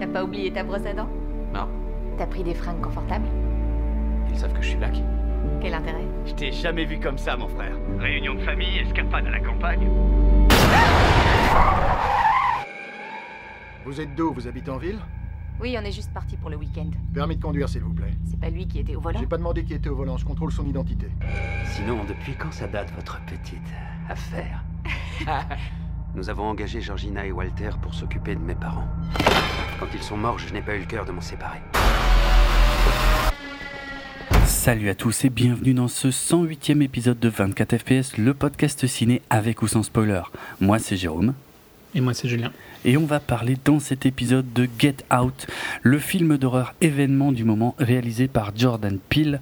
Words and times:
T'as 0.00 0.06
pas 0.06 0.24
oublié 0.24 0.50
ta 0.50 0.64
brosse 0.64 0.86
à 0.86 0.94
dents 0.94 1.10
Non, 1.52 1.68
T'as 2.16 2.26
pris 2.26 2.42
des 2.42 2.54
fringues 2.54 2.80
confortables 2.80 3.26
ils 4.32 4.38
savent 4.38 4.52
que 4.52 4.62
je 4.62 4.68
suis 4.68 4.76
black. 4.76 4.94
Quel 5.60 5.74
intérêt 5.74 6.04
Je 6.24 6.32
t'ai 6.34 6.52
jamais 6.52 6.84
vu 6.84 7.00
comme 7.00 7.18
ça, 7.18 7.36
mon 7.36 7.48
frère. 7.48 7.76
Réunion 7.98 8.34
de 8.34 8.40
famille, 8.40 8.78
escapade 8.78 9.26
à 9.26 9.30
la 9.30 9.40
campagne. 9.40 9.88
Vous 13.84 14.00
êtes 14.00 14.14
d'où? 14.14 14.32
Vous 14.32 14.46
habitez 14.46 14.70
en 14.70 14.78
ville? 14.78 14.98
Oui, 15.60 15.76
on 15.78 15.84
est 15.84 15.92
juste 15.92 16.12
parti 16.12 16.36
pour 16.36 16.48
le 16.48 16.56
week-end. 16.56 16.90
Permis 17.12 17.36
de 17.36 17.42
conduire, 17.42 17.68
s'il 17.68 17.82
vous 17.82 17.92
plaît. 17.92 18.14
C'est 18.24 18.38
pas 18.38 18.50
lui 18.50 18.68
qui 18.68 18.78
était 18.78 18.94
au 18.94 19.00
volant 19.00 19.18
J'ai 19.18 19.26
pas 19.26 19.36
demandé 19.36 19.64
qui 19.64 19.74
était 19.74 19.90
au 19.90 19.96
volant, 19.96 20.16
je 20.16 20.24
contrôle 20.24 20.52
son 20.52 20.64
identité. 20.64 21.08
Sinon, 21.66 22.04
depuis 22.04 22.34
quand 22.34 22.52
ça 22.52 22.68
date 22.68 22.92
votre 22.94 23.20
petite 23.26 23.58
affaire? 24.08 24.64
Nous 26.14 26.30
avons 26.30 26.44
engagé 26.44 26.80
Georgina 26.80 27.26
et 27.26 27.32
Walter 27.32 27.70
pour 27.82 27.94
s'occuper 27.94 28.34
de 28.36 28.40
mes 28.40 28.54
parents. 28.54 28.88
Quand 29.80 29.86
ils 29.94 30.02
sont 30.02 30.18
morts, 30.18 30.38
je 30.38 30.52
n'ai 30.52 30.60
pas 30.60 30.76
eu 30.76 30.80
le 30.80 30.84
cœur 30.84 31.06
de 31.06 31.10
m'en 31.10 31.22
séparer. 31.22 31.58
Salut 34.44 34.90
à 34.90 34.94
tous 34.94 35.24
et 35.24 35.30
bienvenue 35.30 35.72
dans 35.72 35.88
ce 35.88 36.08
108e 36.08 36.82
épisode 36.82 37.18
de 37.18 37.30
24 37.30 37.78
FPS, 37.78 38.18
le 38.18 38.34
podcast 38.34 38.86
ciné 38.86 39.22
avec 39.30 39.62
ou 39.62 39.68
sans 39.68 39.82
spoiler. 39.82 40.20
Moi 40.60 40.78
c'est 40.78 40.98
Jérôme. 40.98 41.32
Et 41.94 42.00
moi, 42.00 42.14
c'est 42.14 42.28
Julien. 42.28 42.52
Et 42.84 42.96
on 42.96 43.04
va 43.04 43.20
parler 43.20 43.58
dans 43.62 43.78
cet 43.78 44.06
épisode 44.06 44.52
de 44.54 44.66
Get 44.78 44.96
Out, 45.12 45.46
le 45.82 45.98
film 45.98 46.38
d'horreur 46.38 46.74
événement 46.80 47.30
du 47.30 47.44
moment 47.44 47.74
réalisé 47.78 48.26
par 48.26 48.56
Jordan 48.56 48.98
Peele. 49.10 49.40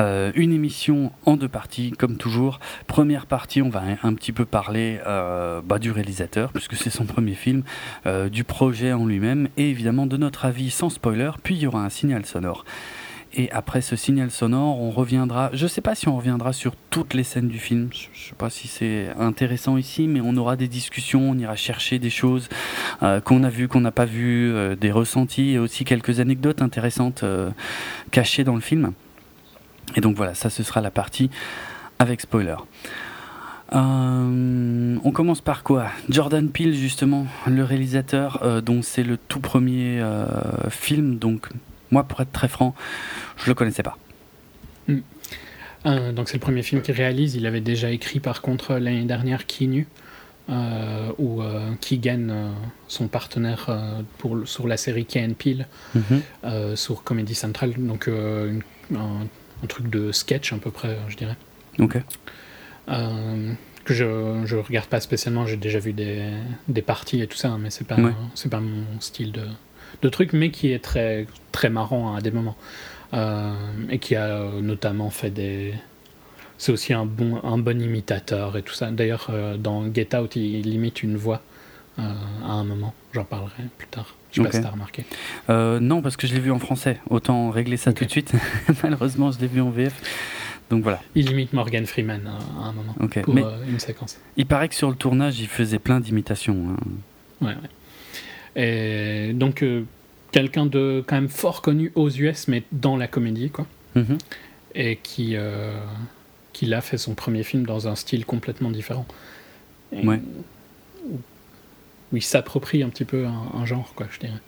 Euh, 0.00 0.32
une 0.34 0.52
émission 0.52 1.12
en 1.24 1.36
deux 1.36 1.48
parties, 1.48 1.92
comme 1.92 2.16
toujours. 2.16 2.58
Première 2.88 3.26
partie, 3.26 3.62
on 3.62 3.68
va 3.68 3.82
un, 4.02 4.14
petit 4.14 4.32
peu 4.32 4.44
parler 4.44 4.98
euh, 5.06 5.60
bah, 5.64 5.78
du 5.78 5.92
réalisateur, 5.92 6.52
puisque 6.52 6.74
c'est 6.74 6.90
son 6.90 7.04
premier 7.04 7.34
film, 7.34 7.62
euh, 8.06 8.28
du 8.28 8.42
projet 8.42 8.92
en 8.92 9.06
lui-même, 9.06 9.48
et 9.56 9.70
évidemment 9.70 10.06
de 10.06 10.16
notre 10.16 10.44
avis 10.44 10.70
sans 10.70 10.90
spoiler, 10.90 11.30
puis 11.44 11.54
il 11.54 11.62
y 11.62 11.66
aura 11.68 11.84
un 11.84 11.90
signal 11.90 12.26
sonore. 12.26 12.64
Et 13.36 13.50
après 13.50 13.80
ce 13.80 13.96
signal 13.96 14.30
sonore, 14.30 14.80
on 14.80 14.90
reviendra. 14.90 15.50
Je 15.52 15.66
sais 15.66 15.80
pas 15.80 15.96
si 15.96 16.06
on 16.06 16.16
reviendra 16.16 16.52
sur 16.52 16.76
toutes 16.90 17.14
les 17.14 17.24
scènes 17.24 17.48
du 17.48 17.58
film. 17.58 17.88
Je 17.92 18.06
je 18.12 18.28
sais 18.28 18.34
pas 18.36 18.48
si 18.48 18.68
c'est 18.68 19.08
intéressant 19.18 19.76
ici, 19.76 20.06
mais 20.06 20.20
on 20.22 20.36
aura 20.36 20.54
des 20.54 20.68
discussions. 20.68 21.30
On 21.30 21.36
ira 21.36 21.56
chercher 21.56 21.98
des 21.98 22.10
choses 22.10 22.48
euh, 23.02 23.20
qu'on 23.20 23.42
a 23.42 23.48
vues, 23.48 23.66
qu'on 23.66 23.80
n'a 23.80 23.90
pas 23.90 24.04
vues, 24.04 24.52
euh, 24.52 24.76
des 24.76 24.92
ressentis 24.92 25.50
et 25.50 25.58
aussi 25.58 25.84
quelques 25.84 26.20
anecdotes 26.20 26.62
intéressantes 26.62 27.24
euh, 27.24 27.50
cachées 28.12 28.44
dans 28.44 28.54
le 28.54 28.60
film. 28.60 28.92
Et 29.96 30.00
donc 30.00 30.16
voilà, 30.16 30.34
ça 30.34 30.48
ce 30.48 30.62
sera 30.62 30.80
la 30.80 30.92
partie 30.92 31.28
avec 31.98 32.20
spoiler. 32.20 32.56
On 33.72 35.10
commence 35.12 35.40
par 35.40 35.64
quoi? 35.64 35.86
Jordan 36.08 36.48
Peele 36.48 36.74
justement, 36.74 37.26
le 37.48 37.64
réalisateur 37.64 38.62
dont 38.62 38.82
c'est 38.82 39.02
le 39.02 39.16
tout 39.16 39.40
premier 39.40 40.00
film. 40.70 41.18
Donc 41.18 41.48
moi, 41.94 42.02
pour 42.04 42.20
être 42.20 42.32
très 42.32 42.48
franc, 42.48 42.74
je 43.36 43.46
le 43.46 43.54
connaissais 43.54 43.82
pas. 43.84 43.96
Euh, 45.86 46.12
donc, 46.12 46.28
c'est 46.28 46.34
le 46.34 46.40
premier 46.40 46.62
film 46.62 46.82
qu'il 46.82 46.94
réalise. 46.94 47.34
Il 47.36 47.46
avait 47.46 47.60
déjà 47.60 47.90
écrit, 47.90 48.20
par 48.20 48.42
contre, 48.42 48.74
l'année 48.74 49.04
dernière, 49.04 49.46
Qui 49.46 49.68
nu, 49.68 49.86
euh, 50.50 51.10
où 51.18 51.40
euh, 51.42 51.72
Keegan, 51.80 52.28
euh, 52.30 52.50
son 52.88 53.06
partenaire 53.06 53.66
euh, 53.68 54.00
pour, 54.18 54.46
sur 54.46 54.66
la 54.66 54.76
série 54.76 55.04
Key 55.06 55.24
and 55.24 55.34
Peele, 55.38 55.66
Mhm. 55.94 56.02
euh, 56.44 56.76
sur 56.76 57.02
Comedy 57.04 57.34
Central. 57.34 57.74
Donc, 57.78 58.06
une- 58.08 58.62
un, 58.94 59.26
un 59.62 59.66
truc 59.68 59.88
de 59.88 60.10
sketch, 60.12 60.52
à 60.52 60.56
peu 60.56 60.70
près, 60.70 60.96
je 61.08 61.16
dirais. 61.16 61.36
Ok. 61.78 61.98
Que 63.86 63.92
je, 63.92 64.42
je 64.46 64.56
regarde 64.56 64.86
pas 64.86 65.00
spécialement, 65.00 65.46
j'ai 65.46 65.58
déjà 65.58 65.78
vu 65.78 65.92
des, 65.92 66.30
des 66.68 66.80
parties 66.80 67.20
et 67.20 67.26
tout 67.26 67.36
ça, 67.36 67.48
hein, 67.50 67.58
mais 67.60 67.68
c'est 67.68 67.86
pas, 67.86 67.96
Ouais. 67.96 68.12
c'est 68.34 68.48
pas 68.50 68.60
mon 68.60 68.84
style 69.00 69.30
de, 69.32 69.42
de 70.04 70.08
truc, 70.10 70.32
mais 70.32 70.50
qui 70.50 70.70
est 70.72 70.78
très, 70.78 71.26
très 71.50 71.70
marrant 71.70 72.14
à 72.14 72.20
des 72.20 72.30
moments. 72.30 72.56
Euh, 73.12 73.52
et 73.90 73.98
qui 73.98 74.16
a 74.16 74.24
euh, 74.26 74.60
notamment 74.60 75.10
fait 75.10 75.30
des. 75.30 75.74
C'est 76.58 76.72
aussi 76.72 76.92
un 76.92 77.04
bon, 77.06 77.40
un 77.44 77.58
bon 77.58 77.80
imitateur 77.80 78.56
et 78.56 78.62
tout 78.62 78.74
ça. 78.74 78.90
D'ailleurs, 78.90 79.28
euh, 79.30 79.56
dans 79.56 79.92
Get 79.92 80.16
Out, 80.16 80.36
il, 80.36 80.66
imite 80.72 81.02
une 81.02 81.16
voix 81.16 81.42
à 81.96 82.50
un 82.50 82.64
moment. 82.64 82.92
J'en 83.12 83.24
parlerai 83.24 83.62
plus 83.78 83.86
tard. 83.86 84.16
Je 84.32 84.36
sais 84.36 84.40
Ok. 84.40 84.50
pas 84.50 84.56
si 84.58 84.62
t'as 84.64 84.70
remarqué. 84.70 85.04
Euh, 85.48 85.78
non, 85.78 86.02
parce 86.02 86.16
que 86.16 86.26
je 86.26 86.34
l'ai 86.34 86.40
vu 86.40 86.50
en 86.50 86.58
français. 86.58 86.98
Autant 87.08 87.50
régler 87.50 87.76
ça 87.76 87.92
tout 87.92 88.04
de 88.04 88.10
suite. 88.10 88.32
Malheureusement, 88.82 89.30
je 89.30 89.38
l'ai 89.38 89.46
vu 89.46 89.60
en 89.60 89.70
VF. 89.70 89.94
Donc 90.70 90.82
voilà. 90.82 91.00
Il 91.14 91.30
imite 91.30 91.52
Morgan 91.52 91.86
Freeman 91.86 92.22
à 92.26 92.64
un 92.64 92.72
moment 92.72 92.96
Ok. 93.00 93.22
pour 93.22 93.32
Mais 93.34 93.44
euh, 93.44 93.64
une 93.68 93.78
séquence. 93.78 94.18
il 94.36 94.46
paraît 94.46 94.68
que 94.68 94.74
sur 94.74 94.88
le 94.90 94.96
tournage, 94.96 95.38
il 95.38 95.46
faisait 95.46 95.78
plein 95.78 96.00
d'imitations. 96.00 96.56
hein. 96.70 97.46
Ouais, 97.46 97.52
ouais. 97.54 97.70
Et 98.56 99.32
donc, 99.34 99.62
euh, 99.62 99.84
quelqu'un 100.34 100.66
de 100.66 101.04
quand 101.06 101.14
même 101.14 101.28
fort 101.28 101.62
connu 101.62 101.92
aux 101.94 102.10
US, 102.10 102.48
mais 102.48 102.64
dans 102.72 102.96
la 102.96 103.06
comédie, 103.06 103.50
quoi. 103.50 103.68
Mhm. 103.94 104.18
Et 104.74 104.96
qui, 105.00 105.36
euh, 105.36 105.78
qui 106.52 106.66
là 106.66 106.80
fait 106.80 106.98
son 106.98 107.14
premier 107.14 107.44
film 107.44 107.64
dans 107.64 107.86
un 107.86 107.94
style 107.94 108.26
complètement 108.26 108.72
différent. 108.72 109.06
Et 109.92 110.04
Ouais. 110.04 110.20
Où, 111.08 111.20
où 112.12 112.16
il 112.16 112.22
s'approprie 112.22 112.82
un 112.82 112.88
petit 112.88 113.04
peu 113.04 113.26
un, 113.26 113.60
un 113.60 113.64
genre, 113.64 113.92
quoi, 113.94 114.08
je 114.10 114.18
dirais. 114.18 114.40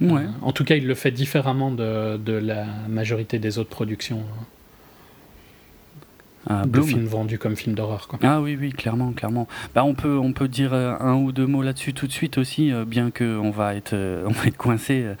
Ouais. 0.00 0.22
Euh, 0.22 0.28
en 0.40 0.52
tout 0.52 0.64
cas, 0.64 0.76
il 0.76 0.86
le 0.86 0.94
fait 0.94 1.10
différemment 1.10 1.70
de, 1.70 2.16
de 2.16 2.32
la 2.32 2.64
majorité 2.88 3.38
des 3.38 3.58
autres 3.58 3.68
productions 3.68 4.20
hein, 4.20 4.44
De 6.48 6.68
Bloom. 6.68 6.86
films 6.86 7.06
vendus 7.06 7.38
comme 7.38 7.56
films 7.56 7.74
d'horreur. 7.74 8.06
Ah 8.22 8.40
oui, 8.40 8.56
oui, 8.60 8.70
clairement, 8.70 9.12
clairement. 9.12 9.48
Bah, 9.74 9.82
on 9.84 9.94
peut, 9.94 10.18
on 10.18 10.32
peut 10.32 10.48
dire 10.48 10.74
euh, 10.74 10.94
un 11.00 11.14
ou 11.14 11.32
deux 11.32 11.46
mots 11.46 11.62
là-dessus 11.62 11.94
tout 11.94 12.06
de 12.06 12.12
suite 12.12 12.36
aussi, 12.36 12.70
euh, 12.70 12.84
bien 12.84 13.10
que 13.10 13.38
on 13.38 13.50
va 13.50 13.74
être, 13.74 13.94
euh, 13.94 14.24
on 14.28 14.32
va 14.32 14.46
être 14.46 14.56
coincé 14.56 15.02
euh, 15.04 15.14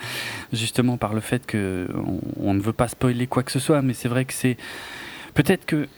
justement 0.52 0.96
par 0.98 1.14
le 1.14 1.20
fait 1.20 1.46
que 1.46 1.88
on, 1.94 2.20
on 2.50 2.54
ne 2.54 2.60
veut 2.60 2.74
pas 2.74 2.88
spoiler 2.88 3.26
quoi 3.26 3.42
que 3.42 3.52
ce 3.52 3.58
soit, 3.58 3.80
mais 3.80 3.94
c'est 3.94 4.08
vrai 4.08 4.26
que 4.26 4.34
c'est 4.34 4.58
peut-être 5.32 5.64
que 5.64 5.88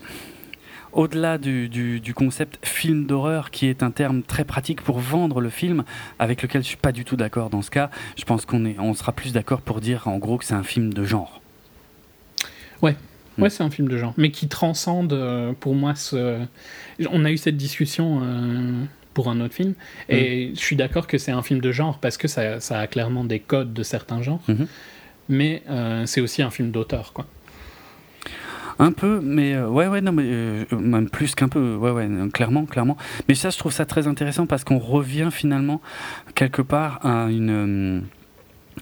au-delà 0.93 1.39
du, 1.39 1.69
du, 1.69 2.01
du 2.01 2.15
concept 2.15 2.65
film 2.65 3.05
d'horreur, 3.07 3.51
qui 3.51 3.67
est 3.67 3.83
un 3.83 3.91
terme 3.91 4.23
très 4.23 4.45
pratique 4.45 4.81
pour 4.81 4.99
vendre 4.99 5.41
le 5.41 5.51
film, 5.51 5.85
avec 6.19 6.41
lequel 6.41 6.63
je 6.63 6.69
suis 6.69 6.77
pas 6.79 6.93
du 6.93 7.05
tout 7.05 7.17
d'accord 7.17 7.51
dans 7.51 7.63
ce 7.63 7.71
cas, 7.71 7.91
je 8.17 8.25
pense 8.25 8.47
qu'on 8.47 8.65
on 8.79 8.95
sera 8.95 9.13
plus 9.13 9.33
d'accord 9.33 9.61
pour 9.61 9.81
dire 9.81 10.09
en 10.09 10.17
gros 10.19 10.39
que 10.39 10.45
c'est 10.45 10.55
un 10.55 10.63
film 10.63 10.95
de 10.95 11.05
genre. 11.05 11.43
Mm. 12.83 12.91
Ouais, 13.39 13.51
c'est 13.51 13.63
un 13.63 13.71
film 13.71 13.89
de 13.89 13.97
genre, 13.99 14.15
mais 14.17 14.31
qui 14.31 14.49
transcende 14.49 15.13
euh, 15.13 15.53
pour 15.59 15.75
moi 15.75 15.95
ce. 15.95 16.39
On 17.11 17.25
a 17.25 17.31
eu 17.31 17.37
cette 17.37 17.57
discussion 17.57 18.21
euh, 18.23 18.73
pour 19.15 19.29
un 19.29 19.41
autre 19.41 19.55
film, 19.55 19.75
et 20.09 20.53
je 20.55 20.61
suis 20.61 20.77
d'accord 20.77 21.07
que 21.07 21.19
c'est 21.19 21.33
un 21.33 21.43
film 21.43 21.61
de 21.61 21.73
genre 21.73 21.99
parce 21.99 22.17
que 22.17 22.29
ça, 22.29 22.61
ça 22.61 22.79
a 22.81 22.87
clairement 22.87 23.25
des 23.25 23.39
codes 23.41 23.73
de 23.73 23.83
certains 23.83 24.23
genres, 24.23 24.43
Mhm. 24.49 24.67
mais 25.29 25.63
euh, 25.71 26.05
c'est 26.07 26.21
aussi 26.21 26.43
un 26.43 26.51
film 26.51 26.71
d'auteur, 26.71 27.13
quoi. 27.13 27.27
Un 28.79 28.93
peu, 28.93 29.21
mais 29.23 29.55
euh, 29.55 29.69
ouais, 29.69 29.87
ouais, 29.87 30.03
non, 30.03 30.13
mais 30.13 30.25
euh, 30.27 30.65
même 30.73 31.09
plus 31.09 31.35
qu'un 31.35 31.49
peu, 31.49 31.77
ouais, 31.77 31.93
ouais, 31.93 32.09
clairement, 32.31 32.67
clairement. 32.67 32.99
Mais 33.27 33.35
ça, 33.35 33.49
je 33.49 33.57
trouve 33.57 33.73
ça 33.73 33.87
très 33.87 34.07
intéressant 34.07 34.47
parce 34.47 34.65
qu'on 34.65 34.79
revient 34.79 35.29
finalement 35.33 35.81
quelque 36.35 36.61
part 36.61 37.01
à 37.05 37.29
une 37.31 38.03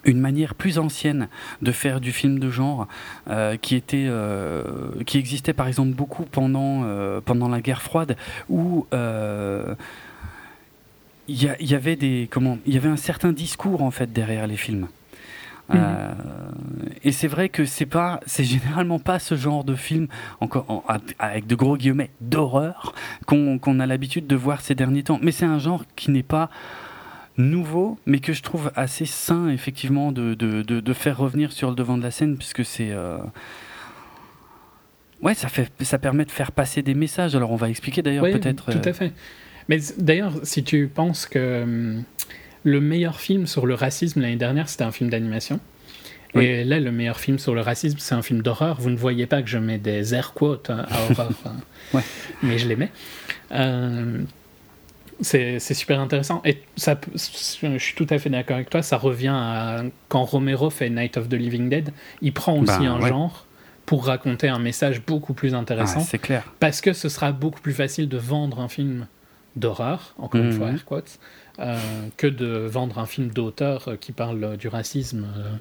une 0.05 0.21
manière 0.21 0.55
plus 0.55 0.79
ancienne 0.79 1.29
de 1.63 1.73
faire 1.73 2.01
du 2.01 2.13
film 2.13 2.39
de 2.39 2.51
genre 2.51 2.87
euh, 3.29 3.57
qui 3.57 3.75
était 3.75 4.07
euh, 4.09 4.63
qui 5.07 5.19
existait 5.19 5.53
par 5.53 5.67
exemple 5.69 5.95
beaucoup 5.95 6.25
pendant 6.25 6.83
euh, 6.85 7.21
pendant 7.25 7.49
la 7.49 7.61
guerre 7.61 7.83
froide 7.83 8.17
où 8.49 8.87
il 11.27 11.43
y, 11.61 11.75
avait 11.75 11.97
des 11.97 12.29
comment 12.31 12.59
il 12.67 12.75
y 12.75 12.77
avait 12.77 12.89
un 12.91 12.97
certain 12.99 13.33
discours 13.33 13.83
en 13.83 13.91
fait 13.91 14.13
derrière 14.13 14.47
les 14.47 14.57
films 14.57 14.89
Euh, 15.75 16.13
et 17.03 17.11
c'est 17.11 17.27
vrai 17.27 17.49
que 17.49 17.65
c'est 17.65 17.87
pas, 17.87 18.21
c'est 18.27 18.45
généralement 18.45 18.99
pas 18.99 19.19
ce 19.19 19.35
genre 19.35 19.65
de 19.65 19.75
film, 19.75 20.09
encore 20.43 20.67
en- 20.69 20.85
avec 21.19 21.47
de 21.47 21.55
gros 21.55 21.79
guillemets, 21.79 22.11
d'horreur 22.21 22.95
qu'on 23.25 23.59
qu'on 23.59 23.81
a 23.81 23.87
l'habitude 23.87 24.27
de 24.27 24.37
voir 24.37 24.61
ces 24.61 24.75
derniers 24.75 25.05
temps. 25.05 25.19
Mais 25.23 25.33
c'est 25.33 25.47
un 25.47 25.59
genre 25.59 25.85
qui 25.97 26.11
n'est 26.11 26.23
pas 26.37 26.51
nouveau, 27.37 27.99
mais 28.07 28.21
que 28.21 28.33
je 28.33 28.43
trouve 28.43 28.71
assez 28.77 29.07
sain 29.07 29.49
effectivement 29.49 30.13
de, 30.13 30.35
de, 30.35 30.63
de, 30.63 30.81
de 30.81 30.93
faire 30.93 31.19
revenir 31.19 31.53
sur 31.53 31.71
le 31.71 31.77
devant 31.77 31.99
de 31.99 32.03
la 32.03 32.11
scène, 32.11 32.37
puisque 32.37 32.65
c'est 32.65 32.91
euh, 32.91 33.19
ouais, 35.23 35.35
ça 35.35 35.49
fait, 35.49 35.71
ça 35.81 35.99
permet 35.99 36.25
de 36.25 36.31
faire 36.31 36.53
passer 36.53 36.83
des 36.83 36.95
messages. 36.95 37.35
Alors 37.35 37.51
on 37.51 37.57
va 37.57 37.69
expliquer 37.69 38.03
d'ailleurs 38.03 38.25
peut-être. 38.25 38.71
Tout 38.71 38.87
euh, 38.87 38.91
à 38.91 38.93
fait. 38.93 39.13
Mais 39.69 39.79
d'ailleurs, 39.99 40.35
si 40.43 40.63
tu 40.63 40.89
penses 40.93 41.27
que 41.27 41.63
hum, 41.63 42.05
le 42.63 42.81
meilleur 42.81 43.19
film 43.19 43.47
sur 43.47 43.67
le 43.67 43.75
racisme 43.75 44.21
l'année 44.21 44.37
dernière, 44.37 44.69
c'était 44.69 44.85
un 44.85 44.93
film 44.93 45.11
d'animation. 45.11 45.59
Oui. 46.35 46.45
Et 46.47 46.65
là, 46.65 46.81
le 46.81 46.91
meilleur 46.91 47.21
film 47.21 47.39
sur 47.39 47.55
le 47.55 47.61
racisme, 47.61 47.99
c'est 48.01 48.15
un 48.15 48.23
film 48.23 48.43
d'horreur. 48.43 48.81
Vous 48.81 48.91
ne 48.91 48.97
voyez 48.97 49.27
pas 49.27 49.41
que 49.41 49.49
je 49.49 49.59
mets 49.59 49.79
des 49.79 50.15
air 50.15 50.33
quotes 50.35 50.69
hein, 50.69 50.85
à 50.91 51.03
horreur, 51.05 51.31
hein. 51.47 51.57
Ouais. 51.93 52.03
mais 52.43 52.59
je 52.59 52.67
les 52.67 52.75
mets. 52.75 52.91
Euh, 53.53 54.19
c'est 55.21 55.59
super 55.61 56.01
intéressant. 56.01 56.41
Et 56.45 56.63
ça, 56.77 56.99
je 57.15 57.79
suis 57.79 57.95
tout 57.95 58.07
à 58.11 58.19
fait 58.19 58.31
d'accord 58.31 58.57
avec 58.57 58.71
toi. 58.71 58.83
Ça 58.83 58.97
revient 58.97 59.33
à 59.35 59.83
quand 60.09 60.25
Romero 60.25 60.71
fait 60.71 60.91
Night 60.91 61.17
of 61.17 61.29
the 61.29 61.35
Living 61.35 61.69
Dead. 61.69 61.93
Il 62.23 62.33
prend 62.33 62.59
aussi 62.59 62.79
Ben, 62.79 62.87
un 62.93 63.01
ouais. 63.01 63.09
genre 63.09 63.47
pour 63.87 64.07
raconter 64.07 64.49
un 64.49 64.59
message 64.59 65.03
beaucoup 65.05 65.35
plus 65.35 65.55
ah, 65.55 65.59
intéressant. 65.59 66.01
c'est 66.01 66.19
clair. 66.19 66.53
Parce 66.61 66.81
que 66.81 66.93
ce 66.93 67.09
sera 67.09 67.33
beaucoup 67.33 67.61
plus 67.61 67.75
facile 67.75 68.09
de 68.09 68.17
vendre 68.17 68.61
un 68.61 68.69
film 68.69 69.07
d'horreur, 69.57 70.15
encore 70.19 70.41
une 70.41 70.49
Mhm. 70.49 70.53
fois, 70.59 70.69
air 70.71 70.85
quotes, 70.85 71.19
euh, 71.61 71.79
que 72.17 72.27
de 72.27 72.47
vendre 72.47 72.99
un 72.99 73.07
film 73.07 73.29
d'auteur 73.29 73.89
euh, 73.89 73.97
qui 73.97 74.13
parle 74.13 74.57
du 74.57 74.69
racisme. 74.69 75.27
euh, 75.37 75.55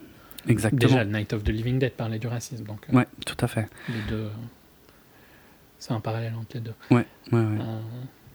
Exactement. 0.48 0.80
Déjà, 0.92 1.06
Night 1.06 1.32
of 1.34 1.44
the 1.44 1.50
Living 1.50 1.80
Dead 1.80 1.92
parlait 1.94 2.18
du 2.20 2.28
racisme, 2.28 2.64
donc 2.66 2.80
euh, 2.92 2.98
Ouais, 2.98 3.08
tout 3.26 3.38
à 3.40 3.48
fait. 3.48 3.68
les 3.90 4.02
deux. 4.10 4.16
euh, 4.24 4.30
C'est 5.80 5.92
un 5.94 6.00
parallèle 6.00 6.34
entre 6.40 6.56
les 6.56 6.60
deux. 6.62 6.74
Ouais, 6.92 7.06
ouais, 7.32 7.40
ouais. 7.40 7.42
Euh, 7.60 7.80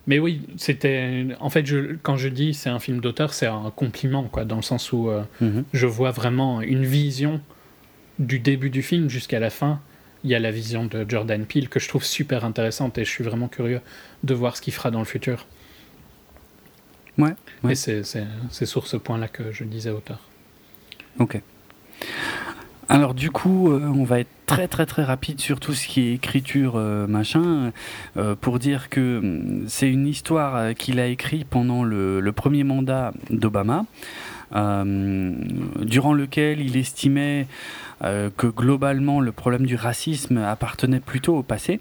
mais 0.09 0.19
oui, 0.19 0.41
c'était. 0.57 1.27
En 1.39 1.51
fait, 1.51 1.65
je, 1.67 1.95
quand 2.03 2.17
je 2.17 2.29
dis 2.29 2.53
c'est 2.55 2.71
un 2.71 2.81
film 2.81 3.01
d'auteur, 3.01 3.33
c'est 3.33 3.47
un 3.47 3.71
compliment, 3.77 4.25
quoi, 4.25 4.45
dans 4.45 4.57
le 4.57 4.63
sens 4.63 4.91
où 4.93 5.09
euh, 5.11 5.23
Mhm. 5.41 5.65
je 5.73 5.87
vois 5.87 6.11
vraiment 6.11 6.61
une 6.63 6.85
vision 6.85 7.41
du 8.19 8.41
début 8.41 8.71
du 8.71 8.83
film 8.83 9.09
jusqu'à 9.09 9.39
la 9.39 9.51
fin. 9.51 9.81
Il 10.25 10.31
y 10.31 10.35
a 10.35 10.41
la 10.41 10.51
vision 10.51 10.85
de 10.87 11.05
Jordan 11.09 11.45
Peele 11.47 11.69
que 11.69 11.79
je 11.79 11.87
trouve 11.89 12.03
super 12.05 12.45
intéressante 12.45 12.99
et 12.99 13.05
je 13.05 13.11
suis 13.11 13.23
vraiment 13.23 13.47
curieux 13.47 13.81
de 14.25 14.35
voir 14.35 14.57
ce 14.57 14.63
qu'il 14.63 14.73
fera 14.73 14.91
dans 14.91 14.99
le 14.99 15.05
futur. 15.05 15.47
Ouais, 17.19 17.35
ouais. 17.63 17.73
Et 17.73 17.75
c'est 17.77 18.03
sur 18.67 18.87
ce 18.89 18.97
point-là 18.97 19.29
que 19.29 19.53
je 19.53 19.63
disais 19.65 19.91
auteur. 19.91 20.21
Ok. 21.21 21.41
Alors 22.89 23.13
du 23.15 23.31
coup, 23.31 23.71
euh, 23.71 23.93
on 23.95 24.05
va 24.05 24.21
être 24.21 24.31
très 24.49 24.67
très 24.67 24.87
très 24.87 25.05
rapide 25.05 25.41
sur 25.41 25.61
tout 25.61 25.75
ce 25.75 25.87
qui 25.87 26.09
est 26.09 26.15
écriture 26.15 26.73
euh, 26.77 27.07
machin, 27.07 27.71
euh, 28.17 28.35
pour 28.35 28.59
dire 28.59 28.89
que 28.89 29.19
hum, 29.19 29.65
c'est 29.69 29.91
une 29.91 30.07
histoire 30.07 30.57
euh, 30.57 30.73
qu'il 30.73 30.99
a 30.99 31.07
écrit 31.07 31.45
pendant 31.45 31.85
le, 31.85 32.33
premier 32.35 32.65
mandat 32.65 33.13
d'Obama, 33.31 33.85
durant 34.53 36.13
lequel 36.15 36.61
il 36.61 36.77
estimait 36.77 37.47
que 38.01 38.47
globalement 38.47 39.21
le 39.21 39.33
problème 39.33 39.67
du 39.67 39.75
racisme 39.75 40.39
appartenait 40.39 41.01
plutôt 41.01 41.37
au 41.37 41.43
passé. 41.43 41.81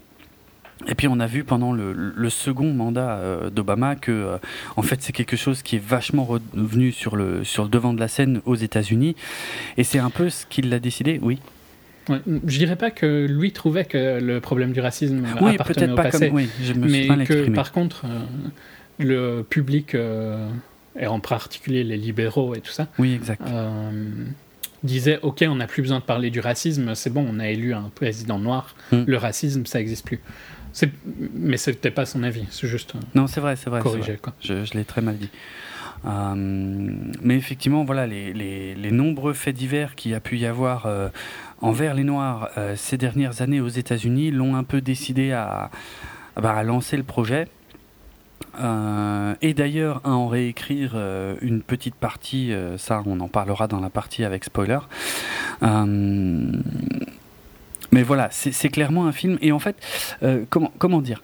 Et 0.86 0.94
puis 0.94 1.08
on 1.08 1.18
a 1.18 1.26
vu 1.26 1.42
pendant 1.44 1.72
le, 1.72 1.92
le 1.92 2.30
second 2.30 2.72
mandat 2.72 3.18
euh, 3.18 3.50
d'Obama 3.50 3.96
que 3.96 4.12
euh, 4.12 4.38
en 4.76 4.82
fait 4.82 5.02
c'est 5.02 5.12
quelque 5.12 5.36
chose 5.36 5.62
qui 5.62 5.76
est 5.76 5.84
vachement 5.84 6.24
revenu 6.24 6.92
sur 6.92 7.16
le, 7.16 7.42
sur 7.44 7.64
le 7.64 7.68
devant 7.68 7.92
de 7.92 8.00
la 8.00 8.08
scène 8.08 8.40
aux 8.46 8.54
États-Unis 8.54 9.16
et 9.76 9.84
c'est 9.84 9.98
un 9.98 10.10
peu 10.10 10.30
ce 10.30 10.46
qu'il 10.46 10.72
a 10.72 10.78
décidé, 10.78 11.18
oui. 11.22 11.38
Ouais, 12.08 12.20
je 12.46 12.58
dirais 12.58 12.76
pas 12.76 12.90
que 12.90 13.26
lui 13.26 13.52
trouvait 13.52 13.84
que 13.84 14.18
le 14.20 14.40
problème 14.40 14.72
du 14.72 14.80
racisme 14.80 15.24
Oui, 15.42 15.54
appartenait 15.56 15.74
peut-être 15.88 15.92
au 15.92 15.96
pas 15.96 16.02
passé, 16.04 16.28
comme. 16.28 16.36
Oui, 16.36 16.48
je 16.62 16.72
me 16.72 16.88
mais 16.88 17.06
que 17.06 17.22
exprimé. 17.34 17.54
par 17.54 17.72
contre, 17.72 18.04
euh, 18.06 18.20
le 18.98 19.42
public, 19.42 19.94
et 20.98 21.06
en 21.06 21.20
particulier 21.20 21.84
les 21.84 21.96
libéraux 21.98 22.54
et 22.54 22.60
tout 22.60 22.72
ça, 22.72 22.86
Oui, 22.98 23.12
exact. 23.14 23.42
disait 24.82 25.18
ok 25.22 25.44
on 25.48 25.56
n'a 25.56 25.66
plus 25.66 25.82
besoin 25.82 25.98
de 25.98 26.04
parler 26.04 26.30
du 26.30 26.40
racisme 26.40 26.94
c'est 26.94 27.10
bon 27.10 27.26
on 27.28 27.40
a 27.40 27.48
élu 27.48 27.74
un 27.74 27.90
président 27.94 28.38
noir 28.38 28.74
Mm. 28.92 29.02
le 29.06 29.16
racisme 29.16 29.66
ça 29.66 29.80
existe 29.80 30.06
plus 30.06 30.20
mais 31.34 31.56
c'était 31.56 31.90
pas 31.90 32.06
son 32.06 32.22
avis 32.22 32.44
c'est 32.50 32.66
juste 32.68 32.94
Non, 33.14 33.26
c'est 33.26 33.40
vrai, 33.40 33.56
c'est 33.56 33.70
vrai. 33.70 33.80
corrigé 33.80 34.12
vrai. 34.12 34.18
quoi 34.22 34.32
Je, 34.40 34.64
je 34.64 34.74
l'ai 34.74 34.84
très 34.84 35.00
mal 35.00 35.16
dit. 35.16 35.30
Euh, 36.06 36.34
mais 37.22 37.36
effectivement, 37.36 37.84
voilà, 37.84 38.06
les, 38.06 38.32
les- 38.32 38.74
les 38.76 38.90
nombreux 38.92 39.32
faits 39.32 39.56
divers 39.56 39.96
qu'il 39.96 40.12
y 40.12 40.14
a 40.14 40.20
pu 40.20 40.38
y 40.38 40.46
avoir 40.46 40.86
euh, 40.86 41.08
envers 41.60 41.94
les 41.94 42.04
Noirs 42.04 42.50
euh, 42.56 42.74
ces 42.76 42.96
dernières 42.96 43.42
années 43.42 43.60
aux 43.60 43.68
États-Unis 43.68 44.30
l'ont 44.30 44.54
un 44.54 44.62
peu 44.62 44.80
décidé 44.80 45.32
à, 45.32 45.70
à, 46.36 46.40
bah, 46.40 46.52
à 46.54 46.62
lancer 46.62 46.96
le 46.96 47.02
projet. 47.02 47.48
Et 49.40 49.54
d'ailleurs 49.54 50.00
à 50.04 50.10
en 50.10 50.26
réécrire 50.26 50.96
une 51.42 51.62
petite 51.62 51.94
partie, 51.94 52.52
ça 52.76 53.02
on 53.06 53.20
en 53.20 53.28
parlera 53.28 53.68
dans 53.68 53.78
la 53.78 53.88
partie 53.90 54.24
avec 54.24 54.44
spoiler. 54.44 54.78
Mais 57.92 58.02
voilà, 58.02 58.28
c'est 58.30 58.68
clairement 58.68 59.06
un 59.06 59.12
film. 59.12 59.38
Et 59.40 59.52
en 59.52 59.58
fait, 59.58 59.76
euh, 60.22 60.44
comment, 60.50 60.72
comment 60.78 61.00
dire? 61.00 61.22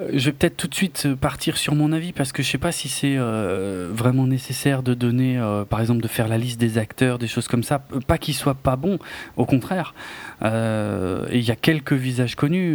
Euh, 0.00 0.08
je 0.14 0.26
vais 0.26 0.32
peut-être 0.32 0.56
tout 0.56 0.68
de 0.68 0.74
suite 0.74 1.02
euh, 1.04 1.14
partir 1.16 1.58
sur 1.58 1.74
mon 1.74 1.92
avis 1.92 2.12
parce 2.12 2.32
que 2.32 2.42
je 2.42 2.48
sais 2.50 2.56
pas 2.56 2.72
si 2.72 2.88
c'est 2.88 3.16
euh, 3.18 3.90
vraiment 3.92 4.26
nécessaire 4.26 4.82
de 4.82 4.94
donner, 4.94 5.36
euh, 5.38 5.64
par 5.66 5.80
exemple, 5.82 6.00
de 6.00 6.08
faire 6.08 6.28
la 6.28 6.38
liste 6.38 6.58
des 6.58 6.78
acteurs, 6.78 7.18
des 7.18 7.26
choses 7.26 7.46
comme 7.46 7.62
ça. 7.62 7.80
Pas 8.06 8.16
qu'ils 8.16 8.32
soient 8.34 8.54
pas 8.54 8.76
bons, 8.76 8.98
au 9.36 9.44
contraire. 9.44 9.94
Euh, 10.42 11.26
il 11.30 11.42
y 11.42 11.50
a 11.50 11.56
quelques 11.56 11.92
visages 11.92 12.36
connus, 12.36 12.74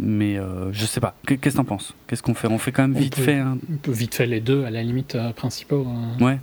mais 0.00 0.38
je 0.72 0.84
sais 0.86 1.00
pas. 1.00 1.14
Qu'est- 1.26 1.38
Qu'est-ce 1.38 1.54
que 1.54 1.60
t'en 1.60 1.64
penses? 1.64 1.94
Qu'est-ce 2.06 2.22
qu'on 2.22 2.34
fait? 2.34 2.48
On 2.48 2.58
fait 2.58 2.72
quand 2.72 2.82
même 2.82 2.96
On 2.96 3.00
vite 3.00 3.16
peut- 3.16 3.22
fait. 3.22 3.36
un- 3.38 3.56
On 3.72 3.76
peut 3.76 3.92
vite 3.92 4.14
fait 4.14 4.26
les 4.26 4.40
deux 4.40 4.64
à 4.64 4.70
la 4.70 4.82
limite 4.82 5.16
principaux 5.36 5.86
euh, 6.20 6.24
Ouais. 6.24 6.38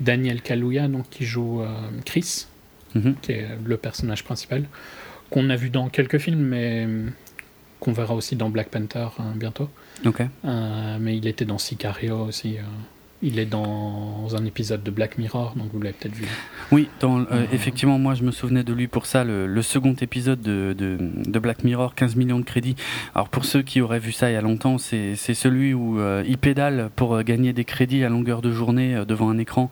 Daniel 0.00 0.42
Kaluuya 0.42 0.88
donc 0.88 1.08
qui 1.08 1.24
joue 1.24 1.62
Chris 2.04 2.46
Mhm. 2.96 3.14
qui 3.22 3.32
est 3.32 3.46
le 3.64 3.76
personnage 3.76 4.24
principal 4.24 4.64
qu'on 5.30 5.50
a 5.50 5.56
vu 5.56 5.70
dans 5.70 5.88
quelques 5.88 6.18
films 6.18 6.40
mais 6.40 6.86
euh, 6.86 7.08
qu'on 7.80 7.92
verra 7.92 8.14
aussi 8.14 8.36
dans 8.36 8.48
Black 8.50 8.68
Panther 8.70 9.08
hein, 9.18 9.32
bientôt. 9.36 9.68
Euh, 10.44 10.98
mais 11.00 11.16
il 11.16 11.26
était 11.26 11.44
dans 11.44 11.58
Sicario 11.58 12.18
aussi. 12.26 12.56
Euh. 13.22 13.26
Il 13.26 13.38
est 13.38 13.46
dans 13.46 14.26
un 14.34 14.44
épisode 14.44 14.82
de 14.82 14.90
Black 14.90 15.16
Mirror, 15.18 15.54
donc 15.56 15.68
vous 15.72 15.80
l'avez 15.80 15.94
peut-être 15.98 16.14
vu. 16.14 16.26
Oui, 16.70 16.88
dans, 17.00 17.20
euh, 17.20 17.24
Mhm. 17.30 17.46
effectivement, 17.52 17.98
moi 17.98 18.14
je 18.14 18.22
me 18.22 18.30
souvenais 18.30 18.62
de 18.64 18.72
lui 18.72 18.86
pour 18.88 19.06
ça, 19.06 19.24
le, 19.24 19.46
le 19.46 19.62
second 19.62 19.94
épisode 20.00 20.40
de, 20.42 20.74
de, 20.76 20.98
de 21.26 21.38
Black 21.38 21.64
Mirror, 21.64 21.94
15 21.94 22.16
millions 22.16 22.38
de 22.38 22.44
crédits. 22.44 22.76
Alors 23.14 23.28
pour 23.28 23.44
ceux 23.44 23.62
qui 23.62 23.80
auraient 23.80 23.98
vu 23.98 24.12
ça 24.12 24.30
il 24.30 24.34
y 24.34 24.36
a 24.36 24.40
longtemps, 24.42 24.76
c'est 24.78 25.16
celui 25.16 25.72
où 25.74 25.98
euh, 25.98 26.22
il 26.26 26.38
pédale 26.38 26.90
pour 26.94 27.14
euh, 27.14 27.22
gagner 27.22 27.52
des 27.52 27.64
crédits 27.64 28.04
à 28.04 28.08
longueur 28.08 28.42
de 28.42 28.50
journée 28.52 28.94
euh, 28.94 29.04
devant 29.04 29.30
un 29.30 29.38
écran. 29.38 29.70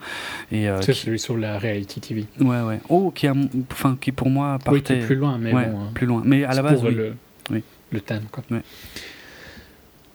Et, 0.51 0.69
euh, 0.69 0.81
C'est 0.81 0.93
qui- 0.93 1.01
celui 1.01 1.19
sur 1.19 1.37
la 1.37 1.59
reality 1.59 2.01
TV. 2.01 2.25
Ouais, 2.41 2.63
ouais. 2.63 2.81
Oh, 2.89 3.11
qui, 3.15 3.27
a, 3.27 3.35
enfin, 3.71 3.97
qui 4.01 4.11
pour 4.13 4.31
moi 4.31 4.55
Oui, 4.69 4.79
qui 4.79 4.83
partait 4.95 4.99
est 5.03 5.07
plus 5.07 5.17
loin, 5.17 5.37
mais 5.39 5.53
ouais, 5.53 5.67
bon. 5.67 5.81
hein. 5.81 5.91
plus 5.95 6.07
loin. 6.07 6.23
Mais 6.25 6.45
à 6.45 6.55
la 6.55 6.63
base, 6.63 6.81
pour 6.81 6.89
oui. 6.89 6.95
le, 6.95 7.15
Oui. 7.51 7.63
le 7.93 8.01
thème, 8.01 8.23
quoi. 8.33 8.43
Ouais. 8.51 8.63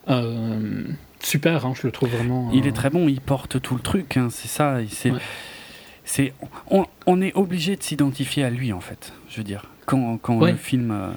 Euh, 0.08 0.82
super, 1.22 1.66
hein, 1.66 1.72
je 1.80 1.86
le 1.86 1.92
trouve 1.92 2.10
vraiment. 2.10 2.50
Il 2.52 2.64
euh, 2.64 2.68
est 2.68 2.72
très 2.72 2.90
bon, 2.90 3.08
il 3.08 3.20
porte 3.20 3.60
tout 3.60 3.74
le 3.74 3.80
truc, 3.80 4.16
hein, 4.16 4.28
c'est 4.30 4.48
ça. 4.48 4.78
C'est, 4.88 5.10
Ouais. 5.12 5.18
c'est, 6.04 6.32
on, 6.70 6.86
on 7.06 7.20
est 7.22 7.34
obligé 7.34 7.76
de 7.76 7.82
s'identifier 7.82 8.44
à 8.44 8.50
lui 8.50 8.72
en 8.72 8.80
fait. 8.80 9.12
Je 9.28 9.36
veux 9.38 9.44
dire, 9.44 9.66
quand, 9.86 10.18
quand 10.18 10.38
Ouais. 10.38 10.52
le 10.52 10.56
film 10.58 10.90
euh, 10.90 11.10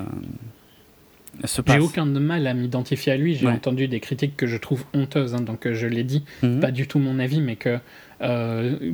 se 1.45 1.61
passe. 1.61 1.75
J'ai 1.75 1.81
aucun 1.81 2.05
de 2.05 2.19
mal 2.19 2.45
à 2.47 2.53
m'identifier 2.53 3.13
à 3.13 3.17
lui. 3.17 3.35
J'ai 3.35 3.47
Ouais. 3.47 3.53
entendu 3.53 3.88
des 3.88 4.00
critiques 4.00 4.38
que 4.38 4.47
je 4.47 4.57
trouve 4.57 4.83
honteuses, 4.94 5.33
hein, 5.35 5.41
donc 5.41 5.65
euh, 5.67 5.73
je 5.73 5.88
l'ai 5.88 6.03
dit. 6.03 6.23
Mhm. 6.44 6.59
Pas 6.59 6.71
du 6.71 6.88
tout 6.88 7.00
mon 7.00 7.19
avis, 7.19 7.41
mais 7.41 7.55
que 7.55 7.79
euh, 8.21 8.94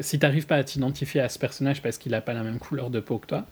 si 0.00 0.18
t'arrives 0.18 0.46
pas 0.46 0.56
à 0.56 0.64
t'identifier 0.64 1.20
à 1.20 1.28
ce 1.28 1.38
personnage 1.38 1.80
parce 1.82 1.96
qu'il 1.98 2.14
a 2.14 2.20
pas 2.20 2.34
la 2.34 2.42
même 2.42 2.58
couleur 2.58 2.90
de 2.90 3.00
peau 3.00 3.18
que 3.18 3.26
toi, 3.26 3.46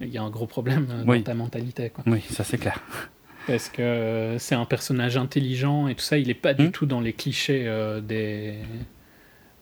il 0.00 0.08
y 0.08 0.18
a 0.18 0.22
un 0.22 0.30
gros 0.30 0.46
problème 0.46 0.86
euh, 0.90 1.04
Oui. 1.06 1.18
dans 1.18 1.24
ta 1.24 1.34
mentalité, 1.34 1.90
quoi. 1.90 2.04
Oui, 2.06 2.22
ça 2.30 2.44
c'est 2.44 2.58
clair. 2.58 2.80
Parce 3.48 3.68
que 3.70 3.82
euh, 3.82 4.38
c'est 4.38 4.54
un 4.54 4.64
personnage 4.66 5.16
intelligent 5.16 5.88
et 5.88 5.94
tout 5.94 6.02
ça, 6.04 6.18
il 6.18 6.30
est 6.30 6.34
pas 6.34 6.54
du 6.54 6.68
Hmm. 6.68 6.70
tout 6.70 6.86
dans 6.86 7.00
les 7.00 7.12
clichés 7.14 7.64
euh, 7.66 8.00
des, 8.00 8.54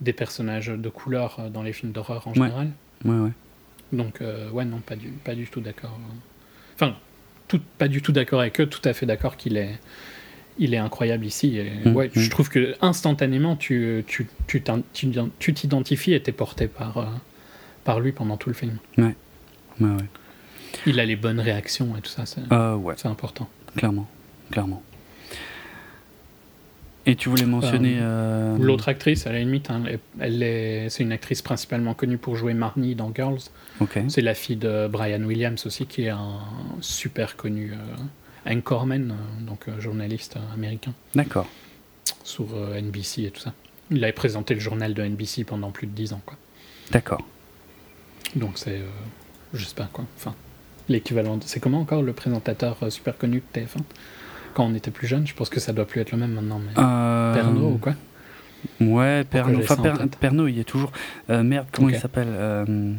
des 0.00 0.12
personnages 0.12 0.66
de 0.68 0.88
couleur 0.88 1.36
euh, 1.38 1.48
dans 1.48 1.62
les 1.62 1.72
films 1.72 1.92
d'horreur 1.92 2.26
en 2.26 2.30
Ouais. 2.32 2.36
général. 2.36 2.70
Ouais, 3.04 3.16
ouais. 3.18 3.30
Donc, 3.92 4.20
euh, 4.20 4.50
ouais, 4.50 4.64
non, 4.64 4.80
pas 4.80 4.96
du, 4.96 5.08
pas 5.08 5.34
du 5.36 5.46
tout 5.46 5.60
d'accord. 5.60 5.98
Enfin, 6.74 6.96
tout, 7.48 7.60
pas 7.78 7.86
du 7.88 8.02
tout 8.02 8.10
d'accord 8.12 8.40
avec 8.40 8.60
eux, 8.60 8.66
tout 8.66 8.80
à 8.84 8.92
fait 8.92 9.06
d'accord 9.06 9.36
qu'il 9.36 9.56
est, 9.56 9.78
il 10.58 10.74
est 10.74 10.78
incroyable 10.78 11.24
ici. 11.24 11.56
Et, 11.58 11.70
Mm, 11.88 11.94
ouais. 11.94 12.10
Je 12.12 12.28
trouve 12.28 12.48
que 12.48 12.74
instantanément, 12.80 13.54
tu 13.56 14.04
tu 14.08 14.26
tu 14.48 14.62
tu 15.38 15.54
t'identifies 15.54 16.12
et 16.14 16.20
t'es 16.20 16.32
porté 16.32 16.66
par, 16.66 16.98
euh, 16.98 17.04
par 17.84 18.00
lui 18.00 18.10
pendant 18.10 18.36
tout 18.36 18.48
le 18.48 18.54
film. 18.56 18.78
Ouais, 18.98 19.14
ouais. 19.80 19.90
Il 20.86 20.98
a 20.98 21.04
les 21.04 21.16
bonnes 21.16 21.38
réactions 21.40 21.96
et 21.96 22.00
tout 22.00 22.10
ça, 22.10 22.26
c'est 22.26 22.40
Euh, 22.52 22.74
ouais, 22.74 22.94
c'est 22.96 23.08
important. 23.08 23.48
Clairement, 23.76 24.08
clairement. 24.50 24.82
Et 27.08 27.14
tu 27.14 27.28
voulais 27.28 27.46
mentionner 27.46 27.98
euh, 28.00 28.58
L'autre 28.58 28.88
actrice, 28.88 29.28
à 29.28 29.32
la 29.32 29.38
limite, 29.38 29.70
hein, 29.70 29.84
elle, 30.18 30.42
est, 30.42 30.88
c'est 30.88 31.04
une 31.04 31.12
actrice 31.12 31.40
principalement 31.40 31.94
connue 31.94 32.18
pour 32.18 32.34
jouer 32.34 32.52
Marnie 32.52 32.96
dans 32.96 33.12
Girls. 33.14 33.38
C'est 34.08 34.22
la 34.22 34.34
fille 34.34 34.56
de 34.56 34.88
Brian 34.88 35.22
Williams 35.22 35.64
aussi, 35.66 35.86
qui 35.86 36.02
est 36.02 36.08
un 36.08 36.40
super 36.80 37.36
connu 37.36 37.72
euh, 37.74 38.52
anchorman, 38.52 39.12
euh, 39.12 39.44
donc 39.46 39.68
euh, 39.68 39.78
journaliste 39.80 40.36
euh, 40.36 40.54
américain, 40.54 40.94
D'accord. 41.14 41.46
sur 42.24 42.46
euh, 42.54 42.80
NBC 42.80 43.22
et 43.22 43.30
tout 43.30 43.40
ça. 43.40 43.52
Il 43.92 44.02
avait 44.02 44.12
présenté 44.12 44.54
le 44.54 44.60
journal 44.60 44.92
de 44.92 45.02
NBC 45.04 45.44
pendant 45.44 45.70
plus 45.70 45.86
de 45.86 45.92
10 45.92 46.12
ans, 46.12 46.22
quoi. 46.26 46.36
D'accord. 46.90 47.22
Donc 48.34 48.58
c'est, 48.58 48.78
euh, 48.80 48.86
je 49.54 49.64
sais 49.64 49.76
pas 49.76 49.88
quoi, 49.92 50.04
enfin, 50.16 50.34
l'équivalent. 50.88 51.36
de- 51.36 51.44
C'est 51.44 51.60
comment 51.60 51.80
encore 51.80 52.02
le 52.02 52.12
présentateur 52.12 52.76
euh, 52.82 52.90
super 52.90 53.16
connu 53.18 53.42
de 53.54 53.60
TF1 53.60 53.80
Quand 54.54 54.64
on 54.64 54.74
était 54.74 54.90
plus 54.90 55.06
jeune, 55.06 55.26
je 55.26 55.34
pense 55.34 55.48
que 55.50 55.60
ça 55.60 55.72
doit 55.72 55.86
plus 55.86 56.00
être 56.00 56.12
le 56.12 56.18
même 56.18 56.32
maintenant, 56.32 56.58
mais 56.60 56.72
Euh, 56.82 57.34
Pernod 57.34 57.62
ou 57.74 57.78
quoi? 57.78 57.94
Ouais, 58.80 59.24
Pernod. 59.24 59.62
Enfin, 59.62 59.76
Per-. 59.76 60.08
Pernod, 60.18 60.48
il 60.50 60.58
est 60.58 60.64
toujours. 60.64 60.90
Euh, 61.30 61.42
merde, 61.42 61.66
comment 61.72 61.88
il 61.88 61.98
s'appelle 61.98 62.28
Euh, 62.30 62.92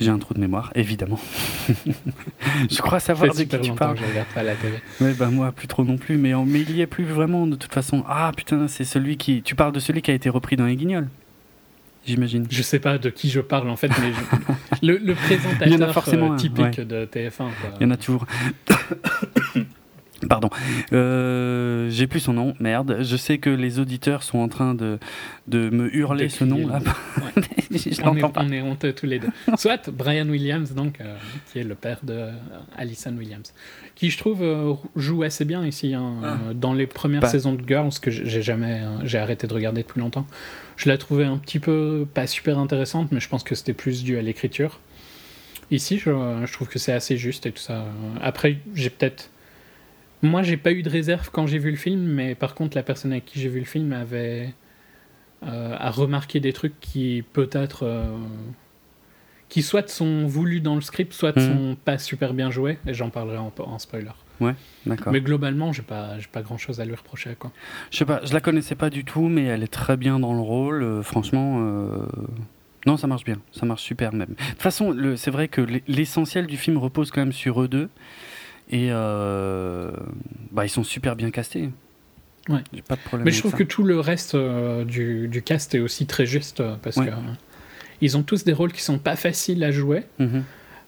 J'ai 0.00 0.10
un 0.10 0.18
trou 0.18 0.32
de 0.32 0.38
mémoire, 0.40 0.70
évidemment. 0.76 1.18
je 2.70 2.80
crois 2.80 3.00
savoir 3.00 3.34
de 3.34 3.42
qui 3.42 3.58
tu 3.60 3.72
parles. 3.72 3.96
que 3.96 4.02
je 4.04 4.08
regarde 4.08 4.28
pas 4.32 4.42
la 4.44 4.54
télé. 4.54 4.74
Ouais, 5.00 5.12
bah 5.14 5.26
moi, 5.28 5.50
plus 5.50 5.66
trop 5.66 5.82
non 5.84 5.96
plus. 5.96 6.16
Mais, 6.16 6.34
en- 6.34 6.44
mais 6.46 6.60
il 6.60 6.70
y 6.70 6.80
est 6.80 6.86
plus 6.86 7.04
vraiment, 7.04 7.46
de 7.48 7.56
toute 7.56 7.72
façon. 7.74 8.04
Ah 8.08 8.30
putain, 8.36 8.68
c'est 8.68 8.84
celui 8.84 9.16
qui. 9.16 9.42
Tu 9.42 9.56
parles 9.56 9.72
de 9.72 9.80
celui 9.80 10.00
qui 10.02 10.10
a 10.12 10.14
été 10.14 10.28
repris 10.28 10.54
dans 10.56 10.66
Les 10.66 10.76
Guignols 10.76 11.08
J'imagine. 12.08 12.46
Je 12.50 12.62
sais 12.62 12.78
pas 12.80 12.98
de 12.98 13.10
qui 13.10 13.28
je 13.30 13.40
parle 13.40 13.68
en 13.70 13.76
fait, 13.76 13.88
mais 14.00 14.12
je- 14.12 14.52
le, 14.86 14.96
le 14.98 15.14
présentateur 15.14 15.66
Il 15.68 15.72
y 15.74 15.76
en 15.76 15.82
a 15.82 15.92
forcément 15.92 16.30
euh, 16.32 16.34
un, 16.34 16.36
typique 16.36 16.64
ouais. 16.78 16.84
de 16.84 17.04
TF1. 17.06 17.36
quoi. 17.36 17.50
Il 17.78 17.82
y 17.84 17.86
en 17.86 17.90
a 17.90 17.96
toujours. 17.96 18.26
Pardon. 20.28 20.50
Euh, 20.92 21.88
J'ai 21.90 22.08
plus 22.08 22.18
son 22.18 22.32
nom, 22.32 22.54
merde. 22.58 22.98
Je 23.02 23.16
sais 23.16 23.38
que 23.38 23.50
les 23.50 23.78
auditeurs 23.78 24.24
sont 24.24 24.38
en 24.38 24.48
train 24.48 24.74
de, 24.74 24.98
de 25.46 25.70
me 25.70 25.94
hurler 25.94 26.24
De 26.24 26.30
ce 26.32 26.42
nom 26.44 26.66
là. 26.66 26.80
Ouais. 27.18 27.42
Je 27.70 28.00
on, 28.02 28.16
est, 28.16 28.20
pas. 28.20 28.32
on 28.36 28.50
est 28.50 28.60
honteux 28.62 28.92
tous 28.92 29.06
les 29.06 29.20
deux. 29.20 29.28
Soit 29.56 29.90
Brian 29.90 30.26
Williams, 30.28 30.72
donc, 30.74 31.00
euh, 31.00 31.14
qui 31.52 31.60
est 31.60 31.64
le 31.64 31.74
père 31.76 31.98
de 32.02 32.14
euh, 32.14 32.30
Alison 32.76 33.14
Williams, 33.16 33.52
qui 33.94 34.10
je 34.10 34.18
trouve 34.18 34.42
joue 34.96 35.22
assez 35.22 35.44
bien 35.44 35.64
ici. 35.64 35.94
hein, 35.94 36.14
Ah. 36.24 36.36
dans 36.54 36.72
les 36.72 36.86
premières 36.88 37.20
Bah. 37.20 37.28
saisons 37.28 37.52
de 37.52 37.62
Girls, 37.66 37.92
que 38.02 38.10
j'ai 38.10 38.42
jamais, 38.42 38.80
j'ai 39.04 39.18
arrêté 39.18 39.46
de 39.46 39.54
regarder 39.54 39.82
depuis 39.82 40.00
longtemps, 40.00 40.26
je 40.78 40.88
la 40.88 40.96
trouvais 40.96 41.24
un 41.24 41.36
petit 41.36 41.58
peu 41.58 42.06
pas 42.14 42.26
super 42.26 42.58
intéressante, 42.58 43.12
mais 43.12 43.20
je 43.20 43.28
pense 43.28 43.42
que 43.42 43.54
c'était 43.54 43.74
plus 43.74 44.02
dû 44.04 44.16
à 44.16 44.22
l'écriture. 44.22 44.80
Ici, 45.70 45.98
je, 45.98 46.10
je 46.46 46.52
trouve 46.54 46.68
que 46.68 46.78
c'est 46.78 46.92
assez 46.92 47.18
juste 47.18 47.44
et 47.44 47.52
tout 47.52 47.60
ça. 47.60 47.84
Après, 48.22 48.56
j'ai 48.74 48.88
peut-être. 48.88 49.30
Moi, 50.22 50.42
j'ai 50.42 50.56
pas 50.56 50.72
eu 50.72 50.82
de 50.82 50.88
réserve 50.88 51.28
quand 51.30 51.46
j'ai 51.46 51.58
vu 51.58 51.70
le 51.70 51.76
film, 51.76 52.00
mais 52.00 52.34
par 52.34 52.54
contre, 52.54 52.76
la 52.76 52.82
personne 52.82 53.12
avec 53.12 53.26
qui 53.26 53.38
j'ai 53.38 53.48
vu 53.50 53.58
le 53.58 53.66
film 53.66 53.92
avait 53.92 54.54
euh, 55.44 55.76
a 55.78 55.90
remarqué 55.90 56.40
des 56.40 56.52
trucs 56.52 56.78
qui 56.80 57.22
peut-être 57.32 57.84
euh, 57.84 58.16
qui 59.48 59.62
soit 59.62 59.88
sont 59.90 60.26
voulus 60.26 60.60
dans 60.60 60.74
le 60.74 60.80
script, 60.80 61.12
soit 61.12 61.36
Mhm. 61.36 61.42
sont 61.42 61.76
pas 61.84 61.98
super 61.98 62.34
bien 62.34 62.50
joués, 62.50 62.78
et 62.86 62.94
j'en 62.94 63.10
parlerai 63.10 63.38
en, 63.38 63.52
en 63.58 63.78
spoiler. 63.78 64.10
D'accord. 64.86 65.12
Mais 65.12 65.20
globalement, 65.20 65.72
j'ai 65.72 65.82
pas, 65.82 66.18
j'ai 66.18 66.28
pas 66.30 66.42
grand 66.42 66.58
chose 66.58 66.80
à 66.80 66.84
lui 66.84 66.94
reprocher. 66.94 67.34
Quoi. 67.38 67.50
Je 67.90 67.98
sais 67.98 68.04
pas, 68.04 68.20
je 68.24 68.32
la 68.32 68.40
connaissais 68.40 68.74
pas 68.74 68.90
du 68.90 69.04
tout, 69.04 69.28
mais 69.28 69.44
elle 69.44 69.62
est 69.62 69.72
très 69.72 69.96
bien 69.96 70.18
dans 70.20 70.32
le 70.34 70.40
rôle. 70.40 70.82
euh, 70.82 71.02
franchement, 71.02 71.56
euh, 71.60 72.06
non, 72.86 72.96
ça 72.96 73.06
marche 73.06 73.24
bien, 73.24 73.36
ça 73.52 73.66
marche 73.66 73.82
super 73.82 74.12
même. 74.14 74.28
De 74.28 74.34
toute 74.34 74.62
façon, 74.62 74.96
c'est 75.16 75.30
vrai 75.30 75.48
que 75.48 75.60
l'e- 75.60 75.82
l'essentiel 75.88 76.46
du 76.46 76.56
film 76.56 76.78
repose 76.78 77.10
quand 77.10 77.20
même 77.20 77.32
sur 77.32 77.60
eux 77.62 77.68
deux, 77.68 77.88
et 78.70 78.88
euh, 78.90 79.90
bah 80.52 80.64
ils 80.64 80.70
sont 80.70 80.84
super 80.84 81.16
bien 81.16 81.30
castés. 81.30 81.70
Ouais. 82.48 82.62
J'ai 82.72 82.80
pas 82.82 82.96
de 82.96 83.00
problème. 83.00 83.24
Mais 83.26 83.30
je 83.32 83.40
trouve 83.40 83.50
ça. 83.50 83.56
que 83.58 83.62
tout 83.64 83.82
le 83.82 84.00
reste 84.00 84.34
du, 84.86 85.28
du 85.28 85.42
cast 85.42 85.74
est 85.74 85.80
aussi 85.80 86.06
très 86.06 86.24
juste, 86.24 86.62
parce 86.82 86.96
Ouais. 86.96 87.06
que 87.06 87.12
ils 88.00 88.16
ont 88.16 88.22
tous 88.22 88.44
des 88.44 88.52
rôles 88.52 88.72
qui 88.72 88.80
sont 88.82 88.98
pas 88.98 89.16
faciles 89.16 89.62
à 89.64 89.70
jouer, 89.72 90.04
Mhm. 90.18 90.44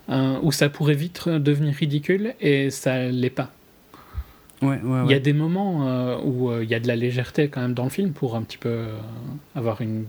Euh, 0.08 0.38
où 0.42 0.52
ça 0.52 0.68
pourrait 0.68 0.94
vite 0.94 1.28
devenir 1.28 1.74
ridicule, 1.74 2.34
et 2.40 2.70
ça 2.70 3.08
l'est 3.08 3.30
pas. 3.30 3.50
Ouais, 4.62 4.78
ouais, 4.82 5.00
Il 5.06 5.10
y 5.10 5.14
a 5.14 5.20
des 5.20 5.32
moments 5.32 5.88
euh, 5.88 6.18
où 6.22 6.50
euh, 6.50 6.62
il 6.62 6.68
y 6.68 6.74
a 6.74 6.80
de 6.80 6.86
la 6.86 6.96
légèreté 6.96 7.48
quand 7.48 7.62
même 7.62 7.72
dans 7.72 7.84
le 7.84 7.90
film 7.90 8.12
pour 8.12 8.36
un 8.36 8.42
petit 8.42 8.58
peu 8.58 8.68
euh, 8.68 8.98
avoir 9.54 9.80
une, 9.80 10.04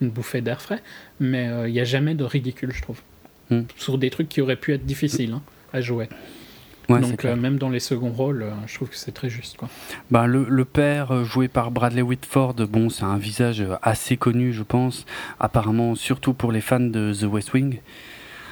une 0.00 0.10
bouffée 0.10 0.40
d'air 0.40 0.62
frais, 0.62 0.82
mais 1.18 1.50
il 1.66 1.72
n'y 1.72 1.80
a 1.80 1.84
jamais 1.84 2.14
de 2.14 2.24
ridicule, 2.24 2.72
je 2.72 2.82
trouve. 2.82 3.00
Hmm. 3.50 3.62
Sur 3.76 3.98
des 3.98 4.10
trucs 4.10 4.28
qui 4.28 4.40
auraient 4.40 4.56
pu 4.56 4.72
être 4.72 4.86
difficiles 4.86 5.32
hein, 5.32 5.42
à 5.72 5.80
jouer. 5.80 6.08
Ouais, 6.88 7.00
Donc 7.00 7.24
euh, 7.26 7.36
même 7.36 7.58
dans 7.58 7.68
les 7.68 7.80
seconds 7.80 8.12
rôles, 8.12 8.44
euh, 8.44 8.50
je 8.66 8.74
trouve 8.74 8.88
que 8.88 8.96
c'est 8.96 9.12
très 9.12 9.28
juste. 9.28 9.58
Quoi. 9.58 9.68
Bah, 10.10 10.26
le, 10.26 10.46
le 10.48 10.64
père, 10.64 11.12
euh, 11.12 11.24
joué 11.24 11.48
par 11.48 11.70
Bradley 11.70 12.00
Whitford, 12.00 12.54
bon, 12.54 12.88
c'est 12.88 13.04
un 13.04 13.18
visage 13.18 13.62
assez 13.82 14.16
connu, 14.16 14.54
je 14.54 14.62
pense. 14.62 15.04
Apparemment, 15.38 15.94
surtout 15.94 16.32
pour 16.32 16.50
les 16.50 16.62
fans 16.62 16.80
de 16.80 17.12
The 17.12 17.24
West 17.24 17.52
Wing. 17.52 17.80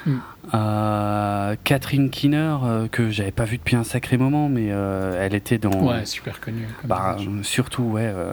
Mm. 0.07 0.19
Euh, 0.55 1.57
Catherine 1.65 2.11
Keener, 2.11 2.57
euh, 2.65 2.89
que 2.89 3.11
j'avais 3.11 3.33
pas 3.33 3.45
vu 3.45 3.59
depuis 3.59 3.77
un 3.77 3.85
sacré 3.85 4.17
moment, 4.17 4.49
mais 4.49 4.69
euh, 4.71 5.21
elle 5.25 5.35
était 5.35 5.59
dans. 5.59 5.73
Ouais, 5.87 6.05
super 6.07 6.41
connu. 6.41 6.67
comme 6.81 6.89
bah, 6.89 7.17
surtout, 7.43 7.83
ouais. 7.83 8.07
euh, 8.15 8.33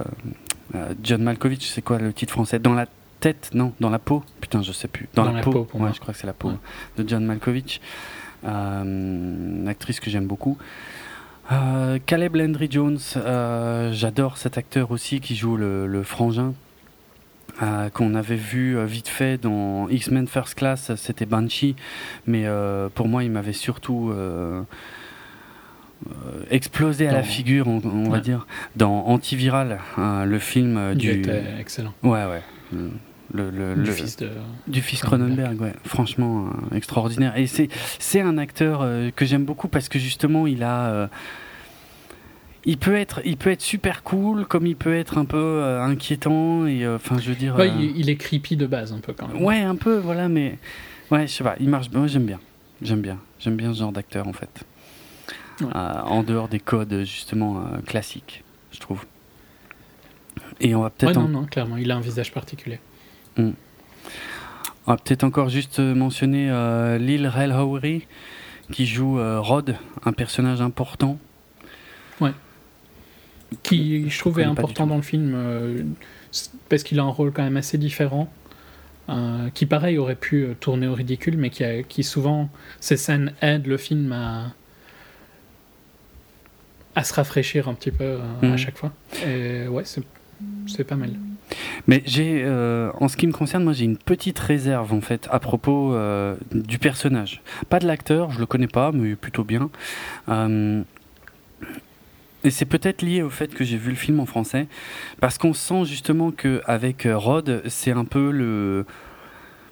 John 1.04 1.22
Malkovich, 1.24 1.68
c'est 1.70 1.82
quoi 1.82 1.98
le 2.00 2.14
titre 2.14 2.32
français? 2.34 2.60
Dans 2.60 2.74
la 2.74 2.86
tête 3.20 3.50
Non, 3.54 3.74
dans 3.80 3.90
la 3.90 4.00
peau 4.00 4.24
Putain, 4.42 4.62
je 4.62 4.72
sais 4.72 4.88
plus. 4.88 5.08
Dans, 5.16 5.24
Dans 5.26 5.32
la, 5.32 5.38
la 5.38 5.44
peau, 5.44 5.52
peau, 5.52 5.64
pour 5.66 5.80
ouais, 5.80 5.88
moi. 5.88 5.92
je 5.96 6.00
crois 6.00 6.14
que 6.14 6.20
c'est 6.20 6.28
la 6.28 6.34
peau 6.34 6.50
Ouais. 6.50 6.56
de 7.04 7.08
John 7.10 7.26
Malkovich. 7.26 7.82
Une 8.44 9.66
actrice 9.70 10.00
que 10.00 10.10
j'aime 10.10 10.28
beaucoup. 10.28 10.58
Caleb 12.06 12.36
Landry 12.36 12.68
Jones, 12.72 13.00
j'adore 13.92 14.38
cet 14.38 14.58
acteur 14.58 14.92
aussi 14.92 15.20
qui 15.22 15.36
joue 15.36 15.56
le, 15.58 15.88
le 15.88 16.04
frangin. 16.04 16.54
Euh, 17.62 17.90
qu'on 17.90 18.16
avait 18.16 18.36
vu 18.36 18.78
euh, 18.78 18.86
vite 18.86 19.08
fait 19.08 19.38
dans 19.42 19.88
X-Men 19.90 20.28
First 20.28 20.56
Class, 20.56 20.92
c'était 20.96 21.26
Banshee, 21.28 21.76
mais 22.26 22.44
euh, 22.46 22.90
pour 22.94 23.08
moi 23.08 23.24
il 23.24 23.32
m'avait 23.32 23.54
surtout 23.54 24.12
explosé 26.50 27.08
à 27.08 27.14
la 27.14 27.24
figure, 27.24 27.68
on, 27.68 27.82
on 27.86 28.10
va 28.10 28.20
dire, 28.20 28.46
dans 28.76 29.06
Antiviral, 29.08 29.80
hein, 29.98 30.26
le 30.26 30.40
film 30.40 30.76
euh, 30.78 30.92
Il 30.94 30.98
du, 30.98 31.10
était 31.12 31.44
excellent. 31.60 31.94
ouais 32.04 32.26
ouais, 32.26 32.42
le, 33.34 33.52
Du 33.52 33.82
le- 33.82 33.92
fils 33.92 34.18
de. 34.18 34.30
du 34.68 34.82
fils 34.82 35.02
Cronenberg. 35.02 35.60
Ouais. 35.62 35.74
franchement 35.86 36.50
extraordinaire. 36.76 37.38
Et 37.38 37.48
c'est 37.48 37.70
c'est 38.00 38.20
un 38.22 38.38
acteur 38.38 38.86
que 39.16 39.26
j'aime 39.26 39.46
beaucoup 39.46 39.68
parce 39.70 39.88
que 39.90 39.98
justement 39.98 40.46
il 40.46 40.62
a 40.64 41.10
il 42.66 42.78
peut 42.78 42.96
être 42.96 43.22
il 43.26 43.38
peut 43.38 43.50
être 43.52 43.62
super 43.62 44.04
cool 44.04 44.46
comme 44.46 44.66
il 44.68 44.76
peut 44.76 44.96
être 44.96 45.18
un 45.18 45.26
peu 45.26 45.38
euh, 45.38 45.82
inquiétant 45.84 46.66
et 46.66 46.86
euh, 46.86 46.96
enfin 46.96 47.18
je 47.20 47.30
veux 47.30 47.36
dire 47.36 47.56
Ouais, 47.56 47.70
euh, 47.70 47.74
il, 47.80 47.98
il 47.98 48.10
est 48.10 48.16
creepy 48.16 48.56
de 48.56 48.66
base 48.66 48.94
un 48.94 49.00
peu 49.00 49.14
quand 49.14 49.28
même. 49.28 49.44
ouais 49.44 49.60
un 49.62 49.76
peu 49.76 49.98
voilà 49.98 50.30
mais 50.30 50.58
ouais 51.12 51.28
je 51.28 51.34
sais 51.34 51.44
pas 51.44 51.56
il 51.60 51.68
marche 51.70 51.90
moi 51.92 52.08
j'aime 52.08 52.26
bien 52.26 52.40
j'aime 52.82 53.02
bien 53.02 53.18
j'aime 53.40 53.56
bien 53.58 53.74
ce 53.74 53.80
genre 53.80 53.92
d'acteur 53.92 54.28
en 54.28 54.34
fait 54.34 54.64
Ouais. 55.62 55.68
En 55.72 56.24
dehors 56.24 56.48
des 56.48 56.60
codes 56.60 57.02
justement 57.04 57.64
classiques 57.86 58.44
je 58.72 58.80
trouve 58.80 59.06
et 60.60 60.74
on 60.74 60.80
va 60.80 60.86
Ouais, 60.88 60.92
peut-être 60.98 61.18
en- 61.18 61.22
non, 61.24 61.42
non, 61.42 61.46
clairement, 61.46 61.78
il 61.78 61.92
a 61.92 61.96
un 61.96 62.00
visage 62.02 62.32
particulier. 62.34 62.80
On 63.38 63.54
va 64.88 64.98
peut-être 64.98 65.24
encore 65.24 65.50
juste 65.50 65.80
mentionner 65.80 66.50
euh, 66.50 66.98
Lil 66.98 67.28
Rel 67.28 67.52
Howery 67.52 68.08
qui 68.72 68.86
joue 68.88 69.20
euh, 69.20 69.40
Rod, 69.40 69.76
un 70.06 70.12
personnage 70.14 70.60
important. 70.62 71.18
Qui 73.62 74.10
je 74.10 74.20
trouve 74.20 74.40
est 74.40 74.44
important 74.44 74.88
dans 74.88 74.96
le 74.96 75.02
film 75.04 75.34
euh, 75.36 75.84
parce 76.70 76.84
qu'il 76.84 77.00
a 77.00 77.04
un 77.04 77.08
rôle 77.10 77.32
quand 77.32 77.44
même 77.44 77.58
assez 77.58 77.78
différent 77.78 78.32
euh, 79.10 79.50
qui 79.54 79.66
pareil 79.66 79.98
aurait 79.98 80.16
pu 80.16 80.44
euh, 80.44 80.54
tourner 80.60 80.88
au 80.88 80.94
ridicule 80.94 81.38
mais 81.38 81.50
qui, 81.50 81.64
a- 81.64 81.84
qui 81.84 82.04
souvent 82.04 82.50
ces 82.80 82.98
scènes 82.98 83.34
aident 83.42 83.68
le 83.68 83.78
film 83.78 84.12
à 84.12 84.54
à 86.96 87.04
se 87.04 87.14
rafraîchir 87.14 87.68
un 87.68 87.74
petit 87.74 87.92
peu 87.92 88.04
euh, 88.04 88.18
Mhm. 88.42 88.54
à 88.54 88.58
chaque 88.58 88.78
fois 88.78 88.92
et 89.26 89.68
ouais 89.68 89.84
c'est 89.86 90.04
c'est 90.68 90.84
pas 90.84 90.96
mal 90.96 91.12
Mais 91.88 92.02
j'ai, 92.06 92.42
euh, 92.44 92.90
en 93.00 93.08
ce 93.08 93.16
qui 93.18 93.28
me 93.28 93.32
concerne, 93.32 93.64
moi 93.64 93.74
j'ai 93.74 93.86
une 93.86 93.98
petite 93.98 94.40
réserve 94.40 94.92
en 94.94 95.02
fait 95.02 95.28
à 95.32 95.40
propos 95.40 95.94
euh, 95.94 96.36
du 96.54 96.80
personnage. 96.80 97.42
Pas 97.70 97.80
de 97.80 97.86
l'acteur, 97.88 98.32
je 98.32 98.40
le 98.40 98.46
connais 98.46 98.68
pas, 98.68 98.92
mais 98.92 99.16
plutôt 99.16 99.44
bien. 99.44 99.70
Euh, 100.30 100.82
et 102.44 102.50
c'est 102.52 102.66
peut-être 102.66 103.02
lié 103.02 103.22
au 103.22 103.30
fait 103.30 103.54
que 103.54 103.64
j'ai 103.64 103.78
vu 103.78 103.90
le 103.90 103.96
film 103.96 104.20
en 104.20 104.26
français, 104.26 104.68
parce 105.20 105.38
qu'on 105.38 105.54
sent 105.54 105.86
justement 105.86 106.32
que 106.32 106.62
avec 106.66 107.06
euh, 107.06 107.18
Rod, 107.18 107.64
c'est 107.68 107.92
un 107.92 108.06
peu 108.06 108.32
le, 108.32 108.86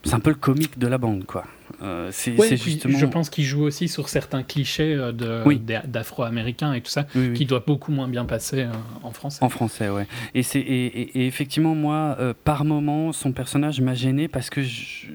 c'est 0.04 0.14
un 0.16 0.20
peu 0.20 0.30
le 0.32 0.36
comique 0.38 0.80
de 0.80 0.88
la 0.88 0.98
bande, 0.98 1.26
quoi. 1.26 1.46
Euh, 1.82 2.10
c'est 2.12 2.32
Ouais, 2.38 2.50
c'est 2.50 2.58
puis 2.58 2.72
justement. 2.74 2.98
je 2.98 3.06
pense 3.06 3.30
qu'il 3.30 3.46
joue 3.46 3.64
aussi 3.64 3.88
sur 3.88 4.10
certains 4.10 4.44
clichés 4.44 4.94
euh, 4.94 5.44
Oui. 5.46 5.60
d'afro-américains 5.88 6.74
et 6.74 6.82
tout 6.82 6.92
ça 6.92 7.08
Oui, 7.16 7.30
oui. 7.30 7.34
qui 7.34 7.46
doit 7.46 7.64
beaucoup 7.66 7.92
moins 7.94 8.08
bien 8.10 8.26
passer 8.26 8.64
euh, 8.64 8.72
en 9.04 9.12
français 9.12 9.44
En 9.44 9.50
français, 9.50 9.90
ouais. 9.90 10.06
Et, 10.36 10.42
et, 10.42 10.58
et- 10.60 11.20
et 11.22 11.28
effectivement, 11.28 11.74
moi, 11.76 12.18
euh, 12.20 12.34
par 12.44 12.66
moment, 12.66 13.14
son 13.14 13.32
personnage 13.32 13.80
m'a 13.80 13.94
gêné 13.94 14.28
parce 14.28 14.50
que 14.50 14.62
je, 14.62 15.08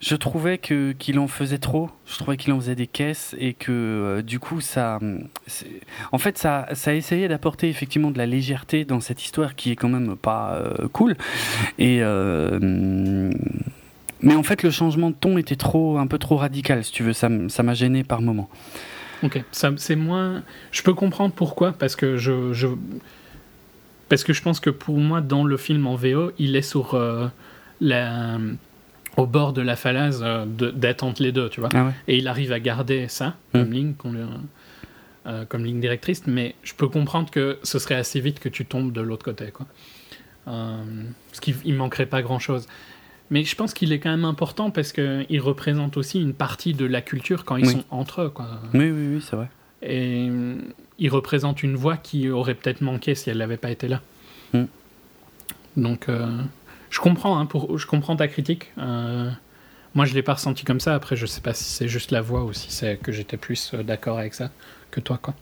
je 0.00 0.14
trouvais 0.16 0.56
que, 0.56 0.92
qu'il 0.92 1.18
en 1.18 1.28
faisait 1.28 1.58
trop. 1.58 1.90
Je 2.06 2.16
trouvais 2.16 2.38
qu'il 2.38 2.52
en 2.54 2.60
faisait 2.60 2.74
des 2.74 2.86
caisses 2.86 3.36
et 3.38 3.52
que 3.52 3.70
euh, 3.70 4.22
du 4.22 4.38
coup, 4.38 4.62
ça. 4.62 4.98
En 6.10 6.18
fait, 6.18 6.38
ça, 6.38 6.68
ça 6.72 6.94
essayait 6.94 7.28
d'apporter 7.28 7.68
effectivement 7.68 8.10
de 8.10 8.16
la 8.16 8.24
légèreté 8.24 8.86
dans 8.86 9.00
cette 9.00 9.22
histoire 9.22 9.54
qui 9.54 9.70
est 9.70 9.76
quand 9.76 9.90
même 9.90 10.16
pas 10.16 10.54
euh, 10.54 10.88
cool. 10.88 11.16
Et. 11.78 11.98
euh, 12.00 13.30
mais 14.22 14.34
en 14.34 14.42
fait, 14.42 14.62
le 14.62 14.70
changement 14.70 15.10
de 15.10 15.14
ton 15.14 15.38
était 15.38 15.56
trop, 15.56 15.96
un 15.96 16.06
peu 16.06 16.18
trop 16.18 16.36
radical, 16.36 16.84
si 16.84 16.92
tu 16.92 17.02
veux. 17.02 17.14
Ça, 17.14 17.30
ça 17.48 17.62
m'a 17.62 17.72
gêné 17.72 18.04
par 18.04 18.20
moment. 18.20 18.50
Ok, 19.22 19.42
c'est 19.52 19.96
moins. 19.96 20.42
Je 20.72 20.82
peux 20.82 20.92
comprendre 20.92 21.32
pourquoi, 21.34 21.72
parce 21.72 21.96
que 21.96 22.18
je, 22.18 22.68
parce 24.10 24.24
que 24.24 24.34
je 24.34 24.42
pense 24.42 24.60
que 24.60 24.68
pour 24.68 24.98
moi, 24.98 25.22
dans 25.22 25.44
le 25.44 25.56
film 25.56 25.86
en 25.86 25.94
VO, 25.94 26.32
il 26.38 26.54
est 26.54 26.62
sur 26.62 26.98
la, 27.80 28.38
au 29.16 29.26
bord 29.26 29.52
de 29.52 29.60
la 29.62 29.76
falaise 29.76 30.20
euh, 30.22 30.44
entre 31.02 31.22
les 31.22 31.32
deux, 31.32 31.48
tu 31.48 31.60
vois. 31.60 31.68
Ah 31.74 31.86
ouais 31.86 31.92
Et 32.08 32.18
il 32.18 32.28
arrive 32.28 32.52
à 32.52 32.60
garder 32.60 33.08
ça 33.08 33.34
comme 33.52 33.72
ligne, 33.72 33.94
qu'on 33.94 34.12
lui- 34.12 34.20
euh, 35.26 35.44
comme 35.44 35.64
ligne 35.64 35.80
directrice, 35.80 36.22
mais 36.26 36.54
je 36.62 36.72
peux 36.74 36.88
comprendre 36.88 37.30
que 37.30 37.58
ce 37.62 37.78
serait 37.78 37.96
assez 37.96 38.20
vite 38.20 38.40
que 38.40 38.48
tu 38.48 38.64
tombes 38.64 38.92
de 38.92 39.00
l'autre 39.00 39.24
côté, 39.24 39.50
quoi. 39.50 39.66
Euh, 40.48 40.82
parce 41.28 41.40
qu'il 41.40 41.54
il 41.64 41.74
manquerait 41.74 42.06
pas 42.06 42.22
grand 42.22 42.38
chose. 42.38 42.66
Mais 43.32 43.44
je 43.44 43.54
pense 43.54 43.74
qu'il 43.74 43.92
est 43.92 44.00
quand 44.00 44.10
même 44.10 44.24
important 44.24 44.70
parce 44.70 44.92
qu'il 44.92 45.40
représente 45.40 45.96
aussi 45.96 46.20
une 46.20 46.32
partie 46.34 46.74
de 46.74 46.84
la 46.84 47.00
culture 47.00 47.44
quand 47.44 47.56
ils 47.56 47.66
Oui. 47.66 47.72
sont 47.74 47.84
entre 47.90 48.22
eux, 48.22 48.28
quoi. 48.30 48.46
Oui, 48.74 48.90
oui, 48.90 49.14
oui, 49.14 49.20
c'est 49.24 49.36
vrai. 49.36 49.48
Et 49.82 50.28
euh, 50.30 50.56
il 50.98 51.08
représente 51.10 51.62
une 51.62 51.76
voix 51.76 51.96
qui 51.96 52.28
aurait 52.30 52.54
peut-être 52.54 52.80
manqué 52.80 53.14
si 53.14 53.30
elle 53.30 53.38
n'avait 53.38 53.56
pas 53.56 53.70
été 53.70 53.86
là. 53.88 54.00
Mm. 54.54 54.64
Donc, 55.76 56.08
je 56.90 56.98
comprends, 57.00 57.38
hein, 57.38 57.46
pour, 57.46 57.78
je 57.78 57.86
comprends 57.86 58.16
ta 58.16 58.28
critique. 58.28 58.72
Euh, 58.78 59.30
Moi, 59.94 60.04
je 60.04 60.14
l'ai 60.14 60.22
pas 60.22 60.34
ressenti 60.34 60.64
comme 60.64 60.80
ça. 60.80 60.94
Après, 60.94 61.16
je 61.16 61.26
sais 61.26 61.40
pas 61.40 61.54
si 61.54 61.64
c'est 61.64 61.88
juste 61.88 62.10
la 62.10 62.20
voix 62.20 62.44
ou 62.44 62.52
si 62.52 62.70
c'est 62.70 62.96
que 62.96 63.12
j'étais 63.12 63.36
plus 63.36 63.72
euh, 63.74 63.82
d'accord 63.82 64.18
avec 64.18 64.34
ça 64.34 64.50
que 64.90 65.00
toi, 65.00 65.18
quoi. 65.20 65.34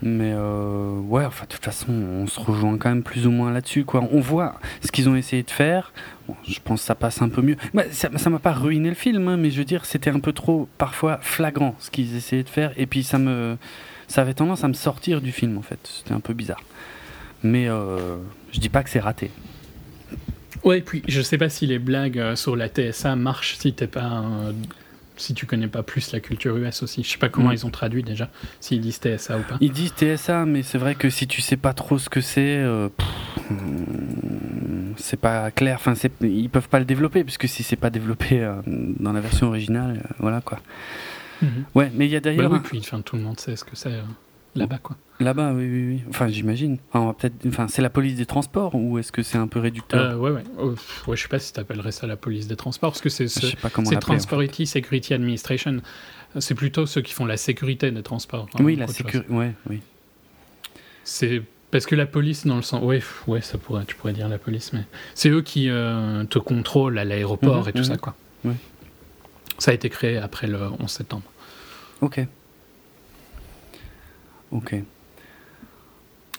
Mais 0.00 0.32
euh, 0.32 1.00
ouais, 1.00 1.24
enfin, 1.24 1.44
de 1.44 1.48
toute 1.50 1.64
façon, 1.64 1.92
on 1.92 2.26
se 2.28 2.38
rejoint 2.38 2.78
quand 2.78 2.88
même 2.88 3.02
plus 3.02 3.26
ou 3.26 3.32
moins 3.32 3.50
là-dessus. 3.52 3.84
Quoi. 3.84 4.04
On 4.12 4.20
voit 4.20 4.60
ce 4.80 4.92
qu'ils 4.92 5.08
ont 5.08 5.16
essayé 5.16 5.42
de 5.42 5.50
faire. 5.50 5.92
Je 6.46 6.60
pense 6.62 6.80
que 6.82 6.86
ça 6.86 6.94
passe 6.94 7.20
un 7.20 7.28
peu 7.28 7.42
mieux. 7.42 7.56
Ça 7.90 8.08
ça 8.16 8.30
m'a 8.30 8.38
pas 8.38 8.52
ruiné 8.52 8.88
le 8.88 8.94
film, 8.94 9.26
hein, 9.26 9.36
mais 9.36 9.50
je 9.50 9.58
veux 9.58 9.64
dire, 9.64 9.84
c'était 9.84 10.10
un 10.10 10.20
peu 10.20 10.32
trop, 10.32 10.68
parfois, 10.78 11.18
flagrant 11.20 11.74
ce 11.80 11.90
qu'ils 11.90 12.14
essayaient 12.16 12.44
de 12.44 12.48
faire. 12.48 12.72
Et 12.76 12.86
puis, 12.86 13.02
ça, 13.02 13.18
me, 13.18 13.56
ça 14.06 14.20
avait 14.22 14.34
tendance 14.34 14.62
à 14.62 14.68
me 14.68 14.74
sortir 14.74 15.20
du 15.20 15.32
film, 15.32 15.58
en 15.58 15.62
fait. 15.62 15.80
C'était 15.82 16.14
un 16.14 16.20
peu 16.20 16.34
bizarre. 16.34 16.62
Mais 17.42 17.68
euh, 17.68 18.16
je 18.52 18.60
dis 18.60 18.68
pas 18.68 18.82
que 18.82 18.90
c'est 18.90 19.00
raté. 19.00 19.30
Ouais, 20.64 20.78
et 20.78 20.82
puis 20.82 21.02
je 21.06 21.20
sais 21.22 21.38
pas 21.38 21.48
si 21.48 21.66
les 21.66 21.78
blagues 21.78 22.18
euh, 22.18 22.34
sur 22.36 22.56
la 22.56 22.68
TSA 22.68 23.14
marchent 23.16 23.56
si 23.58 23.72
t'es 23.72 23.86
pas 23.86 24.02
un- 24.04 24.52
si 25.16 25.34
tu 25.34 25.46
connais 25.46 25.66
pas 25.68 25.82
plus 25.82 26.12
la 26.12 26.20
culture 26.20 26.56
US 26.56 26.82
aussi. 26.82 27.02
Je 27.02 27.10
sais 27.10 27.18
pas 27.18 27.28
comment 27.28 27.50
Mm. 27.50 27.54
ils 27.54 27.66
ont 27.66 27.70
traduit 27.70 28.02
déjà, 28.02 28.28
s'ils 28.60 28.80
disent 28.80 28.98
TSA 29.00 29.38
ou 29.38 29.42
pas. 29.42 29.56
Ils 29.60 29.72
disent 29.72 29.92
TSA, 29.96 30.46
mais 30.46 30.62
c'est 30.62 30.78
vrai 30.78 30.94
que 30.94 31.10
si 31.10 31.26
tu 31.26 31.40
sais 31.42 31.56
pas 31.56 31.72
trop 31.74 31.98
ce 31.98 32.08
que 32.08 32.20
c'est, 32.20 32.56
euh, 32.58 32.88
c'est 34.96 35.18
pas 35.18 35.50
clair. 35.50 35.76
Enfin, 35.80 35.94
ils 36.22 36.48
peuvent 36.50 36.68
pas 36.68 36.78
le 36.78 36.84
développer, 36.84 37.24
puisque 37.24 37.48
si 37.48 37.62
c'est 37.62 37.76
pas 37.76 37.90
développé 37.90 38.40
euh, 38.42 38.54
dans 38.66 39.12
la 39.12 39.20
version 39.20 39.48
originale, 39.48 40.02
euh, 40.04 40.14
voilà 40.18 40.40
quoi. 40.40 40.58
Mhm. 41.42 41.64
Ouais, 41.74 41.90
mais 41.94 42.06
il 42.06 42.10
y 42.10 42.16
a 42.16 42.20
Bah 42.20 42.24
d'ailleurs 42.30 42.50
oui, 42.52 42.58
un- 42.58 42.62
puis 42.62 42.78
enfin, 42.80 43.00
tout 43.00 43.16
le 43.16 43.22
monde 43.22 43.38
sait 43.38 43.54
ce 43.56 43.64
que 43.64 43.76
c'est 43.76 43.92
là-bas, 44.56 44.78
quoi. 44.78 44.96
Là-bas, 45.20 45.52
oui, 45.52 45.68
oui, 45.68 45.86
oui. 45.94 46.02
Enfin, 46.08 46.28
j'imagine. 46.28 46.78
Enfin, 46.92 47.14
peut-être. 47.18 47.34
Enfin, 47.46 47.68
c'est 47.68 47.82
la 47.82 47.90
police 47.90 48.14
des 48.16 48.26
transports 48.26 48.74
ou 48.74 48.98
est-ce 48.98 49.12
que 49.12 49.22
c'est 49.22 49.38
un 49.38 49.48
peu 49.48 49.58
réducteur 49.60 50.12
Euh, 50.12 50.16
ouais, 50.16 50.30
ouais. 50.30 50.44
Oh, 50.58 50.74
ouais. 51.08 51.16
Je 51.16 51.22
sais 51.22 51.28
pas 51.28 51.38
si 51.38 51.52
t'appellerais 51.52 51.92
ça 51.92 52.06
la 52.06 52.16
police 52.16 52.46
des 52.46 52.56
transports, 52.56 52.92
parce 52.92 53.00
que 53.02 53.08
c'est 53.08 53.24
Je 53.24 53.40
ce, 53.40 53.46
sais 53.48 53.56
pas 53.56 53.70
comment 53.70 53.88
c'est 53.88 53.96
en 53.96 54.00
fait. 54.18 54.64
Security 54.66 55.14
Administration. 55.14 55.80
C'est 56.38 56.54
plutôt 56.54 56.86
ceux 56.86 57.00
qui 57.00 57.12
font 57.14 57.24
la 57.26 57.36
sécurité 57.36 57.90
des 57.90 58.02
transports. 58.02 58.48
hein, 58.54 58.62
Oui, 58.62 58.76
la 58.76 58.86
sécurité. 58.86 59.28
Ouais, 59.32 59.52
oui. 59.68 59.80
C'est 61.04 61.42
parce 61.70 61.86
que 61.86 61.94
la 61.94 62.06
police, 62.06 62.46
dans 62.46 62.56
le 62.56 62.62
sens, 62.62 62.82
ouais, 62.82 63.02
ouais, 63.26 63.40
ça 63.40 63.58
pourrait, 63.58 63.84
tu 63.86 63.94
pourrais 63.94 64.12
dire 64.12 64.28
la 64.28 64.38
police, 64.38 64.72
mais 64.72 64.84
c'est 65.14 65.30
eux 65.30 65.42
qui 65.42 65.68
euh, 65.70 66.24
te 66.24 66.38
contrôlent 66.38 66.98
à 66.98 67.04
l'aéroport 67.04 67.62
Mhm, 67.64 67.68
et 67.68 67.72
tout 67.72 67.78
mhm. 67.78 67.84
ça, 67.84 67.96
quoi. 67.96 68.14
Ouais. 68.44 68.54
Ça 69.58 69.70
a 69.70 69.74
été 69.74 69.88
créé 69.88 70.18
après 70.18 70.46
le 70.46 70.58
11 70.78 70.88
septembre. 70.90 71.24
Ok. 72.02 72.20
Ok. 74.50 74.74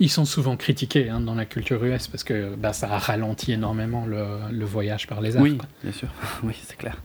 Ils 0.01 0.09
sont 0.09 0.25
souvent 0.25 0.55
critiqués 0.55 1.09
hein, 1.09 1.19
dans 1.19 1.35
la 1.35 1.45
culture 1.45 1.83
US 1.83 2.07
parce 2.07 2.23
que 2.23 2.55
bah, 2.55 2.71
ça 2.73 2.89
a 2.91 2.97
ralenti 2.97 3.51
énormément 3.51 4.05
le, 4.05 4.25
le 4.51 4.65
voyage 4.65 5.07
par 5.07 5.19
les 5.19 5.35
airs. 5.35 5.41
Oui, 5.41 5.57
quoi. 5.57 5.67
bien 5.83 5.91
sûr. 5.91 6.07
oui, 6.43 6.53
c'est 6.65 6.77
clair. 6.77 6.97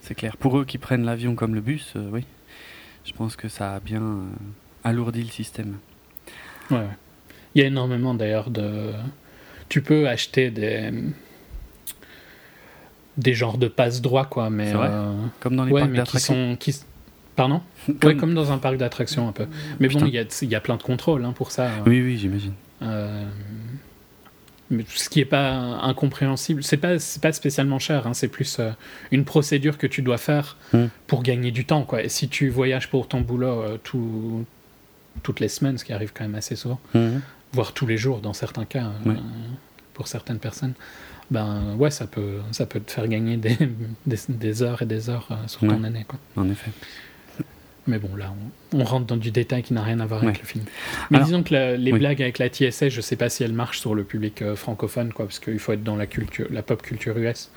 C'est 0.00 0.14
clair. 0.14 0.36
Pour 0.36 0.58
eux 0.58 0.64
qui 0.64 0.78
prennent 0.78 1.04
l'avion 1.04 1.34
comme 1.34 1.54
le 1.54 1.60
bus, 1.60 1.92
euh, 1.96 2.08
oui. 2.12 2.24
Je 3.04 3.12
pense 3.12 3.36
que 3.36 3.48
ça 3.48 3.74
a 3.74 3.80
bien 3.80 4.02
euh, 4.02 4.22
alourdi 4.84 5.22
le 5.22 5.30
système. 5.30 5.76
Ouais. 6.70 6.86
Il 7.54 7.60
y 7.60 7.64
a 7.64 7.68
énormément 7.68 8.14
d'ailleurs 8.14 8.50
de. 8.50 8.92
Tu 9.68 9.82
peux 9.82 10.08
acheter 10.08 10.50
des 10.50 10.90
des 13.16 13.34
genres 13.34 13.58
de 13.58 13.68
passe 13.68 14.00
droits 14.00 14.24
quoi, 14.24 14.50
mais 14.50 14.72
vrai 14.72 14.88
euh, 14.90 15.12
Comme 15.40 15.56
dans 15.56 15.64
les 15.64 15.72
ouais, 15.72 15.80
parcs 15.82 15.92
qui 15.92 15.96
d'attractions. 15.98 16.34
sont 16.52 16.56
qui 16.56 16.74
Pardon 17.36 17.60
Comme- 17.86 17.96
Ouais, 18.10 18.16
comme 18.16 18.34
dans 18.34 18.52
un 18.52 18.58
parc 18.58 18.76
d'attractions 18.76 19.28
un 19.28 19.32
peu. 19.32 19.46
Mais 19.80 19.88
bon, 19.88 20.06
il 20.06 20.14
y 20.14 20.46
y 20.46 20.54
a 20.54 20.60
plein 20.60 20.76
de 20.76 20.82
contrôles 20.82 21.24
hein, 21.24 21.32
pour 21.32 21.50
ça. 21.50 21.70
Oui, 21.86 22.00
oui, 22.02 22.16
j'imagine. 22.16 22.52
Euh, 22.82 23.24
mais 24.70 24.84
ce 24.88 25.08
qui 25.10 25.20
est 25.20 25.24
pas 25.26 25.52
incompréhensible, 25.82 26.62
c'est 26.62 26.76
pas 26.78 26.94
pas 27.20 27.32
spécialement 27.32 27.78
cher. 27.78 28.06
hein, 28.06 28.14
c'est 28.14 28.28
plus 28.28 28.58
euh, 28.60 28.70
une 29.12 29.24
procédure 29.24 29.76
que 29.78 29.86
tu 29.86 30.00
dois 30.02 30.18
faire 30.18 30.56
Mm. 30.72 30.84
pour 31.06 31.22
gagner 31.22 31.50
du 31.50 31.64
temps. 31.64 31.82
Quoi. 31.84 32.02
Et 32.02 32.08
si 32.08 32.28
tu 32.28 32.48
voyages 32.48 32.88
pour 32.88 33.06
ton 33.08 33.20
boulot 33.20 33.62
euh, 33.62 33.78
tout- 33.82 34.44
toutes 35.22 35.40
les 35.40 35.48
semaines, 35.48 35.76
ce 35.78 35.84
qui 35.84 35.92
arrive 35.92 36.12
quand 36.14 36.24
même 36.24 36.34
assez 36.34 36.56
souvent, 36.56 36.80
Mhm. 36.94 37.20
voire 37.52 37.72
tous 37.72 37.86
les 37.86 37.96
jours 37.98 38.20
dans 38.20 38.32
certains 38.32 38.64
cas, 38.64 38.90
pour 39.92 40.08
certaines 40.08 40.40
personnes, 40.40 40.72
ben 41.30 41.74
ouais, 41.78 41.90
ça 41.90 42.06
peut 42.06 42.38
ça 42.50 42.66
peut 42.66 42.80
te 42.80 42.90
faire 42.90 43.06
gagner 43.06 43.36
des, 43.36 43.56
des, 44.06 44.16
des 44.28 44.62
heures 44.62 44.82
et 44.82 44.86
des 44.86 45.08
heures 45.10 45.28
sur 45.46 45.60
ton 45.60 45.84
année. 45.84 46.04
Quoi. 46.08 46.18
En 46.36 46.48
effet. 46.48 46.70
Mais 47.86 47.98
bon, 47.98 48.16
là, 48.16 48.32
on, 48.72 48.80
on 48.80 48.84
rentre 48.84 49.04
dans 49.06 49.18
du 49.18 49.30
détail 49.30 49.62
qui 49.62 49.74
n'a 49.74 49.82
rien 49.82 50.00
à 50.00 50.06
voir 50.06 50.22
avec 50.22 50.40
le 50.40 50.46
film. 50.46 50.64
Mais 51.10 51.18
Alors- 51.18 51.26
disons 51.26 51.42
que 51.42 51.52
la- 51.52 51.76
les 51.76 51.92
oui. 51.92 51.98
blagues 51.98 52.22
avec 52.22 52.38
la 52.38 52.48
TSA, 52.48 52.88
je 52.88 53.00
sais 53.02 53.16
pas 53.16 53.28
si 53.28 53.44
elles 53.44 53.52
marchent 53.52 53.80
sur 53.80 53.94
le 53.94 54.04
public 54.04 54.40
euh, 54.40 54.56
francophone, 54.56 55.12
quoi, 55.12 55.26
parce 55.26 55.38
qu'il 55.38 55.58
faut 55.58 55.72
être 55.72 55.84
dans 55.84 55.96
la 55.96 56.06
culture, 56.06 56.46
la 56.50 56.62
pop 56.62 56.80
culture 56.80 57.18
US, 57.18 57.50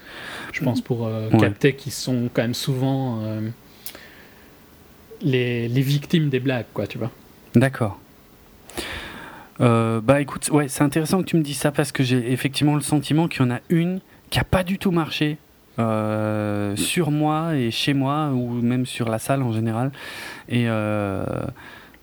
je 0.52 0.64
pense, 0.64 0.82
pour 0.82 1.08
euh, 1.08 1.30
Ouais. 1.30 1.38
capter 1.40 1.74
qu'ils 1.76 1.94
sont 1.94 2.30
quand 2.34 2.42
même 2.42 2.54
souvent 2.54 3.22
euh, 3.24 3.50
les, 5.22 5.68
les 5.68 5.82
victimes 5.82 6.30
des 6.30 6.40
blagues, 6.40 6.66
quoi, 6.74 6.88
tu 6.88 6.98
vois. 6.98 7.12
D'accord. 7.56 8.00
Euh, 9.60 10.02
bah 10.02 10.22
écoute, 10.22 10.50
ouais, 10.52 10.68
c'est 10.68 10.84
intéressant 10.84 11.22
que 11.22 11.26
tu 11.28 11.36
me 11.38 11.42
dises 11.42 11.58
ça 11.58 11.72
parce 11.72 11.92
que 11.92 12.04
j'ai 12.04 12.32
effectivement 12.32 12.76
le 12.76 12.82
sentiment 12.82 13.28
qu'il 13.28 13.42
y 13.42 13.46
en 13.46 13.52
a 13.52 13.60
une 13.70 14.02
qui 14.30 14.40
a 14.40 14.44
pas 14.44 14.64
du 14.64 14.78
tout 14.78 14.92
marché 14.92 15.38
euh, 15.80 16.76
sur 16.76 17.12
moi 17.12 17.56
et 17.56 17.72
chez 17.72 17.94
moi 17.94 18.30
ou 18.34 18.62
même 18.62 18.86
sur 18.86 19.10
la 19.10 19.20
salle 19.20 19.42
en 19.44 19.52
général. 19.52 19.92
Et 20.50 20.66
euh, 20.68 21.24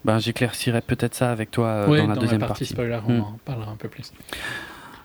ben 0.05 0.19
j'éclaircirai 0.19 0.81
peut-être 0.83 1.15
ça 1.15 1.31
avec 1.31 1.51
toi 1.51 1.67
euh, 1.69 1.87
dans 1.99 2.07
la 2.09 2.15
deuxième 2.17 2.41
partie 2.41 2.65
partie. 2.65 2.67
spoiler, 2.67 2.99
on 3.09 3.13
Hmm. 3.13 3.21
en 3.21 3.39
parlera 3.45 3.71
un 3.73 3.77
peu 3.77 3.89
plus. 3.89 4.13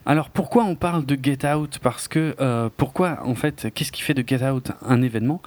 Alors 0.06 0.30
pourquoi 0.30 0.64
on 0.64 0.76
parle 0.76 1.06
de 1.06 1.18
Get 1.22 1.46
Out? 1.46 1.78
Parce 1.84 2.08
que 2.08 2.34
euh, 2.40 2.70
pourquoi 2.78 3.20
en 3.26 3.36
fait 3.36 3.68
qu'est-ce 3.76 3.92
qui 3.92 4.02
fait 4.02 4.14
de 4.16 4.24
Get 4.28 4.44
Out 4.50 4.72
un 4.82 5.02
événement? 5.04 5.42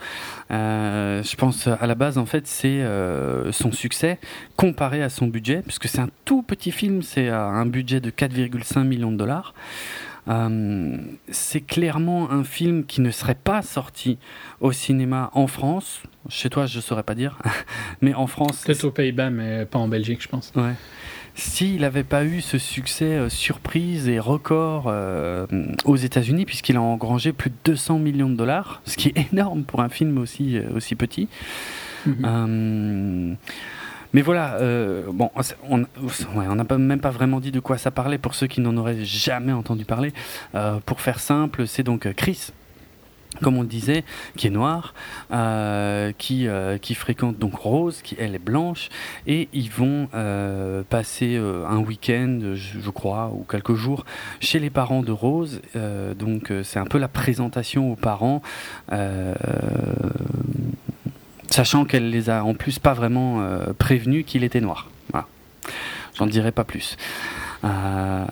Euh, 0.53 1.23
Je 1.23 1.37
pense 1.37 1.67
à 1.67 1.87
la 1.87 1.95
base 1.95 2.17
en 2.17 2.27
fait 2.27 2.47
c'est 2.47 2.81
euh, 2.83 3.51
son 3.51 3.73
succès 3.73 4.19
comparé 4.57 5.03
à 5.03 5.09
son 5.09 5.27
budget 5.27 5.63
puisque 5.63 5.89
c'est 5.89 6.01
un 6.01 6.11
tout 6.25 6.43
petit 6.43 6.71
film, 6.71 7.03
c'est 7.03 7.29
un 7.29 7.67
budget 7.67 8.01
de 8.01 8.11
4,5 8.11 8.85
millions 8.85 9.11
de 9.11 9.17
dollars. 9.17 9.55
Euh, 10.29 10.97
c'est 11.31 11.61
clairement 11.61 12.31
un 12.31 12.45
film 12.45 12.85
qui 12.85 13.01
ne 13.01 13.11
serait 13.11 13.35
pas 13.35 13.63
sorti 13.63 14.19
au 14.61 14.73
cinéma 14.73 15.31
en 15.35 15.47
France. 15.47 16.03
Chez 16.29 16.49
toi, 16.49 16.67
je 16.67 16.79
saurais 16.81 17.03
pas 17.03 17.15
dire, 17.15 17.39
mais 18.01 18.15
en 18.15 18.27
France, 18.27 18.63
Peut-être 18.65 18.85
aux 18.85 18.91
Pays-Bas, 18.93 19.31
mais 19.31 19.67
pas 19.67 19.79
en 19.79 19.89
Belgique, 19.89 20.23
je 20.23 20.29
pense. 20.29 20.53
Ouais. 20.55 20.75
S'il 21.35 21.81
n'avait 21.81 22.05
pas 22.05 22.25
eu 22.25 22.41
ce 22.41 22.59
succès 22.59 23.05
euh, 23.05 23.29
surprise 23.29 24.07
et 24.07 24.19
record 24.19 24.85
euh, 24.87 25.47
aux 25.85 25.97
États-Unis, 25.97 26.45
puisqu'il 26.45 26.77
a 26.77 26.83
engrangé 26.83 27.33
plus 27.33 27.51
de 27.51 27.57
200 27.65 27.99
millions 27.99 28.29
de 28.29 28.37
dollars, 28.37 28.83
ce 28.85 28.97
qui 28.97 29.09
est 29.09 29.27
énorme 29.33 29.65
pour 29.65 29.81
un 29.81 29.89
film 29.89 30.19
aussi, 30.19 30.59
aussi 30.75 30.95
petit. 30.95 31.29
Mhm. 32.07 33.37
Mais 34.12 34.22
voilà, 34.22 34.55
euh, 34.57 35.05
bon, 35.12 35.31
on 35.68 36.55
n'a 36.55 36.79
même 36.79 37.01
pas 37.01 37.11
vraiment 37.11 37.40
dit 37.40 37.51
de 37.51 37.61
quoi 37.61 37.79
ça 37.79 37.90
parlait 37.90 38.18
pour 38.18 38.35
ceux 38.35 38.46
qui 38.46 38.61
n'en 38.61 38.77
auraient 38.77 39.05
jamais 39.05 39.53
entendu 39.53 39.85
parler. 39.85 40.12
Euh, 40.55 40.79
pour 40.85 41.01
faire 41.01 41.20
simple, 41.20 41.66
c'est 41.66 41.83
donc 41.83 42.12
Chris 42.14 42.51
comme 43.40 43.57
on 43.57 43.62
le 43.62 43.66
disait, 43.66 44.05
qui 44.37 44.48
est 44.48 44.51
noir, 44.51 44.92
euh, 45.33 46.12
qui, 46.18 46.46
qui 46.83 46.94
fréquente 46.94 47.38
donc 47.38 47.55
Rose, 47.55 48.03
qui 48.03 48.14
elle 48.18 48.35
est 48.35 48.38
blanche, 48.38 48.90
et 49.27 49.48
ils 49.55 49.70
vont 49.70 50.07
passer 50.90 51.38
un 51.38 51.79
week-end, 51.79 52.53
je, 52.55 52.90
crois, 52.90 53.33
ou 53.35 53.46
quelques 53.48 53.75
jours 53.75 54.05
chez 54.40 54.59
les 54.59 54.68
parents 54.68 55.01
de 55.01 55.12
Rose. 55.12 55.62
Donc 56.18 56.53
c'est 56.62 56.79
un 56.79 56.85
peu 56.85 56.98
la 56.98 57.09
présentation 57.09 57.90
aux 57.90 57.96
parents, 57.96 58.42
sachant 61.53 61.85
qu'elle 61.85 62.11
les 62.11 62.31
a 62.31 62.45
en 62.45 62.55
plus 62.55 62.79
pas 62.79 62.95
vraiment 62.95 63.43
euh, 63.43 63.73
prévenus 63.79 64.25
qu'il 64.27 64.43
était 64.45 64.61
noir. 64.61 64.88
Voilà. 65.11 65.27
J'en 66.17 66.27
dirai 66.27 66.53
pas 66.53 66.65
plus. 66.65 66.97
Euh, 67.65 68.25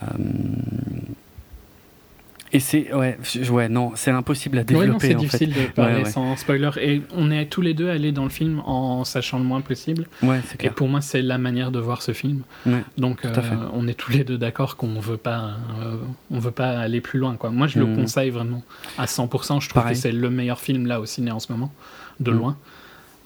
et 2.53 2.59
c'est 2.59 2.93
ouais, 2.93 3.17
ouais 3.49 3.69
non, 3.69 3.93
c'est 3.95 4.11
impossible 4.11 4.57
à 4.57 4.61
Ouais, 4.61 4.65
développer 4.65 5.07
c'est 5.07 5.15
en 5.15 5.19
fait. 5.19 5.25
difficile 5.25 5.53
de 5.53 5.67
parler 5.71 5.95
Ouais, 5.95 6.03
ouais. 6.03 6.09
sans 6.09 6.35
spoiler. 6.35 6.69
Et 6.81 7.01
on 7.15 7.31
est 7.31 7.45
tous 7.45 7.61
les 7.61 7.73
deux 7.73 7.89
allés 7.89 8.11
dans 8.11 8.25
le 8.25 8.29
film 8.29 8.61
en 8.65 9.05
sachant 9.05 9.37
le 9.37 9.45
moins 9.45 9.61
possible. 9.61 10.05
Ouais, 10.21 10.41
c'est 10.47 10.55
Et 10.55 10.57
clair. 10.57 10.73
pour 10.73 10.89
moi, 10.89 10.99
c'est 10.99 11.21
la 11.21 11.37
manière 11.37 11.71
de 11.71 11.79
voir 11.79 12.01
ce 12.01 12.11
film. 12.11 12.41
Ouais, 12.65 12.83
Donc, 12.97 13.23
euh, 13.23 13.31
on 13.71 13.87
est 13.87 13.93
tous 13.93 14.11
les 14.11 14.25
deux 14.25 14.37
d'accord 14.37 14.75
qu'on 14.75 14.99
veut 14.99 15.15
pas, 15.15 15.51
euh, 15.81 15.95
on 16.29 16.39
veut 16.39 16.51
pas 16.51 16.77
aller 16.77 16.99
plus 16.99 17.19
loin. 17.19 17.37
Quoi. 17.37 17.51
Moi, 17.51 17.67
je 17.67 17.79
le 17.79 17.85
Mhm. 17.85 17.95
conseille 17.95 18.31
vraiment 18.31 18.63
à 18.97 19.05
100%. 19.07 19.61
Je 19.61 19.69
trouve 19.69 19.83
Pareil. 19.83 19.95
que 19.95 20.01
c'est 20.01 20.11
le 20.11 20.29
meilleur 20.29 20.59
film 20.59 20.87
là 20.87 20.99
au 20.99 21.05
ciné 21.05 21.31
en 21.31 21.39
ce 21.39 21.53
moment, 21.53 21.71
de 22.19 22.31
Mhm. 22.31 22.37
loin. 22.37 22.57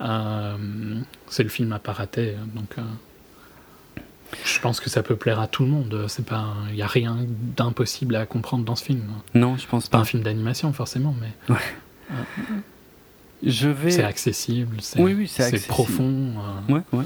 Euh, 0.00 0.56
c'est 1.28 1.42
le 1.42 1.48
film 1.48 1.72
à 1.72 1.78
pas 1.78 1.92
rater. 1.92 2.34
Donc, 2.54 2.74
euh, 2.78 2.82
je 4.44 4.58
pense 4.60 4.80
que 4.80 4.90
ça 4.90 5.02
peut 5.02 5.16
plaire 5.16 5.40
à 5.40 5.46
tout 5.46 5.62
le 5.64 5.70
monde. 5.70 6.04
C'est 6.08 6.26
pas, 6.26 6.54
il 6.70 6.76
y 6.76 6.82
a 6.82 6.86
rien 6.86 7.16
d'impossible 7.56 8.16
à 8.16 8.26
comprendre 8.26 8.64
dans 8.64 8.76
ce 8.76 8.84
film. 8.84 9.02
Non, 9.34 9.56
je 9.56 9.66
pense 9.66 9.88
pas 9.88 9.98
pas. 9.98 10.02
un 10.02 10.04
film 10.04 10.22
d'animation 10.22 10.72
forcément, 10.72 11.14
mais 11.20 11.56
Je 13.42 13.68
vais. 13.68 13.90
c'est 13.90 14.02
accessible. 14.04 14.76
C'est, 14.80 15.00
Oui, 15.00 15.14
oui, 15.14 15.28
c'est 15.28 15.66
profond. 15.68 16.32
euh, 16.68 16.72
Ouais, 16.74 16.82
ouais. 16.92 17.04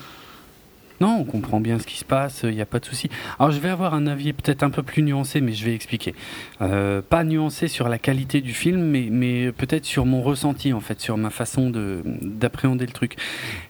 Non, 1.00 1.16
on 1.20 1.24
comprend 1.24 1.60
bien 1.60 1.78
ce 1.78 1.86
qui 1.86 1.96
se 1.96 2.04
passe, 2.04 2.42
il 2.44 2.50
n'y 2.54 2.60
a 2.60 2.66
pas 2.66 2.78
de 2.78 2.84
souci. 2.84 3.08
Alors 3.38 3.52
je 3.52 3.58
vais 3.58 3.70
avoir 3.70 3.94
un 3.94 4.06
avis 4.06 4.34
peut-être 4.34 4.62
un 4.62 4.68
peu 4.68 4.82
plus 4.82 5.02
nuancé, 5.02 5.40
mais 5.40 5.52
je 5.52 5.64
vais 5.64 5.74
expliquer. 5.74 6.14
Euh, 6.60 7.00
pas 7.00 7.24
nuancé 7.24 7.68
sur 7.68 7.88
la 7.88 7.96
qualité 7.96 8.42
du 8.42 8.52
film, 8.52 8.82
mais, 8.82 9.50
peut-être 9.52 9.86
sur 9.86 10.04
mon 10.04 10.20
ressenti, 10.20 10.74
en 10.74 10.80
fait, 10.80 11.00
sur 11.00 11.16
ma 11.16 11.30
façon 11.30 11.70
de- 11.70 12.02
d'appréhender 12.04 12.84
le 12.84 12.92
truc. 12.92 13.16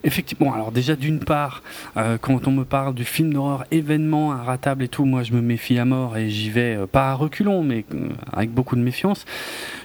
Effectivement, 0.03 0.53
alors 0.53 0.73
déjà 0.73 0.97
d'une 0.97 1.21
part, 1.21 1.63
euh, 1.97 2.19
quand 2.21 2.49
on 2.49 2.51
me 2.51 2.65
parle 2.65 2.95
du 2.95 3.05
film 3.05 3.33
d'horreur 3.33 3.65
événement 3.71 4.33
inratable 4.33 4.83
et 4.83 4.89
tout, 4.89 5.05
moi 5.05 5.23
je 5.23 5.33
me 5.33 5.41
méfie 5.41 5.79
à 5.79 5.85
mort 5.85 6.17
et 6.17 6.31
j'y 6.31 6.51
vais 6.51 6.75
euh, 6.75 6.87
pas 6.87 7.11
à 7.13 7.15
reculons, 7.15 7.63
mais 7.63 7.85
avec 8.33 8.51
beaucoup 8.51 8.75
de 8.75 8.83
méfiance. 8.83 9.25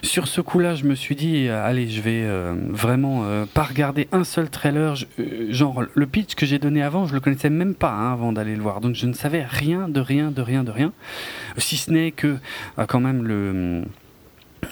Sur 0.02 0.26
ce 0.26 0.40
coup-là, 0.40 0.74
je 0.74 0.82
me 0.84 0.96
suis 0.96 1.14
dit, 1.14 1.48
allez, 1.48 1.88
je 1.88 2.00
vais 2.00 2.24
vraiment 2.70 3.24
pas 3.54 3.62
regarder 3.62 4.08
un 4.12 4.24
seul 4.24 4.48
trailer. 4.50 4.94
Genre, 5.50 5.84
le 5.94 6.06
pitch 6.06 6.34
que 6.34 6.44
j'ai 6.46 6.58
donné 6.58 6.82
avant, 6.82 7.06
je 7.06 7.14
le 7.14 7.20
connaissais 7.36 7.50
même 7.50 7.74
pas 7.74 7.92
hein, 7.92 8.12
avant 8.12 8.32
d'aller 8.32 8.56
le 8.56 8.62
voir. 8.62 8.80
Donc 8.80 8.94
je 8.94 9.06
ne 9.06 9.12
savais 9.12 9.44
rien 9.44 9.88
de 9.88 10.00
rien 10.00 10.30
de 10.30 10.42
rien 10.42 10.64
de 10.64 10.70
rien. 10.70 10.92
Si 11.58 11.76
ce 11.76 11.90
n'est 11.90 12.12
que, 12.12 12.38
euh, 12.78 12.86
quand 12.86 13.00
même, 13.00 13.24
le. 13.24 13.84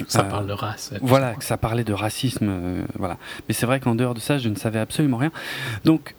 Ça 0.08 0.20
euh, 0.20 0.30
parle 0.30 0.46
de 0.46 0.52
race. 0.52 0.94
voilà, 1.02 1.32
ça. 1.32 1.34
que 1.36 1.44
ça 1.44 1.56
parlait 1.56 1.84
de 1.84 1.92
racisme, 1.92 2.48
euh, 2.48 2.82
voilà. 2.98 3.16
Mais 3.48 3.54
c'est 3.54 3.66
vrai 3.66 3.80
qu'en 3.80 3.94
dehors 3.94 4.14
de 4.14 4.20
ça, 4.20 4.38
je 4.38 4.48
ne 4.48 4.56
savais 4.56 4.80
absolument 4.80 5.18
rien. 5.18 5.30
Donc, 5.84 6.14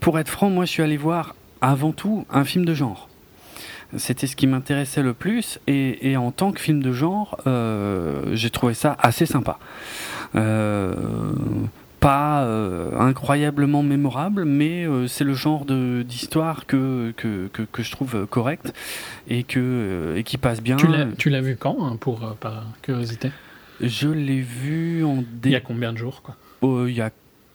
pour 0.00 0.18
être 0.18 0.28
franc, 0.28 0.50
moi, 0.50 0.64
je 0.64 0.70
suis 0.70 0.82
allé 0.82 0.96
voir 0.96 1.34
avant 1.60 1.92
tout 1.92 2.26
un 2.30 2.44
film 2.44 2.64
de 2.64 2.74
genre. 2.74 3.08
C'était 3.98 4.26
ce 4.26 4.34
qui 4.34 4.46
m'intéressait 4.46 5.02
le 5.02 5.14
plus, 5.14 5.58
et, 5.66 6.10
et 6.10 6.16
en 6.16 6.30
tant 6.30 6.52
que 6.52 6.60
film 6.60 6.82
de 6.82 6.92
genre, 6.92 7.38
euh, 7.46 8.22
j'ai 8.32 8.50
trouvé 8.50 8.74
ça 8.74 8.96
assez 8.98 9.26
sympa. 9.26 9.58
Euh, 11.96 12.00
pas 12.00 12.44
euh, 12.44 12.98
incroyablement 12.98 13.82
mémorable, 13.82 14.44
mais 14.44 14.86
euh, 14.86 15.08
c'est 15.08 15.24
le 15.24 15.34
genre 15.34 15.64
d'histoire 15.66 16.66
que, 16.66 17.12
que, 17.16 17.48
que, 17.52 17.62
que 17.62 17.82
je 17.82 17.90
trouve 17.90 18.26
correcte 18.26 18.72
et, 19.28 19.42
que, 19.42 19.58
euh, 19.60 20.16
et 20.16 20.22
qui 20.22 20.38
passe 20.38 20.62
bien. 20.62 20.76
Tu 20.76 21.30
l'as- 21.30 21.40
vu 21.40 21.56
quand, 21.56 21.76
hein, 21.84 21.96
pour, 21.96 22.24
euh, 22.24 22.32
par 22.38 22.64
curiosité? 22.82 23.30
Je 23.80 24.08
l'ai 24.08 24.40
vu 24.40 25.04
en 25.04 25.24
Il 25.44 25.50
y 25.50 25.54
a 25.54 25.58
dé- 25.58 25.64
combien 25.64 25.92
de 25.92 25.98
jours, 25.98 26.22
quoi? 26.22 26.36
Euh, 26.62 26.88
il 26.90 26.96
y 26.96 27.00
a 27.02 27.10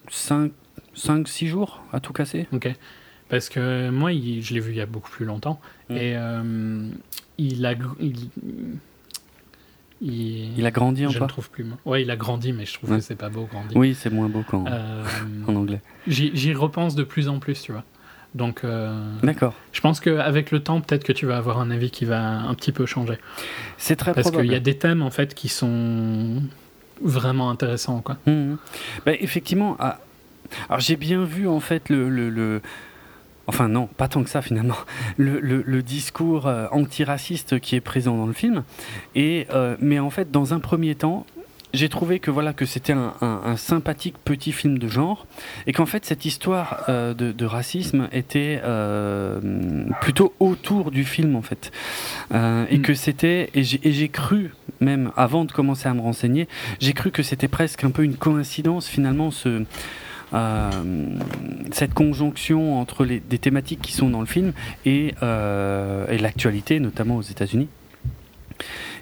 5-6 0.09 1.47
jours 1.47 1.81
à 1.93 1.99
tout 1.99 2.13
casser. 2.13 2.47
Ok. 2.51 2.69
Parce 3.29 3.47
que 3.49 3.89
moi, 3.89 4.11
il- 4.11 4.43
je 4.43 4.53
l'ai 4.53 4.59
vu 4.59 4.71
il 4.71 4.77
y 4.77 4.81
a 4.81 4.85
beaucoup 4.85 5.09
plus 5.09 5.25
longtemps. 5.25 5.59
Mm. 5.89 5.95
Et 5.95 6.13
euh, 6.17 6.87
il 7.37 7.65
a. 7.65 7.73
Il, 7.99 8.15
il, 10.01 10.57
Il 10.57 10.65
a 10.65 10.71
grandi 10.71 11.03
je 11.03 11.07
en 11.07 11.11
ne 11.11 11.19
pas 11.19 11.27
trouve 11.27 11.49
plus. 11.49 11.65
Ouais, 11.85 12.01
il 12.01 12.09
a 12.11 12.15
grandi, 12.15 12.53
mais 12.53 12.65
je 12.65 12.73
trouve 12.73 12.91
Ouais. 12.91 12.97
que 12.97 13.03
c'est 13.03 13.15
pas 13.15 13.29
beau, 13.29 13.47
grandi. 13.51 13.77
Oui, 13.77 13.95
c'est 13.97 14.09
moins 14.11 14.27
beau 14.29 14.43
qu'en 14.47 14.65
Euh, 14.67 15.03
en 15.47 15.55
anglais. 15.55 15.81
J'y 16.07 16.53
repense 16.53 16.95
de 16.95 17.03
plus 17.03 17.29
en 17.29 17.39
plus, 17.39 17.61
tu 17.61 17.71
vois. 17.71 17.83
Donc, 18.33 18.61
euh, 18.63 18.93
D'accord. 19.23 19.53
je 19.73 19.81
pense 19.81 19.99
qu'avec 19.99 20.51
le 20.51 20.61
temps, 20.61 20.79
peut-être 20.79 21.03
que 21.03 21.11
tu 21.11 21.25
vas 21.25 21.37
avoir 21.37 21.59
un 21.59 21.69
avis 21.69 21.91
qui 21.91 22.05
va 22.05 22.21
un 22.21 22.53
petit 22.55 22.71
peu 22.71 22.85
changer. 22.85 23.17
C'est 23.77 23.97
très 23.97 24.13
Parce 24.13 24.31
qu'il 24.31 24.45
y 24.51 24.55
a 24.55 24.59
des 24.61 24.77
thèmes, 24.77 25.01
en 25.01 25.11
fait, 25.11 25.33
qui 25.35 25.49
sont 25.49 26.41
vraiment 27.01 27.49
intéressants, 27.49 27.99
quoi. 28.01 28.17
Mhm. 28.27 28.57
Ben, 29.05 29.17
effectivement, 29.19 29.75
ah, 29.79 29.99
alors 30.69 30.79
j'ai 30.79 30.95
bien 30.95 31.23
vu 31.25 31.47
en 31.47 31.59
fait 31.59 31.89
le, 31.89 32.09
le- 32.09 32.29
le- 32.29 32.61
Enfin 33.47 33.67
non, 33.67 33.87
pas 33.87 34.07
tant 34.07 34.23
que 34.23 34.29
ça 34.29 34.41
finalement. 34.41 34.75
Le, 35.17 35.39
le- 35.39 35.63
le 35.65 35.83
discours 35.83 36.47
euh, 36.47 36.67
antiraciste 36.71 37.59
qui 37.59 37.75
est 37.75 37.81
présent 37.81 38.15
dans 38.17 38.27
le 38.27 38.33
film. 38.33 38.63
Et, 39.15 39.47
euh, 39.53 39.75
mais 39.81 39.99
en 39.99 40.09
fait, 40.09 40.31
dans 40.31 40.53
un 40.53 40.59
premier 40.59 40.95
temps, 40.95 41.25
j'ai 41.73 41.87
trouvé 41.87 42.19
que 42.19 42.29
voilà 42.31 42.51
que 42.51 42.65
c'était 42.65 42.91
un, 42.91 43.13
un- 43.21 43.41
un 43.45 43.55
sympathique 43.55 44.15
petit 44.25 44.51
film 44.51 44.77
de 44.77 44.89
genre 44.89 45.25
et 45.67 45.71
qu'en 45.71 45.85
fait 45.85 46.05
cette 46.05 46.25
histoire 46.25 46.83
euh, 46.89 47.13
de, 47.13 47.31
de 47.31 47.45
racisme 47.45 48.09
était 48.11 48.59
euh, 48.65 49.39
plutôt 50.01 50.33
autour 50.41 50.91
du 50.91 51.05
film 51.05 51.35
en 51.37 51.41
fait 51.41 51.71
Euh, 52.33 52.65
et 52.69 52.77
Mm. 52.77 52.81
que 52.81 52.93
c'était 52.93 53.49
et 53.53 53.63
j'ai 53.63 54.09
cru 54.09 54.53
même 54.81 55.11
avant 55.15 55.45
de 55.45 55.51
commencer 55.53 55.87
à 55.87 55.93
me 55.93 56.01
renseigner 56.01 56.49
j'ai 56.81 56.91
cru 56.91 57.09
que 57.09 57.23
c'était 57.23 57.47
presque 57.47 57.85
un 57.85 57.91
peu 57.91 58.03
une 58.03 58.15
coïncidence 58.17 58.87
finalement 58.89 59.31
ce 59.31 59.63
cette 61.71 61.93
conjonction 61.93 62.79
entre 62.79 63.05
les, 63.05 63.19
des 63.19 63.37
thématiques 63.37 63.81
qui 63.81 63.93
sont 63.93 64.09
dans 64.09 64.21
le 64.21 64.25
film 64.25 64.53
et, 64.85 65.13
euh, 65.23 66.07
et 66.07 66.17
l'actualité, 66.17 66.79
notamment 66.79 67.17
aux 67.17 67.21
États-Unis. 67.21 67.67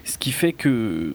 Ce 0.04 0.18
qui 0.18 0.32
fait 0.32 0.52
que 0.52 1.14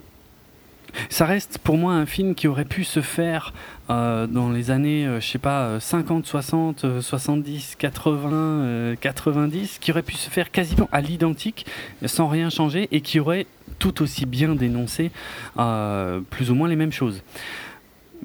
ça 1.10 1.26
reste 1.26 1.58
pour 1.58 1.78
moi 1.78 1.94
un 1.94 2.06
film 2.06 2.36
qui 2.36 2.48
aurait 2.48 2.66
pu 2.66 2.84
se 2.84 3.02
faire 3.02 3.54
euh, 3.90 4.28
dans 4.28 4.50
les 4.50 4.72
années, 4.72 5.06
euh, 5.06 5.20
je 5.20 5.28
sais 5.28 5.40
pas, 5.40 5.64
euh, 5.64 5.80
50, 5.80 6.26
60, 6.26 6.86
euh, 6.86 7.02
70, 7.02 7.76
80, 7.78 8.32
euh, 8.32 8.96
90, 9.00 9.80
qui 9.80 9.92
aurait 9.92 10.04
pu 10.04 10.16
se 10.16 10.30
faire 10.30 10.52
quasiment 10.52 10.90
à 10.92 11.02
l'identique, 11.02 11.66
sans 12.06 12.28
rien 12.28 12.50
changer, 12.50 12.88
et 12.92 13.02
qui 13.02 13.20
aurait 13.20 13.46
tout 13.80 14.02
aussi 14.02 14.26
bien 14.26 14.56
dénoncé 14.56 15.12
euh, 15.60 16.22
plus 16.30 16.50
ou 16.50 16.56
moins 16.56 16.68
les 16.68 16.76
mêmes 16.76 16.94
choses. 16.94 17.22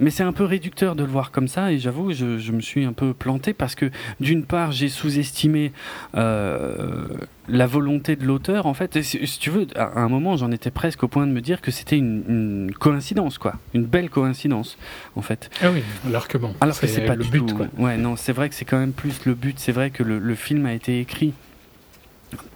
Mais 0.01 0.11
c'est 0.11 0.23
un 0.23 0.33
peu 0.33 0.45
réducteur 0.45 0.97
de 0.97 1.05
le 1.05 1.11
voir 1.11 1.31
comme 1.31 1.47
ça, 1.47 1.71
et 1.73 1.79
j'avoue, 1.79 2.13
je, 2.13 2.39
je 2.39 2.53
me 2.53 2.61
suis 2.61 2.85
un 2.85 2.93
peu 2.93 3.13
planté 3.15 3.53
parce 3.53 3.75
que 3.75 3.91
d'une 4.19 4.45
part, 4.45 4.73
j'ai 4.73 4.89
sous-estimé 4.89 5.73
euh, 6.17 7.07
la 7.49 7.67
volonté 7.67 8.17
de 8.17 8.25
l'auteur. 8.25 8.67
En 8.67 8.75
fait, 8.75 8.97
Et 8.97 9.03
si, 9.03 9.27
si 9.27 9.39
tu 9.39 9.51
veux, 9.51 9.67
à 9.77 10.01
un 10.01 10.09
moment, 10.09 10.37
j'en 10.37 10.51
étais 10.51 10.71
presque 10.71 11.03
au 11.03 11.09
point 11.09 11.27
de 11.27 11.33
me 11.33 11.41
dire 11.41 11.61
que 11.61 11.71
c'était 11.71 11.99
une, 11.99 12.25
une 12.29 12.73
coïncidence, 12.73 13.39
quoi, 13.39 13.55
une 13.75 13.85
belle 13.85 14.11
coïncidence, 14.11 14.79
en 15.17 15.23
fait. 15.23 15.51
Ah 15.63 15.71
oui, 15.73 15.83
alors 16.07 16.29
que 16.29 16.39
bon, 16.39 16.55
Alors 16.61 16.79
que 16.79 16.87
c'est 16.87 17.03
pas 17.07 17.17
le 17.17 17.25
du 17.25 17.31
but, 17.31 17.47
tout. 17.47 17.57
quoi. 17.57 17.67
Ouais, 17.79 17.97
non, 17.97 18.17
c'est 18.17 18.33
vrai 18.33 18.49
que 18.49 18.55
c'est 18.55 18.65
quand 18.65 18.79
même 18.79 18.93
plus 18.93 19.25
le 19.27 19.35
but. 19.35 19.59
C'est 19.59 19.73
vrai 19.73 19.91
que 19.91 20.03
le, 20.03 20.19
le 20.19 20.35
film 20.35 20.67
a 20.67 20.73
été 20.73 21.01
écrit 21.01 21.35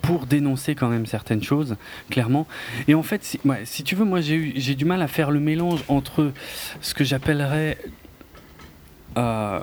pour 0.02 0.26
dénoncer 0.26 0.74
quand 0.74 0.88
même 0.88 1.06
certaines 1.06 1.42
choses, 1.42 1.76
clairement. 2.10 2.46
Et 2.88 2.94
en 2.94 3.02
fait, 3.02 3.24
si, 3.64 3.82
tu 3.82 3.94
veux, 3.94 4.04
moi 4.04 4.20
j'ai 4.20 4.74
du 4.74 4.84
mal 4.84 5.02
à 5.02 5.08
faire 5.08 5.30
le 5.30 5.40
mélange 5.40 5.84
entre 5.88 6.32
ce 6.80 6.94
que 6.94 7.04
j'appellerais. 7.04 7.78
euh, 9.16 9.60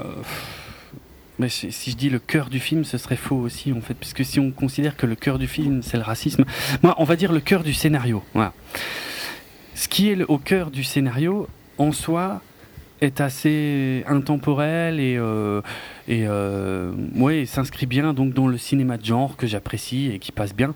mais 1.39 1.49
si 1.49 1.71
je 1.71 1.95
dis 1.95 2.09
le 2.09 2.19
cœur 2.19 2.49
du 2.49 2.59
film, 2.59 2.83
ce 2.83 2.99
serait 2.99 3.15
faux 3.15 3.37
aussi, 3.37 3.73
en 3.73 3.81
fait, 3.81 3.95
puisque 3.95 4.23
si 4.23 4.39
on 4.39 4.51
considère 4.51 4.95
que 4.95 5.07
le 5.07 5.15
cœur 5.15 5.39
du 5.39 5.47
film, 5.47 5.81
c'est 5.81 5.97
le 5.97 6.03
racisme, 6.03 6.45
moi, 6.83 6.93
on 6.99 7.03
va 7.03 7.15
dire 7.15 7.31
le 7.31 7.39
cœur 7.39 7.63
du 7.63 7.73
scénario. 7.73 8.23
Voilà. 8.35 8.53
Ce 9.73 9.87
qui 9.87 10.09
est 10.09 10.21
au 10.23 10.37
cœur 10.37 10.69
du 10.69 10.83
scénario, 10.83 11.47
en 11.79 11.91
soi, 11.91 12.43
est 13.01 13.19
assez 13.19 14.03
intemporel 14.07 14.99
et, 14.99 15.17
euh, 15.17 15.61
et 16.07 16.25
euh, 16.27 16.91
ouais, 17.15 17.45
s'inscrit 17.45 17.85
bien 17.87 18.13
donc 18.13 18.33
dans 18.33 18.47
le 18.47 18.57
cinéma 18.57 18.97
de 18.97 19.05
genre 19.05 19.35
que 19.37 19.47
j'apprécie 19.47 20.11
et 20.13 20.19
qui 20.19 20.31
passe 20.31 20.55
bien. 20.55 20.73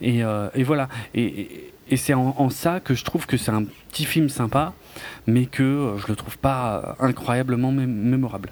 Et, 0.00 0.24
euh, 0.24 0.48
et 0.54 0.62
voilà. 0.62 0.88
Et, 1.14 1.24
et- 1.24 1.96
c'est 1.96 2.14
en, 2.14 2.34
en 2.38 2.48
ça 2.48 2.80
que 2.80 2.94
je 2.94 3.04
trouve 3.04 3.26
que 3.26 3.36
c'est 3.36 3.50
un 3.52 3.64
petit 3.90 4.06
film 4.06 4.28
sympa, 4.30 4.72
mais 5.26 5.44
que 5.46 5.94
je 5.98 6.06
le 6.08 6.16
trouve 6.16 6.38
pas 6.38 6.96
incroyablement 6.98 7.70
mé- 7.72 7.86
mémorable. 7.86 8.50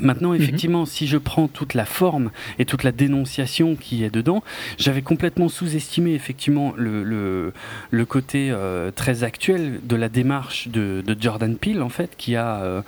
Maintenant, 0.00 0.34
effectivement, 0.34 0.86
si 0.86 1.06
je 1.06 1.18
prends 1.18 1.48
toute 1.48 1.74
la 1.74 1.84
forme 1.84 2.30
et 2.58 2.64
toute 2.64 2.82
la 2.82 2.92
dénonciation 2.92 3.76
qui 3.76 4.04
est 4.04 4.10
dedans, 4.10 4.42
j'avais 4.78 5.02
complètement 5.02 5.48
sous-estimé 5.48 6.14
effectivement 6.14 6.74
le, 6.76 7.04
le, 7.04 7.52
le 7.90 8.04
côté 8.04 8.50
euh, 8.50 8.90
très 8.90 9.24
actuel 9.24 9.80
de 9.84 9.96
la 9.96 10.08
démarche 10.08 10.68
de, 10.68 11.02
de 11.06 11.16
Jordan 11.20 11.56
Peele, 11.56 11.82
en 11.82 11.88
fait, 11.88 12.14
qui 12.16 12.36
a, 12.36 12.60
euh, 12.62 12.82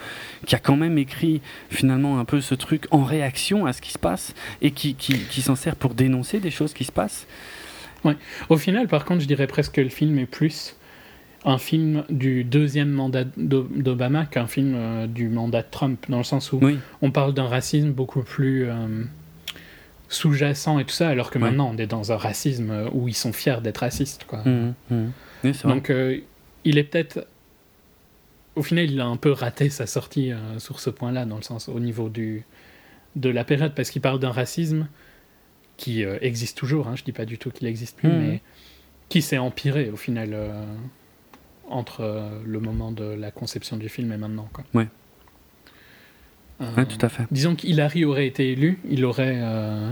qui 0.46 0.54
a 0.54 0.58
quand 0.58 0.76
même 0.76 0.98
écrit 0.98 1.40
finalement 1.70 2.18
un 2.18 2.24
peu 2.24 2.40
ce 2.40 2.54
truc 2.54 2.86
en 2.90 3.04
réaction 3.04 3.66
à 3.66 3.72
ce 3.72 3.80
qui 3.80 3.92
se 3.92 3.98
passe 3.98 4.34
et 4.62 4.72
qui, 4.72 4.94
qui, 4.94 5.18
qui 5.18 5.42
s'en 5.42 5.56
sert 5.56 5.76
pour 5.76 5.94
dénoncer 5.94 6.40
des 6.40 6.50
choses 6.50 6.74
qui 6.74 6.84
se 6.84 6.92
passent. 6.92 7.26
Au 8.48 8.56
final, 8.56 8.86
par 8.88 9.04
contre, 9.04 9.22
je 9.22 9.26
dirais 9.26 9.46
presque 9.46 9.72
que 9.72 9.80
le 9.80 9.88
film 9.88 10.18
est 10.18 10.26
plus 10.26 10.76
un 11.46 11.58
film 11.58 12.04
du 12.10 12.42
deuxième 12.44 12.90
mandat 12.90 13.24
d'O- 13.36 13.68
d'Obama 13.74 14.26
qu'un 14.26 14.46
film 14.48 14.74
euh, 14.74 15.06
du 15.06 15.28
mandat 15.28 15.62
de 15.62 15.68
Trump, 15.70 16.04
dans 16.08 16.18
le 16.18 16.24
sens 16.24 16.52
où 16.52 16.58
Oui, 16.60 16.78
on 17.02 17.10
parle 17.12 17.32
d'un 17.34 17.46
racisme 17.46 17.92
beaucoup 17.92 18.22
plus 18.22 18.64
euh, 18.68 19.04
sous-jacent 20.08 20.78
et 20.78 20.84
tout 20.84 20.90
ça, 20.94 21.08
alors 21.08 21.30
que 21.30 21.38
Ouais. 21.38 21.44
maintenant 21.44 21.70
on 21.72 21.78
est 21.78 21.86
dans 21.86 22.12
un 22.12 22.16
racisme 22.16 22.70
euh, 22.70 22.88
où 22.92 23.08
ils 23.08 23.14
sont 23.14 23.32
fiers 23.32 23.60
d'être 23.62 23.78
racistes. 23.78 24.24
Quoi. 24.26 24.42
Oui, 24.44 24.74
c'est 25.42 25.62
vrai. 25.62 25.74
Donc 25.74 25.90
euh, 25.90 26.18
il 26.64 26.78
est 26.78 26.84
peut-être... 26.84 27.26
Au 28.56 28.62
final, 28.62 28.90
il 28.90 29.00
a 29.00 29.06
un 29.06 29.16
peu 29.18 29.30
raté 29.32 29.68
sa 29.68 29.86
sortie 29.86 30.32
sur 30.56 30.80
ce 30.80 30.88
point-là, 30.88 31.26
dans 31.26 31.36
le 31.36 31.42
sens 31.42 31.68
au 31.68 31.78
niveau 31.78 32.08
du, 32.08 32.42
de 33.14 33.28
la 33.28 33.44
période, 33.44 33.74
parce 33.74 33.90
qu'il 33.90 34.00
parle 34.00 34.18
d'un 34.18 34.30
racisme 34.32 34.88
qui 35.76 36.02
existe 36.22 36.56
toujours, 36.56 36.88
hein, 36.88 36.96
je 36.96 37.04
dis 37.04 37.12
pas 37.12 37.26
du 37.26 37.36
tout 37.36 37.50
qu'il 37.50 37.66
n'existe 37.66 37.98
plus, 37.98 38.08
Mhm. 38.08 38.18
mais 38.18 38.40
qui 39.10 39.20
s'est 39.20 39.36
empiré 39.36 39.90
au 39.90 39.96
final 39.96 40.34
entre 41.70 42.00
euh, 42.02 42.28
le 42.44 42.60
moment 42.60 42.92
de 42.92 43.04
la 43.04 43.30
conception 43.30 43.76
du 43.76 43.88
film 43.88 44.12
et 44.12 44.16
maintenant. 44.16 44.48
Quoi. 44.52 44.64
Ouais. 44.74 44.88
Euh, 46.60 46.64
Ouais, 46.76 46.86
tout 46.86 47.04
à 47.04 47.08
fait. 47.08 47.24
Disons 47.30 47.54
qu'Hillary 47.54 48.04
aurait 48.04 48.26
été 48.26 48.50
élu, 48.52 48.78
il 48.88 49.04
aurait 49.04 49.34
euh, 49.36 49.90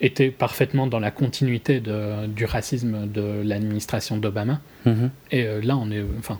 été 0.00 0.30
parfaitement 0.30 0.86
dans 0.86 1.00
la 1.00 1.10
continuité 1.10 1.80
de- 1.80 2.26
du 2.26 2.44
racisme 2.44 3.06
de 3.08 3.42
l'administration 3.44 4.16
d'Obama. 4.16 4.60
Mhm. 4.86 5.10
Et 5.32 5.44
euh, 5.46 5.60
là, 5.60 5.76
on 5.76 5.90
est. 5.90 6.04
Enfin. 6.18 6.38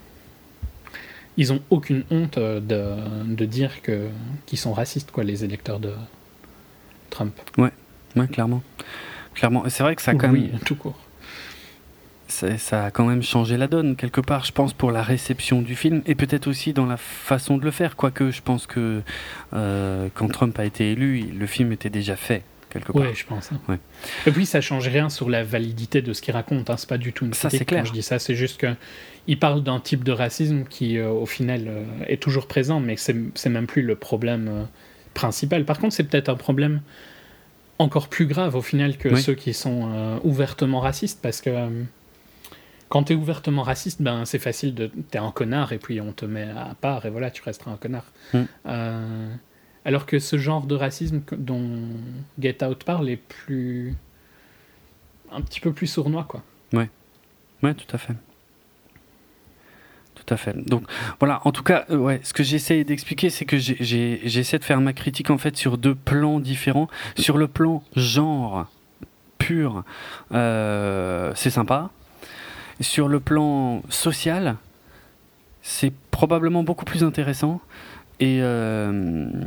Ils 1.39 1.53
ont 1.53 1.63
aucune 1.71 2.05
honte 2.11 2.39
de, 2.39 2.95
de 3.25 3.45
dire 3.47 3.81
que 3.83 4.09
qu'ils 4.45 4.59
sont 4.59 4.75
racistes, 4.75 5.11
quoi, 5.11 5.25
les 5.25 5.45
électeurs 5.45 5.81
de, 5.81 5.93
Trump. 7.09 7.35
Ouais, 7.59 7.71
clairement. 8.29 8.63
Clairement. 9.35 9.65
Et 9.67 9.71
C'est 9.71 9.83
vrai 9.83 9.97
que 9.97 10.03
ça 10.03 10.11
a 10.11 10.15
quand 10.15 10.31
oui, 10.31 10.51
même, 10.51 10.61
tout 10.61 10.75
court. 10.77 10.99
Ça, 12.59 12.87
a 12.87 12.91
quand 12.91 13.05
même 13.07 13.23
changé 13.23 13.57
la 13.57 13.67
donne, 13.67 13.97
quelque 13.97 14.21
part, 14.21 14.45
je 14.45 14.53
pense, 14.53 14.73
pour 14.73 14.91
la 14.93 15.03
réception 15.03 15.63
du 15.63 15.75
film, 15.77 16.03
et 16.07 16.15
peut-être 16.15 16.47
aussi 16.47 16.73
dans 16.73 16.87
la 16.87 16.97
façon 16.97 17.57
de 17.59 17.65
le 17.65 17.71
faire, 17.71 17.97
quoique 17.97 18.31
je 18.31 18.43
pense 18.43 18.67
que 18.67 19.03
euh, 19.55 20.09
quand 20.15 20.29
Trump 20.29 20.59
a 20.59 20.65
été 20.65 20.93
élu, 20.93 21.21
le 21.39 21.47
film 21.47 21.73
était 21.73 21.91
déjà 21.91 22.17
fait, 22.17 22.43
quelque 22.71 22.93
part. 22.93 23.03
Ouais, 23.03 23.15
je 23.15 23.25
pense. 23.27 23.51
hein. 23.53 23.61
Ouais. 23.69 23.79
Et 24.27 24.31
puis 24.31 24.47
ça 24.47 24.61
change 24.61 24.89
rien 24.89 25.09
sur 25.09 25.29
la 25.29 25.43
validité 25.45 26.03
de 26.03 26.13
ce 26.13 26.23
qu'il 26.23 26.35
raconte. 26.35 26.71
Hein. 26.71 26.77
C'est 26.77 26.89
pas 26.89 26.99
du 26.99 27.13
tout 27.13 27.25
une 27.27 27.35
Ça, 27.35 27.49
critique 27.49 27.69
clair. 27.69 27.83
quand 27.83 27.89
je 27.89 27.93
dis 27.93 28.03
ça. 28.03 28.19
C'est 28.19 28.35
juste 28.35 28.59
que 28.61 28.75
il 29.29 29.39
parle 29.39 29.63
d'un 29.63 29.79
type 29.79 30.03
de 30.05 30.13
racisme 30.13 30.65
qui, 30.69 30.99
euh, 30.99 31.09
au 31.11 31.27
final, 31.27 31.65
euh, 31.69 31.85
est 32.09 32.21
toujours 32.21 32.47
présent, 32.49 32.81
mais 32.81 32.97
c'est 32.97 33.49
même 33.51 33.67
plus 33.67 33.83
le 33.83 33.95
problème 33.95 34.67
principal. 35.15 35.65
Par 35.65 35.79
contre, 35.79 35.95
c'est 35.95 36.05
peut-être 36.05 36.29
un 36.29 36.35
problème 36.37 36.81
encore 37.79 38.09
plus 38.09 38.27
grave 38.27 38.55
au 38.55 38.63
final 38.63 38.97
que 38.97 39.09
Oui. 39.09 39.21
ceux 39.23 39.35
qui 39.35 39.55
sont 39.55 39.91
euh, 39.93 40.19
ouvertement 40.25 40.81
racistes, 40.81 41.21
parce 41.23 41.41
que 41.41 41.51
euh, 41.51 41.69
quand 42.93 43.05
t'es 43.05 43.15
ouvertement 43.15 43.63
raciste, 43.63 44.03
ben 44.03 44.27
c'est 44.27 44.39
facile 44.39 44.75
de 44.75 44.89
t'es 45.11 45.17
un 45.17 45.31
connard 45.31 45.73
et 45.73 45.79
puis 45.79 46.03
on 46.03 46.13
te 46.13 46.27
met 46.27 46.51
à 46.51 46.77
part 46.79 47.07
et 47.07 47.11
voilà, 47.11 47.31
tu 47.31 47.43
resteras 47.43 47.71
un 47.71 47.79
connard. 47.79 48.05
Mm. 48.35 48.41
Euh, 48.67 49.35
alors 49.87 50.05
que 50.05 50.19
ce 50.19 50.37
genre 50.37 50.67
de 50.67 50.75
racisme 50.75 51.23
dont 51.33 51.89
Get 52.39 52.63
Out 52.63 52.85
parle 52.85 53.09
est 53.09 53.17
plus. 53.17 53.97
un 55.31 55.41
petit 55.41 55.61
peu 55.61 55.73
plus 55.73 55.87
sournois, 55.87 56.25
quoi. 56.25 56.43
Ouais, 56.75 57.75
tout 57.75 57.87
à 57.95 57.97
fait. 57.97 58.13
Tout 60.15 60.35
à 60.35 60.37
fait. 60.37 60.55
Donc 60.69 60.85
voilà, 61.19 61.41
en 61.47 61.53
tout 61.53 61.63
cas, 61.63 61.87
euh, 61.89 61.97
ouais, 61.97 62.21
ce 62.23 62.35
que 62.35 62.43
j'essaie 62.43 62.85
d'expliquer, 62.85 63.31
c'est 63.31 63.47
que 63.47 63.57
j'essaie 63.57 64.59
de 64.59 64.65
faire 64.65 64.83
ma 64.83 64.93
critique 64.93 65.31
en 65.31 65.39
fait 65.39 65.57
sur 65.57 65.79
deux 65.79 65.95
plans 65.95 66.41
différents. 66.41 66.89
Sur 67.17 67.39
le 67.39 67.49
plan 67.49 67.83
genre 67.97 68.67
pur, 69.39 69.83
euh, 70.33 71.33
c'est 71.35 71.49
sympa. 71.49 71.91
Sur 72.83 73.09
le 73.09 73.21
plan 73.21 73.83
social, 73.89 74.57
c'est 75.63 75.93
probablement 76.11 76.65
beaucoup 76.65 76.85
plus 76.85 77.05
intéressant. 77.05 77.61
Et, 78.21 78.41
euh, 78.43 79.39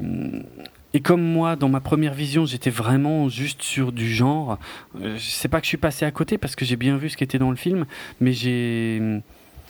et 0.93 1.02
comme 1.02 1.21
moi, 1.21 1.56
dans 1.56 1.69
ma 1.69 1.82
première 1.82 2.13
vision, 2.13 2.45
j'étais 2.45 2.69
vraiment 2.69 3.28
juste 3.28 3.62
sur 3.62 3.91
du 3.91 4.10
genre, 4.10 4.58
euh, 5.02 5.17
c'est 5.19 5.50
pas 5.50 5.60
que 5.60 5.65
je 5.65 5.69
suis 5.69 5.78
passé 5.78 6.06
à 6.06 6.12
côté 6.12 6.38
parce 6.38 6.56
que 6.56 6.63
j'ai 6.65 6.78
bien 6.78 6.98
vu 6.98 7.10
ce 7.10 7.17
qui 7.17 7.24
était 7.24 7.38
dans 7.38 7.52
le 7.52 7.58
film, 7.58 7.86
mais 8.21 8.32
j'ai. 8.32 9.02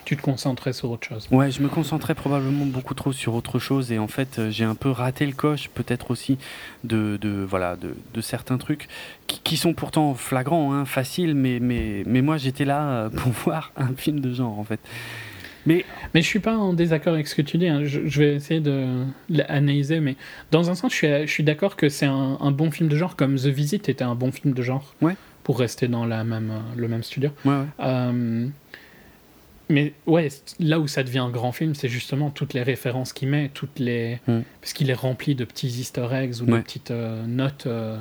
Tu 0.06 0.16
te 0.16 0.22
concentrais 0.22 0.72
sur 0.72 0.92
autre 0.92 1.08
chose. 1.08 1.28
Ouais, 1.32 1.50
je 1.52 1.62
me 1.62 1.68
concentrais 1.68 2.14
probablement 2.16 2.66
beaucoup 2.66 2.94
trop 2.94 3.12
sur 3.12 3.34
autre 3.34 3.58
chose 3.60 3.92
et 3.92 3.98
en 4.00 4.08
fait, 4.08 4.38
euh, 4.40 4.52
j'ai 4.52 4.64
un 4.64 4.76
peu 4.76 4.90
raté 4.92 5.26
le 5.26 5.32
coche, 5.34 5.70
peut-être 5.74 6.12
aussi, 6.12 6.38
de, 6.84 7.18
de, 7.20 7.44
voilà, 7.44 7.76
de, 7.76 7.96
de 8.14 8.22
certains 8.22 8.58
trucs 8.60 8.88
qui, 9.28 9.40
qui 9.44 9.58
sont 9.58 9.74
pourtant 9.74 10.14
flagrants, 10.14 10.74
hein, 10.74 10.86
faciles, 10.86 11.34
mais, 11.34 11.60
mais, 11.60 12.04
mais 12.06 12.22
moi 12.22 12.38
j'étais 12.38 12.66
là 12.66 12.88
euh, 12.88 13.10
pour 13.10 13.32
voir 13.46 13.72
un 13.78 13.94
film 13.98 14.20
de 14.20 14.32
genre 14.34 14.60
en 14.60 14.64
fait. 14.64 14.80
Mais 15.66 15.84
Mais 16.14 16.22
je 16.22 16.28
suis 16.28 16.40
pas 16.40 16.56
en 16.56 16.74
désaccord 16.74 17.16
avec 17.16 17.28
ce 17.28 17.34
que 17.34 17.42
tu 17.42 17.58
dis. 17.58 17.68
hein. 17.68 17.82
Je, 17.86 18.02
je 18.06 18.20
vais 18.22 18.36
essayer 18.36 18.60
de 18.60 19.04
l'analyser, 19.30 20.00
mais 20.00 20.16
dans 20.52 20.70
un 20.70 20.76
sens, 20.76 20.92
je 20.92 20.98
suis, 20.98 21.08
je 21.08 21.32
suis 21.32 21.44
d'accord 21.44 21.76
que 21.76 21.90
c'est 21.90 22.06
un, 22.06 22.38
un 22.40 22.52
bon 22.52 22.70
film 22.70 22.88
de 22.88 22.96
genre, 22.96 23.16
comme 23.16 23.36
The 23.38 23.48
Visit 23.48 23.90
était 23.90 24.04
un 24.04 24.14
bon 24.14 24.32
film 24.32 24.54
de 24.54 24.62
genre. 24.62 24.94
Ouais. 25.02 25.16
Pour 25.44 25.60
rester 25.60 25.88
dans 25.88 26.06
la 26.06 26.24
même, 26.24 26.52
euh, 26.52 26.60
le 26.76 26.88
même 26.88 27.02
studio. 27.04 27.32
ouais, 27.46 27.52
ouais. 27.52 27.66
Euh, 27.80 28.48
mais 29.70 29.94
ouais, 30.06 30.28
là 30.60 30.80
où 30.80 30.88
ça 30.88 31.04
devient 31.04 31.20
un 31.20 31.30
grand 31.30 31.52
film, 31.52 31.74
c'est 31.76 31.90
justement 31.90 32.30
toutes 32.30 32.54
les 32.54 32.64
références 32.64 33.14
qu'il 33.14 33.30
met, 33.30 33.50
toutes 33.54 33.80
les 33.80 34.20
Mm. 34.28 34.42
parce 34.62 34.74
qu'il 34.74 34.90
est 34.90 34.94
rempli 34.94 35.36
de 35.36 35.46
petits 35.46 35.68
Easter 35.68 36.08
eggs 36.12 36.42
ou 36.42 36.46
de 36.46 36.52
petites 36.62 36.92
euh, 36.92 37.26
notes 37.26 37.66
euh, 37.68 37.98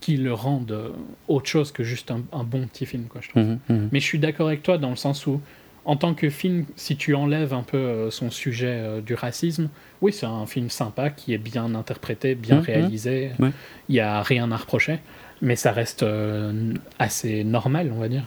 qui 0.00 0.16
le 0.16 0.32
rendent 0.32 0.72
euh, 0.72 0.90
autre 1.26 1.46
chose 1.48 1.72
que 1.72 1.82
juste 1.82 2.10
un, 2.10 2.22
un 2.32 2.44
bon 2.44 2.66
petit 2.66 2.86
film, 2.86 3.04
quoi. 3.04 3.20
Je 3.22 3.28
trouve. 3.30 3.42
Mhm, 3.42 3.58
mhm. 3.68 3.88
Mais 3.92 4.00
je 4.00 4.04
suis 4.04 4.18
d'accord 4.18 4.46
avec 4.48 4.62
toi 4.62 4.78
dans 4.78 4.90
le 4.90 4.96
sens 4.96 5.26
où, 5.26 5.40
en 5.84 5.96
tant 5.96 6.14
que 6.14 6.28
film, 6.30 6.66
si 6.76 6.96
tu 6.96 7.14
enlèves 7.14 7.52
un 7.54 7.62
peu 7.62 8.10
son 8.10 8.30
sujet 8.30 9.00
du 9.04 9.14
racisme, 9.14 9.68
oui, 10.02 10.12
c'est 10.12 10.26
un 10.26 10.44
film 10.46 10.68
sympa 10.70 11.08
qui 11.10 11.32
est 11.32 11.38
bien 11.38 11.74
interprété, 11.74 12.34
bien 12.34 12.56
Mhm. 12.56 12.62
réalisé. 12.62 13.30
Il 13.38 13.44
Ouais. 13.44 13.50
n'y 13.88 14.00
a 14.00 14.22
rien 14.22 14.50
à 14.52 14.56
reprocher, 14.56 14.98
mais 15.40 15.56
ça 15.56 15.72
reste 15.72 16.04
assez 16.98 17.42
normal, 17.44 17.90
on 17.94 17.98
va 18.00 18.08
dire. 18.08 18.24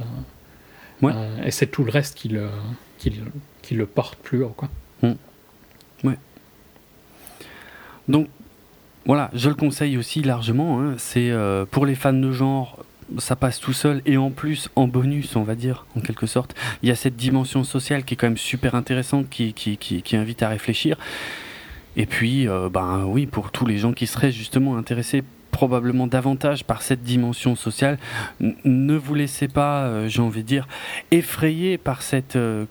Ouais. 1.01 1.13
Euh, 1.15 1.43
et 1.45 1.51
c'est 1.51 1.67
tout 1.67 1.83
le 1.83 1.91
reste 1.91 2.17
qui 2.17 2.29
le, 2.29 2.49
qui 2.97 3.09
le, 3.09 3.23
qui 3.61 3.75
le 3.75 3.85
porte 3.85 4.17
plus 4.19 4.43
haut, 4.43 4.53
quoi. 4.55 4.69
Donc 8.07 8.27
voilà, 9.05 9.29
je 9.33 9.47
le 9.47 9.55
conseille 9.55 9.95
aussi 9.97 10.21
largement. 10.21 10.81
hein. 10.81 10.95
C'est 10.97 11.29
euh, 11.29 11.65
pour 11.69 11.85
les 11.85 11.95
fans 11.95 12.11
de 12.11 12.31
genre, 12.31 12.83
ça 13.19 13.35
passe 13.35 13.59
tout 13.59 13.73
seul 13.73 14.01
et 14.05 14.17
en 14.17 14.31
plus 14.31 14.69
en 14.75 14.87
bonus, 14.87 15.35
on 15.35 15.43
va 15.43 15.55
dire 15.55 15.85
en 15.95 16.01
quelque 16.01 16.25
sorte, 16.25 16.55
il 16.81 16.89
y 16.89 16.91
a 16.91 16.95
cette 16.95 17.15
dimension 17.15 17.63
sociale 17.63 18.03
qui 18.03 18.15
est 18.15 18.17
quand 18.17 18.27
même 18.27 18.37
super 18.37 18.75
intéressante, 18.75 19.29
qui, 19.29 19.53
qui, 19.53 19.77
qui, 19.77 20.01
qui 20.01 20.15
invite 20.17 20.43
à 20.43 20.49
réfléchir. 20.49 20.97
Et 21.95 22.05
puis, 22.05 22.47
euh, 22.47 22.69
ben 22.69 23.05
oui, 23.05 23.27
pour 23.27 23.51
tous 23.51 23.65
les 23.65 23.77
gens 23.77 23.93
qui 23.93 24.07
seraient 24.07 24.31
justement 24.31 24.77
intéressés 24.77 25.23
probablement 25.51 26.07
davantage 26.07 26.63
par 26.63 26.81
cette 26.81 27.03
dimension 27.03 27.55
sociale, 27.55 27.97
ne 28.39 28.95
vous 28.95 29.13
laissez 29.15 29.47
pas, 29.47 29.83
euh, 29.83 30.07
j'ai 30.07 30.21
envie 30.21 30.41
de 30.43 30.47
dire, 30.47 30.67
effrayer 31.11 31.77
par 31.77 32.01
cette 32.01 32.35
euh, 32.35 32.65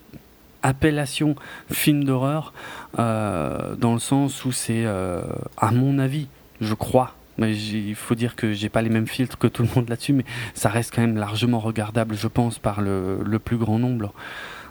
appellation 0.62 1.36
film 1.70 2.04
d'horreur, 2.04 2.52
euh, 2.98 3.74
dans 3.76 3.92
le 3.92 3.98
sens 3.98 4.44
où 4.44 4.52
c'est, 4.52 4.84
euh, 4.84 5.22
à 5.56 5.70
mon 5.70 5.98
avis, 5.98 6.26
je 6.60 6.74
crois, 6.74 7.14
mais 7.38 7.56
il 7.56 7.94
faut 7.94 8.14
dire 8.14 8.36
que 8.36 8.52
j'ai 8.52 8.68
pas 8.68 8.82
les 8.82 8.90
mêmes 8.90 9.06
filtres 9.06 9.38
que 9.38 9.46
tout 9.46 9.62
le 9.62 9.68
monde 9.74 9.88
là-dessus, 9.88 10.12
mais 10.12 10.24
ça 10.54 10.68
reste 10.68 10.94
quand 10.94 11.00
même 11.00 11.16
largement 11.16 11.58
regardable, 11.60 12.14
je 12.14 12.28
pense, 12.28 12.58
par 12.58 12.80
le, 12.82 13.18
le 13.24 13.38
plus 13.38 13.56
grand 13.56 13.78
nombre. 13.78 14.12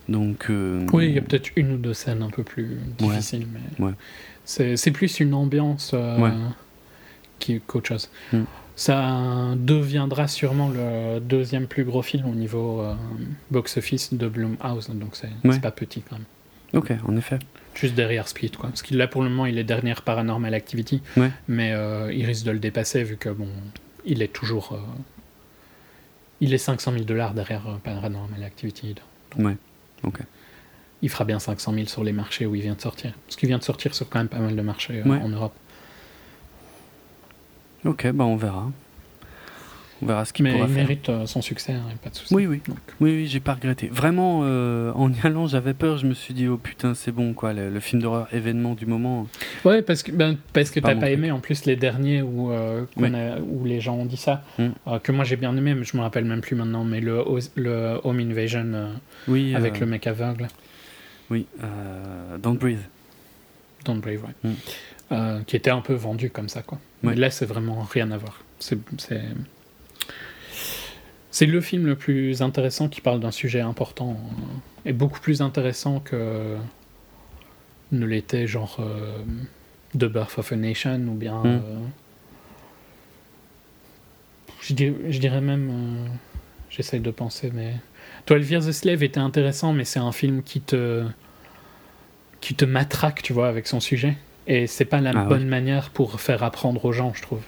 Donc, 0.07 0.47
euh, 0.49 0.85
Oui, 0.93 1.07
il 1.09 1.15
y 1.15 1.17
a 1.17 1.21
peut-être 1.21 1.51
une 1.55 1.73
ou 1.73 1.77
deux 1.77 1.93
scènes 1.93 2.23
un 2.23 2.29
peu 2.29 2.43
plus 2.43 2.77
difficiles, 2.97 3.47
mais 3.79 3.85
Ouais. 3.85 3.93
c'est 4.45 4.91
plus 4.91 5.19
une 5.19 5.33
ambiance 5.33 5.93
Ouais. 5.93 6.31
Qui 7.39 7.59
qu'autre 7.65 7.87
chose. 7.87 8.09
Mm. 8.33 8.43
Ça 8.75 9.53
deviendra 9.57 10.27
sûrement 10.29 10.69
le 10.69 11.19
deuxième 11.19 11.67
plus 11.67 11.83
gros 11.83 12.01
film 12.01 12.25
au 12.29 12.35
niveau 12.35 12.81
euh, 12.81 12.93
box-office 13.51 14.13
de 14.13 14.27
Blumhouse, 14.27 14.89
donc 14.89 15.15
c'est 15.15 15.29
Ouais. 15.43 15.59
pas 15.59 15.71
petit 15.71 16.01
quand 16.01 16.15
même. 16.17 16.25
Ok, 16.73 16.93
en 17.07 17.17
effet. 17.17 17.39
Juste 17.75 17.95
derrière 17.95 18.27
Split, 18.27 18.51
quoi. 18.51 18.69
Parce 18.69 18.81
qu'il 18.81 18.97
là 18.97 19.07
pour 19.07 19.21
le 19.23 19.29
moment, 19.29 19.45
il 19.47 19.57
est 19.57 19.63
dernière 19.63 20.01
Paranormal 20.03 20.53
Activity, 20.53 21.01
Ouais. 21.17 21.31
mais 21.47 21.71
euh, 21.73 22.13
il 22.13 22.25
risque 22.25 22.45
de 22.45 22.51
le 22.51 22.59
dépasser 22.59 23.03
vu 23.03 23.17
que 23.17 23.29
bon, 23.29 23.47
il 24.05 24.21
est 24.21 24.31
toujours, 24.31 24.73
euh, 24.73 24.77
il 26.41 26.53
est 26.53 26.57
500 26.57 26.93
000 26.93 27.03
dollars 27.03 27.33
derrière 27.33 27.63
Paranormal 27.83 28.43
Activity. 28.43 28.95
Ouais. 29.37 29.57
Ok. 30.03 30.19
il 31.01 31.09
fera 31.09 31.23
bien 31.25 31.39
500 31.39 31.73
000 31.73 31.87
sur 31.87 32.03
les 32.03 32.11
marchés 32.13 32.45
où 32.45 32.55
il 32.55 32.61
vient 32.61 32.75
de 32.75 32.81
sortir. 32.81 33.13
Parce 33.25 33.35
qu'il 33.37 33.47
vient 33.47 33.57
de 33.57 33.63
sortir 33.63 33.93
sur 33.95 34.09
quand 34.09 34.19
même 34.19 34.27
pas 34.27 34.39
mal 34.39 34.55
de 34.55 34.61
marchés 34.61 35.01
euh, 35.05 35.09
Ouais. 35.09 35.17
en 35.21 35.29
Europe. 35.29 35.53
Ok, 37.85 38.07
bah 38.11 38.25
on 38.25 38.35
verra. 38.35 38.69
On 40.01 40.05
verra 40.05 40.23
ce 40.23 40.31
qu'il 40.31 40.43
Mais 40.45 40.53
pourra 40.53 40.65
il 40.67 40.73
faire. 40.73 40.83
mérite 40.83 41.09
euh, 41.09 41.25
son 41.25 41.41
succès, 41.41 41.73
hein, 41.73 41.83
pas 42.01 42.09
de 42.09 42.15
souci. 42.15 42.33
Oui, 42.33 42.45
oui. 42.47 42.61
Donc, 42.69 42.77
Oui, 43.01 43.11
oui, 43.11 43.27
j'ai 43.27 43.41
pas 43.41 43.53
regretté. 43.55 43.87
Vraiment, 43.89 44.41
euh, 44.43 44.93
en 44.95 45.11
y 45.11 45.15
allant, 45.23 45.45
j'avais 45.47 45.73
peur. 45.73 45.97
Je 45.97 46.07
me 46.07 46.13
suis 46.13 46.33
dit, 46.33 46.47
oh 46.47 46.55
putain, 46.57 46.93
c'est 46.93 47.11
bon, 47.11 47.33
quoi. 47.33 47.51
Le, 47.51 47.69
le 47.69 47.79
film 47.81 48.01
d'horreur 48.01 48.33
événement 48.33 48.75
du 48.75 48.85
moment. 48.85 49.27
Ouais, 49.65 49.81
parce 49.81 50.01
que, 50.03 50.13
ben, 50.13 50.37
parce 50.53 50.71
que 50.71 50.79
t'as 50.79 50.93
pas 50.95 51.01
truc. 51.01 51.09
aimé 51.09 51.31
en 51.31 51.39
plus 51.41 51.65
les 51.65 51.75
derniers 51.75 52.21
où, 52.21 52.49
euh, 52.49 52.85
a- 52.97 53.41
où 53.41 53.65
les 53.65 53.81
gens 53.81 53.95
ont 53.95 54.05
dit 54.05 54.15
ça. 54.15 54.43
Mm. 54.57 54.67
Euh, 54.87 54.99
que 54.99 55.11
moi 55.11 55.25
j'ai 55.25 55.35
bien 55.35 55.55
aimé, 55.57 55.73
mais 55.75 55.83
je 55.83 55.97
me 55.97 56.01
rappelle 56.01 56.23
même 56.23 56.39
plus 56.41 56.55
maintenant. 56.55 56.85
Mais 56.85 57.01
le, 57.01 57.19
Home 58.05 58.19
Invasion 58.19 58.91
Oui, 59.27 59.53
avec 59.53 59.81
le 59.81 59.85
mec 59.85 60.07
aveugle, 60.07 60.47
Oui, 61.29 61.45
Don't 62.41 62.55
Breathe. 62.57 62.79
Don't 63.83 63.99
Brave, 63.99 64.23
ouais. 64.23 64.49
Mm. 64.49 64.53
Euh, 65.11 65.39
qui 65.45 65.57
était 65.57 65.71
un 65.71 65.81
peu 65.81 65.93
vendu 65.93 66.29
comme 66.29 66.47
ça, 66.47 66.61
quoi. 66.61 66.77
Mais 67.03 67.15
là, 67.15 67.29
c'est 67.31 67.45
vraiment 67.45 67.81
rien 67.81 68.11
à 68.11 68.17
voir. 68.17 68.43
C'est. 68.59 68.77
le 71.47 71.61
film 71.61 71.85
le 71.85 71.95
plus 71.95 72.41
intéressant 72.41 72.89
qui 72.89 72.99
parle 73.01 73.19
d'un 73.19 73.31
sujet 73.31 73.61
important 73.61 74.11
euh, 74.11 74.89
et 74.89 74.93
beaucoup 74.93 75.19
plus 75.19 75.41
intéressant 75.41 75.99
que 76.01 76.57
ne 77.91 78.05
l'était 78.05 78.47
genre 78.47 78.77
euh, 78.79 79.17
The 79.97 80.05
Birth 80.05 80.37
of 80.37 80.51
a 80.51 80.55
Nation 80.55 80.99
ou 81.07 81.13
bien 81.13 81.41
Mm. 81.43 81.47
euh, 81.47 81.79
je, 84.61 84.73
dirais, 84.73 84.95
je 85.09 85.19
dirais 85.19 85.41
même 85.41 85.69
euh, 85.71 86.07
j'essaye 86.69 86.99
de 86.99 87.11
penser 87.11 87.51
mais 87.53 87.75
12 88.27 88.51
Years 88.51 88.67
a 88.67 88.73
Slave 88.73 89.03
était 89.03 89.19
intéressant 89.19 89.73
mais 89.73 89.85
c'est 89.85 89.99
un 89.99 90.11
film 90.11 90.43
qui 90.43 90.61
te 90.61 91.05
qui 92.41 92.55
te 92.55 92.65
matraque 92.65 93.21
tu 93.23 93.33
vois 93.33 93.47
avec 93.47 93.65
son 93.67 93.79
sujet 93.79 94.17
et 94.49 94.67
c'est 94.67 94.83
pas 94.85 94.99
la 94.99 95.11
Ah 95.15 95.23
bonne 95.25 95.43
ouais. 95.43 95.45
manière 95.45 95.89
pour 95.91 96.19
faire 96.19 96.43
apprendre 96.43 96.83
aux 96.83 96.91
gens 96.91 97.13
je 97.15 97.21
trouve 97.21 97.41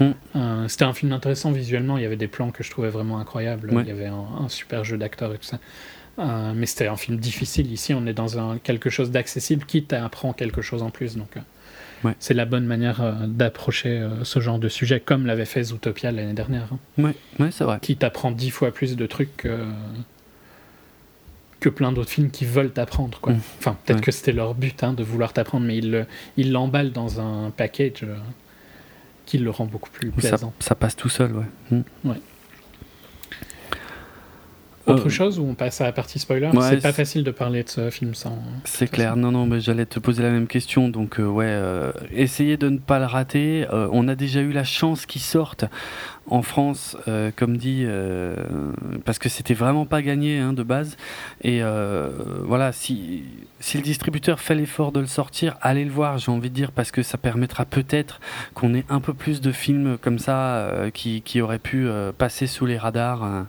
Mm. 0.00 0.10
euh, 0.34 0.66
C'était 0.66 0.84
un 0.86 0.92
film 0.92 1.12
intéressant 1.12 1.52
visuellement, 1.52 1.96
il 1.98 2.02
y 2.02 2.06
avait 2.06 2.16
des 2.16 2.26
plans 2.26 2.50
que 2.50 2.64
je 2.64 2.70
trouvais 2.70 2.88
vraiment 2.88 3.18
incroyables, 3.20 3.70
Ouais. 3.72 3.82
il 3.84 3.88
y 3.88 3.92
avait 3.92 4.06
un, 4.06 4.24
un 4.44 4.48
super 4.48 4.82
jeu 4.82 4.96
d'acteurs 4.98 5.32
et 5.32 5.38
tout 5.38 5.44
ça. 5.44 5.60
Euh, 6.18 6.52
mais 6.52 6.66
c'était 6.66 6.88
un 6.88 6.96
film 6.96 7.16
difficile. 7.18 7.70
Ici, 7.72 7.94
on 7.94 8.04
est 8.06 8.12
dans 8.12 8.36
un, 8.40 8.58
quelque 8.58 8.90
chose 8.90 9.12
d'accessible 9.12 9.64
qui 9.66 9.84
t'apprend 9.84 10.32
quelque 10.32 10.62
chose 10.62 10.82
en 10.82 10.90
plus. 10.90 11.16
Donc, 11.16 11.36
euh, 11.36 11.40
Ouais. 12.02 12.14
c'est 12.18 12.34
la 12.34 12.44
bonne 12.44 12.66
manière 12.66 13.00
euh, 13.02 13.12
d'approcher 13.28 14.04
ce 14.24 14.40
genre 14.40 14.58
de 14.58 14.68
sujet, 14.68 14.98
comme 14.98 15.26
l'avait 15.26 15.44
fait 15.44 15.62
Zootopia 15.62 16.10
l'année 16.10 16.34
dernière, 16.34 16.66
hein, 16.72 16.78
Ouais, 17.02 17.14
ouais 17.38 17.50
c'est 17.52 17.62
vrai. 17.64 17.78
qui 17.80 17.96
t'apprend 17.96 18.32
dix 18.32 18.50
fois 18.50 18.72
plus 18.72 18.96
de 18.96 19.06
trucs 19.06 19.46
que, 21.64 21.68
plein 21.70 21.92
d'autres 21.92 22.10
films 22.10 22.30
qui 22.30 22.44
veulent 22.44 22.70
t'apprendre. 22.72 23.18
quoi. 23.20 23.32
Mm. 23.32 23.40
Enfin, 23.58 23.76
peut-être 23.84 23.98
Ouais. 23.98 24.04
que 24.04 24.12
c'était 24.12 24.32
leur 24.32 24.54
but 24.54 24.82
hein, 24.82 24.92
de 24.92 25.02
vouloir 25.02 25.32
t'apprendre, 25.32 25.66
mais 25.66 25.76
ils 25.78 25.90
le- 25.90 26.06
ils 26.36 26.52
l'emballent 26.52 26.92
dans 26.92 27.20
un 27.20 27.50
package 27.50 28.02
euh, 28.04 28.16
qui 29.26 29.38
le 29.38 29.50
rend 29.50 29.64
beaucoup 29.66 29.90
plus 29.90 30.10
Ça, 30.20 30.28
plaisant. 30.30 30.52
ça 30.60 30.74
passe 30.74 30.96
tout 30.96 31.08
seul, 31.08 31.32
ouais. 31.34 31.44
Mm. 32.04 32.12
Autre 34.86 35.06
Euh, 35.06 35.08
chose 35.10 35.38
ou 35.38 35.44
on 35.46 35.54
passe 35.54 35.80
à 35.80 35.84
la 35.84 35.92
partie 35.92 36.18
spoiler? 36.18 36.48
Ouais, 36.48 36.60
C'est 36.70 36.82
pas 36.82 36.92
facile 36.92 37.24
de 37.24 37.30
parler 37.30 37.62
de 37.62 37.68
ce 37.70 37.88
film 37.90 38.14
sans. 38.14 38.38
C'est 38.64 38.90
clair, 38.90 39.16
non, 39.16 39.32
non, 39.32 39.46
mais 39.46 39.60
j'allais 39.60 39.86
te 39.86 39.98
poser 39.98 40.22
la 40.22 40.30
même 40.30 40.46
question, 40.46 40.88
donc 40.90 41.18
euh, 41.18 41.24
ouais, 41.26 41.46
euh, 41.48 41.90
essayez 42.12 42.56
de 42.56 42.68
ne 42.68 42.78
pas 42.78 42.98
le 42.98 43.06
rater. 43.06 43.66
Euh, 43.72 43.88
on 43.92 44.08
a 44.08 44.14
déjà 44.14 44.40
eu 44.40 44.52
la 44.52 44.64
chance 44.64 45.06
qu'il 45.06 45.22
sorte 45.22 45.64
en 46.26 46.42
France, 46.42 46.96
euh, 47.08 47.30
comme 47.34 47.56
dit, 47.56 47.84
euh, 47.86 48.34
parce 49.04 49.18
que 49.18 49.28
c'était 49.28 49.54
vraiment 49.54 49.86
pas 49.86 50.02
gagné 50.02 50.38
hein, 50.38 50.52
de 50.52 50.62
base. 50.62 50.96
Et 51.42 51.62
euh, 51.62 52.10
voilà, 52.44 52.72
si, 52.72 53.24
si 53.60 53.76
le 53.78 53.82
distributeur 53.82 54.40
fait 54.40 54.54
l'effort 54.54 54.92
de 54.92 55.00
le 55.00 55.06
sortir, 55.06 55.56
allez 55.62 55.84
le 55.84 55.90
voir, 55.90 56.18
j'ai 56.18 56.30
envie 56.30 56.50
de 56.50 56.54
dire, 56.54 56.72
parce 56.72 56.90
que 56.90 57.02
ça 57.02 57.18
permettra 57.18 57.64
peut-être 57.64 58.20
qu'on 58.54 58.74
ait 58.74 58.84
un 58.88 59.00
peu 59.00 59.14
plus 59.14 59.40
de 59.40 59.52
films 59.52 59.96
comme 60.00 60.18
ça 60.18 60.56
euh, 60.56 60.90
qui, 60.90 61.22
qui 61.22 61.40
auraient 61.40 61.58
pu 61.58 61.86
euh, 61.88 62.12
passer 62.16 62.46
sous 62.46 62.66
les 62.66 62.76
radars. 62.78 63.46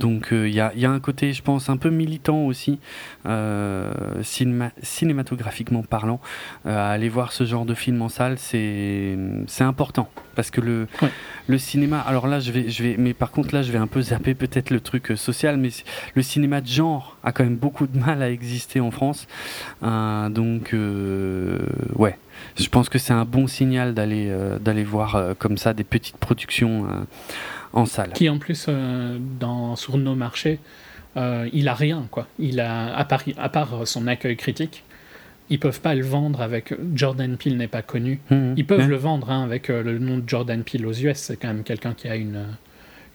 Donc 0.00 0.28
il 0.32 0.48
y, 0.48 0.60
a, 0.60 0.72
y 0.74 0.86
a 0.86 0.90
un 0.90 0.98
côté, 1.00 1.32
je 1.32 1.42
pense, 1.42 1.68
un 1.68 1.76
peu 1.76 1.90
militant 1.90 2.38
aussi, 2.46 2.78
euh, 3.26 3.92
cinéma- 4.22 4.72
cinématographiquement 4.82 5.82
parlant. 5.82 6.20
Euh, 6.66 6.76
à 6.76 6.88
aller 6.90 7.08
voir 7.08 7.32
ce 7.32 7.44
genre 7.44 7.64
de 7.66 7.74
film 7.74 8.00
en 8.02 8.08
salle, 8.08 8.36
c'est 8.38 9.16
important. 9.60 10.08
Parce 10.34 10.50
que 10.50 10.60
le, 10.62 10.86
Ouais. 11.02 11.10
le 11.48 11.58
cinéma, 11.58 12.00
alors 12.00 12.26
là, 12.26 12.40
je 12.40 12.50
vais, 12.50 12.70
je 12.70 12.82
vais, 12.82 12.96
mais 12.98 13.12
par 13.12 13.30
contre, 13.30 13.54
là, 13.54 13.62
je 13.62 13.70
vais 13.72 13.78
un 13.78 13.86
peu 13.86 14.00
zapper 14.00 14.34
peut-être 14.34 14.70
le 14.70 14.80
truc 14.80 15.10
euh, 15.10 15.16
social, 15.16 15.58
mais 15.58 15.68
le 16.14 16.22
cinéma 16.22 16.60
de 16.62 16.66
genre 16.66 17.16
a 17.22 17.32
quand 17.32 17.44
même 17.44 17.56
beaucoup 17.56 17.86
de 17.86 17.98
mal 17.98 18.22
à 18.22 18.30
exister 18.30 18.80
en 18.80 18.90
France. 18.90 19.26
Euh, 19.82 20.28
donc, 20.30 20.72
euh, 20.72 21.58
ouais, 21.96 22.16
je 22.58 22.68
pense 22.68 22.88
que 22.88 22.98
c'est 22.98 23.12
un 23.12 23.24
bon 23.26 23.46
signal 23.46 23.92
d'aller 23.92 24.28
euh, 24.30 24.58
voir 24.86 25.16
euh, 25.16 25.34
comme 25.38 25.58
ça 25.58 25.74
des 25.74 25.84
petites 25.84 26.16
productions 26.16 26.84
euh, 26.86 26.88
en 27.72 27.86
salle. 27.86 28.12
Qui 28.12 28.28
en 28.28 28.38
plus, 28.38 28.66
euh, 28.68 29.18
dans, 29.38 29.76
sur 29.76 29.96
nos 29.98 30.14
marchés, 30.14 30.58
euh, 31.16 31.48
il 31.52 31.68
a 31.68 31.74
rien, 31.74 32.06
quoi. 32.10 32.26
Il 32.38 32.60
a, 32.60 32.94
à 32.96 33.04
part, 33.04 33.22
à 33.38 33.48
part 33.48 33.86
son 33.86 34.06
accueil 34.06 34.36
critique, 34.36 34.84
ils 35.48 35.58
peuvent 35.58 35.80
pas 35.80 35.94
le 35.94 36.04
vendre 36.04 36.40
avec. 36.42 36.72
Jordan 36.94 37.36
Peele 37.36 37.56
n'est 37.56 37.66
pas 37.68 37.82
connu. 37.82 38.20
Mhm. 38.30 38.54
Ils 38.56 38.66
peuvent 38.66 38.88
le 38.88 38.96
vendre 38.96 39.30
hein, 39.30 39.42
avec 39.42 39.68
euh, 39.70 39.82
le 39.82 39.98
nom 39.98 40.18
de 40.18 40.28
Jordan 40.28 40.62
Peele 40.62 40.86
aux 40.86 40.92
US. 40.92 41.16
C'est 41.18 41.36
quand 41.36 41.48
même 41.48 41.64
quelqu'un 41.64 41.92
qui 41.94 42.06
a 42.08 42.14
une, 42.14 42.44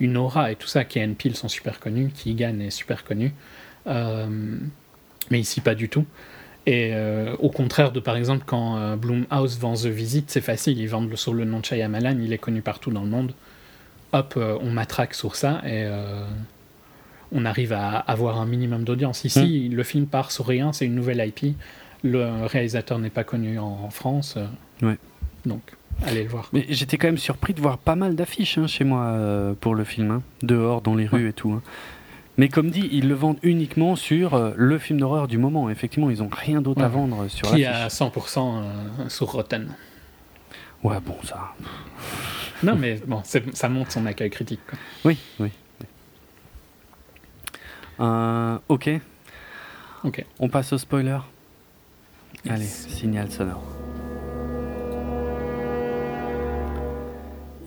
une 0.02 0.18
aura 0.18 0.52
et 0.52 0.56
tout 0.56 0.68
ça. 0.68 0.82
And 0.98 1.14
Peele 1.18 1.36
sont 1.36 1.48
super 1.48 1.80
connus. 1.80 2.10
Keegan 2.14 2.60
est 2.60 2.72
super 2.72 3.06
connu. 3.06 3.34
Euh, 3.88 4.58
mais 5.32 5.40
ici, 5.40 5.62
pas 5.62 5.76
du 5.76 5.88
tout. 5.90 6.06
Et 6.66 6.90
euh, 6.94 7.36
au 7.40 7.50
contraire 7.50 7.92
de, 7.92 8.00
par 8.00 8.18
exemple, 8.18 8.44
quand 8.46 8.98
Blumhouse 8.98 9.58
vend 9.60 9.76
The 9.76 9.86
Visit, 9.86 10.30
c'est 10.30 10.42
facile. 10.42 10.78
Ils 10.80 10.88
vendent 10.90 11.10
le- 11.12 11.16
sur 11.16 11.34
le 11.34 11.46
nom 11.46 11.60
de 11.62 11.66
Shyamalan. 11.66 12.18
Il 12.22 12.34
est 12.34 12.38
connu 12.38 12.62
partout 12.62 12.92
dans 12.92 13.04
le 13.04 13.10
monde. 13.10 13.34
Hop, 14.18 14.34
euh, 14.38 14.58
on 14.62 14.70
matraque 14.72 15.14
sur 15.14 15.36
ça 15.36 15.62
et 15.66 15.84
euh, 15.84 16.24
on 17.32 17.44
arrive 17.46 17.74
à 17.74 17.98
avoir 17.98 18.40
un 18.40 18.46
minimum 18.46 18.84
d'audience. 18.86 19.26
Ici, 19.26 19.68
le 19.70 19.84
film 19.84 20.06
part 20.08 20.32
sur 20.32 20.46
rien. 20.48 20.72
C'est 20.74 20.86
une 20.86 20.96
nouvelle 20.96 21.22
IP. 21.26 21.56
Le 22.04 22.46
réalisateur 22.46 22.98
n'est 23.00 23.10
pas 23.10 23.24
connu 23.24 23.60
en, 23.60 23.90
France. 23.90 24.36
euh, 24.38 24.46
Ouais. 24.88 24.98
donc, 25.46 25.62
allez 26.06 26.24
le 26.24 26.30
voir. 26.30 26.50
Mais 26.54 26.66
j'étais 26.70 26.98
quand 26.98 27.08
même 27.08 27.18
surpris 27.18 27.54
de 27.54 27.60
voir 27.62 27.78
pas 27.78 27.96
mal 27.96 28.16
d'affiches 28.16 28.58
hein, 28.58 28.68
chez 28.68 28.84
moi 28.86 29.04
euh, 29.06 29.54
pour 29.60 29.76
le 29.76 29.84
film, 29.84 30.12
hein, 30.12 30.22
dehors, 30.44 30.82
dans 30.82 30.96
les 30.96 31.08
rues 31.08 31.30
et 31.30 31.34
tout. 31.34 31.52
hein. 31.52 31.62
Mais 32.38 32.48
comme 32.50 32.70
dit, 32.70 32.88
ils 32.92 33.08
le 33.08 33.16
vendent 33.16 33.40
uniquement 33.44 33.96
sur 33.96 34.34
euh, 34.34 34.52
le 34.56 34.78
film 34.78 35.00
d'horreur 35.00 35.28
du 35.28 35.38
moment. 35.38 35.70
Effectivement, 35.70 36.10
ils 36.10 36.22
ont 36.24 36.30
rien 36.32 36.62
d'autre 36.62 36.82
à 36.84 36.88
vendre 36.90 37.28
sur 37.30 37.50
Qui 37.52 37.62
l'affiche. 37.64 38.02
a 38.02 38.06
100% 38.08 38.40
euh, 38.64 39.10
sur 39.10 39.28
Rotten. 39.32 39.70
Ouais, 40.84 40.98
bon, 41.06 41.16
ça. 41.24 41.54
Non, 42.64 42.76
mais 42.76 42.96
bon, 43.06 43.22
ça 43.24 43.70
montre 43.70 43.92
son 43.92 44.06
accueil 44.06 44.30
critique. 44.30 44.62
quoi. 44.68 44.78
Oui, 45.06 45.18
oui. 45.40 45.50
Euh, 48.00 48.58
ok, 48.68 48.90
Ok. 50.04 50.26
on 50.40 50.50
passe 50.50 50.74
au 50.74 50.78
spoiler. 50.78 51.18
Yes. 52.44 52.54
Allez, 52.54 52.66
signal 52.66 53.32
sonore. 53.32 53.64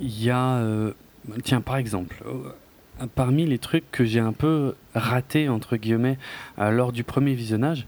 Il 0.01 0.23
y 0.23 0.31
a, 0.31 0.57
euh, 0.59 0.93
tiens, 1.43 1.61
par 1.61 1.77
exemple, 1.77 2.23
euh, 2.27 3.07
parmi 3.15 3.47
les 3.47 3.59
trucs 3.59 3.91
que 3.91 4.05
j'ai 4.05 4.21
un 4.21 4.33
peu 4.33 4.75
raté 4.95 5.49
entre 5.49 5.77
guillemets 5.77 6.19
lors 6.59 6.93
du 6.93 7.05
premier 7.05 7.35
visionnage, 7.35 7.87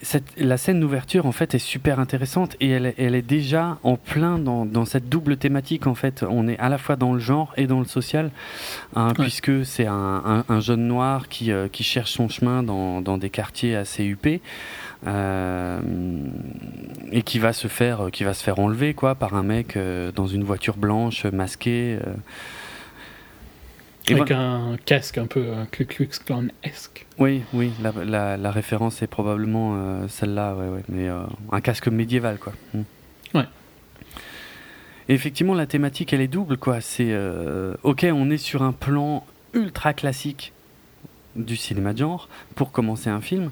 cette- 0.00 0.32
la 0.38 0.56
scène 0.56 0.80
d'ouverture 0.80 1.26
en 1.26 1.32
fait 1.32 1.54
est 1.54 1.58
super 1.58 2.00
intéressante 2.00 2.56
et 2.60 2.70
elle, 2.70 2.86
est- 2.86 2.94
elle 2.96 3.14
est 3.14 3.22
déjà 3.22 3.78
en 3.82 3.96
plein 3.96 4.38
dans, 4.38 4.64
dans 4.64 4.84
cette 4.86 5.08
double 5.10 5.36
thématique 5.36 5.86
en 5.86 5.94
fait. 5.94 6.24
On 6.28 6.48
est 6.48 6.58
à 6.58 6.68
la 6.70 6.78
fois 6.78 6.96
dans 6.96 7.12
le 7.12 7.18
genre 7.20 7.52
et 7.58 7.66
dans 7.66 7.80
le 7.80 7.84
social, 7.84 8.30
hein, 8.96 9.08
Ouais. 9.08 9.14
puisque 9.24 9.64
c'est 9.66 9.86
un, 9.86 10.22
un- 10.24 10.44
un 10.48 10.60
jeune 10.60 10.86
noir 10.86 11.28
qui, 11.28 11.52
euh, 11.52 11.68
qui 11.68 11.84
cherche 11.84 12.12
son 12.12 12.28
chemin 12.28 12.62
dans, 12.62 13.02
dans 13.02 13.18
des 13.18 13.30
quartiers 13.30 13.76
assez 13.76 14.04
huppés. 14.04 14.40
euh, 15.06 15.80
et 17.12 17.20
qui 17.22 17.38
va 17.38 17.52
se 17.52 17.68
faire 17.68 18.06
qui 18.10 18.24
va 18.24 18.32
se 18.32 18.42
faire 18.42 18.58
enlever 18.58 18.94
quoi 18.94 19.14
par 19.14 19.34
un 19.34 19.42
mec 19.42 19.76
euh, 19.76 20.10
dans 20.12 20.26
une 20.26 20.44
voiture 20.44 20.78
blanche 20.78 21.26
masquée 21.26 21.98
Avec 24.06 24.28
voilà. 24.28 24.42
un 24.42 24.76
casque 24.76 25.16
un 25.18 25.26
peu 25.26 25.46
Klux 25.70 26.08
Klan-esque. 26.26 27.06
Oui, 27.18 27.42
oui, 27.54 27.72
la, 27.82 27.92
la- 28.04 28.36
la 28.36 28.50
référence 28.50 29.00
est 29.02 29.06
probablement 29.06 29.74
euh, 29.76 30.08
celle-là, 30.08 30.54
ouais, 30.54 30.68
ouais, 30.68 30.82
mais 30.88 31.08
euh, 31.08 31.22
un 31.52 31.60
casque 31.60 31.88
médiéval, 31.88 32.38
quoi. 32.38 32.52
Mm. 32.74 32.80
Ouais. 33.34 33.44
Et 35.08 35.14
effectivement, 35.14 35.54
la 35.54 35.66
thématique, 35.66 36.12
elle 36.12 36.20
est 36.20 36.28
double, 36.28 36.56
quoi. 36.58 36.80
C'est, 36.80 37.08
euh, 37.12 37.74
ok, 37.82 38.06
on 38.12 38.30
est 38.30 38.36
sur 38.38 38.62
un 38.62 38.72
plan 38.72 39.24
ultra 39.54 39.94
classique 39.94 40.52
du 41.36 41.56
cinéma 41.56 41.92
de 41.92 41.98
genre 41.98 42.28
pour 42.54 42.72
commencer 42.72 43.08
un 43.10 43.20
film, 43.20 43.50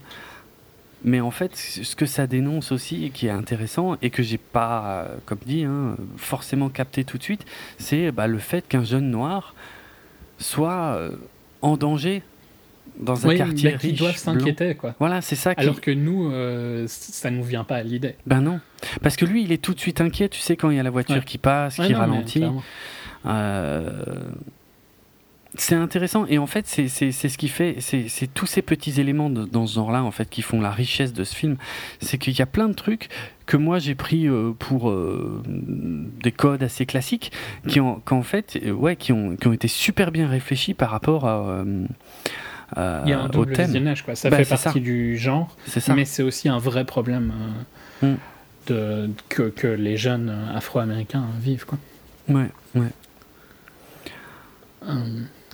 mais 1.05 1.21
en 1.21 1.31
fait, 1.31 1.57
ce 1.57 1.97
que 1.97 2.07
ça 2.07 2.27
dénonce 2.27 2.73
aussi, 2.73 3.07
et 3.07 3.11
qui 3.11 3.27
est 3.27 3.31
intéressant, 3.31 3.97
et 4.03 4.11
que 4.11 4.23
j'ai 4.23 4.39
pas, 4.39 5.09
comme 5.27 5.39
dit, 5.47 5.65
hein, 5.65 5.97
forcément 6.17 6.69
capté 6.69 7.05
tout 7.05 7.19
de 7.19 7.23
suite, 7.23 7.45
c'est 7.79 8.13
bah, 8.13 8.27
le 8.27 8.39
fait 8.39 8.67
qu'un 8.69 8.85
jeune 8.85 9.11
noir 9.11 9.55
soit 10.43 10.97
euh, 10.97 11.13
en 11.63 11.77
danger 11.79 12.23
dans 12.99 13.25
un 13.27 13.31
Oui, 13.31 13.37
quartier 13.39 13.73
mais 13.73 13.79
qui 13.79 13.87
riche. 13.89 13.99
doivent 13.99 14.17
s'inquiéter, 14.17 14.75
quoi. 14.75 14.95
Voilà, 14.99 15.23
c'est 15.23 15.37
ça 15.37 15.55
qui. 15.55 15.61
Alors 15.63 15.81
que 15.81 15.91
nous, 15.91 16.31
euh, 16.31 16.85
ça 16.89 17.31
nous 17.31 17.43
vient 17.45 17.65
pas 17.65 17.77
à 17.77 17.83
l'idée. 17.83 18.17
Ben 18.27 18.41
non. 18.43 18.61
Parce 19.01 19.17
que 19.17 19.25
lui, 19.25 19.43
il 19.45 19.53
est 19.53 19.63
tout 19.63 19.73
de 19.73 19.81
suite 19.81 20.01
inquiet, 20.01 20.29
tu 20.29 20.41
sais, 20.41 20.57
quand 20.57 20.69
il 20.71 20.77
y 20.77 20.81
a 20.81 20.83
la 20.83 20.91
voiture 20.91 21.17
Ouais. 21.17 21.23
qui 21.25 21.39
passe, 21.39 21.79
Ouais, 21.79 21.87
qui 21.87 21.93
non, 21.95 21.99
ralentit. 22.01 22.45
Euh, 23.25 24.03
C'est 25.55 25.75
intéressant 25.75 26.25
et 26.31 26.39
en 26.39 26.47
fait 26.47 26.67
c'est 26.67 26.89
ce 26.89 27.37
qui 27.37 27.49
fait 27.49 27.77
c'est 27.81 28.09
c'est 28.09 28.27
tous 28.27 28.47
ces 28.47 28.63
petits 28.63 28.99
éléments 29.03 29.29
de- 29.29 29.45
dans 29.45 29.67
ce 29.67 29.75
genre-là 29.75 30.03
en 30.03 30.11
fait 30.11 30.31
qui 30.31 30.41
font 30.41 30.63
la 30.63 30.71
richesse 30.71 31.13
de 31.13 31.25
ce 31.25 31.37
film 31.37 31.59
c'est 32.01 32.17
qu'il 32.17 32.35
y 32.39 32.41
a 32.41 32.47
plein 32.47 32.69
de 32.69 32.73
trucs 32.73 33.11
que 33.47 33.57
moi 33.57 33.79
j'ai 33.79 33.95
pris 33.95 34.29
euh, 34.29 34.53
pour 34.59 34.91
euh, 34.91 35.43
des 35.47 36.33
codes 36.33 36.63
assez 36.63 36.87
classiques 36.87 37.33
qui 37.69 37.81
ont 37.81 38.01
qu'en 38.05 38.23
fait 38.23 38.59
euh, 38.65 38.71
ouais 38.73 38.97
qui 38.97 39.13
ont 39.13 39.37
qui 39.37 39.47
ont 39.49 39.53
été 39.53 39.69
super 39.69 40.11
bien 40.13 40.29
réfléchis 40.29 40.75
par 40.75 40.91
rapport 40.91 41.27
à, 41.27 41.65
Il 43.05 43.11
y 43.11 43.13
a 43.13 43.21
un 43.21 43.29
double 43.29 43.55
visionnage, 43.55 44.03
quoi. 44.05 44.15
Ça 44.15 44.31
Bah, 44.31 44.39
fait 44.39 44.49
partie 44.49 44.63
ça. 44.65 44.79
du 44.81 45.19
genre, 45.19 45.55
mais 45.95 46.05
c'est 46.05 46.23
aussi 46.23 46.49
un 46.49 46.59
vrai 46.59 46.85
problème 46.85 47.33
Mm. 48.03 48.15
de, 48.67 49.11
que, 49.29 49.43
que 49.51 49.67
les 49.69 49.97
jeunes 49.97 50.33
afro-américains 50.55 51.27
vivent, 51.41 51.67
quoi. 51.67 51.79
ouais 52.29 52.49
ouais 52.75 52.89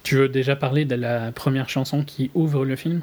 tu 0.02 0.16
veux 0.16 0.28
déjà 0.28 0.56
parler 0.56 0.84
de 0.86 0.94
la 0.94 1.32
première 1.32 1.68
chanson 1.68 2.02
qui 2.04 2.30
ouvre 2.34 2.64
le 2.64 2.76
film? 2.76 3.02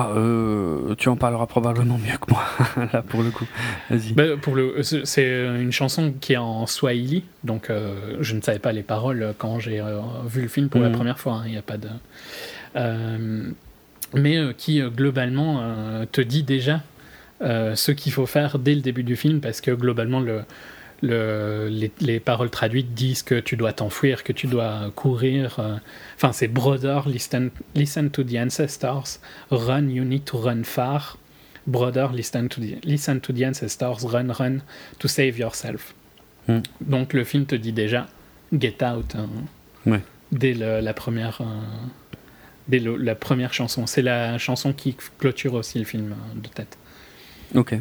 Ah 0.00 0.10
euh, 0.14 0.94
tu 0.96 1.08
en 1.08 1.16
parleras 1.16 1.46
probablement 1.46 1.98
mieux 1.98 2.16
que 2.20 2.30
moi 2.32 2.44
là 2.92 3.02
pour 3.02 3.22
le 3.24 3.30
coup 3.30 3.46
vas-y 3.90 4.12
Bah, 4.12 4.36
pour 4.40 4.54
le, 4.54 4.82
c'est 4.82 5.28
une 5.60 5.72
chanson 5.72 6.14
qui 6.20 6.34
est 6.34 6.36
en 6.36 6.66
swahili, 6.66 7.24
donc 7.42 7.68
euh, 7.68 8.16
je 8.20 8.36
ne 8.36 8.40
savais 8.40 8.60
pas 8.60 8.70
les 8.72 8.82
paroles 8.84 9.34
quand 9.38 9.58
j'ai 9.58 9.80
euh, 9.80 9.98
vu 10.26 10.42
le 10.42 10.48
film 10.48 10.68
pour 10.68 10.80
la 10.80 10.88
Mhm. 10.90 10.94
première 10.94 11.18
fois. 11.18 11.34
hein, 11.34 11.42
Il 11.46 11.50
n'y 11.52 11.58
a 11.58 11.62
pas 11.62 11.76
de, 11.78 11.88
euh, 12.76 13.50
mais 14.14 14.36
euh, 14.38 14.52
qui 14.56 14.80
euh, 14.80 14.88
globalement 14.90 15.60
euh, 15.60 16.04
te 16.10 16.20
dit 16.20 16.42
déjà 16.42 16.80
euh, 17.42 17.74
ce 17.74 17.92
qu'il 17.92 18.12
faut 18.12 18.26
faire 18.26 18.58
dès 18.58 18.74
le 18.74 18.80
début 18.80 19.02
du 19.02 19.16
film, 19.16 19.40
parce 19.40 19.60
que 19.60 19.70
globalement 19.70 20.20
le, 20.20 20.42
le, 21.02 21.68
les, 21.70 21.90
les 22.00 22.20
paroles 22.20 22.50
traduites 22.50 22.92
disent 22.94 23.22
que 23.22 23.38
tu 23.40 23.56
dois 23.56 23.72
t'enfuir, 23.72 24.24
que 24.24 24.32
tu 24.32 24.46
dois 24.46 24.90
courir. 24.94 25.56
euh, 25.58 25.76
Enfin, 26.16 26.32
c'est 26.32 26.48
brother, 26.48 27.08
listen, 27.08 27.50
listen 27.74 28.10
to 28.10 28.22
the 28.24 28.34
ancestors, 28.36 29.20
run, 29.50 29.88
you 29.88 30.04
need 30.04 30.24
to 30.24 30.36
run 30.38 30.64
far. 30.64 31.18
Brother, 31.66 32.12
listen 32.12 32.48
to, 32.48 32.60
the, 32.60 32.84
listen 32.84 33.20
to 33.20 33.32
the 33.32 33.42
ancestors, 33.44 34.04
run, 34.04 34.30
run, 34.32 34.58
to 34.98 35.06
save 35.08 35.38
yourself. 35.38 35.94
Hmm. 36.48 36.60
Donc 36.80 37.12
le 37.12 37.24
film 37.24 37.44
te 37.46 37.54
dit 37.54 37.72
déjà 37.72 38.06
Get 38.58 38.82
Out 38.82 39.14
hein, 39.16 39.28
Ouais. 39.86 40.00
dès 40.32 40.54
le- 40.54 40.80
la 40.80 40.94
première. 40.94 41.40
euh, 41.42 41.44
dès 42.68 42.78
le- 42.78 42.96
la 42.96 43.14
première 43.14 43.52
chanson. 43.54 43.86
C'est 43.86 44.02
la 44.02 44.36
chanson 44.38 44.72
qui 44.72 44.96
clôture 45.18 45.54
aussi 45.54 45.78
le 45.78 45.84
film 45.84 46.12
euh, 46.12 46.40
de 46.42 46.48
tête. 46.48 46.76
Ok. 47.54 47.74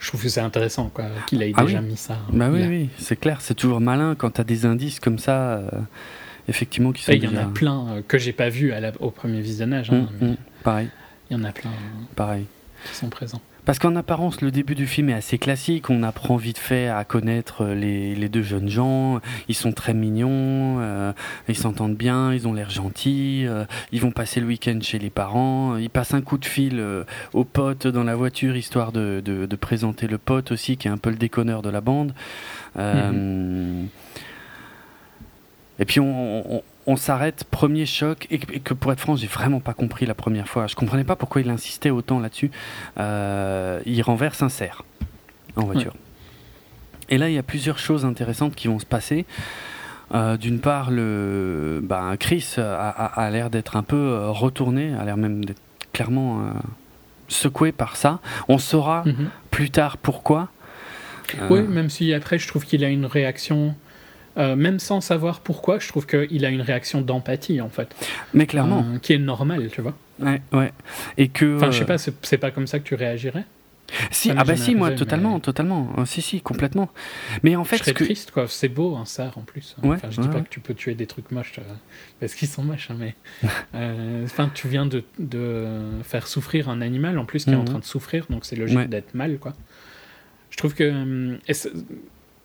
Je 0.00 0.08
trouve 0.08 0.22
que 0.22 0.28
c'est 0.28 0.40
intéressant 0.40 0.88
quoi, 0.90 1.06
qu'il 1.26 1.42
ait 1.42 1.52
Ah 1.56 1.64
déjà 1.64 1.80
oui. 1.80 1.86
mis 1.86 1.96
ça. 1.96 2.18
Bah 2.32 2.48
oui, 2.52 2.64
oui, 2.68 2.88
c'est 2.98 3.16
clair. 3.18 3.40
C'est 3.40 3.54
toujours 3.54 3.80
malin 3.80 4.14
quand 4.16 4.30
t'as 4.30 4.44
des 4.44 4.64
indices 4.64 5.00
comme 5.00 5.18
ça, 5.18 5.54
euh, 5.54 5.70
effectivement, 6.48 6.92
qui 6.92 7.02
sont 7.02 7.12
Il 7.12 7.22
y 7.24 7.26
en 7.26 7.36
a 7.36 7.44
plein 7.46 7.88
euh, 7.88 8.02
que 8.06 8.16
j'ai 8.18 8.32
pas 8.32 8.48
vu 8.48 8.72
à 8.72 8.80
la- 8.80 8.92
au 9.00 9.10
premier 9.10 9.40
visionnage. 9.40 9.90
hein, 9.90 10.06
Hum, 10.08 10.08
mais 10.20 10.26
hum, 10.28 10.36
pareil, 10.62 10.88
Il 11.30 11.36
y 11.36 11.40
en 11.40 11.44
a 11.44 11.52
plein 11.52 11.70
euh, 11.70 12.04
pareil. 12.14 12.46
qui 12.88 12.94
sont 12.94 13.08
présents. 13.08 13.42
Parce 13.68 13.78
qu'en 13.78 13.96
apparence, 13.96 14.40
le 14.40 14.50
début 14.50 14.74
du 14.74 14.86
film 14.86 15.10
est 15.10 15.12
assez 15.12 15.36
classique. 15.36 15.90
On 15.90 16.02
apprend 16.02 16.36
vite 16.38 16.56
fait 16.56 16.88
à 16.88 17.04
connaître 17.04 17.66
les, 17.66 18.14
les 18.14 18.30
deux 18.30 18.40
jeunes 18.40 18.70
gens. 18.70 19.20
Ils 19.48 19.54
sont 19.54 19.72
très 19.72 19.92
mignons, 19.92 20.78
euh, 20.80 21.12
ils 21.50 21.54
s'entendent 21.54 21.94
bien, 21.94 22.32
ils 22.32 22.48
ont 22.48 22.54
l'air 22.54 22.70
gentils. 22.70 23.44
euh, 23.46 23.66
ils 23.92 24.00
vont 24.00 24.10
passer 24.10 24.40
le 24.40 24.46
week-end 24.46 24.78
chez 24.80 24.98
les 24.98 25.10
parents. 25.10 25.76
Ils 25.76 25.90
passent 25.90 26.14
un 26.14 26.22
coup 26.22 26.38
de 26.38 26.46
fil 26.46 26.80
euh, 26.80 27.04
au 27.34 27.44
pote 27.44 27.86
dans 27.86 28.04
la 28.04 28.16
voiture, 28.16 28.56
histoire 28.56 28.90
de, 28.90 29.20
de- 29.22 29.44
de 29.44 29.56
présenter 29.56 30.06
le 30.06 30.16
pote 30.16 30.50
aussi, 30.50 30.78
qui 30.78 30.88
est 30.88 30.90
un 30.90 30.96
peu 30.96 31.10
le 31.10 31.16
déconneur 31.16 31.60
de 31.60 31.68
la 31.68 31.82
bande. 31.82 32.14
Euh, 32.78 33.82
Et 35.78 35.84
puis 35.84 36.00
on, 36.00 36.54
on- 36.56 36.62
on 36.88 36.96
s'arrête, 36.96 37.44
premier 37.44 37.84
choc, 37.86 38.26
et, 38.30 38.38
que- 38.38 38.74
pour 38.74 38.90
être 38.92 39.00
franc, 39.00 39.14
j'ai 39.14 39.26
vraiment 39.28 39.60
pas 39.60 39.74
compris 39.74 40.06
la 40.06 40.14
première 40.14 40.48
fois. 40.48 40.66
Je 40.66 40.74
comprenais 40.74 41.04
pas 41.04 41.14
pourquoi 41.16 41.40
il 41.42 41.50
insistait 41.50 41.90
autant 41.90 42.18
là-dessus. 42.18 42.50
Euh, 42.98 43.80
il 43.86 44.00
renverse 44.02 44.42
un 44.42 44.48
cerf 44.48 44.82
en 45.56 45.64
voiture. 45.64 45.94
Et 47.10 47.18
là, 47.18 47.28
il 47.28 47.34
y 47.34 47.38
a 47.38 47.42
plusieurs 47.42 47.78
choses 47.78 48.04
intéressantes 48.04 48.54
qui 48.54 48.68
vont 48.68 48.78
se 48.78 48.86
passer. 48.86 49.26
Euh, 50.14 50.36
D'une 50.38 50.60
part, 50.60 50.90
le, 50.90 51.80
bah, 51.82 52.16
Chris 52.18 52.54
a, 52.56 52.62
a- 52.88 53.20
a 53.26 53.30
l'air 53.30 53.50
d'être 53.50 53.76
un 53.76 53.82
peu 53.82 53.96
euh, 53.96 54.30
retourné, 54.30 54.94
a 54.94 55.04
l'air 55.04 55.16
même 55.18 55.44
d'être 55.44 55.60
clairement 55.92 56.40
euh, 56.40 56.44
secoué 57.28 57.72
par 57.72 57.96
ça. 57.96 58.20
On 58.48 58.56
saura 58.58 59.02
Mhm. 59.04 59.28
plus 59.50 59.70
tard 59.70 59.98
pourquoi. 59.98 60.48
Oui, 61.50 61.60
même 61.60 61.90
si 61.90 62.14
après, 62.14 62.38
je 62.38 62.48
trouve 62.48 62.64
qu'il 62.64 62.82
a 62.84 62.88
une 62.88 63.04
réaction, 63.04 63.74
euh, 64.38 64.56
même 64.56 64.78
sans 64.78 65.00
savoir 65.00 65.40
pourquoi, 65.40 65.78
je 65.78 65.88
trouve 65.88 66.06
qu'il 66.06 66.44
a 66.44 66.48
une 66.50 66.60
réaction 66.62 67.00
d'empathie, 67.00 67.60
en 67.60 67.68
fait, 67.68 67.94
mais 68.34 68.46
clairement. 68.46 68.84
euh, 68.94 68.98
qui 68.98 69.12
est 69.12 69.18
normale, 69.18 69.68
tu 69.70 69.80
vois. 69.82 69.94
Ouais, 70.20 70.40
ouais. 70.52 70.72
Et 71.16 71.28
que. 71.28 71.56
Enfin, 71.56 71.70
je 71.70 71.76
euh, 71.76 71.78
sais 71.80 71.86
pas, 71.86 71.98
c'est 71.98 72.14
c'est 72.24 72.38
pas 72.38 72.50
comme 72.50 72.66
ça 72.66 72.78
que 72.78 72.84
tu 72.84 72.94
réagirais. 72.94 73.44
Si, 74.10 74.30
ah 74.36 74.44
bah 74.44 74.54
si, 74.54 74.74
moi, 74.74 74.90
totalement, 74.90 75.34
mais- 75.36 75.40
totalement. 75.40 75.88
Euh, 75.96 76.04
si, 76.04 76.20
si, 76.20 76.42
complètement. 76.42 76.90
Mais 77.42 77.56
en 77.56 77.64
fait, 77.64 77.78
je 77.78 77.84
serais 77.84 77.92
ce 77.92 77.96
que... 77.98 78.04
triste, 78.04 78.30
quoi. 78.32 78.44
C'est 78.46 78.68
beau, 78.68 78.96
un 78.96 79.06
cerf, 79.06 79.38
en 79.38 79.40
plus. 79.40 79.76
Ouais, 79.82 79.96
enfin, 79.96 80.08
je 80.10 80.18
ouais, 80.18 80.22
dis 80.24 80.28
pas 80.28 80.36
ouais. 80.38 80.42
que 80.44 80.50
tu 80.50 80.60
peux 80.60 80.74
tuer 80.74 80.94
des 80.94 81.06
trucs 81.06 81.30
moches, 81.30 81.54
euh, 81.58 81.62
parce 82.20 82.34
qu'ils 82.34 82.48
sont 82.48 82.62
moches, 82.62 82.90
hein, 82.90 82.96
mais... 82.98 83.14
euh, 83.74 84.24
Enfin, 84.26 84.50
tu 84.54 84.68
viens 84.68 84.84
de, 84.84 85.04
de 85.18 85.66
faire 86.02 86.26
souffrir 86.26 86.68
un 86.68 86.82
animal, 86.82 87.18
en 87.18 87.24
plus, 87.24 87.44
qui 87.46 87.50
est 87.52 87.54
en 87.54 87.60
Mhm. 87.60 87.64
train 87.64 87.78
de 87.78 87.84
souffrir, 87.84 88.26
donc 88.28 88.44
c'est 88.44 88.56
logique 88.56 88.90
d'être 88.90 89.14
mal, 89.14 89.38
quoi. 89.38 89.54
Je 90.50 90.58
trouve 90.58 90.74
que 90.74 90.84
hum, 90.90 91.38
c'est- 91.48 91.72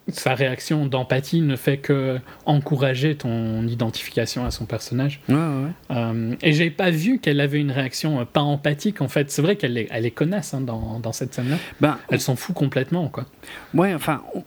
sa 0.09 0.35
réaction 0.35 0.85
d'empathie 0.85 1.41
ne 1.41 1.55
fait 1.55 1.77
que 1.77 2.19
encourager 2.45 3.15
ton 3.15 3.65
identification 3.67 4.45
à 4.45 4.51
son 4.51 4.65
personnage. 4.65 5.21
Ouais, 5.29 5.35
ouais. 5.35 5.71
Euh, 5.91 6.35
et 6.41 6.51
j'ai 6.53 6.69
pas 6.69 6.89
vu 6.91 7.19
qu'elle 7.19 7.39
avait 7.39 7.59
une 7.61 7.71
réaction 7.71 8.19
euh, 8.19 8.25
pas 8.25 8.41
empathique, 8.41 9.01
en 9.01 9.07
fait. 9.07 9.31
C'est 9.31 9.41
vrai 9.41 9.55
qu'elle 9.55 9.77
est, 9.77 9.87
elle 9.91 10.05
est 10.05 10.11
connasse 10.11 10.53
hein, 10.53 10.61
dans, 10.61 10.99
dans 10.99 11.13
cette 11.13 11.33
scène-là. 11.33 11.57
Ben, 11.79 11.97
Elle 12.09 12.19
s'en 12.19 12.35
fout 12.35 12.55
complètement, 12.55 13.07
quoi. 13.07 13.25
ouais, 13.73 13.93
enfin... 13.93 14.21
on- 14.35 14.43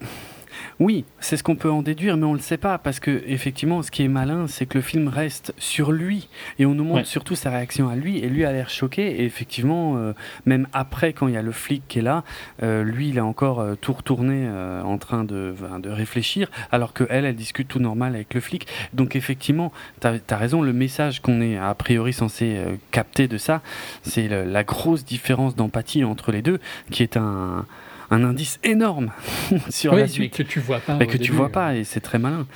Oui, 0.78 1.06
c'est 1.20 1.38
ce 1.38 1.42
qu'on 1.42 1.56
peut 1.56 1.70
en 1.70 1.80
déduire, 1.80 2.18
mais 2.18 2.26
on 2.26 2.34
le 2.34 2.38
sait 2.38 2.58
pas, 2.58 2.76
parce 2.76 3.00
que, 3.00 3.22
effectivement, 3.26 3.82
ce 3.82 3.90
qui 3.90 4.02
est 4.02 4.08
malin, 4.08 4.46
c'est 4.46 4.66
que 4.66 4.76
le 4.76 4.82
film 4.82 5.08
reste 5.08 5.54
sur 5.56 5.90
lui, 5.90 6.28
et 6.58 6.66
on 6.66 6.74
nous 6.74 6.84
montre 6.84 6.98
Ouais. 6.98 7.04
surtout 7.04 7.34
sa 7.34 7.50
réaction 7.50 7.88
à 7.88 7.96
lui, 7.96 8.18
et 8.18 8.28
lui 8.28 8.44
a 8.44 8.52
l'air 8.52 8.68
choqué, 8.68 9.22
et 9.22 9.24
effectivement, 9.24 9.96
euh, 9.96 10.12
même 10.44 10.68
après, 10.74 11.14
quand 11.14 11.28
il 11.28 11.34
y 11.34 11.36
a 11.38 11.42
le 11.42 11.52
flic 11.52 11.82
qui 11.88 12.00
est 12.00 12.02
là, 12.02 12.24
euh, 12.62 12.84
lui, 12.84 13.08
il 13.08 13.16
est 13.16 13.22
encore 13.22 13.60
euh, 13.60 13.74
tout 13.74 13.94
retourné, 13.94 14.44
euh, 14.46 14.82
en 14.82 14.98
train 14.98 15.24
de, 15.24 15.54
de 15.82 15.88
réfléchir, 15.88 16.50
alors 16.70 16.92
que 16.92 17.04
elle, 17.08 17.24
elle 17.24 17.36
discute 17.36 17.68
tout 17.68 17.80
normal 17.80 18.14
avec 18.14 18.34
le 18.34 18.40
flic. 18.42 18.66
Donc, 18.92 19.16
effectivement, 19.16 19.72
tu 20.02 20.08
as, 20.08 20.36
raison, 20.36 20.60
le 20.60 20.74
message 20.74 21.20
qu'on 21.22 21.40
est 21.40 21.56
a 21.56 21.74
priori 21.74 22.12
censé 22.12 22.58
capter 22.90 23.28
de 23.28 23.38
ça, 23.38 23.62
c'est 24.02 24.28
la 24.28 24.64
grosse 24.64 25.06
différence 25.06 25.56
d'empathie 25.56 26.04
entre 26.04 26.32
les 26.32 26.42
deux, 26.42 26.60
qui 26.90 27.02
est 27.02 27.16
un, 27.16 27.64
un 28.10 28.24
indice 28.24 28.58
énorme 28.64 29.12
sur 29.70 29.92
Oui, 29.92 29.98
la 30.00 30.04
mais 30.06 30.08
suite. 30.12 30.36
que 30.36 30.42
tu 30.42 30.60
vois 30.60 30.80
pas. 30.80 30.96
Mais 30.96 31.06
que 31.06 31.16
tu 31.16 31.32
vois 31.32 31.50
pas, 31.50 31.74
et 31.74 31.84
c'est 31.84 32.00
très 32.00 32.18
malin. 32.18 32.46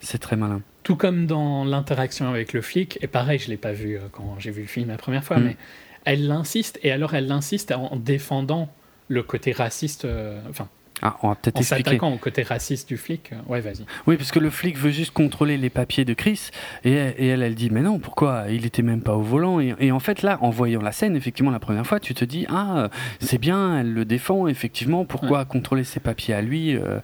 C'est 0.00 0.18
très 0.18 0.36
malin. 0.36 0.60
Tout 0.82 0.96
comme 0.96 1.26
dans 1.26 1.64
l'interaction 1.64 2.28
avec 2.28 2.52
le 2.52 2.60
flic, 2.62 2.98
et 3.02 3.06
pareil, 3.06 3.38
je 3.38 3.48
l'ai 3.48 3.56
pas 3.56 3.72
vu 3.72 3.96
euh, 3.96 4.00
quand 4.12 4.36
j'ai 4.38 4.50
vu 4.50 4.62
le 4.62 4.68
film 4.68 4.88
la 4.88 4.96
première 4.98 5.24
fois, 5.24 5.38
Mm. 5.38 5.44
mais 5.44 5.56
elle 6.04 6.26
l'insiste, 6.28 6.78
et 6.82 6.92
alors 6.92 7.14
elle 7.14 7.26
l'insiste 7.26 7.72
en 7.72 7.96
défendant 7.96 8.68
le 9.08 9.22
côté 9.22 9.52
raciste, 9.52 10.04
euh, 10.04 10.40
enfin, 10.50 10.68
Ah, 11.02 11.18
on 11.22 11.28
va 11.28 11.34
peut-être 11.34 11.58
en 11.58 11.62
s'attaquant 11.62 12.10
au 12.10 12.16
côté 12.16 12.42
raciste 12.42 12.88
du 12.88 12.96
flic. 12.96 13.30
euh, 13.32 13.36
Ouais, 13.48 13.60
vas-y. 13.60 13.84
Oui, 14.06 14.16
parce 14.16 14.30
que 14.32 14.38
le 14.38 14.48
flic 14.48 14.78
veut 14.78 14.90
juste 14.90 15.10
contrôler 15.10 15.58
les 15.58 15.68
papiers 15.68 16.06
de 16.06 16.14
Chris, 16.14 16.48
et, 16.84 16.92
et 16.92 17.26
elle, 17.26 17.42
elle 17.42 17.54
dit, 17.54 17.68
mais 17.68 17.82
non, 17.82 17.98
pourquoi? 17.98 18.44
Il 18.48 18.64
était 18.64 18.80
même 18.80 19.02
pas 19.02 19.14
au 19.14 19.20
volant. 19.20 19.60
Et, 19.60 19.74
et 19.78 19.92
en 19.92 20.00
fait, 20.00 20.22
là, 20.22 20.38
en 20.40 20.48
voyant 20.48 20.80
la 20.80 20.92
scène, 20.92 21.14
effectivement, 21.14 21.50
la 21.50 21.58
première 21.58 21.86
fois, 21.86 22.00
tu 22.00 22.14
te 22.14 22.24
dis, 22.24 22.46
ah, 22.48 22.78
euh, 22.78 22.88
c'est 23.20 23.36
bien, 23.38 23.78
elle 23.80 23.92
le 23.92 24.06
défend, 24.06 24.46
effectivement, 24.48 25.04
pourquoi 25.04 25.44
contrôler 25.44 25.84
ses 25.84 26.00
papiers 26.00 26.32
à 26.32 26.40
lui 26.40 26.74
euh, 26.74 27.00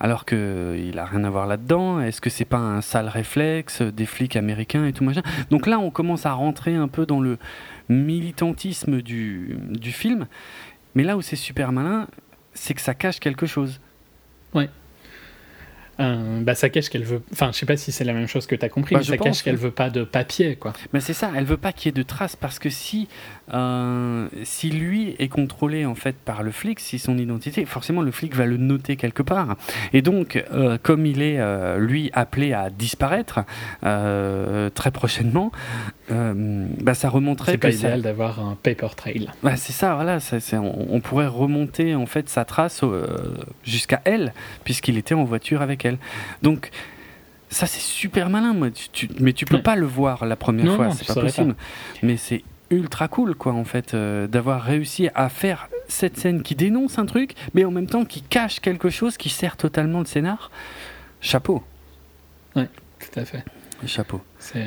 alors 0.00 0.24
qu'il 0.24 0.98
a 0.98 1.04
rien 1.04 1.24
à 1.24 1.30
voir 1.30 1.46
là-dedans? 1.46 2.00
Est-ce 2.00 2.22
que 2.22 2.30
c'est 2.30 2.46
pas 2.46 2.56
un 2.56 2.80
sale 2.80 3.08
réflexe 3.08 3.82
des 3.82 4.06
flics 4.06 4.36
américains 4.36 4.86
et 4.86 4.94
tout 4.94 5.04
machin? 5.04 5.22
Donc 5.50 5.66
là, 5.66 5.78
on 5.78 5.90
commence 5.90 6.24
à 6.24 6.32
rentrer 6.32 6.74
un 6.74 6.88
peu 6.88 7.04
dans 7.04 7.20
le 7.20 7.36
militantisme 7.90 9.02
du, 9.02 9.58
du 9.70 9.92
film, 9.92 10.26
mais 10.94 11.02
là 11.02 11.16
où 11.16 11.22
c'est 11.22 11.36
super 11.36 11.72
malin, 11.72 12.08
c'est 12.56 12.74
que 12.74 12.80
ça 12.80 12.94
cache 12.94 13.20
quelque 13.20 13.46
chose. 13.46 13.80
Euh, 15.98 16.42
bah, 16.42 16.54
ça 16.54 16.68
cache 16.68 16.90
qu'elle 16.90 17.04
veut. 17.04 17.22
Enfin, 17.32 17.52
je 17.52 17.58
sais 17.58 17.66
pas 17.66 17.76
si 17.76 17.90
c'est 17.90 18.04
la 18.04 18.12
même 18.12 18.26
chose 18.26 18.46
que 18.46 18.54
tu 18.54 18.64
as 18.64 18.68
compris, 18.68 18.94
Bah, 18.94 19.00
mais 19.00 19.06
ça 19.06 19.16
cache 19.16 19.42
qu'elle 19.42 19.56
veut 19.56 19.70
pas 19.70 19.88
de 19.88 20.04
papier, 20.04 20.56
quoi. 20.56 20.74
Mais 20.92 21.00
c'est 21.00 21.14
ça, 21.14 21.32
elle 21.34 21.44
veut 21.44 21.56
pas 21.56 21.72
qu'il 21.72 21.86
y 21.86 21.88
ait 21.88 21.92
de 21.92 22.02
traces 22.02 22.36
parce 22.36 22.58
que 22.58 22.68
si, 22.68 23.08
euh, 23.54 24.28
si 24.42 24.70
lui 24.70 25.14
est 25.18 25.28
contrôlé 25.28 25.86
en 25.86 25.94
fait 25.94 26.16
par 26.16 26.42
le 26.42 26.50
flic, 26.50 26.80
si 26.80 26.98
son 26.98 27.16
identité, 27.18 27.64
forcément 27.64 28.02
le 28.02 28.10
flic 28.10 28.34
va 28.34 28.44
le 28.46 28.56
noter 28.56 28.96
quelque 28.96 29.22
part. 29.22 29.56
Et 29.92 30.02
donc, 30.02 30.42
euh, 30.52 30.78
comme 30.82 31.06
il 31.06 31.22
est 31.22 31.38
euh, 31.38 31.78
lui 31.78 32.10
appelé 32.12 32.52
à 32.52 32.70
disparaître 32.70 33.40
très 34.74 34.90
prochainement, 34.90 35.52
bah, 36.10 36.94
ça 36.94 37.08
remonterait 37.08 37.52
C'est 37.52 37.58
pas 37.58 37.68
que 37.70 37.74
ça- 37.74 37.86
idéal 37.88 38.02
d'avoir 38.02 38.40
un 38.40 38.56
paper 38.62 38.88
trail. 38.96 39.28
bah, 39.42 39.56
c'est 39.56 39.72
ça, 39.72 39.94
voilà. 39.94 40.20
ça, 40.20 40.38
on, 40.60 40.86
on 40.90 41.00
pourrait 41.00 41.26
remonter 41.26 41.94
en 41.94 42.06
fait 42.06 42.28
sa 42.28 42.44
trace 42.44 42.82
jusqu'à 43.64 44.00
elle, 44.04 44.32
puisqu'il 44.64 44.96
était 44.98 45.14
en 45.14 45.24
voiture 45.24 45.62
avec 45.62 45.84
elle. 45.84 45.98
Donc 46.42 46.70
ça, 47.48 47.66
c'est 47.66 47.80
super 47.80 48.28
malin. 48.28 48.52
Moi. 48.54 48.70
Tu- 48.70 48.88
tu- 48.90 49.08
mais 49.20 49.32
tu 49.32 49.44
peux 49.44 49.56
Ouais. 49.56 49.62
pas 49.62 49.76
le 49.76 49.86
voir 49.86 50.26
la 50.26 50.36
première 50.36 50.66
Non, 50.66 50.76
fois, 50.76 50.86
non, 50.86 50.92
c'est 50.92 51.06
pas 51.06 51.20
possible. 51.20 51.54
Mais 52.02 52.16
c'est 52.16 52.42
ultra 52.70 53.08
cool, 53.08 53.34
quoi, 53.34 53.52
en 53.52 53.64
fait, 53.64 53.94
euh, 53.94 54.26
d'avoir 54.26 54.62
réussi 54.62 55.08
à 55.14 55.28
faire 55.28 55.68
cette 55.88 56.16
scène 56.16 56.42
qui 56.42 56.54
dénonce 56.54 56.98
un 56.98 57.06
truc, 57.06 57.34
mais 57.54 57.64
en 57.64 57.70
même 57.70 57.86
temps 57.86 58.04
qui 58.04 58.22
cache 58.22 58.60
quelque 58.60 58.90
chose 58.90 59.16
qui 59.16 59.28
sert 59.28 59.56
totalement 59.56 60.00
le 60.00 60.06
scénar. 60.06 60.50
Chapeau, 61.20 61.62
Tout 62.54 62.60
à 63.16 63.24
fait. 63.24 63.44
chapeau. 63.86 64.20
C'est. 64.38 64.66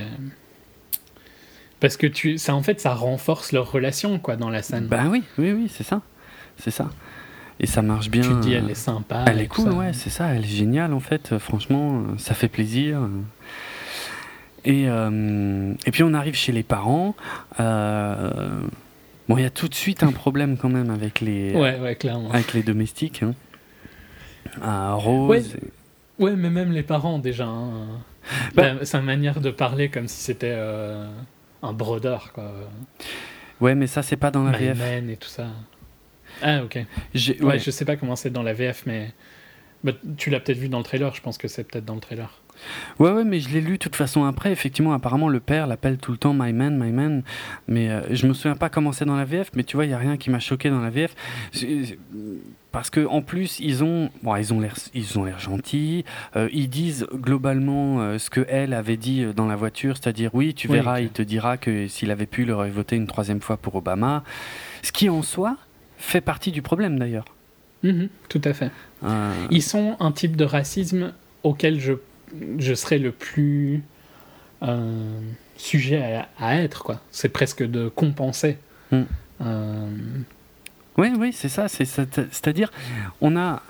Parce 1.79 1.95
que 1.97 2.07
tu, 2.07 2.37
ça 2.37 2.55
en 2.55 2.61
fait, 2.61 2.79
ça 2.81 2.93
renforce 2.93 3.51
leur 3.53 3.71
relation 3.71 4.19
quoi 4.19 4.35
dans 4.35 4.49
la 4.49 4.61
scène. 4.61 4.87
Ben 4.87 5.07
oui, 5.09 5.23
oui, 5.37 5.53
oui, 5.53 5.71
c'est 5.73 5.83
ça, 5.85 6.01
c'est 6.57 6.71
ça. 6.71 6.89
Et 7.61 7.67
ça 7.67 7.81
marche 7.81 8.09
bien. 8.09 8.21
tu 8.21 8.33
dis, 8.41 8.55
euh, 8.55 8.59
elle 8.63 8.69
est 8.71 8.75
sympa. 8.75 9.25
Elle 9.27 9.41
est 9.41 9.47
cool, 9.47 9.71
ça. 9.71 9.77
ouais, 9.77 9.93
c'est 9.93 10.09
ça, 10.09 10.27
elle 10.27 10.43
est 10.43 10.47
géniale 10.47 10.93
en 10.93 10.99
fait, 10.99 11.31
euh, 11.33 11.39
franchement, 11.39 12.01
euh, 12.01 12.17
ça 12.17 12.33
fait 12.33 12.47
plaisir. 12.47 12.99
Et, 14.65 14.85
euh, 14.89 15.73
et 15.85 15.91
puis 15.91 16.03
on 16.03 16.13
arrive 16.13 16.35
chez 16.35 16.51
les 16.51 16.63
parents. 16.63 17.15
euh, 17.59 18.59
bon, 19.27 19.37
il 19.37 19.43
y 19.43 19.45
a 19.45 19.49
tout 19.49 19.67
de 19.67 19.73
suite 19.75 20.03
un 20.03 20.11
problème 20.11 20.57
quand 20.57 20.69
même 20.69 20.89
avec 20.89 21.21
les, 21.21 21.53
Ouais, 21.55 21.79
ouais, 21.79 21.95
clairement. 21.95 22.29
avec 22.31 22.53
les 22.53 22.63
domestiques. 22.63 23.23
Hein. 23.23 23.33
Ah, 24.61 24.93
Rose. 24.93 25.29
Ouais. 25.29 26.25
Ouais, 26.31 26.35
mais 26.35 26.49
même 26.49 26.71
les 26.73 26.83
parents 26.83 27.19
déjà. 27.19 27.45
hein. 27.45 27.87
Bah- 28.53 28.73
La- 28.73 28.85
sa 28.85 29.01
manière 29.01 29.39
de 29.39 29.51
parler 29.51 29.89
comme 29.89 30.07
si 30.07 30.21
c'était 30.21 30.51
euh, 30.53 31.07
un 31.63 31.71
brodeur 31.73 32.33
quoi. 32.33 32.51
Ouais, 33.61 33.75
mais 33.75 33.87
ça, 33.87 34.03
c'est 34.03 34.17
pas 34.17 34.29
dans 34.31 34.43
la 34.43 34.51
My 34.57 34.65
VF. 34.67 34.77
man 34.77 35.09
et 35.09 35.17
tout 35.17 35.27
ça. 35.29 35.47
Ah 36.41 36.63
ok. 36.63 36.79
Ouais. 37.41 37.59
je 37.59 37.71
sais 37.71 37.85
pas 37.85 37.95
comment 37.95 38.15
c'est 38.15 38.29
dans 38.29 38.43
la 38.43 38.53
VF, 38.53 38.83
mais 38.85 39.11
bah, 39.83 39.91
tu 40.17 40.29
l'as 40.29 40.39
peut-être 40.39 40.57
vu 40.57 40.69
dans 40.69 40.77
le 40.77 40.83
trailer. 40.83 41.13
Je 41.15 41.21
pense 41.21 41.37
que 41.37 41.47
c'est 41.47 41.63
peut-être 41.63 41.85
dans 41.85 41.95
le 41.95 42.01
trailer. 42.01 42.29
Ouais, 42.99 43.11
ouais, 43.11 43.23
mais 43.23 43.39
je 43.39 43.49
l'ai 43.49 43.61
lu 43.61 43.73
de 43.73 43.77
toute 43.77 43.95
façon 43.95 44.25
après. 44.25 44.51
Effectivement, 44.51 44.93
apparemment, 44.93 45.29
le 45.29 45.39
père 45.39 45.67
l'appelle 45.67 45.97
tout 45.97 46.11
le 46.11 46.17
temps 46.17 46.33
My 46.33 46.53
Man, 46.53 46.77
My 46.77 46.91
Man. 46.91 47.23
Mais 47.67 47.89
euh, 47.89 48.01
je 48.11 48.27
me 48.27 48.33
souviens 48.33 48.55
pas 48.55 48.69
comment 48.69 48.91
c'est 48.91 49.05
dans 49.05 49.15
la 49.17 49.25
VF, 49.25 49.51
mais 49.55 49.63
tu 49.63 49.77
vois, 49.77 49.85
il 49.85 49.91
y 49.91 49.93
a 49.93 49.97
rien 49.97 50.17
qui 50.17 50.29
m'a 50.29 50.39
choqué 50.39 50.69
dans 50.69 50.81
la 50.81 50.89
VF. 50.89 51.15
Parce 52.71 52.91
que 52.91 53.05
en 53.07 53.21
plus, 53.21 53.59
ils 53.59 53.83
ont, 53.83 54.09
bon, 54.21 54.35
ils 54.35 54.53
ont 54.53 54.59
l'air, 54.59 54.75
ils 54.93 55.17
ont 55.17 55.23
l'air 55.23 55.39
gentils. 55.39 56.05
Euh, 56.35 56.49
ils 56.53 56.69
disent 56.69 57.07
globalement 57.13 58.01
euh, 58.01 58.19
ce 58.19 58.29
que 58.29 58.45
elle 58.47 58.73
avait 58.73 58.97
dit 58.97 59.23
euh, 59.23 59.33
dans 59.33 59.47
la 59.47 59.55
voiture, 59.55 59.97
c'est-à-dire 59.97 60.29
oui, 60.33 60.53
tu 60.53 60.67
Oui, 60.67 60.75
verras, 60.75 61.01
il 61.01 61.09
te 61.09 61.23
dira 61.23 61.57
que 61.57 61.87
s'il 61.87 62.11
avait 62.11 62.27
pu, 62.27 62.43
il 62.43 62.51
aurait 62.51 62.69
voté 62.69 62.95
une 62.95 63.07
troisième 63.07 63.41
fois 63.41 63.57
pour 63.57 63.75
Obama. 63.75 64.23
Ce 64.83 64.91
qui 64.91 65.09
en 65.09 65.23
soi 65.23 65.57
fait 65.97 66.21
partie 66.21 66.51
du 66.51 66.61
problème 66.61 66.99
d'ailleurs. 66.99 67.25
Mhm, 67.81 68.09
tout 68.27 68.41
à 68.43 68.53
fait. 68.53 68.71
Ils 69.49 69.63
sont 69.63 69.95
un 69.99 70.11
type 70.11 70.35
de 70.35 70.43
racisme 70.45 71.13
auquel 71.43 71.79
je, 71.79 71.93
je 72.57 72.73
serais 72.73 72.97
le 72.99 73.11
plus 73.11 73.83
euh, 74.63 75.19
sujet 75.57 76.01
à, 76.01 76.27
à 76.39 76.55
être, 76.57 76.83
quoi. 76.83 77.01
C'est 77.11 77.29
presque 77.29 77.63
de 77.63 77.87
compenser. 77.89 78.57
Mm. 78.91 79.01
Euh, 79.41 79.87
Oui, 80.97 81.13
oui, 81.17 81.31
c'est 81.33 81.47
ça. 81.49 81.67
c'est- 81.69 81.85
c'est- 81.85 82.15
C'est-à-dire, 82.31 82.71
on 83.21 83.37
a, 83.37 83.61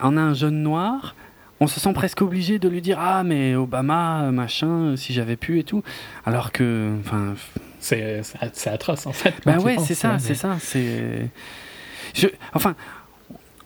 on 0.00 0.16
a 0.16 0.20
un 0.20 0.34
jeune 0.34 0.62
noir, 0.62 1.16
on 1.58 1.66
se 1.66 1.80
sent 1.80 1.92
presque 1.92 2.22
obligé 2.22 2.58
de 2.58 2.68
lui 2.68 2.82
dire 2.82 2.98
Ah, 3.00 3.24
mais 3.24 3.54
Obama, 3.56 4.30
machin, 4.30 4.94
si 4.96 5.12
j'avais 5.12 5.36
pu 5.36 5.58
et 5.58 5.64
tout. 5.64 5.82
Alors 6.24 6.52
que. 6.52 6.94
Enfin. 7.00 7.34
c'est 7.80 8.22
atroce, 8.66 9.06
en 9.06 9.12
fait. 9.12 9.34
Tu 9.42 9.48
ouais, 9.58 9.76
c'est 9.84 9.94
ça, 9.94 10.18
c'est 10.18 10.34
ça. 10.34 10.56
C'est. 10.60 11.28
Je, 12.14 12.28
enfin, 12.54 12.74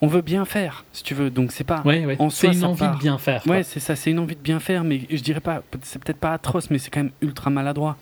on 0.03 0.07
veut 0.07 0.22
bien 0.22 0.44
faire, 0.44 0.84
si 0.92 1.03
tu 1.03 1.14
veux. 1.14 1.30
Donc, 1.30 1.53
c'est 1.53 1.64
pas. 1.64 1.82
Ouais, 1.84 2.07
ouais. 2.07 2.16
En 2.18 2.30
C'est 2.30 2.48
une 2.53 2.64
envie 2.64 2.78
part. 2.80 2.94
de 2.96 3.01
bien 3.01 3.18
faire. 3.18 3.42
quoi. 3.42 3.57
Ouais, 3.57 3.62
c'est 3.62 3.80
ça, 3.80 3.96
c'est 3.96 4.11
une 4.11 4.18
envie 4.18 4.36
de 4.36 4.40
bien 4.40 4.61
faire, 4.61 4.82
mais 4.84 5.03
je 5.11 5.20
dirais 5.22 5.40
pas, 5.40 5.62
c'est 5.82 6.03
peut-être 6.03 6.18
pas 6.20 6.32
atroce, 6.32 6.70
mais 6.70 6.78
c'est 6.78 6.90
quand 6.90 7.03
même 7.03 7.12
ultra 7.20 7.51
maladroit. 7.51 7.96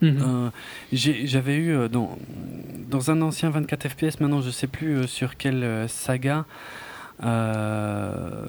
Mhm. 0.00 0.16
Euh, 0.22 0.50
J'avais 0.92 1.56
eu 1.56 1.72
euh, 1.74 1.88
dans, 1.88 2.16
dans 2.88 3.10
un 3.10 3.20
ancien 3.20 3.50
24 3.50 3.88
FPS, 3.88 4.20
maintenant 4.20 4.40
je 4.40 4.50
sais 4.50 4.68
plus 4.68 4.94
euh, 4.98 5.06
sur 5.08 5.36
quelle 5.36 5.86
saga, 5.88 6.44
euh, 7.24 8.44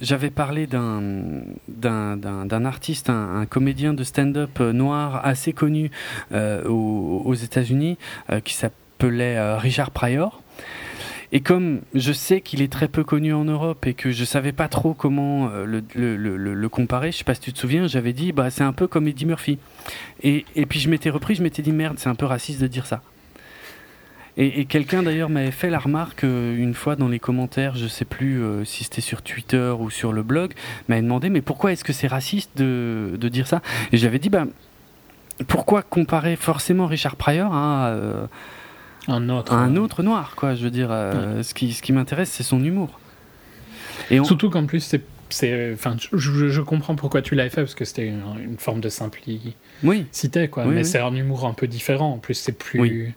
j'avais 0.00 0.30
parlé 0.30 0.68
d'un 0.68 2.64
artiste, 2.64 3.10
un, 3.10 3.40
un 3.40 3.46
comédien 3.46 3.94
de 3.94 4.04
stand-up 4.04 4.60
noir 4.60 5.20
assez 5.24 5.52
connu 5.52 5.90
euh, 6.32 6.62
aux, 6.68 7.22
aux 7.24 7.34
États-Unis 7.34 7.98
qui 8.44 8.54
s'appelait 8.54 9.56
Richard 9.56 9.90
Pryor. 9.90 10.40
Et 11.34 11.40
comme 11.40 11.80
je 11.94 12.12
sais 12.12 12.42
qu'il 12.42 12.60
est 12.60 12.70
très 12.70 12.88
peu 12.88 13.04
connu 13.04 13.32
en 13.32 13.44
Europe 13.44 13.86
et 13.86 13.94
que 13.94 14.10
je 14.10 14.24
savais 14.24 14.52
pas 14.52 14.68
trop 14.68 14.92
comment 14.92 15.48
euh, 15.48 15.64
le, 15.64 15.82
le, 15.94 16.36
le- 16.36 16.68
comparer, 16.68 17.10
je 17.10 17.16
sais 17.16 17.24
pas 17.24 17.34
si 17.34 17.40
tu 17.40 17.52
te 17.54 17.58
souviens, 17.58 17.86
j'avais 17.86 18.12
dit 18.12 18.32
bah 18.32 18.50
c'est 18.50 18.64
un 18.64 18.74
peu 18.74 18.86
comme 18.86 19.08
Eddie 19.08 19.24
Murphy. 19.24 19.58
Et, 20.22 20.44
et 20.54 20.66
puis 20.66 20.78
je 20.78 20.90
m'étais 20.90 21.08
repris, 21.08 21.34
je 21.34 21.42
m'étais 21.42 21.62
dit 21.62 21.72
merde, 21.72 21.98
c'est 21.98 22.10
un 22.10 22.14
peu 22.14 22.26
raciste 22.26 22.60
de 22.60 22.66
dire 22.66 22.84
ça. 22.84 23.00
Et, 24.36 24.60
et 24.60 24.64
quelqu'un 24.66 25.02
d'ailleurs 25.02 25.30
m'avait 25.30 25.50
fait 25.50 25.70
la 25.70 25.78
remarque 25.78 26.24
euh, 26.24 26.56
une 26.56 26.74
fois 26.74 26.96
dans 26.96 27.08
les 27.08 27.18
commentaires, 27.18 27.76
je 27.76 27.86
sais 27.86 28.04
plus 28.04 28.42
euh, 28.42 28.64
si 28.64 28.84
c'était 28.84 29.00
sur 29.00 29.22
Twitter 29.22 29.74
ou 29.78 29.88
sur 29.88 30.12
le 30.12 30.22
blog, 30.22 30.52
m'avait 30.88 31.02
demandé 31.02 31.30
mais 31.30 31.40
pourquoi 31.40 31.72
est-ce 31.72 31.84
que 31.84 31.94
c'est 31.94 32.08
raciste 32.08 32.50
de, 32.56 33.16
de 33.18 33.28
dire 33.28 33.46
ça? 33.46 33.62
Et 33.92 33.96
j'avais 33.96 34.18
dit 34.18 34.28
bah 34.28 34.44
pourquoi 35.48 35.82
comparer? 35.82 36.36
Forcément 36.36 36.86
Richard 36.86 37.16
Pryor 37.16 37.54
à, 37.54 37.88
euh, 37.88 38.26
Un 39.08 39.28
autre. 39.28 39.52
un 39.52 39.76
autre 39.76 40.02
noir 40.02 40.34
quoi 40.36 40.54
Je 40.54 40.62
veux 40.64 40.70
dire, 40.70 40.88
euh, 40.90 41.42
ce 41.42 41.54
qui, 41.54 41.72
ce 41.72 41.82
qui 41.82 41.92
m'intéresse 41.92 42.30
c'est 42.30 42.42
son 42.42 42.62
humour. 42.64 43.00
Et 44.10 44.20
on- 44.20 44.24
Surtout 44.24 44.50
qu'en 44.50 44.66
plus, 44.66 44.80
c'est. 44.80 45.02
c'est- 45.28 45.72
Enfin, 45.72 45.96
je, 46.12 46.60
comprends 46.60 46.94
pourquoi 46.94 47.22
tu 47.22 47.34
l'avais 47.34 47.50
fait, 47.50 47.62
parce 47.62 47.74
que 47.74 47.84
c'était 47.84 48.06
une, 48.06 48.22
une 48.42 48.58
forme 48.58 48.80
de 48.80 48.88
simplicité, 48.88 49.56
oui, 49.82 50.06
quoi. 50.50 50.64
Oui, 50.64 50.70
mais 50.74 50.80
oui. 50.82 50.84
c'est 50.84 50.98
un 51.00 51.14
humour 51.14 51.46
un 51.46 51.54
peu 51.54 51.66
différent. 51.66 52.12
En 52.12 52.18
plus, 52.18 52.34
c'est 52.34 52.52
plus. 52.52 53.14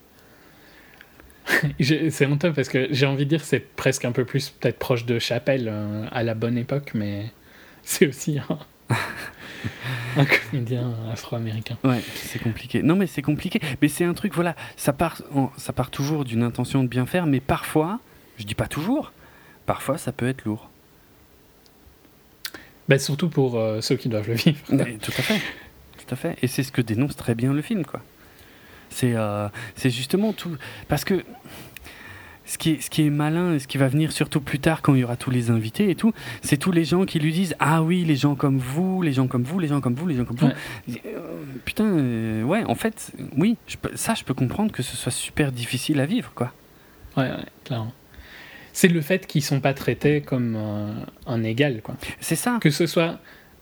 C'est 1.80 2.26
honteux 2.26 2.52
parce 2.54 2.70
que 2.70 2.88
j'ai 2.90 3.06
envie 3.06 3.26
de 3.26 3.30
dire 3.30 3.44
c'est 3.44 3.60
presque 3.60 4.04
un 4.04 4.12
peu 4.12 4.26
plus 4.26 4.50
peut-être 4.50 4.80
proche 4.80 5.06
de 5.06 5.20
Chapelle 5.20 5.68
euh, 5.72 6.06
à 6.12 6.24
la 6.24 6.34
bonne 6.34 6.58
époque, 6.58 6.92
mais 6.96 7.26
c'est 7.84 8.08
aussi 8.08 8.40
un, 8.40 8.58
un 10.18 10.26
comédien 10.26 10.94
afro-américain. 11.12 11.78
Ouais, 11.84 12.02
c'est 12.16 12.40
compliqué. 12.40 12.82
Non, 12.84 12.96
mais 12.96 13.08
c'est 13.08 13.22
compliqué. 13.22 13.60
Mais 13.82 13.88
c'est 13.88 14.06
un 14.06 14.14
truc, 14.14 14.34
voilà, 14.34 14.56
ça 14.78 14.94
part, 14.94 15.22
en- 15.34 15.52
ça 15.58 15.74
part 15.74 15.90
toujours 15.90 16.24
d'une 16.26 16.44
intention 16.44 16.84
de 16.84 16.88
bien 16.88 17.06
faire, 17.06 17.26
mais 17.26 17.40
parfois, 17.40 18.00
je 18.38 18.44
dis 18.46 18.56
pas 18.56 18.68
toujours, 18.68 19.12
parfois 19.66 19.98
ça 19.98 20.12
peut 20.12 20.28
être 20.28 20.46
lourd. 20.46 20.70
Bah, 22.88 23.00
surtout 23.00 23.30
pour 23.30 23.58
euh, 23.58 23.82
ceux 23.82 23.96
qui 23.96 24.10
doivent 24.10 24.28
le 24.28 24.36
vivre. 24.36 24.60
Mais 24.70 24.98
tout 25.02 25.12
à 25.18 25.22
fait, 25.22 25.40
tout 25.98 26.14
à 26.14 26.16
fait. 26.16 26.38
Et 26.44 26.48
c'est 26.48 26.62
ce 26.64 26.72
que 26.72 26.82
dénonce 26.82 27.16
très 27.16 27.34
bien 27.34 27.52
le 27.54 27.62
film, 27.64 27.84
quoi. 27.86 28.02
C'est, 28.92 29.16
euh, 29.16 29.50
c'est 29.76 29.90
justement 29.90 30.32
tout, 30.34 30.56
parce 30.88 31.04
que 31.04 31.26
ce 32.46 32.58
qui, 32.58 32.72
est, 32.72 32.82
ce 32.82 32.90
qui 32.90 33.06
est 33.06 33.10
malin 33.10 33.54
et 33.54 33.60
ce 33.60 33.68
qui 33.68 33.78
va 33.78 33.88
venir 33.88 34.12
surtout 34.12 34.40
plus 34.42 34.60
tard 34.60 34.82
quand 34.82 34.94
il 34.96 35.02
y 35.02 35.04
aura 35.04 35.16
tous 35.18 35.32
les 35.32 35.50
invités 35.50 35.90
et 35.90 35.96
tout, 35.96 36.14
c'est 36.42 36.58
tous 36.58 36.72
les 36.72 36.86
gens 36.86 37.06
qui 37.06 37.20
lui 37.20 37.32
disent 37.34 37.56
ah 37.60 37.82
oui 37.84 38.04
les 38.06 38.16
gens 38.16 38.36
comme 38.36 38.58
vous, 38.58 39.02
les 39.02 39.14
gens 39.14 39.28
comme 39.28 39.44
vous, 39.44 39.58
les 39.60 39.68
gens 39.68 39.82
comme 39.82 39.96
vous, 39.96 40.08
les 40.08 40.16
gens 40.16 40.26
comme 40.26 40.38
vous. 40.38 40.48
Ouais. 40.48 41.02
Euh, 41.06 41.20
putain, 41.66 41.86
euh, 41.86 42.44
ouais, 42.44 42.64
en 42.66 42.76
fait, 42.76 43.12
oui, 43.38 43.58
je 43.68 43.78
peux- 43.78 43.96
ça 43.96 44.14
je 44.14 44.24
peux 44.24 44.34
comprendre 44.34 44.72
que 44.72 44.84
ce 44.84 44.96
soit 44.96 45.12
super 45.12 45.52
difficile 45.52 46.00
à 46.00 46.06
vivre, 46.06 46.32
quoi. 46.36 46.54
Ouais, 47.18 47.24
ouais, 47.30 47.46
clairement. 47.64 47.94
C'est 48.74 48.90
le 48.90 49.00
fait 49.02 49.26
qu'ils 49.26 49.42
sont 49.44 49.62
pas 49.62 49.74
traités 49.74 50.22
comme 50.22 50.56
euh, 50.58 50.92
un 51.28 51.44
égal, 51.44 51.82
quoi. 51.82 51.96
C'est 52.20 52.36
ça, 52.36 52.58
Que 52.62 52.70
ce 52.70 52.86
soit 52.88 53.20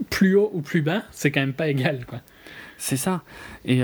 plus 0.09 0.35
haut 0.35 0.49
ou 0.53 0.61
plus 0.61 0.81
bas, 0.81 1.03
c'est 1.11 1.31
quand 1.31 1.39
même 1.39 1.53
pas 1.53 1.67
égal, 1.69 2.05
quoi. 2.07 2.19
c'est 2.77 2.97
ça. 2.97 3.21
Et 3.63 3.81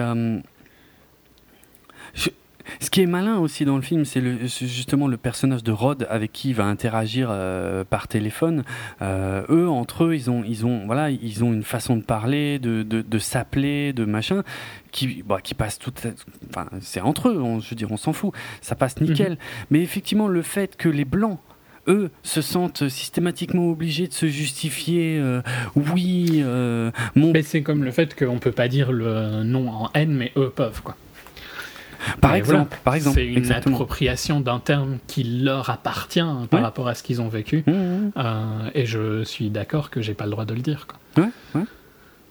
ce 2.80 2.90
qui 2.90 3.02
est 3.02 3.06
malin 3.08 3.38
aussi 3.40 3.66
dans 3.66 3.76
le 3.76 3.82
film, 3.82 4.06
c'est 4.06 4.22
justement 4.68 5.08
le 5.08 5.18
personnage 5.18 5.64
de 5.64 5.72
Rod 5.72 6.08
avec 6.10 6.32
qui 6.32 6.50
il 6.50 6.56
va 6.56 6.66
interagir 6.66 7.30
euh, 7.32 7.84
par 7.84 8.08
téléphone. 8.08 8.64
Euh, 9.02 9.44
eux, 9.50 9.70
entre 9.70 10.06
eux, 10.06 10.16
ils 10.16 10.30
ont, 10.30 10.44
ils 10.48 10.66
ont, 10.66 10.86
voilà, 10.86 11.10
ils 11.10 11.44
ont 11.44 11.54
une 11.54 11.64
façon 11.64 11.96
de 11.98 12.02
parler, 12.04 12.60
de, 12.60 12.84
de, 12.84 13.02
de 13.02 13.20
s'appeler, 13.20 13.94
de 13.94 14.06
machin, 14.06 14.44
qui, 14.92 15.24
bah, 15.26 15.40
qui 15.42 15.54
passe 15.54 15.80
tout. 15.80 15.94
Enfin, 16.50 16.68
c'est 16.82 17.02
entre 17.02 17.30
eux. 17.30 17.42
on- 17.42 17.60
je 17.60 17.70
veux 17.70 17.76
dire, 17.76 17.92
on 17.92 17.98
s'en 17.98 18.14
fout. 18.14 18.34
Ça 18.62 18.76
passe 18.76 19.00
nickel. 19.02 19.38
Mais 19.70 19.82
effectivement, 19.82 20.28
le 20.28 20.42
fait 20.42 20.76
que 20.78 20.90
les 20.90 21.06
blancs 21.06 21.40
eux 21.88 22.12
se 22.24 22.42
sentent 22.42 22.88
systématiquement 22.88 23.68
obligés 23.70 24.08
de 24.08 24.14
se 24.14 24.28
justifier. 24.28 25.18
euh, 25.20 25.42
oui, 25.76 26.42
euh, 26.44 26.92
mon 27.16 27.32
Mais 27.32 27.42
c'est 27.42 27.64
comme 27.64 27.84
le 27.84 27.92
fait 27.92 28.16
qu'on 28.16 28.38
peut 28.38 28.52
pas 28.52 28.68
dire 28.68 28.92
le 28.92 29.44
nom 29.44 29.70
en 29.70 29.90
N, 29.96 30.12
mais 30.14 30.32
eux 30.38 30.52
peuvent, 30.56 30.82
quoi. 30.84 30.96
Par 32.22 32.32
Mais 32.32 32.38
exemple, 32.40 32.68
voilà, 32.70 32.82
par 32.84 32.96
exemple, 32.96 33.16
C'est 33.16 33.26
une 33.28 33.38
exactement. 33.38 33.76
appropriation 33.76 34.40
d'un 34.42 34.60
terme 34.60 34.98
qui 35.08 35.24
leur 35.24 35.70
appartient 35.70 36.20
hein, 36.20 36.48
par 36.50 36.60
Ouais. 36.60 36.66
rapport 36.66 36.88
à 36.88 36.96
ce 36.96 37.04
qu'ils 37.04 37.22
ont 37.22 37.30
vécu. 37.30 37.64
Mmh, 37.68 37.72
mmh. 37.72 38.12
Euh, 38.18 38.70
et 38.74 38.86
je 38.86 39.24
suis 39.24 39.50
d'accord 39.50 39.90
que 39.90 40.02
j'ai 40.02 40.14
pas 40.14 40.26
le 40.26 40.32
droit 40.32 40.46
de 40.46 40.54
le 40.54 40.62
dire. 40.62 40.88
Quoi. 40.88 41.24
Ouais, 41.24 41.30
ouais. 41.56 41.66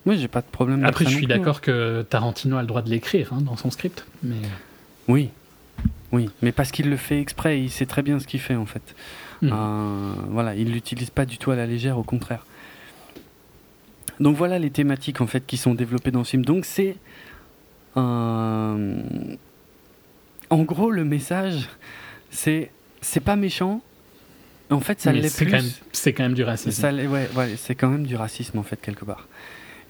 Oui, 0.06 0.18
j'ai 0.18 0.28
pas 0.28 0.40
de 0.40 0.46
problème. 0.46 0.84
Après, 0.84 1.04
je 1.04 1.10
suis 1.10 1.26
plus, 1.26 1.34
hein. 1.34 1.36
d'accord 1.38 1.60
que 1.60 2.02
Tarantino 2.08 2.56
a 2.56 2.62
le 2.62 2.66
droit 2.66 2.82
de 2.82 2.88
l'écrire 2.88 3.32
hein, 3.32 3.40
dans 3.42 3.56
son 3.56 3.70
script. 3.70 4.06
Mais 4.22 4.36
Oui, 5.06 5.28
oui, 6.12 6.30
mais 6.40 6.52
parce 6.52 6.70
qu'il 6.72 6.88
le 6.88 6.96
fait 6.96 7.20
exprès, 7.20 7.60
il 7.60 7.68
sait 7.70 7.84
très 7.86 8.00
bien 8.02 8.18
ce 8.18 8.26
qu'il 8.26 8.40
fait 8.40 8.56
en 8.56 8.64
fait. 8.66 8.94
Hmm. 9.42 9.50
Euh, 9.52 10.12
voilà, 10.30 10.54
il 10.54 10.72
l'utilise 10.72 11.10
pas 11.10 11.26
du 11.26 11.36
tout 11.36 11.50
à 11.50 11.56
la 11.56 11.66
légère, 11.66 11.98
au 11.98 12.02
contraire. 12.04 12.46
Donc 14.18 14.34
voilà 14.36 14.58
les 14.58 14.70
thématiques 14.70 15.20
en 15.20 15.26
fait 15.26 15.46
qui 15.46 15.56
sont 15.58 15.74
développées 15.74 16.10
dans 16.10 16.24
ce 16.24 16.30
film. 16.30 16.44
Donc 16.44 16.64
c'est 16.64 16.96
euh, 17.96 19.02
en 20.50 20.62
gros 20.62 20.90
le 20.90 21.04
message, 21.04 21.68
c'est 22.30 22.70
c'est 23.00 23.20
pas 23.20 23.36
méchant. 23.36 23.80
En 24.70 24.80
fait, 24.80 25.00
ça 25.00 25.12
l'est 25.12 25.28
c'est 25.28 25.46
plus. 25.46 25.80
c'est 25.92 26.12
quand 26.12 26.24
même 26.24 26.34
du 26.34 26.44
racisme. 26.44 26.70
Ça 26.72 26.92
ouais, 26.92 27.06
ouais, 27.34 27.54
c'est 27.56 27.74
quand 27.74 27.88
même 27.88 28.06
du 28.06 28.16
racisme 28.16 28.58
en 28.58 28.62
fait 28.62 28.80
quelque 28.80 29.04
part. 29.04 29.26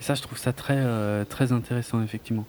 Et 0.00 0.04
ça, 0.04 0.14
je 0.14 0.22
trouve 0.22 0.38
ça 0.38 0.52
très 0.52 0.76
euh, 0.76 1.24
très 1.24 1.52
intéressant 1.52 2.02
effectivement. 2.02 2.46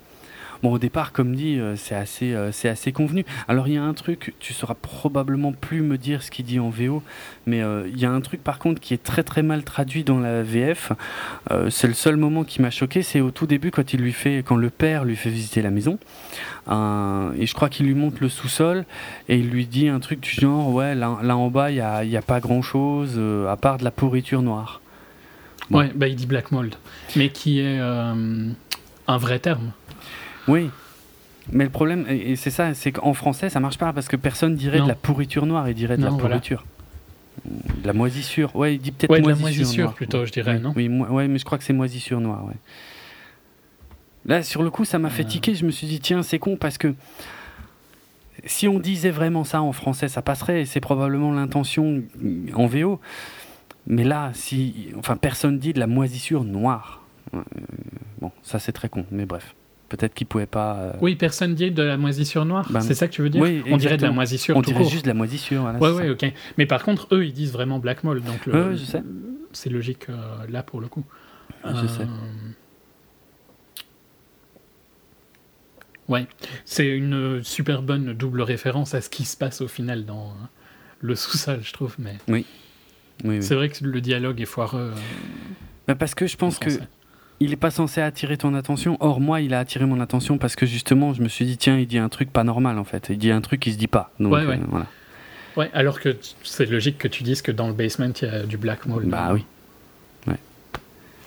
Bon, 0.61 0.73
au 0.73 0.79
départ, 0.79 1.13
comme 1.13 1.35
dit, 1.35 1.57
euh, 1.57 1.77
c'est 1.77 1.95
assez 1.95 2.33
euh, 2.33 2.51
assez 2.65 2.91
convenu. 2.91 3.23
Alors 3.47 3.69
il 3.69 3.75
y 3.75 3.77
a 3.77 3.83
un 3.83 3.93
truc, 3.93 4.35
tu 4.39 4.53
sauras 4.53 4.73
probablement 4.73 5.53
plus 5.53 5.81
me 5.81 5.97
dire 5.97 6.21
ce 6.21 6.31
qu'il 6.31 6.45
dit 6.45 6.59
en 6.59 6.69
VO, 6.69 7.01
mais 7.45 7.61
euh, 7.61 7.87
il 7.87 7.97
y 7.97 8.05
a 8.05 8.11
un 8.11 8.19
truc 8.19 8.43
par 8.43 8.59
contre 8.59 8.81
qui 8.81 8.93
est 8.93 9.01
très 9.01 9.23
très 9.23 9.41
mal 9.41 9.63
traduit 9.63 10.03
dans 10.03 10.19
la 10.19 10.43
VF. 10.43 10.91
C'est 11.69 11.87
le 11.87 11.93
seul 11.93 12.17
moment 12.17 12.43
qui 12.43 12.61
m'a 12.61 12.71
choqué, 12.71 13.01
c'est 13.01 13.21
au 13.21 13.31
tout 13.31 13.47
début 13.47 13.71
quand 13.71 13.93
il 13.93 14.01
lui 14.01 14.11
fait 14.11 14.43
quand 14.45 14.57
le 14.57 14.69
père 14.69 15.05
lui 15.05 15.15
fait 15.15 15.29
visiter 15.29 15.61
la 15.61 15.71
maison. 15.71 15.97
Et 16.69 17.45
je 17.45 17.53
crois 17.53 17.69
qu'il 17.69 17.85
lui 17.85 17.95
montre 17.95 18.17
le 18.21 18.29
sous-sol 18.29 18.85
et 19.29 19.37
il 19.37 19.49
lui 19.49 19.65
dit 19.65 19.87
un 19.87 19.99
truc 19.99 20.19
du 20.19 20.29
genre 20.29 20.71
ouais 20.73 20.93
là, 20.93 21.17
là 21.23 21.37
en 21.37 21.49
bas 21.49 21.71
il 21.71 21.77
y 21.77 21.81
a, 21.81 22.03
y 22.03 22.17
a 22.17 22.21
pas 22.21 22.39
grand 22.39 22.61
chose 22.61 23.19
à 23.47 23.55
part 23.55 23.77
de 23.77 23.83
la 23.83 23.91
pourriture 23.91 24.41
noire. 24.41 24.81
Bon. 25.69 25.79
Ouais, 25.79 25.91
bah, 25.95 26.07
il 26.07 26.15
dit 26.15 26.25
black 26.25 26.51
mold, 26.51 26.75
mais 27.15 27.29
qui 27.29 27.59
est 27.59 27.79
un 27.79 29.17
vrai 29.17 29.39
terme. 29.39 29.71
Oui. 30.49 30.69
Mais 31.51 31.63
le 31.63 31.69
problème, 31.71 32.05
et 32.07 32.35
c'est 32.35 32.51
ça, 32.51 32.73
c'est 32.75 32.91
qu'en 32.91 33.13
français, 33.13 33.49
ça 33.49 33.59
marche 33.59 33.77
pas 33.77 33.91
parce 33.91 34.07
que 34.07 34.15
personne 34.15 34.55
dirait 34.55 34.77
Non. 34.79 34.83
de 34.83 34.89
la 34.89 34.95
pourriture 34.95 35.45
noire, 35.47 35.67
il 35.67 35.73
dirait 35.75 35.97
de 35.97 36.03
la 36.03 36.09
voilà. 36.09 36.27
pourriture. 36.35 36.63
De 37.45 37.87
la 37.87 37.93
moisissure. 37.93 38.55
Ouais, 38.55 38.75
il 38.75 38.79
dit 38.79 38.91
peut-être 38.91 39.09
Ouais, 39.09 39.21
de 39.21 39.27
la 39.27 39.35
moisissure. 39.35 39.61
moisissure 39.63 39.83
noire. 39.85 39.95
plutôt, 39.95 40.25
je 40.25 40.31
dirais, 40.31 40.55
Oui, 40.57 40.61
non 40.61 40.73
Oui, 40.75 40.87
ouais, 41.15 41.27
mais 41.27 41.39
je 41.39 41.45
crois 41.45 41.57
que 41.57 41.63
c'est 41.63 41.73
moisissure 41.73 42.19
noire, 42.19 42.45
ouais. 42.45 42.53
Là, 44.25 44.43
sur 44.43 44.61
le 44.61 44.69
coup, 44.69 44.85
ça 44.85 44.99
m'a 44.99 45.09
fait 45.09 45.23
Euh. 45.23 45.27
tiquer. 45.27 45.55
Je 45.55 45.65
me 45.65 45.71
suis 45.71 45.87
dit, 45.87 45.99
tiens, 45.99 46.21
c'est 46.21 46.37
con 46.39 46.55
parce 46.57 46.77
que 46.77 46.93
si 48.45 48.67
on 48.67 48.77
disait 48.79 49.09
vraiment 49.09 49.43
ça 49.43 49.61
en 49.61 49.71
français, 49.71 50.07
ça 50.07 50.21
passerait. 50.21 50.61
et 50.61 50.65
C'est 50.65 50.81
probablement 50.81 51.31
l'intention 51.31 52.03
en 52.53 52.67
VO. 52.67 52.99
Mais 53.87 54.03
là, 54.03 54.29
si, 54.33 54.89
enfin, 54.97 55.15
personne 55.17 55.57
dit 55.57 55.73
de 55.73 55.79
la 55.79 55.87
moisissure 55.87 56.43
noire. 56.43 57.01
Euh, 57.33 57.41
bon, 58.21 58.31
ça 58.43 58.59
c'est 58.59 58.71
très 58.73 58.89
con, 58.89 59.05
mais 59.09 59.25
bref. 59.25 59.55
Peut-être 59.89 60.13
qu'il 60.13 60.27
pouvait 60.27 60.45
pas. 60.45 60.75
euh, 60.77 60.93
Oui, 61.01 61.15
personne 61.15 61.55
dit 61.55 61.71
de 61.71 61.81
la 61.83 61.97
moisissure 61.97 62.45
noire. 62.45 62.67
Ben, 62.71 62.79
c'est 62.81 62.93
ça 62.93 63.07
que 63.07 63.13
tu 63.13 63.21
veux 63.23 63.29
dire 63.29 63.41
oui, 63.41 63.63
On 63.71 63.77
dirait 63.77 63.97
de 63.97 64.03
la 64.03 64.11
moisissure 64.11 64.55
on 64.55 64.61
dirait 64.61 64.81
court. 64.81 64.89
juste 64.89 65.03
de 65.05 65.09
la 65.09 65.15
moisissure. 65.15 65.61
voilà, 65.63 65.79
Ouais, 65.79 65.91
ouais, 65.91 66.09
ok. 66.09 66.31
Mais 66.57 66.65
par 66.67 66.83
contre, 66.83 67.07
eux, 67.11 67.25
ils 67.25 67.33
disent 67.33 67.51
vraiment 67.51 67.79
Black 67.79 68.03
Mole, 68.03 68.21
donc 68.21 68.45
le- 68.45 68.53
ouais, 68.69 68.75
je 68.77 68.83
sais. 68.85 69.01
c'est 69.51 69.69
logique 69.71 70.07
euh, 70.09 70.15
là 70.47 70.61
pour 70.63 70.79
le 70.79 70.87
coup. 70.87 71.03
Je 71.65 71.87
sais. 71.87 72.05
Ouais, 76.07 76.27
c'est 76.65 76.87
une 76.87 77.43
super 77.43 77.81
bonne 77.83 78.13
double 78.13 78.41
référence 78.41 78.95
à 78.95 79.01
ce 79.01 79.09
qui 79.09 79.25
se 79.25 79.37
passe 79.37 79.61
au 79.61 79.67
final 79.67 80.05
dans 80.05 80.29
euh, 80.29 80.45
le 81.01 81.15
sous-sol, 81.15 81.59
je 81.61 81.71
trouve. 81.71 81.95
Mais 81.99 82.15
Oui, 82.27 82.45
oui. 83.23 83.43
c'est 83.43 83.53
vrai 83.53 83.69
que 83.69 83.83
le 83.85 84.01
dialogue 84.01 84.41
est 84.41 84.45
foireux. 84.45 84.91
euh, 84.95 84.99
Bah, 85.87 85.93
parce 85.95 86.15
que 86.15 86.25
je 86.25 86.35
en 86.35 86.37
pense 86.37 86.57
que. 86.57 86.69
Il 87.39 87.53
est 87.53 87.57
pas 87.57 87.71
censé 87.71 88.01
attirer 88.01 88.37
ton 88.37 88.53
attention. 88.53 88.97
Or, 88.99 89.19
moi, 89.21 89.41
il 89.41 89.53
a 89.53 89.59
attiré 89.59 89.85
mon 89.85 89.99
attention 90.01 90.37
parce 90.37 90.55
que 90.55 90.65
justement, 90.65 91.13
je 91.13 91.21
me 91.21 91.27
suis 91.29 91.45
dit, 91.45 91.57
tiens, 91.57 91.77
il 91.77 91.87
dit 91.87 91.97
un 91.97 92.09
truc 92.09 92.31
pas 92.31 92.43
normal 92.43 92.77
en 92.77 92.83
fait. 92.83 93.07
Il 93.09 93.17
dit 93.17 93.31
un 93.31 93.41
truc 93.41 93.59
qui 93.61 93.71
se 93.73 93.77
dit 93.77 93.87
pas. 93.87 94.11
Donc, 94.19 94.33
Ouais, 94.33 94.45
ouais. 94.45 94.55
euh, 94.55 94.65
voilà. 94.67 94.85
Ouais, 95.57 95.69
alors 95.73 95.99
que 95.99 96.15
c'est 96.43 96.65
logique 96.69 96.97
que 96.97 97.07
tu 97.07 97.23
dises 97.23 97.41
que 97.41 97.51
dans 97.51 97.67
le 97.67 97.73
basement, 97.73 98.11
il 98.21 98.25
y 98.27 98.29
a 98.29 98.43
du 98.43 98.57
Black 98.57 98.85
Mole. 98.85 99.05
Bah 99.05 99.29
oui. 99.33 99.45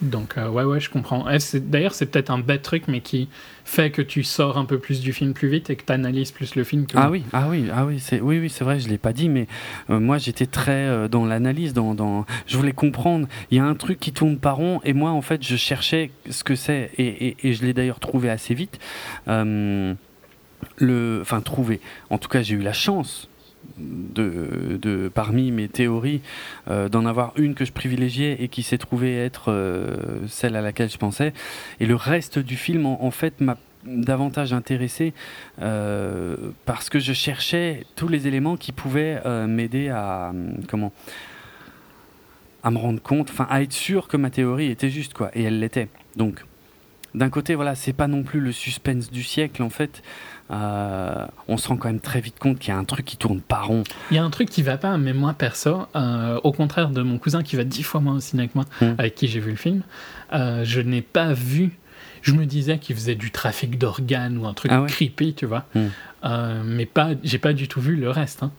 Donc, 0.03 0.37
euh, 0.37 0.49
ouais, 0.49 0.65
ouais, 0.65 0.81
je 0.81 0.91
comprends. 0.91 1.31
Eh, 1.31 1.39
c'est- 1.39 1.71
D'ailleurs, 1.71 1.95
c'est 1.95 2.07
peut-être 2.07 2.31
un 2.31 2.39
bête 2.41 2.63
truc, 2.63 2.85
mais 2.89 3.01
qui 3.01 3.29
fait 3.65 3.91
que 3.93 4.03
tu 4.03 4.25
sors 4.25 4.59
un 4.59 4.65
peu 4.65 4.79
plus 4.79 5.01
du 5.01 5.13
film 5.13 5.33
plus 5.33 5.49
vite 5.49 5.71
et 5.71 5.77
que 5.77 5.85
tu 5.87 5.93
analyses 5.93 6.33
plus 6.33 6.57
le 6.57 6.65
film. 6.65 6.87
Que 6.87 6.99
Ah 6.99 7.09
oui, 7.09 7.23
ah 7.33 7.47
oui, 7.49 7.67
ah 7.73 7.87
oui, 7.87 8.01
c'est 8.01 8.21
oui, 8.21 8.41
oui, 8.41 8.51
c'est 8.51 8.65
vrai, 8.65 8.81
je 8.81 8.89
l'ai 8.89 8.99
pas 8.99 9.13
dit, 9.13 9.29
mais 9.29 9.47
euh, 9.91 10.01
moi 10.01 10.19
j'étais 10.19 10.47
très 10.47 10.73
euh, 10.89 11.07
dans 11.07 11.25
l'analyse, 11.25 11.73
dans, 11.73 11.95
dans, 11.95 12.27
je 12.49 12.57
voulais 12.57 12.73
comprendre. 12.73 13.29
Il 13.53 13.57
y 13.59 13.61
a 13.61 13.65
un 13.65 13.77
truc 13.77 14.01
qui 14.01 14.13
tourne 14.13 14.39
pas 14.39 14.51
rond, 14.53 14.81
et 14.85 14.93
moi 14.93 15.11
en 15.13 15.23
fait 15.23 15.43
je 15.45 15.55
cherchais 15.55 16.11
ce 16.29 16.43
que 16.43 16.57
c'est, 16.57 16.91
et, 16.99 17.29
et, 17.29 17.37
et 17.45 17.53
je 17.55 17.65
l'ai 17.65 17.73
d'ailleurs 17.73 18.01
trouvé 18.01 18.29
assez 18.29 18.55
vite. 18.55 18.81
Le, 20.79 21.19
enfin 21.21 21.41
trouvé. 21.41 21.81
En 22.11 22.19
tout 22.19 22.29
cas, 22.29 22.43
j'ai 22.43 22.55
eu 22.55 22.63
la 22.63 22.73
chance 22.73 23.29
de, 23.83 25.11
parmi 25.13 25.51
mes 25.51 25.69
théories 25.69 26.21
euh, 26.69 26.89
d'en 26.89 27.07
avoir 27.07 27.33
une 27.37 27.55
que 27.55 27.65
je 27.65 27.73
privilégiais 27.73 28.37
et 28.41 28.49
qui 28.49 28.63
s'est 28.63 28.79
trouvée 28.79 29.17
être 29.17 29.51
euh, 29.51 29.97
celle 30.29 30.57
à 30.57 30.61
laquelle 30.61 30.91
je 30.91 30.99
pensais. 30.99 31.33
Et 31.81 31.87
le 31.87 31.95
reste 31.95 32.39
du 32.39 32.57
film, 32.57 32.87
en, 32.87 33.11
fait, 33.11 33.41
m'a 33.41 33.57
davantage 33.85 34.53
intéressé 34.53 35.13
euh, 35.61 36.37
parce 36.65 36.89
que 36.89 36.99
je 36.99 37.13
cherchais 37.13 37.85
tous 37.97 38.09
les 38.09 38.27
éléments 38.29 38.57
qui 38.57 38.73
pouvaient 38.73 39.21
m'aider 39.47 39.89
à 39.89 40.33
comment 40.69 40.93
à 42.65 42.71
me 42.71 42.79
rendre 42.79 43.03
compte, 43.03 43.29
enfin 43.29 43.49
à 43.51 43.61
être 43.63 43.73
sûr 43.73 44.07
que 44.07 44.17
ma 44.17 44.31
théorie 44.31 44.71
était 44.71 44.89
juste 44.89 45.15
quoi, 45.15 45.33
et 45.35 45.43
elle 45.43 45.59
l'était. 45.59 45.89
Donc 46.15 46.45
d'un 47.15 47.29
côté, 47.29 47.55
voilà, 47.55 47.75
c'est 47.75 47.93
pas 47.93 48.09
non 48.09 48.23
plus 48.23 48.41
le 48.41 48.53
suspense 48.53 49.11
du 49.11 49.23
siècle 49.23 49.63
en 49.63 49.71
fait. 49.71 50.03
Euh, 50.51 51.27
on 51.49 51.57
se 51.57 51.69
rend 51.69 51.77
quand 51.77 51.89
même 51.89 52.01
très 52.01 52.21
vite 52.21 52.39
compte 52.39 52.59
qu'il 52.59 52.69
y 52.69 52.77
a 52.77 52.79
un 52.79 52.85
truc 52.85 53.07
qui 53.07 53.17
tourne 53.17 53.41
pas 53.41 53.63
rond. 53.63 53.85
Il 54.11 54.17
y 54.17 54.19
a 54.19 54.25
un 54.25 54.31
truc 54.31 54.51
qui 54.51 54.63
va 54.63 54.77
pas, 54.77 54.99
mais 54.99 55.13
moi 55.15 55.33
perso, 55.33 55.87
euh, 55.97 56.39
au 56.45 56.53
contraire 56.53 56.91
de 56.91 57.01
mon 57.03 57.19
cousin 57.19 57.43
qui 57.43 57.57
va 57.57 57.65
dix 57.65 57.83
fois 57.83 58.01
moins 58.01 58.17
au 58.17 58.21
cinéma 58.21 58.49
que 58.49 58.53
moi, 58.55 58.65
Mm. 58.81 58.95
avec 58.99 59.15
qui 59.15 59.29
j'ai 59.29 59.41
vu 59.41 59.51
le 59.51 59.57
film, 59.57 59.83
euh, 60.35 60.65
je 60.65 60.81
n'ai 60.81 61.01
pas 61.03 61.33
vu. 61.33 61.79
Je 62.21 62.33
me 62.35 62.45
disais 62.47 62.79
qu'il 62.79 62.95
faisait 62.97 63.15
du 63.15 63.31
trafic 63.31 63.79
d'organes 63.79 64.37
ou 64.39 64.47
un 64.47 64.55
truc 64.55 64.71
Ah 64.73 64.83
ouais 64.83 64.89
creepy, 64.89 65.35
tu 65.35 65.47
vois. 65.47 65.65
Mm. 65.75 65.81
Euh, 66.25 66.63
mais 66.65 66.87
pas, 66.87 67.11
j'ai 67.25 67.39
pas 67.39 67.53
du 67.53 67.67
tout 67.69 67.81
vu 67.81 67.97
le 67.97 68.11
reste. 68.11 68.43
hein. 68.43 68.53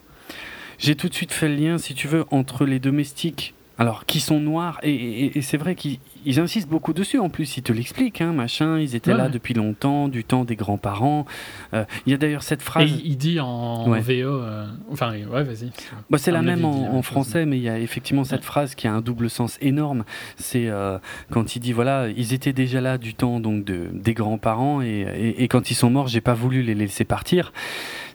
J'ai 0.79 0.95
tout 0.95 1.07
de 1.07 1.13
suite 1.13 1.31
fait 1.31 1.47
le 1.47 1.55
lien, 1.55 1.77
si 1.77 1.93
tu 1.93 2.07
veux, 2.07 2.25
entre 2.31 2.65
les 2.65 2.79
domestiques, 2.79 3.53
alors 3.77 4.05
qui 4.05 4.19
sont 4.19 4.39
noirs, 4.39 4.79
et, 4.83 4.91
et- 4.93 5.37
et 5.37 5.41
c'est 5.41 5.57
vrai 5.57 5.75
qu'ils 5.75 5.99
ils 6.25 6.39
insistent 6.39 6.69
beaucoup 6.69 6.93
dessus, 6.93 7.19
en 7.19 7.29
plus, 7.29 7.57
ils 7.57 7.63
te 7.63 7.71
l'expliquent, 7.73 8.21
hein, 8.21 8.33
machin, 8.33 8.79
ils 8.79 8.95
étaient 8.95 9.11
Ouais, 9.11 9.17
là 9.17 9.29
depuis 9.29 9.53
longtemps, 9.53 10.07
du 10.07 10.23
temps 10.23 10.43
des 10.45 10.55
grands-parents. 10.55 11.25
Euh, 11.73 11.85
Il 12.05 12.11
y 12.11 12.13
a 12.13 12.17
d'ailleurs 12.17 12.43
cette 12.43 12.61
Et 12.61 12.63
phrase... 12.65 12.89
il, 12.89 13.05
il 13.05 13.17
dit 13.17 13.39
en 13.39 13.87
Ouais. 13.89 13.99
VO. 14.01 14.27
euh, 14.41 14.65
enfin, 14.91 15.11
ouais, 15.13 15.43
vas-y. 15.43 15.71
Bah, 16.09 16.17
c'est 16.17 16.31
la 16.31 16.41
même 16.41 16.63
avis, 16.63 16.65
en, 16.65 16.69
en 16.69 16.81
même 16.83 16.91
chose. 16.95 17.05
français, 17.05 17.45
mais 17.45 17.57
il 17.57 17.63
y 17.63 17.69
a 17.69 17.77
effectivement 17.79 18.23
cette 18.23 18.43
phrase 18.43 18.75
qui 18.75 18.87
a 18.87 18.93
un 18.93 19.01
double 19.01 19.29
sens 19.29 19.57
énorme. 19.61 20.03
C'est 20.37 20.67
euh, 20.67 20.97
quand 21.31 21.55
il 21.55 21.59
dit 21.59 21.73
voilà, 21.73 22.07
ils 22.09 22.33
étaient 22.33 22.53
déjà 22.53 22.81
là 22.81 22.97
du 22.97 23.13
temps 23.13 23.39
donc 23.39 23.63
de, 23.65 23.87
des 23.93 24.13
grands-parents 24.13 24.81
et, 24.81 25.05
et- 25.17 25.43
et 25.43 25.47
quand 25.47 25.71
ils 25.71 25.75
sont 25.75 25.89
morts, 25.89 26.07
j'ai 26.07 26.21
pas 26.21 26.33
voulu 26.33 26.61
les 26.63 26.75
laisser 26.75 27.03
partir. 27.05 27.51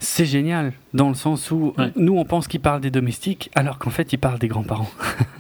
C'est 0.00 0.24
génial 0.26 0.72
dans 0.94 1.08
le 1.08 1.14
sens 1.14 1.50
où 1.50 1.74
nous 1.96 2.16
on 2.16 2.24
pense 2.24 2.46
qu'il 2.48 2.60
parle 2.60 2.80
des 2.80 2.90
domestiques 2.90 3.50
alors 3.54 3.78
qu'en 3.78 3.90
fait 3.90 4.12
il 4.12 4.18
parle 4.18 4.38
des 4.38 4.48
grands-parents. 4.48 4.90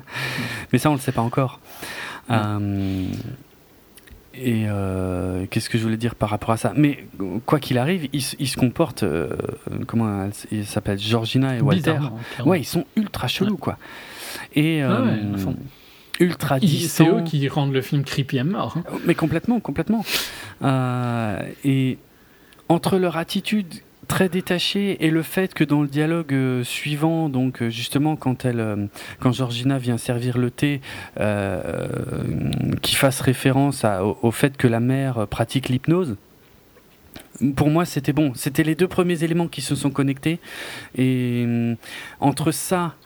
mais 0.72 0.78
ça 0.78 0.90
on 0.90 0.94
le 0.94 0.98
sait 1.00 1.12
pas 1.12 1.22
encore. 1.22 1.60
Euh, 2.30 3.04
et 4.34 4.66
euh, 4.68 5.46
qu'est-ce 5.50 5.68
que 5.68 5.78
je 5.78 5.82
voulais 5.82 5.96
dire 5.96 6.14
par 6.14 6.28
rapport 6.30 6.50
à 6.52 6.56
ça? 6.56 6.72
Mais 6.76 7.06
quoi 7.44 7.58
qu'il 7.58 7.76
arrive, 7.78 8.08
ils, 8.12 8.22
se- 8.22 8.36
ils 8.38 8.46
se 8.46 8.56
comportent. 8.56 9.02
euh, 9.02 9.30
comment 9.86 10.24
elle 10.24 10.30
ils 10.52 10.66
s'appellent 10.66 10.98
Georgina 10.98 11.56
et 11.56 11.60
Walter. 11.60 11.82
Clairement. 11.96 12.18
Ouais, 12.44 12.60
ils 12.60 12.64
sont 12.64 12.84
ultra 12.96 13.26
chelous, 13.26 13.56
quoi. 13.56 13.78
Et 14.54 14.82
Ah 14.82 15.02
ouais, 15.02 15.18
ultra 16.20 16.58
C'est 16.60 17.06
eux 17.08 17.22
qui 17.24 17.48
rendent 17.48 17.72
le 17.72 17.82
film 17.82 18.04
creepy 18.04 18.38
à 18.38 18.44
mort. 18.44 18.76
hein. 18.76 18.84
Mais 19.06 19.14
complètement, 19.14 19.58
complètement. 19.60 20.04
Et 21.64 21.98
entre 22.68 22.98
leur 22.98 23.16
attitude 23.16 23.74
très 24.08 24.28
détachée 24.28 25.04
et 25.04 25.10
le 25.10 25.22
fait 25.22 25.54
que 25.54 25.62
dans 25.62 25.82
le 25.82 25.88
dialogue 25.88 26.32
euh, 26.32 26.64
suivant, 26.64 27.28
donc 27.28 27.62
euh, 27.62 27.70
justement 27.70 28.16
quand 28.16 28.44
elle, 28.44 28.60
euh, 28.60 28.86
quand 29.20 29.32
Georgina 29.32 29.78
vient 29.78 29.98
servir 29.98 30.38
le 30.38 30.50
thé, 30.50 30.80
euh, 31.20 31.86
qui 32.82 32.96
fasse 32.96 33.20
référence 33.20 33.84
au, 34.22 34.30
fait 34.30 34.56
que 34.56 34.66
la 34.66 34.80
mère 34.80 35.28
pratique 35.28 35.68
l'hypnose. 35.68 36.16
Pour 37.54 37.70
moi, 37.70 37.84
c'était 37.84 38.12
bon. 38.12 38.32
C'était 38.34 38.64
les 38.64 38.74
deux 38.74 38.88
premiers 38.88 39.22
éléments 39.22 39.46
qui 39.46 39.60
se 39.60 39.76
sont 39.76 39.90
connectés. 39.90 40.40
Et 40.96 41.46
entre 42.20 42.50
ça 42.50 42.96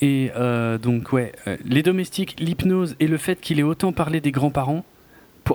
et 0.00 0.30
euh, 0.36 0.78
donc, 0.78 1.12
ouais, 1.12 1.32
les 1.64 1.82
domestiques, 1.82 2.36
l'hypnose 2.38 2.96
et 3.00 3.06
le 3.06 3.16
fait 3.16 3.40
qu'il 3.40 3.58
ait 3.58 3.64
autant 3.64 3.92
parlé 3.92 4.20
des 4.20 4.30
grands-parents, 4.30 4.84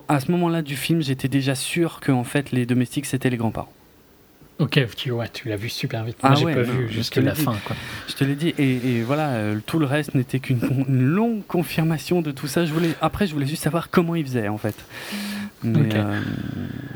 à 0.07 0.19
ce 0.19 0.31
moment-là 0.31 0.61
du 0.61 0.75
film, 0.75 1.01
j'étais 1.01 1.27
déjà 1.27 1.53
sûr 1.53 1.99
que 1.99 2.11
en 2.11 2.23
fait, 2.23 2.51
les 2.51 2.65
domestiques, 2.65 3.05
c'était 3.05 3.29
les 3.29 3.37
grands-parents. 3.37 3.71
Ok, 4.61 4.79
tu, 4.95 5.11
ouais, 5.11 5.27
tu 5.27 5.49
l'as 5.49 5.55
vu 5.57 5.67
super 5.69 6.03
vite. 6.05 6.21
Moi, 6.23 6.31
Ah 6.31 6.35
j'ai 6.35 6.45
ouais, 6.45 6.53
pas 6.53 6.63
non, 6.63 6.71
vu 6.73 6.87
jusque 6.89 7.15
la 7.17 7.31
dit. 7.31 7.41
fin. 7.43 7.55
Quoi. 7.65 7.75
Je 8.07 8.13
te 8.13 8.23
l'ai 8.23 8.35
dit. 8.35 8.53
Et, 8.57 8.97
et 8.97 9.01
voilà, 9.01 9.29
euh, 9.31 9.59
tout 9.65 9.79
le 9.79 9.85
reste 9.85 10.13
n'était 10.15 10.39
qu'une 10.39 10.59
con- 10.59 10.85
longue 10.87 11.45
confirmation 11.47 12.21
de 12.21 12.31
tout 12.31 12.47
ça. 12.47 12.65
Je 12.65 12.71
voulais, 12.71 12.91
après, 13.01 13.25
je 13.27 13.33
voulais 13.33 13.47
juste 13.47 13.63
savoir 13.63 13.89
comment 13.89 14.15
ils 14.15 14.23
faisaient, 14.25 14.47
en 14.47 14.57
fait. 14.59 14.75
Euh, 15.65 16.21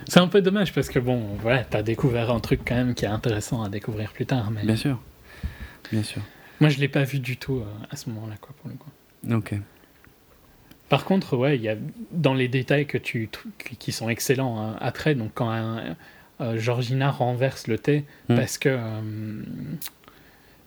C'est 0.08 0.20
un 0.20 0.28
peu 0.28 0.42
dommage 0.42 0.74
parce 0.74 0.90
que 0.90 1.00
bon, 1.00 1.22
voilà, 1.42 1.64
t'as 1.64 1.82
découvert 1.84 2.32
un 2.32 2.40
truc 2.40 2.62
quand 2.66 2.76
même 2.76 2.94
qui 2.96 3.06
est 3.06 3.10
intéressant 3.10 3.64
à 3.64 3.70
découvrir 3.70 4.12
plus 4.12 4.26
tard. 4.26 4.52
Mais 4.52 4.64
bien 4.64 4.76
sûr. 4.76 5.00
Bien 5.92 6.04
sûr. 6.04 6.22
moi, 6.60 6.70
je 6.70 6.80
l'ai 6.80 6.88
pas 6.88 7.04
vu 7.04 7.20
du 7.20 7.38
tout 7.38 7.58
euh, 7.58 7.66
à 7.92 7.96
ce 7.96 8.10
moment-là, 8.10 8.36
quoi, 8.42 8.54
pour 8.62 8.70
le 8.70 8.76
coup. 8.76 9.36
Ok. 9.36 9.56
Par 10.90 11.04
contre, 11.04 11.36
ouais, 11.36 11.56
il 11.58 11.64
y 11.64 11.70
a 11.70 11.76
dans 12.12 12.34
les 12.36 12.48
détails 12.48 12.86
que 12.86 12.98
tu, 13.00 13.28
qui- 13.64 13.76
qui 13.76 13.92
sont 13.92 14.08
excellents 14.08 14.60
hein, 14.62 14.76
après. 14.80 15.16
Donc 15.16 15.32
quand 15.34 15.50
un- 15.50 15.96
euh, 16.42 16.58
Georgina 16.58 17.12
renverse 17.12 17.68
le 17.68 17.78
thé 17.78 18.04
Mm. 18.30 18.36
parce 18.36 18.58
que 18.58 18.70
euh, 18.70 19.02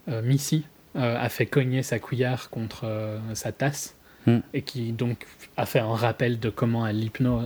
euh, 0.08 0.22
Missy 0.22 0.64
a 0.94 1.28
fait 1.28 1.46
cogner 1.46 1.82
sa 1.84 1.98
cuillère 2.00 2.50
contre 2.50 2.86
sa 3.34 3.52
tasse 3.52 3.94
Mm. 4.26 4.38
et 4.52 4.62
qui 4.62 4.90
donc 4.92 5.26
a 5.56 5.64
fait 5.64 5.78
un 5.78 5.94
rappel 5.94 6.40
de 6.40 6.50
comment 6.50 6.86
elle, 6.86 7.02
hypno, 7.04 7.40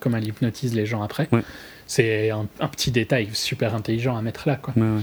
comment 0.00 0.18
elle 0.18 0.28
hypnotise 0.28 0.74
les 0.74 0.84
gens 0.84 1.02
après. 1.02 1.26
Ouais. 1.32 1.42
C'est 1.86 2.30
un, 2.30 2.46
un 2.60 2.68
petit 2.68 2.90
détail 2.90 3.30
super 3.32 3.74
intelligent 3.74 4.14
à 4.16 4.20
mettre 4.20 4.46
là, 4.46 4.56
quoi. 4.56 4.74
Ouais, 4.76 4.82
ouais. 4.82 5.02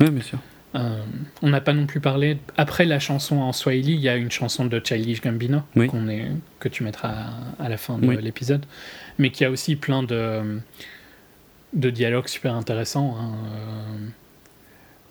Ouais, 0.00 0.10
bien 0.10 0.22
sûr. 0.22 0.38
Euh, 0.76 1.02
on 1.42 1.48
n'a 1.48 1.60
pas 1.60 1.72
non 1.72 1.86
plus 1.86 1.98
parlé. 1.98 2.38
Après 2.56 2.84
la 2.84 3.00
chanson 3.00 3.38
en 3.38 3.52
Swahili, 3.52 3.94
il 3.94 4.00
y 4.00 4.08
a 4.08 4.14
une 4.16 4.30
chanson 4.30 4.66
de 4.66 4.80
Childish 4.84 5.20
Gambino 5.20 5.62
Oui. 5.74 5.88
qu'on 5.88 6.08
est, 6.08 6.26
que 6.60 6.68
tu 6.68 6.84
mettras 6.84 7.08
à, 7.58 7.64
à 7.64 7.68
la 7.68 7.76
fin 7.76 7.98
de 7.98 8.06
Oui. 8.06 8.16
l'épisode, 8.22 8.64
mais 9.18 9.30
qui 9.30 9.44
a 9.44 9.50
aussi 9.50 9.74
plein 9.76 10.02
de, 10.04 10.60
de 11.72 11.90
dialogues 11.90 12.28
super 12.28 12.54
intéressants. 12.54 13.16
hein. 13.20 13.32
Euh, 13.54 14.08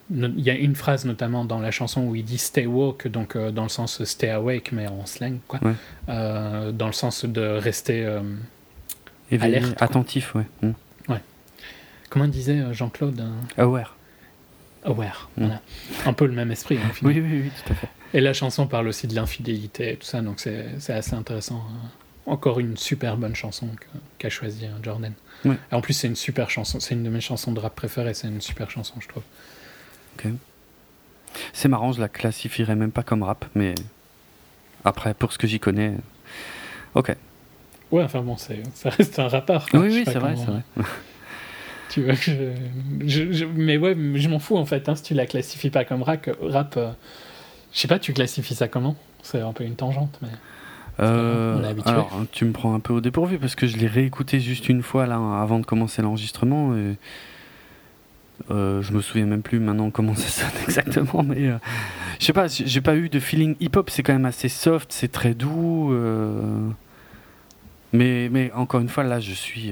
Il 0.10 0.40
y 0.40 0.50
a 0.50 0.56
une 0.56 0.76
phrase 0.76 1.04
notamment 1.06 1.44
dans 1.44 1.60
la 1.60 1.70
chanson 1.72 2.04
où 2.06 2.16
il 2.16 2.24
dit 2.24 2.38
stay 2.38 2.66
woke, 2.66 3.08
donc 3.10 3.36
euh, 3.36 3.52
dans 3.52 3.64
le 3.64 3.70
sens 3.70 4.02
stay 4.06 4.30
awake, 4.30 4.72
mais 4.72 4.88
en 4.88 5.06
slang, 5.06 5.40
quoi. 5.48 5.60
Ouais. 5.62 5.74
Euh, 6.10 6.72
dans 6.72 6.88
le 6.88 6.94
sens 6.94 7.26
de 7.26 7.42
rester. 7.42 8.06
euh, 8.06 8.22
Alerte, 9.40 9.82
attentif, 9.82 10.34
ouais. 10.36 10.46
Mm. 10.62 10.72
comment 12.10 12.28
disait 12.28 12.64
Jean-Claude 12.74 13.22
Aware. 13.58 13.98
Aware. 14.86 15.30
Mm. 15.36 15.42
Voilà. 15.44 15.62
Un 16.06 16.14
peu 16.14 16.26
le 16.26 16.32
même 16.34 16.52
esprit. 16.52 16.78
hein, 16.78 16.88
Oui, 16.88 16.94
finalement. 17.14 17.28
oui, 17.30 17.42
oui, 17.44 17.52
tout 17.66 17.74
à 17.74 17.76
fait. 17.76 17.90
Et 18.14 18.22
la 18.22 18.32
chanson 18.32 18.66
parle 18.68 18.88
aussi 18.88 19.06
de 19.08 19.14
l'infidélité 19.16 19.92
et 19.92 19.96
tout 19.98 20.06
ça, 20.08 20.22
donc 20.22 20.40
c'est 20.40 20.94
assez 20.94 21.14
intéressant. 21.14 21.62
hein. 21.70 21.90
Encore 22.26 22.60
une 22.62 22.78
super 22.78 23.18
bonne 23.18 23.36
chanson 23.36 23.68
qu'a 24.18 24.30
choisi 24.30 24.66
euh, 24.66 24.70
Jordan. 24.82 25.12
Ouais. 25.46 25.58
En 25.72 25.82
plus, 25.82 25.94
c'est 25.94 26.08
une 26.08 26.16
super 26.16 26.50
chanson. 26.50 26.80
C'est 26.80 26.96
une 26.96 27.04
de 27.04 27.10
mes 27.10 27.22
chansons 27.22 27.52
de 27.52 27.60
rap 27.60 27.76
préférées. 27.76 28.14
C'est 28.14 28.28
une 28.28 28.42
super 28.42 28.70
chanson, 28.72 28.96
je 29.00 29.08
trouve. 29.08 29.24
C'est 31.54 31.68
marrant, 31.68 31.92
je 31.92 32.00
la 32.00 32.10
classifierais 32.10 32.76
même 32.76 32.92
pas 32.92 33.04
comme 33.04 33.24
rap, 33.24 33.46
mais 33.56 33.76
après, 34.84 35.14
pour 35.14 35.32
ce 35.34 35.38
que 35.38 35.46
j'y 35.48 35.60
connais. 35.60 35.94
Ok. 36.96 37.16
Ouais, 37.92 38.04
enfin 38.04 38.22
bon, 38.22 38.36
ça 38.38 38.54
reste 38.86 39.20
un 39.20 39.28
rappeur. 39.28 39.70
quoi. 39.70 39.80
Oui, 39.80 39.92
Je 39.92 39.96
oui, 40.00 40.04
c'est 40.06 40.14
vrai, 40.20 40.34
comment- 40.36 40.46
c'est 40.76 40.82
vrai. 40.82 40.90
Tu 41.90 42.04
vois, 42.04 42.16
que 42.16 42.22
je, 42.22 42.52
je- 43.08 43.32
je- 43.32 43.46
mais 43.46 43.78
ouais, 43.78 43.96
je 44.16 44.28
m'en 44.28 44.40
fous 44.40 44.58
en 44.58 44.66
fait. 44.66 44.90
Hein, 44.90 44.96
si 44.96 45.04
tu 45.04 45.14
la 45.14 45.26
classifies 45.26 45.70
pas 45.70 45.86
comme 45.86 46.04
rap, 46.04 46.30
rap 46.42 46.76
euh, 46.76 46.92
je 47.72 47.80
sais 47.80 47.88
pas, 47.88 47.98
tu 47.98 48.12
classifies 48.12 48.56
ça 48.56 48.68
comment? 48.68 48.98
C'est 49.24 49.40
un 49.40 49.54
peu 49.54 49.64
une 49.64 49.76
tangente, 49.76 50.18
mais. 50.22 50.28
Euh, 51.00 51.74
on 51.86 51.90
alors, 51.90 52.12
tu 52.32 52.46
me 52.46 52.52
prends 52.52 52.74
un 52.74 52.80
peu 52.80 52.94
au 52.94 53.02
dépourvu 53.02 53.38
parce 53.38 53.54
que 53.56 53.68
je 53.68 53.78
l'ai 53.78 53.88
réécouté 53.88 54.40
juste 54.40 54.68
une 54.68 54.82
fois 54.82 55.06
là 55.06 55.18
avant 55.42 55.60
de 55.60 55.66
commencer 55.66 56.02
l'enregistrement 56.02 56.76
et 56.76 56.96
euh, 58.52 58.82
je 58.82 58.94
me 58.94 59.02
souviens 59.02 59.26
même 59.26 59.42
plus 59.42 59.60
maintenant 59.60 59.90
comment 59.92 60.16
ça 60.16 60.28
sonne 60.30 60.62
exactement, 60.68 61.24
mais 61.24 61.48
euh, 61.48 61.58
je 62.20 62.26
sais 62.26 62.34
pas, 62.34 62.48
j'ai 62.48 62.82
pas 62.82 62.96
eu 62.96 63.10
de 63.10 63.20
feeling 63.20 63.56
hip-hop. 63.60 63.90
C'est 63.90 64.04
quand 64.04 64.14
même 64.14 64.26
assez 64.26 64.50
soft, 64.50 64.92
c'est 64.92 65.12
très 65.12 65.34
doux. 65.34 65.92
euh, 65.92 66.42
mais, 67.94 68.30
mais 68.32 68.52
encore 68.54 68.82
une 68.82 68.90
fois, 68.90 69.04
là, 69.04 69.20
je 69.20 69.32
suis, 69.34 69.72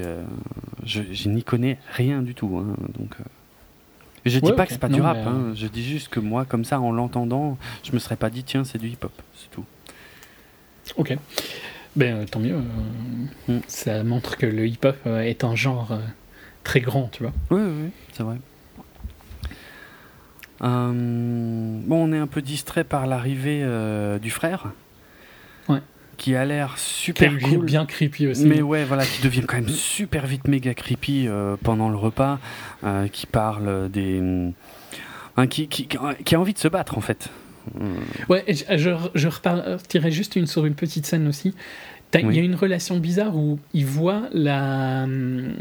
je, 0.84 1.02
je 1.12 1.30
n'y 1.30 1.44
connais 1.44 1.78
rien 1.92 2.22
du 2.22 2.34
tout. 2.34 2.58
hein, 2.58 2.76
donc, 2.98 3.16
je 4.26 4.40
dis 4.40 4.46
Ouais, 4.50 4.56
pas 4.56 4.64
ok. 4.64 4.68
que 4.68 4.74
c'est 4.74 4.80
pas 4.80 4.90
Non, 4.90 4.96
du 4.96 5.02
rap. 5.02 5.18
hein, 5.18 5.52
je 5.56 5.68
dis 5.68 5.84
juste 5.84 6.08
que 6.10 6.20
moi, 6.20 6.46
comme 6.46 6.66
ça, 6.66 6.80
en 6.80 6.92
l'entendant, 6.92 7.58
je 7.84 7.92
me 7.92 8.00
serais 8.00 8.16
pas 8.16 8.30
dit 8.32 8.44
tiens, 8.44 8.64
c'est 8.64 8.78
du 8.80 8.88
hip-hop. 8.90 9.12
C'est 9.36 9.52
tout. 9.52 9.66
Ok. 10.98 11.16
Ben 11.96 12.16
euh, 12.16 12.26
tant 12.26 12.40
mieux. 12.40 12.56
euh, 12.56 12.62
Mm. 13.48 13.60
Ça 13.68 14.04
montre 14.04 14.38
que 14.38 14.46
le 14.46 14.68
hip-hop 14.68 14.96
euh, 15.08 15.20
est 15.22 15.44
un 15.44 15.56
genre 15.56 15.98
très 16.64 16.80
grand, 16.82 17.10
tu 17.12 17.24
vois. 17.24 17.34
Oui, 17.52 17.62
oui, 17.62 17.84
oui, 17.86 17.90
c'est 18.14 18.24
vrai. 18.24 18.38
Euh, 20.62 20.92
bon, 21.86 22.10
on 22.10 22.14
est 22.14 22.18
un 22.18 22.28
peu 22.28 22.42
distrait 22.42 22.84
par 22.84 23.08
l'arrivée 23.08 23.62
euh, 23.64 24.20
du 24.20 24.32
frère. 24.32 24.72
Ouais. 25.68 25.80
Qui 26.18 26.36
a 26.36 26.46
l'air 26.46 26.78
super 26.78 27.38
cool. 27.40 27.66
bien 27.66 27.86
creepy 27.86 28.28
aussi. 28.28 28.46
Mais 28.46 28.62
ouais, 28.62 28.86
voilà, 28.86 29.06
qui 29.06 29.22
devient 29.22 29.42
quand 29.46 29.58
même 29.58 29.68
super 29.68 30.26
vite 30.26 30.48
méga 30.48 30.74
creepy 30.74 31.28
euh, 31.28 31.58
pendant 31.62 31.90
le 31.90 31.98
repas, 31.98 32.40
qui 33.12 33.26
parle 33.26 33.90
des. 33.90 34.20
hum, 34.20 34.54
hein, 35.38 35.48
qui, 35.48 35.68
qui, 35.68 35.88
qui 35.88 36.36
a 36.36 36.40
envie 36.40 36.54
de 36.54 36.60
se 36.60 36.68
battre 36.70 36.98
en 36.98 37.02
fait. 37.02 37.30
Hum, 37.80 37.96
Ouais, 38.30 38.44
je, 38.48 38.96
je, 39.16 40.10
juste 40.10 40.36
une, 40.36 40.48
sur 40.48 40.66
une 40.66 40.76
petite 40.76 41.06
scène 41.06 41.28
aussi. 41.28 41.54
Il 42.18 42.26
Oui. 42.28 42.36
y 42.38 42.40
a 42.40 42.44
une 42.44 42.56
relation 42.56 42.98
bizarre 42.98 43.36
où 43.36 43.60
il 43.74 43.86
voit 43.86 44.30
la 44.32 45.04
hum, 45.04 45.54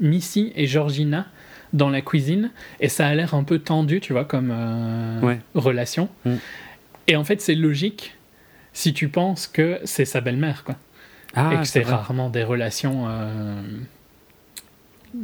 Missy 0.00 0.52
et 0.56 0.66
Georgina 0.66 1.26
dans 1.72 1.88
la 1.88 2.02
cuisine 2.02 2.50
et 2.80 2.88
ça 2.90 3.06
a 3.06 3.14
l'air 3.14 3.32
un 3.34 3.44
peu 3.44 3.58
tendu, 3.58 4.00
tu 4.00 4.12
vois, 4.12 4.26
comme 4.26 4.50
euh, 4.52 5.20
Ouais. 5.22 5.40
relation. 5.54 6.10
Mm. 6.26 6.34
Et 7.08 7.16
en 7.16 7.24
fait, 7.24 7.40
c'est 7.40 7.54
logique 7.54 8.14
si 8.74 8.92
tu 8.92 9.08
penses 9.08 9.46
que 9.46 9.80
c'est 9.84 10.04
sa 10.04 10.20
belle-mère, 10.20 10.64
quoi. 10.64 10.76
Ah, 11.34 11.54
et 11.54 11.56
que 11.60 11.64
c'est 11.64 11.82
rarement 11.82 12.28
des 12.28 12.44
relations. 12.44 13.04
euh, 13.08 13.62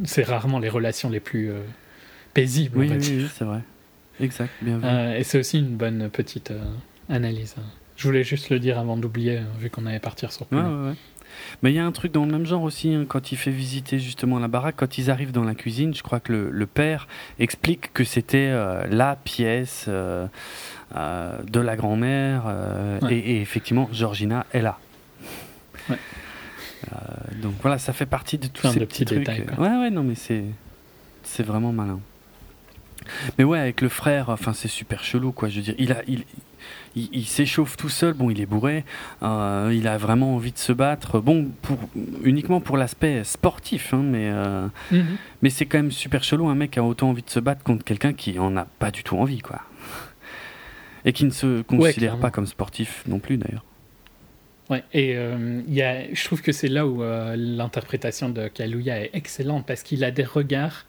c'est 0.05 0.23
rarement 0.23 0.59
les 0.59 0.69
relations 0.69 1.09
les 1.09 1.19
plus 1.19 1.51
euh, 1.51 1.61
paisibles, 2.33 2.79
Oui, 2.79 2.89
oui, 2.91 3.27
c'est 3.37 3.43
vrai. 3.45 3.59
Exact, 4.19 4.51
bien. 4.61 4.81
Euh, 4.83 5.17
et 5.17 5.23
c'est 5.23 5.39
aussi 5.39 5.59
une 5.59 5.75
bonne 5.77 6.09
petite 6.09 6.51
euh, 6.51 6.61
analyse. 7.09 7.55
Je 7.97 8.07
voulais 8.07 8.23
juste 8.23 8.49
le 8.49 8.59
dire 8.59 8.77
avant 8.79 8.97
d'oublier, 8.97 9.37
euh, 9.37 9.43
vu 9.59 9.69
qu'on 9.69 9.85
allait 9.85 9.99
partir 9.99 10.31
sur 10.31 10.45
Poulain. 10.45 10.69
ouais, 10.83 10.89
ouais. 10.89 10.95
Mais 11.61 11.71
il 11.71 11.75
y 11.75 11.79
a 11.79 11.85
un 11.85 11.91
truc 11.91 12.11
dans 12.11 12.25
le 12.25 12.31
même 12.31 12.45
genre 12.45 12.63
aussi, 12.63 12.93
hein, 12.93 13.05
quand 13.07 13.31
il 13.31 13.37
fait 13.37 13.51
visiter 13.51 13.99
justement 13.99 14.39
la 14.39 14.47
baraque, 14.47 14.75
quand 14.77 14.97
ils 14.97 15.11
arrivent 15.11 15.31
dans 15.31 15.43
la 15.43 15.53
cuisine, 15.55 15.93
je 15.93 16.01
crois 16.03 16.19
que 16.19 16.31
le, 16.33 16.49
le 16.49 16.65
père 16.65 17.07
explique 17.37 17.93
que 17.93 18.03
c'était 18.03 18.49
euh, 18.49 18.85
la 18.89 19.15
pièce 19.15 19.85
euh, 19.87 20.27
euh, 20.95 21.37
de 21.43 21.59
la 21.59 21.75
grand-mère, 21.75 22.45
Ouais. 23.03 23.13
et, 23.15 23.35
et 23.37 23.41
effectivement, 23.41 23.87
Georgina 23.93 24.45
est 24.53 24.61
là. 24.61 24.79
Ouais. 25.89 25.97
Donc 27.41 27.53
voilà, 27.61 27.77
ça 27.77 27.93
fait 27.93 28.05
partie 28.07 28.37
de 28.37 28.47
tous 28.47 28.61
Plein 28.61 28.71
ces 28.71 28.79
de 28.79 28.85
petits, 28.85 29.05
petits 29.05 29.15
trucs. 29.23 29.37
détails. 29.37 29.57
Ouais, 29.59 29.77
ouais, 29.77 29.89
non, 29.91 30.03
mais 30.03 30.15
c'est 30.15 30.43
c'est 31.23 31.43
vraiment 31.43 31.71
malin. 31.71 31.99
Mais 33.37 33.43
ouais, 33.43 33.59
avec 33.59 33.81
le 33.81 33.89
frère, 33.89 34.29
enfin, 34.29 34.53
c'est 34.53 34.67
super 34.67 35.03
chelou, 35.03 35.31
quoi. 35.31 35.49
Je 35.49 35.57
veux 35.57 35.61
dire, 35.61 35.75
il 35.77 35.91
a, 35.91 36.01
il, 36.07 36.23
il, 36.95 37.09
il 37.13 37.25
s'échauffe 37.25 37.77
tout 37.77 37.89
seul. 37.89 38.13
Bon, 38.13 38.29
il 38.29 38.39
est 38.41 38.45
bourré. 38.45 38.83
euh, 39.23 39.71
il 39.73 39.87
a 39.87 39.97
vraiment 39.97 40.35
envie 40.35 40.51
de 40.51 40.57
se 40.57 40.71
battre. 40.73 41.19
Bon, 41.19 41.49
pour, 41.61 41.77
uniquement 42.23 42.59
pour 42.61 42.77
l'aspect 42.77 43.23
sportif, 43.23 43.93
hein, 43.93 44.01
mais, 44.03 44.29
euh, 44.31 44.67
Mhm. 44.91 45.17
mais 45.41 45.49
c'est 45.49 45.65
quand 45.65 45.77
même 45.79 45.91
super 45.91 46.23
chelou 46.23 46.47
un 46.49 46.55
mec 46.55 46.71
qui 46.71 46.79
a 46.79 46.83
autant 46.83 47.09
envie 47.09 47.23
de 47.23 47.29
se 47.29 47.39
battre 47.39 47.63
contre 47.63 47.83
quelqu'un 47.83 48.13
qui 48.13 48.37
en 48.39 48.55
a 48.57 48.65
pas 48.65 48.91
du 48.91 49.03
tout 49.03 49.17
envie, 49.17 49.39
quoi. 49.39 49.61
Et 51.05 51.13
qui 51.13 51.23
ne 51.25 51.29
se 51.31 51.61
considère 51.61 52.17
pas 52.19 52.29
comme 52.29 52.45
sportif 52.45 53.03
non 53.07 53.19
plus, 53.19 53.37
d'ailleurs. 53.37 53.63
Ouais, 54.69 54.83
et 54.93 55.15
euh, 55.15 55.61
y 55.67 55.81
a, 55.81 56.13
je 56.13 56.23
trouve 56.25 56.41
que 56.43 56.51
c'est 56.51 56.67
là 56.67 56.85
où 56.85 57.01
euh, 57.01 57.35
l'interprétation 57.35 58.29
de 58.29 58.47
Kaluuya 58.49 59.01
est 59.05 59.09
excellente 59.13 59.65
parce 59.65 59.81
qu'il 59.81 60.03
a 60.03 60.11
des 60.11 60.23
regards 60.23 60.85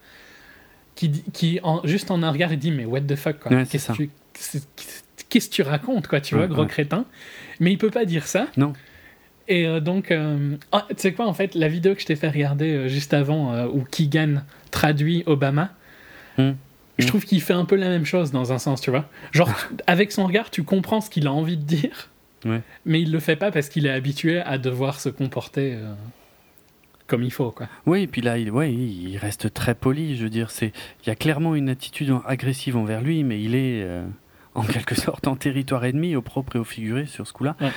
qui, 1.33 1.59
en, 1.63 1.81
juste 1.85 2.11
en 2.11 2.21
un 2.21 2.31
regard, 2.31 2.51
il 2.53 2.59
dit 2.59 2.71
mais 2.71 2.85
what 2.85 3.01
the 3.01 3.15
fuck 3.15 3.39
quoi. 3.39 3.51
Ouais, 3.51 3.65
Qu'est-ce 3.65 5.49
que 5.49 5.53
tu- 5.55 5.61
racontes 5.61 6.07
quoi, 6.07 6.19
tu 6.21 6.35
Ouais, 6.35 6.41
vois, 6.41 6.47
gros 6.47 6.61
ouais. 6.63 6.67
crétin. 6.67 7.05
Mais 7.59 7.71
il 7.71 7.77
peut 7.77 7.89
pas 7.89 8.05
dire 8.05 8.27
ça. 8.27 8.47
Non. 8.57 8.73
Et 9.47 9.65
euh, 9.65 9.79
donc, 9.79 10.11
euh, 10.11 10.55
ah, 10.71 10.85
tu 10.89 10.95
sais 10.97 11.13
quoi 11.13 11.25
en 11.27 11.33
fait, 11.33 11.55
la 11.55 11.67
vidéo 11.67 11.95
que 11.95 12.01
je 12.01 12.05
t'ai 12.05 12.15
fait 12.15 12.29
regarder 12.29 12.71
euh, 12.73 12.87
juste 12.87 13.13
avant 13.13 13.53
euh, 13.53 13.67
où 13.67 13.83
Keegan 13.83 14.43
traduit 14.71 15.23
Obama. 15.25 15.71
Hmm. 16.37 16.51
Je 16.97 17.05
Hmm. 17.05 17.07
trouve 17.07 17.25
qu'il 17.25 17.41
fait 17.41 17.53
un 17.53 17.65
peu 17.65 17.75
la 17.75 17.87
même 17.89 18.05
chose 18.05 18.31
dans 18.31 18.51
un 18.53 18.59
sens, 18.59 18.81
tu 18.81 18.89
vois. 18.91 19.09
Genre, 19.31 19.49
avec 19.87 20.11
son 20.11 20.25
regard, 20.27 20.51
tu 20.51 20.63
comprends 20.63 21.01
ce 21.01 21.09
qu'il 21.09 21.25
a 21.27 21.31
envie 21.31 21.57
de 21.57 21.63
dire, 21.63 22.09
Ouais. 22.45 22.61
mais 22.85 23.01
il 23.01 23.11
le 23.11 23.19
fait 23.19 23.35
pas 23.35 23.51
parce 23.51 23.69
qu'il 23.69 23.85
est 23.85 23.91
habitué 23.91 24.39
à 24.39 24.57
devoir 24.57 24.99
se 24.99 25.09
comporter 25.09 25.75
comme 27.11 27.23
il 27.23 27.31
faut, 27.31 27.51
quoi. 27.51 27.67
Oui, 27.85 28.03
et 28.03 28.07
puis 28.07 28.21
là, 28.21 28.37
il, 28.37 28.49
ouais, 28.49 28.71
il 28.73 29.17
reste 29.17 29.53
très 29.53 29.75
poli. 29.75 30.15
Je 30.15 30.23
veux 30.23 30.29
dire, 30.29 30.49
c'est, 30.49 30.71
il 31.03 31.07
y 31.07 31.11
a 31.11 31.15
clairement 31.15 31.53
une 31.55 31.67
attitude 31.69 32.11
agressive 32.25 32.77
envers 32.77 33.01
lui, 33.01 33.23
mais 33.25 33.41
il 33.41 33.53
est 33.53 33.83
euh, 33.83 34.03
en 34.55 34.63
quelque 34.63 34.95
sorte 35.05 35.27
en 35.27 35.35
territoire 35.35 35.83
ennemi, 35.85 36.15
au 36.15 36.21
propre 36.21 36.55
et 36.55 36.59
au 36.59 36.63
figuré 36.63 37.05
sur 37.05 37.27
ce 37.27 37.33
coup-là, 37.33 37.55
Ouais. 37.61 37.69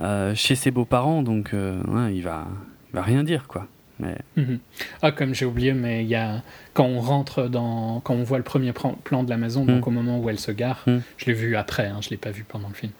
Euh, 0.00 0.34
chez 0.34 0.56
ses 0.56 0.70
beaux-parents. 0.72 1.22
Donc, 1.22 1.54
euh, 1.54 1.80
ouais, 1.84 2.14
il 2.16 2.22
va, 2.22 2.48
il 2.92 2.96
va 2.96 3.02
rien 3.02 3.22
dire, 3.24 3.46
quoi. 3.46 3.68
Mais 4.00 4.16
Mhm. 4.36 4.58
Ah, 5.02 5.12
comme 5.12 5.32
j'ai 5.34 5.44
oublié, 5.44 5.74
mais 5.74 6.02
il 6.02 6.08
y 6.08 6.16
a 6.16 6.42
quand 6.74 6.86
on 6.86 6.98
rentre 7.00 7.46
dans, 7.46 8.00
quand 8.00 8.14
on 8.14 8.24
voit 8.24 8.38
le 8.38 8.42
premier 8.42 8.72
plan 8.72 8.94
plan 9.04 9.22
de 9.22 9.30
la 9.30 9.36
maison, 9.36 9.64
donc 9.64 9.84
Mm. 9.84 9.88
au 9.88 9.90
moment 9.92 10.18
où 10.18 10.28
elle 10.28 10.40
se 10.40 10.50
gare, 10.50 10.82
Mm. 10.88 10.98
je 11.18 11.26
l'ai 11.26 11.34
vu 11.34 11.54
après, 11.56 11.86
hein, 11.86 11.98
je 12.00 12.10
l'ai 12.10 12.16
pas 12.16 12.30
vu 12.32 12.42
pendant 12.48 12.68
le 12.68 12.74
film. 12.74 12.90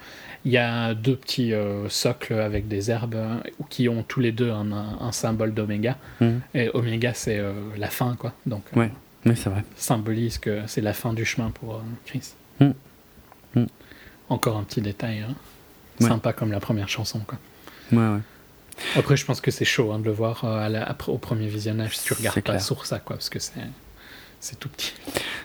Il 0.45 0.51
y 0.53 0.59
a 0.59 0.95
deux 0.95 1.15
petits 1.17 1.53
euh, 1.55 1.89
socles 1.89 2.35
avec 2.35 2.67
des 2.67 2.91
herbes 2.91 3.15
euh, 3.15 3.37
qui 3.71 3.89
ont 3.89 4.03
tous 4.03 4.19
les 4.21 4.33
deux 4.33 4.51
un, 4.51 4.73
un- 4.73 4.99
un 5.01 5.13
symbole 5.13 5.55
d'oméga. 5.55 5.97
Mhm. 6.21 6.41
Et 6.55 6.69
oméga, 6.75 7.15
c'est 7.15 7.39
euh, 7.39 7.53
la 7.77 7.89
fin, 7.89 8.17
quoi. 8.17 8.33
Donc, 8.47 8.65
euh, 8.77 8.81
Ouais. 8.81 8.91
mais 9.25 9.35
c'est 9.37 9.51
vrai. 9.51 9.63
symbolise 9.77 10.39
que 10.39 10.63
c'est 10.67 10.81
la 10.81 10.93
fin 10.95 11.13
du 11.13 11.25
chemin 11.25 11.51
pour 11.51 11.81
Chris. 12.07 12.33
Mm. 12.61 12.71
Mm. 13.55 13.65
Encore 14.31 14.57
un 14.57 14.65
petit 14.65 14.81
détail, 14.81 15.21
hein. 15.21 15.35
Ouais. 16.01 16.09
sympa 16.09 16.33
comme 16.33 16.51
la 16.51 16.59
première 16.61 16.89
chanson, 16.89 17.21
quoi. 17.21 17.39
Ouais, 17.93 17.99
ouais. 17.99 18.21
Après, 18.97 19.17
je 19.17 19.25
pense 19.27 19.41
que 19.41 19.51
c'est 19.51 19.67
chaud 19.67 19.93
hein, 19.93 19.99
de 20.01 20.05
le 20.07 20.11
voir 20.13 20.45
à 20.45 20.69
la- 20.69 20.83
après, 20.89 21.13
au 21.13 21.19
premier 21.19 21.47
visionnage 21.47 21.99
si 21.99 22.05
tu 22.07 22.15
regardes 22.15 22.41
pas 22.41 22.59
sur 22.59 22.85
ça, 22.87 22.99
quoi, 22.99 23.17
parce 23.17 23.29
que 23.29 23.39
c'est 23.39 23.53
c'est 24.43 24.59
tout 24.59 24.69
petit. 24.69 24.93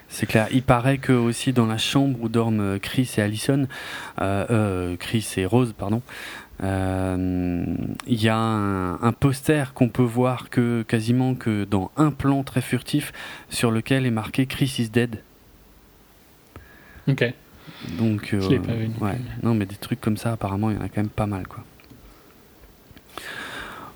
C'est 0.10 0.26
clair. 0.26 0.48
Il 0.52 0.64
paraît 0.64 0.98
que 0.98 1.14
aussi 1.14 1.54
dans 1.54 1.68
la 1.68 1.78
chambre 1.78 2.18
où 2.20 2.30
dorment 2.30 2.62
euh, 2.62 2.80
Chris 2.80 3.10
et 3.18 3.22
Allison, 3.22 3.68
euh, 4.20 4.46
euh, 4.50 4.96
Chris 4.98 5.26
et 5.38 5.46
Rose, 5.46 5.74
pardon, 5.78 6.02
euh, 6.64 7.64
il 8.08 8.22
y 8.22 8.28
a 8.28 8.36
un, 8.36 9.00
un 9.02 9.12
poster 9.14 9.74
qu'on 9.76 9.90
peut 9.90 10.02
voir 10.02 10.50
que 10.50 10.84
quasiment 10.88 11.36
que 11.36 11.66
dans 11.66 11.92
un 11.96 12.10
plan 12.10 12.44
très 12.44 12.62
furtif 12.62 13.14
sur 13.50 13.70
lequel 13.70 14.08
est 14.08 14.12
marqué 14.12 14.48
Chris 14.48 14.74
is 14.80 14.90
dead. 14.90 15.22
Ok. 17.08 17.32
Donc, 18.00 18.34
euh, 18.34 18.42
Je 18.42 18.50
l'ai 18.50 18.60
pas 18.60 18.74
vu 18.74 18.90
ouais. 19.00 19.18
Non, 19.44 19.54
mais 19.54 19.68
des 19.68 19.76
trucs 19.76 20.02
comme 20.02 20.18
ça, 20.18 20.32
apparemment, 20.32 20.72
il 20.72 20.78
y 20.78 20.80
en 20.80 20.84
a 20.84 20.90
quand 20.90 20.98
même 21.02 21.10
pas 21.10 21.28
mal, 21.28 21.48
quoi. 21.48 21.64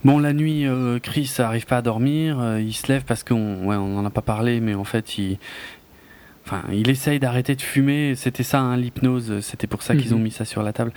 Bon, 0.04 0.18
la 0.18 0.34
nuit, 0.34 0.66
euh, 0.66 0.99
Chris 0.99 1.32
n'arrive 1.38 1.66
pas 1.66 1.78
à 1.78 1.82
dormir. 1.82 2.39
euh, 2.39 2.60
il 2.60 2.74
se 2.74 2.88
lève 2.91 3.04
parce 3.06 3.24
qu'on 3.24 3.66
ouais, 3.66 3.76
on 3.76 3.97
en 3.99 4.06
a 4.06 4.10
pas 4.10 4.22
parlé, 4.24 4.60
mais 4.60 4.74
en 4.74 4.84
fait, 4.84 5.18
il, 5.20 5.38
enfin, 6.45 6.64
il 6.72 6.89
essaye 6.89 7.20
d'arrêter 7.20 7.56
de 7.56 7.62
fumer. 7.62 8.16
C'était 8.16 8.41
ça, 8.41 8.60
hein, 8.62 8.78
l'hypnose. 8.78 9.41
C'était 9.41 9.68
pour 9.68 9.84
ça 9.84 9.95
qu'ils 9.95 10.10
Mhm. 10.12 10.18
ont 10.18 10.24
mis 10.24 10.32
ça 10.32 10.43
sur 10.43 10.64
la 10.64 10.74
table. 10.74 10.91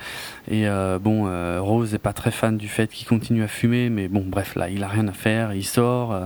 Et 0.49 0.67
euh, 0.67 0.97
bon, 0.97 1.27
euh, 1.27 1.59
Rose 1.61 1.93
est 1.93 1.99
pas 1.99 2.13
très 2.13 2.31
fan 2.31 2.57
du 2.57 2.67
fait 2.67 2.87
qu'il 2.87 3.07
continue 3.07 3.43
à 3.43 3.47
fumer, 3.47 3.89
mais 3.91 4.07
bon, 4.07 4.23
bref, 4.25 4.55
là, 4.55 4.69
il 4.69 4.83
a 4.83 4.87
rien 4.87 5.07
à 5.07 5.13
faire. 5.13 5.53
Il 5.53 5.65
sort. 5.65 6.19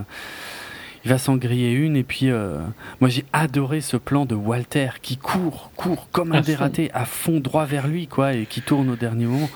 Il 1.05 1.09
va 1.09 1.17
s'en 1.17 1.37
griller 1.37 1.71
une. 1.71 1.95
Et 1.95 2.03
puis, 2.03 2.29
euh, 2.29 2.59
moi, 2.99 3.09
j'ai 3.09 3.25
adoré 3.33 3.81
ce 3.81 3.97
plan 3.97 4.25
de 4.25 4.35
Walter 4.35 4.89
qui 5.01 5.17
court, 5.17 5.71
court 5.75 6.09
comme 6.11 6.31
un 6.33 6.41
dératé, 6.41 6.89
à 6.93 7.05
fond 7.05 7.39
droit 7.39 7.65
vers 7.65 7.87
lui, 7.87 8.07
quoi, 8.07 8.33
et 8.33 8.45
qui 8.45 8.61
tourne 8.61 8.89
au 8.89 8.95
dernier 8.95 9.25
moment. 9.25 9.49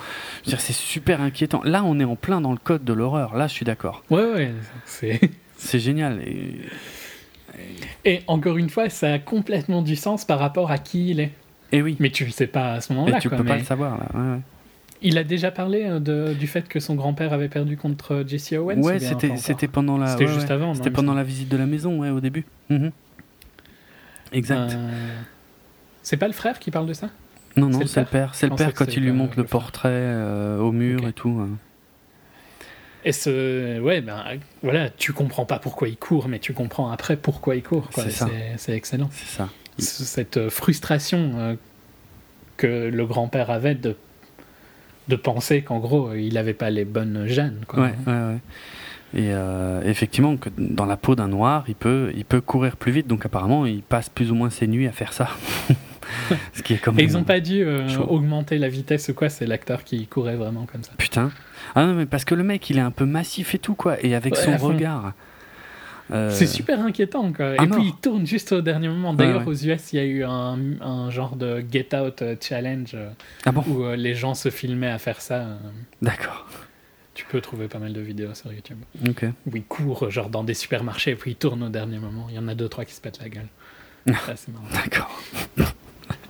C'est 0.45 0.73
super 0.73 1.21
inquiétant. 1.21 1.61
Là, 1.63 1.83
on 1.85 1.99
est 1.99 2.03
en 2.05 2.15
plein 2.15 2.41
dans 2.41 2.51
le 2.51 2.57
code 2.57 2.83
de 2.83 2.93
l'horreur. 2.93 3.35
Là, 3.35 3.47
je 3.47 3.53
suis 3.53 3.65
d'accord. 3.65 4.03
Ouais, 4.09 4.25
ouais, 4.25 4.51
c'est. 4.85 5.19
C'est 5.55 5.79
génial. 5.79 6.19
Et... 6.27 6.59
Et 8.03 8.21
encore 8.27 8.57
une 8.57 8.69
fois, 8.69 8.89
ça 8.89 9.13
a 9.13 9.19
complètement 9.19 9.81
du 9.81 9.95
sens 9.95 10.25
par 10.25 10.39
rapport 10.39 10.71
à 10.71 10.77
qui 10.77 11.11
il 11.11 11.19
est. 11.21 11.31
et 11.71 11.81
oui. 11.81 11.95
Mais 11.99 12.09
tu 12.09 12.25
le 12.25 12.31
sais 12.31 12.47
pas 12.47 12.73
à 12.73 12.81
ce 12.81 12.91
moment-là. 12.93 13.19
tu 13.19 13.29
quoi, 13.29 13.37
peux 13.37 13.45
pas 13.45 13.57
le 13.57 13.63
savoir, 13.63 13.97
là. 13.97 14.07
Ouais, 14.13 14.31
ouais. 14.31 14.39
Il 15.05 15.17
a 15.17 15.23
déjà 15.25 15.51
parlé 15.51 15.83
euh, 15.83 15.99
de- 15.99 16.33
du 16.33 16.47
fait 16.47 16.67
que 16.67 16.79
son 16.79 16.95
grand-père 16.95 17.33
avait 17.33 17.49
perdu 17.49 17.75
contre 17.77 18.23
Jesse 18.25 18.53
Owens 18.53 18.77
ou 18.79 18.85
Ouais, 18.85 18.99
c'était 18.99 19.67
pendant 19.67 19.97
la. 19.97 20.07
C'était 20.07 20.25
ouais, 20.25 20.33
juste 20.33 20.47
ouais. 20.47 20.53
avant, 20.53 20.73
C'était 20.73 20.91
pendant 20.91 21.13
la 21.13 21.23
visite 21.23 21.49
de 21.49 21.57
la 21.57 21.65
maison, 21.65 21.99
ouais, 21.99 22.09
au 22.09 22.21
début. 22.21 22.45
Mhm. 22.69 22.91
Exact. 24.31 24.71
Euh, 24.71 25.19
C'est 26.01 26.17
pas 26.17 26.27
le 26.27 26.33
frère 26.33 26.57
qui 26.59 26.71
parle 26.71 26.87
de 26.87 26.93
ça? 26.93 27.09
Non, 27.55 27.67
non, 27.67 27.73
c'est 27.79 27.83
le 27.83 27.87
c'est 27.87 27.99
le 27.99 28.05
père. 28.07 28.35
C'est 28.35 28.47
le 28.49 28.55
père 28.55 28.73
quand 28.73 28.95
il 28.95 29.03
lui 29.03 29.11
montre 29.11 29.33
le 29.37 29.43
portrait 29.43 29.89
euh, 29.91 30.57
au 30.59 30.71
mur 30.71 31.07
et 31.07 31.13
tout. 31.13 31.39
euh. 31.41 31.47
Et 33.05 33.11
ce. 33.11 33.79
Ouais, 33.81 34.01
ben 34.01 34.23
voilà, 34.63 34.89
tu 34.89 35.11
comprends 35.13 35.45
pas 35.45 35.59
pourquoi 35.59 35.87
il 35.89 35.97
court, 35.97 36.29
mais 36.29 36.39
tu 36.39 36.53
comprends 36.53 36.89
après 36.89 37.17
pourquoi 37.17 37.55
il 37.55 37.61
court. 37.63 37.89
C'est 37.93 38.09
ça. 38.09 38.27
C'est- 38.27 38.53
C'est 38.57 38.73
excellent. 38.73 39.09
C'est 39.11 39.37
ça. 39.37 39.49
Cette 39.77 40.37
euh, 40.37 40.49
frustration 40.49 41.31
euh, 41.35 41.55
que 42.57 42.89
le 42.89 43.05
grand-père 43.05 43.49
avait 43.51 43.75
de, 43.75 43.95
de 45.07 45.15
penser 45.15 45.61
qu'en 45.61 45.79
gros, 45.79 46.13
il 46.13 46.37
avait 46.37 46.53
pas 46.53 46.69
les 46.69 46.85
bonnes 46.85 47.25
gènes. 47.27 47.61
Quoi. 47.67 47.83
Ouais, 47.83 47.93
ouais, 48.07 48.13
ouais. 48.13 48.37
Et 49.15 49.29
euh, 49.31 49.81
effectivement, 49.83 50.37
que 50.37 50.49
dans 50.57 50.85
la 50.85 50.97
peau 50.97 51.15
d'un 51.15 51.27
noir, 51.27 51.65
il 51.67 51.75
peut, 51.75 52.11
il 52.15 52.25
peut 52.25 52.41
courir 52.41 52.75
plus 52.77 52.91
vite. 52.91 53.07
Donc 53.07 53.25
apparemment, 53.25 53.65
il 53.65 53.83
passe 53.83 54.09
plus 54.09 54.31
ou 54.31 54.35
moins 54.35 54.49
ses 54.49 54.65
nuits 54.65 54.87
à 54.87 54.91
faire 54.91 55.13
ça. 55.13 55.29
Ce 56.53 56.63
qui 56.63 56.73
est 56.73 56.77
comme. 56.77 56.99
Et 56.99 57.03
ils 57.03 57.15
ont 57.15 57.23
pas 57.23 57.39
dû 57.39 57.63
euh, 57.63 57.87
augmenter 58.07 58.57
la 58.57 58.69
vitesse 58.69 59.09
ou 59.09 59.13
quoi, 59.13 59.29
c'est 59.29 59.45
l'acteur 59.45 59.83
qui 59.83 60.07
courait 60.07 60.35
vraiment 60.35 60.65
comme 60.65 60.83
ça. 60.83 60.91
Putain. 60.97 61.31
Ah 61.75 61.85
non, 61.85 61.93
mais 61.93 62.05
parce 62.07 62.25
que 62.25 62.33
le 62.35 62.43
mec, 62.43 62.69
il 62.69 62.77
est 62.77 62.81
un 62.81 62.91
peu 62.91 63.05
massif 63.05 63.53
et 63.55 63.59
tout, 63.59 63.75
quoi. 63.75 64.03
Et 64.03 64.15
avec 64.15 64.33
Ouais, 64.33 64.41
son 64.41 64.57
fond. 64.57 64.77
Euh, 66.13 66.29
C'est 66.31 66.47
super 66.47 66.79
inquiétant. 66.79 67.31
Quoi. 67.33 67.53
Ah 67.57 67.63
Et 67.63 67.67
non. 67.67 67.75
puis 67.77 67.87
il 67.87 67.95
tourne 67.95 68.25
juste 68.25 68.51
au 68.51 68.61
dernier 68.61 68.87
moment. 68.87 69.13
D'ailleurs, 69.13 69.41
Ouais, 69.41 69.47
aux 69.47 69.53
US, 69.65 69.93
il 69.93 69.95
y 69.97 69.99
a 69.99 70.05
eu 70.05 70.23
un, 70.23 70.57
un 70.81 71.09
genre 71.09 71.35
de 71.35 71.63
Get 71.71 71.95
Out 71.95 72.21
euh, 72.21 72.35
Challenge 72.39 72.91
euh, 72.93 73.09
Ah 73.45 73.51
bon 73.51 73.63
où 73.67 73.83
euh, 73.83 73.95
les 73.95 74.13
gens 74.15 74.33
se 74.33 74.49
filmaient 74.49 74.91
à 74.91 74.97
faire 74.99 75.21
ça. 75.21 75.45
D'accord. 76.01 76.45
Tu 77.15 77.25
peux 77.25 77.41
trouver 77.41 77.67
pas 77.67 77.77
mal 77.79 77.93
de 77.93 78.01
vidéos 78.01 78.33
sur 78.33 78.51
YouTube. 78.51 78.77
Ok. 79.07 79.25
Où 79.45 79.55
il 79.55 79.63
court 79.63 80.09
genre 80.09 80.29
dans 80.29 80.43
des 80.43 80.53
supermarchés 80.55 81.11
et 81.11 81.15
puis 81.15 81.31
il 81.31 81.35
tourne 81.35 81.61
au 81.63 81.69
dernier 81.69 81.99
moment. 81.99 82.25
Il 82.29 82.35
y 82.35 82.39
en 82.39 82.47
a 82.47 82.55
deux, 82.55 82.67
trois 82.69 82.85
qui 82.85 82.93
se 82.93 83.01
pètent 83.01 83.19
la 83.21 83.29
gueule. 83.29 83.47
Ça, 84.25 84.35
c'est 84.35 84.49
marrant. 84.51 84.65
D'accord. 84.73 85.21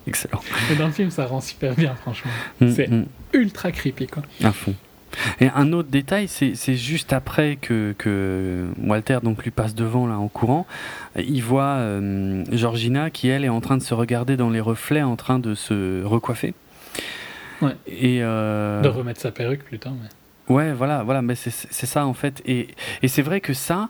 Excellent. 0.06 0.40
Et 0.70 0.76
dans 0.76 0.86
le 0.86 0.92
film, 0.92 1.10
ça 1.10 1.24
rend 1.26 1.40
super 1.40 1.74
bien, 1.74 1.94
franchement. 1.94 2.30
Mm, 2.60 2.70
C'est- 2.70 2.88
mm. 2.88 3.06
Ultra 3.32 3.72
creepy, 3.72 4.06
quoi. 4.06 4.22
À 4.42 4.52
fond. 4.52 4.74
Et 5.40 5.48
un 5.54 5.72
autre 5.72 5.88
détail, 5.88 6.28
c'est 6.28 6.74
juste 6.76 7.12
après 7.12 7.56
que, 7.56 7.94
que 7.98 8.66
Walter 8.82 9.18
donc 9.22 9.42
lui 9.44 9.50
passe 9.50 9.74
devant 9.74 10.06
là 10.06 10.18
en 10.18 10.28
courant, 10.28 10.66
il 11.16 11.40
voit 11.42 11.76
euh, 11.76 12.44
Georgina 12.52 13.10
qui 13.10 13.28
elle 13.28 13.44
est 13.44 13.48
en 13.48 13.60
train 13.60 13.76
de 13.76 13.82
se 13.82 13.94
regarder 13.94 14.36
dans 14.36 14.50
les 14.50 14.60
reflets, 14.60 15.02
en 15.02 15.16
train 15.16 15.38
de 15.38 15.54
se 15.54 16.02
recoiffer. 16.04 16.54
Ouais. 17.62 17.76
Et 17.86 18.22
euh, 18.22 18.82
De 18.82 18.88
remettre 18.88 19.20
sa 19.20 19.30
perruque 19.30 19.64
plutôt. 19.64 19.90
Mais... 19.90 20.54
Ouais, 20.54 20.72
voilà, 20.72 21.02
voilà, 21.02 21.22
mais 21.22 21.34
c'est 21.34 21.50
c'est 21.50 21.86
ça 21.86 22.06
en 22.06 22.14
fait. 22.14 22.42
Et, 22.44 22.68
et 23.02 23.08
c'est 23.08 23.22
vrai 23.22 23.40
que 23.40 23.54
ça, 23.54 23.88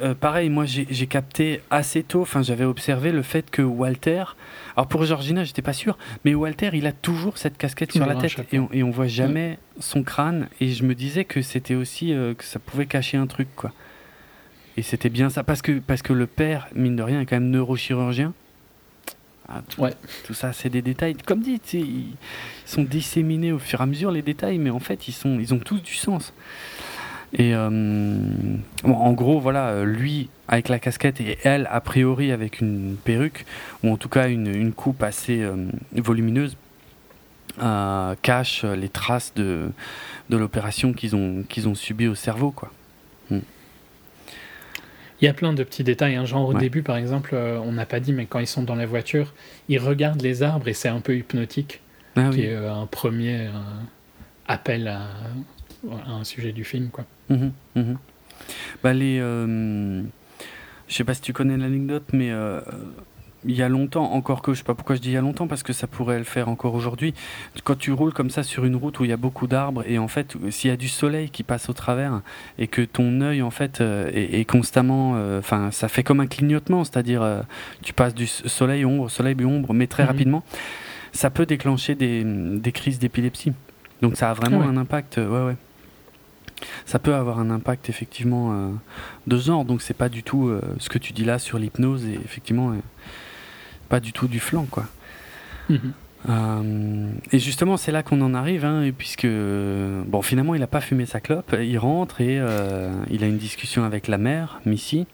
euh, 0.00 0.14
pareil, 0.14 0.48
moi 0.48 0.64
j'ai 0.66 1.06
capté 1.06 1.60
assez 1.70 2.02
tôt, 2.02 2.22
enfin 2.22 2.42
j'avais 2.42 2.64
observé 2.64 3.12
le 3.12 3.22
fait 3.22 3.50
que 3.50 3.62
Walter, 3.62 4.24
alors 4.76 4.86
pour 4.88 5.04
Georgina 5.04 5.44
j'étais 5.44 5.62
pas 5.62 5.72
sûr, 5.72 5.98
mais 6.24 6.34
Walter 6.34 6.70
il 6.72 6.86
a 6.86 6.92
toujours 6.92 7.36
cette 7.36 7.58
casquette 7.58 7.92
sur 7.92 8.06
la 8.06 8.14
tête 8.16 8.46
et 8.52 8.58
on, 8.58 8.68
et 8.72 8.82
on 8.82 8.90
voit 8.90 9.08
jamais 9.08 9.58
son 9.80 10.02
crâne 10.02 10.48
et 10.60 10.68
je 10.68 10.84
me 10.84 10.94
disais 10.94 11.24
que 11.24 11.42
c'était 11.42 11.74
aussi, 11.74 12.12
euh, 12.14 12.34
que 12.34 12.44
ça 12.44 12.58
pouvait 12.58 12.86
cacher 12.86 13.16
un 13.18 13.26
truc 13.26 13.48
quoi. 13.54 13.72
Et 14.78 14.82
c'était 14.82 15.10
bien 15.10 15.28
ça, 15.28 15.44
parce 15.44 15.60
que, 15.60 15.80
parce 15.80 16.00
que 16.00 16.14
le 16.14 16.26
père, 16.26 16.68
mine 16.74 16.96
de 16.96 17.02
rien, 17.02 17.20
est 17.20 17.26
quand 17.26 17.36
même 17.36 17.50
neurochirurgien. 17.50 18.32
Ah, 19.46 19.60
tout, 19.68 19.82
Ouais. 19.82 19.92
tout 20.24 20.32
ça, 20.32 20.54
c'est 20.54 20.70
des 20.70 20.80
détails. 20.80 21.14
Comme 21.26 21.40
dit, 21.42 21.60
ils 21.74 22.06
sont 22.64 22.82
disséminés 22.82 23.52
au 23.52 23.58
fur 23.58 23.80
et 23.80 23.82
à 23.82 23.86
mesure, 23.86 24.10
les 24.10 24.22
détails, 24.22 24.56
mais 24.56 24.70
en 24.70 24.78
fait, 24.78 25.08
ils, 25.08 25.12
sont, 25.12 25.38
ils 25.38 25.52
ont 25.52 25.58
tous 25.58 25.82
du 25.82 25.92
sens. 25.94 26.32
Et 27.34 27.54
euh, 27.54 27.70
bon, 28.84 28.92
en 28.94 29.12
gros, 29.12 29.40
voilà, 29.40 29.68
euh, 29.68 29.84
lui 29.84 30.28
avec 30.48 30.68
la 30.68 30.78
casquette 30.78 31.20
et 31.20 31.38
elle, 31.44 31.66
a 31.70 31.80
priori, 31.80 32.30
avec 32.30 32.60
une 32.60 32.96
perruque, 33.02 33.46
ou 33.82 33.90
en 33.90 33.96
tout 33.96 34.10
cas 34.10 34.28
une, 34.28 34.48
une 34.54 34.72
coupe 34.72 35.02
assez 35.02 35.42
euh, 35.42 35.56
volumineuse, 35.94 36.56
cache 38.22 38.64
les 38.64 38.88
traces 38.88 39.32
de, 39.34 39.70
de 40.30 40.36
l'opération 40.36 40.92
qu'ils 40.92 41.16
ont, 41.16 41.42
qu'ils 41.48 41.68
ont 41.68 41.74
subie 41.74 42.06
au 42.08 42.14
cerveau. 42.14 42.50
Quoi. 42.50 42.70
Il 43.30 45.26
y 45.26 45.28
a 45.28 45.34
plein 45.34 45.52
de 45.52 45.62
petits 45.62 45.84
détails. 45.84 46.16
hein. 46.16 46.24
Genre 46.24 46.48
au 46.48 46.52
Ouais. 46.52 46.60
début, 46.60 46.82
par 46.82 46.96
exemple, 46.96 47.30
euh, 47.34 47.58
on 47.64 47.72
n'a 47.72 47.86
pas 47.86 48.00
dit, 48.00 48.12
mais 48.12 48.26
quand 48.26 48.40
ils 48.40 48.46
sont 48.46 48.64
dans 48.64 48.74
la 48.74 48.86
voiture, 48.86 49.34
ils 49.68 49.78
regardent 49.78 50.20
les 50.22 50.42
arbres 50.42 50.66
et 50.66 50.72
c'est 50.72 50.88
un 50.88 51.00
peu 51.00 51.16
hypnotique. 51.16 51.80
Ah 52.16 52.28
qui 52.30 52.40
oui. 52.40 52.44
est 52.46 52.52
euh, 52.54 52.74
un 52.74 52.86
premier 52.86 53.46
euh, 53.46 53.50
appel 54.48 54.88
à, 54.88 55.02
à 56.06 56.10
un 56.12 56.24
sujet 56.24 56.52
du 56.52 56.64
film. 56.64 56.88
Quoi. 56.90 57.04
Mhm. 57.28 57.52
Bah, 58.82 58.92
les, 58.92 59.18
euh, 59.20 60.02
je 60.88 60.94
sais 60.94 61.04
pas 61.04 61.14
si 61.14 61.20
tu 61.22 61.32
connais 61.32 61.56
l'anecdote, 61.56 62.04
mais 62.12 62.30
euh, 62.30 62.60
il 63.44 63.54
y 63.56 63.62
a 63.62 63.68
longtemps, 63.68 64.12
encore 64.12 64.42
que 64.42 64.52
je 64.52 64.58
sais 64.58 64.64
pas 64.64 64.74
pourquoi 64.74 64.94
je 64.96 65.00
dis 65.00 65.08
il 65.10 65.12
y 65.14 65.16
a 65.16 65.20
longtemps, 65.20 65.46
parce 65.48 65.62
que 65.62 65.72
ça 65.72 65.86
pourrait 65.86 66.18
le 66.18 66.24
faire 66.24 66.48
encore 66.48 66.74
aujourd'hui. 66.74 67.14
Quand 67.64 67.76
tu 67.78 67.92
roules 67.92 68.12
comme 68.12 68.30
ça 68.30 68.42
sur 68.42 68.64
une 68.64 68.76
route 68.76 68.98
où 69.00 69.04
il 69.04 69.10
y 69.10 69.12
a 69.12 69.16
beaucoup 69.16 69.46
d'arbres 69.46 69.84
et 69.86 69.98
en 69.98 70.08
fait, 70.08 70.36
s'il 70.50 70.70
y 70.70 70.72
a 70.72 70.76
du 70.76 70.88
soleil 70.88 71.30
qui 71.30 71.42
passe 71.42 71.68
au 71.68 71.72
travers 71.72 72.20
et 72.58 72.66
que 72.68 72.82
ton 72.82 73.20
œil 73.20 73.42
en 73.42 73.50
fait 73.50 73.80
euh, 73.80 74.10
est, 74.12 74.40
est 74.40 74.44
constamment, 74.44 75.14
euh, 75.16 75.38
enfin, 75.38 75.70
ça 75.70 75.88
fait 75.88 76.02
comme 76.02 76.20
un 76.20 76.26
clignotement, 76.26 76.84
c'est-à-dire 76.84 77.42
tu 77.82 77.92
passes 77.92 78.14
du 78.14 78.26
soleil 78.26 78.84
ombre, 78.84 79.08
soleil 79.10 79.36
ombre, 79.44 79.72
mais 79.74 79.86
très 79.86 80.02
Mhm. 80.04 80.08
rapidement, 80.08 80.44
ça 81.12 81.30
peut 81.30 81.46
déclencher 81.46 81.94
des, 81.94 82.24
des 82.24 82.72
crises 82.72 82.98
d'épilepsie. 82.98 83.52
Donc 84.02 84.16
ça 84.16 84.30
a 84.30 84.34
vraiment 84.34 84.58
ouais. 84.58 84.66
un 84.66 84.76
impact, 84.76 85.16
ouais, 85.18 85.24
ouais 85.46 85.56
ça 86.86 86.98
peut 86.98 87.14
avoir 87.14 87.38
un 87.38 87.50
impact 87.50 87.88
effectivement 87.88 88.52
euh, 88.52 88.70
de 89.26 89.36
genre, 89.36 89.64
donc 89.64 89.82
c'est 89.82 89.96
pas 89.96 90.08
du 90.08 90.22
tout 90.22 90.48
euh, 90.48 90.60
ce 90.78 90.88
que 90.88 90.98
tu 90.98 91.12
dis 91.12 91.24
là 91.24 91.38
sur 91.38 91.58
l'hypnose 91.58 92.04
et 92.06 92.14
effectivement 92.24 92.70
euh, 92.70 92.76
pas 93.88 94.00
du 94.00 94.12
tout 94.12 94.28
du 94.28 94.40
flanc 94.40 94.66
quoi. 94.70 94.84
Mhm. 95.68 95.92
Euh, 96.28 97.10
et 97.32 97.38
justement 97.40 97.76
c'est 97.76 97.90
là 97.90 98.02
qu'on 98.02 98.20
en 98.20 98.34
arrive, 98.34 98.64
hein, 98.64 98.82
et 98.82 98.92
puisque 98.92 99.26
bon 99.26 100.22
finalement 100.22 100.54
il 100.54 100.62
a 100.62 100.68
pas 100.68 100.80
fumé 100.80 101.06
sa 101.06 101.20
clope, 101.20 101.56
il 101.60 101.78
rentre 101.78 102.20
et 102.20 102.36
il 103.10 103.24
a 103.24 103.26
une 103.26 103.38
discussion 103.38 103.84
avec 103.84 104.06
la 104.08 104.18
mère 104.18 104.60
Missy 104.64 105.06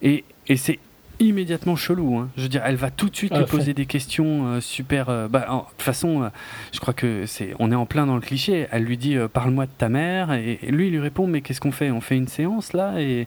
et, 0.00 0.24
et 0.48 0.56
c'est 0.56 0.78
immédiatement 1.22 1.76
chelou. 1.76 2.18
Hein. 2.18 2.28
Je 2.36 2.42
veux 2.42 2.48
dire, 2.48 2.62
elle 2.64 2.76
va 2.76 2.90
tout 2.90 3.08
de 3.08 3.16
suite 3.16 3.32
À 3.32 3.38
lui 3.38 3.46
poser 3.46 3.74
des 3.74 3.86
questions 3.86 4.46
euh, 4.46 4.60
super. 4.60 5.08
euh, 5.08 5.28
bah, 5.28 5.46
en- 5.48 5.58
de 5.58 5.62
toute 5.70 5.82
façon, 5.82 6.22
euh, 6.24 6.28
je 6.72 6.80
crois 6.80 6.94
que 6.94 7.24
c'est, 7.26 7.54
on 7.58 7.70
est 7.72 7.74
en 7.74 7.86
plein 7.86 8.06
dans 8.06 8.14
le 8.16 8.20
cliché. 8.20 8.66
Elle 8.70 8.84
lui 8.84 8.96
dit, 8.96 9.16
parle-moi 9.32 9.66
de 9.66 9.70
ta 9.76 9.88
mère, 9.88 10.32
et, 10.32 10.58
et 10.62 10.70
lui 10.70 10.88
il 10.88 10.92
lui 10.92 11.00
répond, 11.00 11.26
mais 11.26 11.40
qu'est-ce 11.40 11.60
qu'on 11.60 11.72
fait? 11.72 11.90
On 11.90 12.00
fait 12.00 12.16
une 12.16 12.28
séance 12.28 12.72
là 12.72 13.00
et 13.00 13.26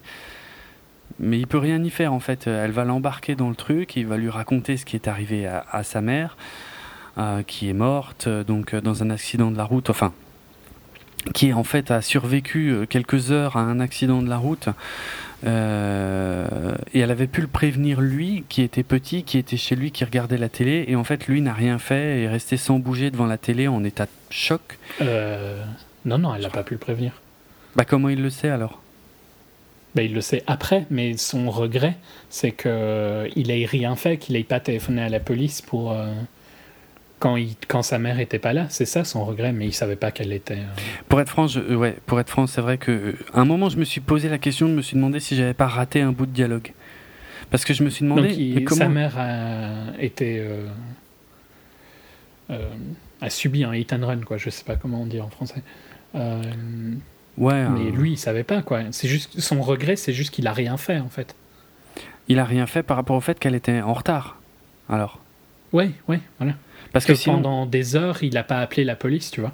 mais 1.18 1.38
il 1.38 1.46
peut 1.46 1.58
rien 1.58 1.82
y 1.82 1.90
faire 1.90 2.12
en 2.12 2.20
fait. 2.20 2.46
Elle 2.46 2.72
va 2.72 2.84
l'embarquer 2.84 3.36
dans 3.36 3.48
le 3.48 3.54
truc, 3.54 3.96
il 3.96 4.06
va 4.06 4.16
lui 4.18 4.28
raconter 4.28 4.76
ce 4.76 4.84
qui 4.84 4.96
est 4.96 5.08
arrivé 5.08 5.46
à, 5.46 5.64
à 5.70 5.82
sa 5.82 6.00
mère, 6.02 6.36
qui 7.46 7.68
est 7.70 7.72
morte 7.72 8.28
donc 8.28 8.74
dans 8.74 9.02
un 9.02 9.10
accident 9.10 9.50
de 9.50 9.56
la 9.56 9.64
route. 9.64 9.88
Enfin, 9.88 10.12
qui 11.34 11.52
en 11.52 11.64
fait 11.64 11.90
a 11.90 12.02
survécu 12.02 12.86
quelques 12.90 13.30
heures 13.32 13.56
à 13.56 13.60
un 13.60 13.80
accident 13.80 14.20
de 14.20 14.28
la 14.28 14.36
route. 14.36 14.68
Euh, 15.44 16.74
et 16.94 17.00
elle 17.00 17.10
avait 17.10 17.26
pu 17.26 17.40
le 17.40 17.46
prévenir 17.46 18.00
lui, 18.00 18.44
qui 18.48 18.62
était 18.62 18.82
petit, 18.82 19.22
qui 19.22 19.38
était 19.38 19.56
chez 19.56 19.76
lui, 19.76 19.90
qui 19.90 20.04
regardait 20.04 20.38
la 20.38 20.48
télé, 20.48 20.84
et 20.88 20.96
en 20.96 21.04
fait 21.04 21.26
lui 21.26 21.42
n'a 21.42 21.52
rien 21.52 21.78
fait 21.78 22.20
et 22.20 22.22
est 22.22 22.28
resté 22.28 22.56
sans 22.56 22.78
bouger 22.78 23.10
devant 23.10 23.26
la 23.26 23.38
télé 23.38 23.68
en 23.68 23.84
état 23.84 24.06
de 24.06 24.10
choc. 24.30 24.78
Euh, 25.02 25.62
non, 26.04 26.18
non, 26.18 26.34
elle 26.34 26.42
n'a 26.42 26.50
pas 26.50 26.62
pu 26.62 26.74
le 26.74 26.80
prévenir. 26.80 27.12
Bah 27.74 27.84
comment 27.84 28.08
il 28.08 28.22
le 28.22 28.30
sait 28.30 28.48
alors? 28.48 28.80
Ben, 29.94 30.02
il 30.02 30.14
le 30.14 30.20
sait 30.20 30.42
après, 30.46 30.86
mais 30.90 31.16
son 31.16 31.50
regret, 31.50 31.96
c'est 32.28 32.52
qu'il 32.52 33.50
ait 33.50 33.66
rien 33.66 33.96
fait, 33.96 34.18
qu'il 34.18 34.34
n'ait 34.36 34.44
pas 34.44 34.60
téléphoné 34.60 35.02
à 35.02 35.08
la 35.08 35.20
police 35.20 35.62
pour 35.62 35.92
euh, 35.92 36.12
quand, 37.18 37.36
il, 37.36 37.56
quand 37.68 37.82
sa 37.82 37.98
mère 37.98 38.20
était 38.20 38.38
pas 38.38 38.52
là. 38.52 38.66
C'est 38.68 38.84
ça 38.84 39.04
son 39.04 39.24
regret, 39.24 39.52
mais 39.52 39.66
il 39.66 39.72
savait 39.72 39.96
pas 39.96 40.10
qu'elle 40.10 40.32
était. 40.32 40.54
euh, 40.58 40.80
Pour 41.08 41.20
être 41.20 41.28
franc, 41.30 41.46
je- 41.46 41.60
euh, 41.60 41.74
ouais, 41.76 41.96
pour 42.06 42.20
être 42.20 42.30
franc, 42.30 42.46
c'est 42.46 42.60
vrai 42.60 42.78
que 42.78 42.90
euh, 42.92 43.12
à 43.34 43.40
un 43.40 43.44
moment 43.44 43.68
je 43.68 43.78
me 43.78 43.84
suis 43.84 44.00
posé 44.00 44.28
la 44.28 44.38
question, 44.38 44.66
je 44.68 44.72
me 44.72 44.82
suis 44.82 44.96
demandé 44.96 45.20
si 45.20 45.34
j'avais 45.36 45.54
pas 45.54 45.66
raté 45.66 46.00
un 46.02 46.12
bout 46.12 46.26
de 46.26 46.32
dialogue, 46.32 46.72
parce 47.50 47.64
que 47.64 47.72
je 47.74 47.82
me 47.82 47.90
suis 47.90 48.04
demandé 48.04 48.28
Donc, 48.28 48.36
il- 48.36 48.64
comment 48.64 48.78
sa 48.78 48.88
mère 48.88 49.14
a 49.18 50.00
été. 50.00 50.40
euh, 50.40 50.66
euh, 52.50 52.68
a 53.20 53.30
subi 53.30 53.64
un 53.64 53.74
hit 53.74 53.92
and 53.92 54.06
run, 54.06 54.20
quoi. 54.20 54.36
Je 54.36 54.50
sais 54.50 54.64
pas 54.64 54.76
comment 54.76 55.02
on 55.02 55.06
dit 55.06 55.20
en 55.20 55.28
français. 55.30 55.62
Ouais. 57.38 57.68
Mais 57.68 57.90
lui, 57.90 58.12
il 58.12 58.16
savait 58.18 58.44
pas, 58.44 58.62
quoi. 58.62 58.80
C'est 58.92 59.08
juste, 59.08 59.40
son 59.40 59.60
regret, 59.60 59.96
c'est 59.96 60.12
juste 60.12 60.30
qu'il 60.32 60.46
a 60.46 60.52
rien 60.52 60.76
fait, 60.76 60.98
en 61.00 61.08
fait. 61.08 61.34
Il 62.28 62.38
a 62.38 62.44
rien 62.44 62.66
fait 62.66 62.82
par 62.82 62.96
rapport 62.96 63.16
au 63.16 63.20
fait 63.20 63.38
qu'elle 63.38 63.54
était 63.54 63.80
en 63.82 63.92
retard. 63.92 64.38
Alors. 64.88 65.20
Ouais, 65.72 65.90
ouais, 66.08 66.20
voilà. 66.38 66.54
Parce 66.96 67.04
que 67.06 67.12
que 67.12 67.18
sinon. 67.18 67.36
pendant 67.36 67.66
des 67.66 67.96
heures, 67.96 68.22
il 68.22 68.36
a 68.36 68.44
pas 68.44 68.60
appelé 68.60 68.84
la 68.84 68.96
police, 68.96 69.30
tu 69.30 69.40
vois. 69.40 69.52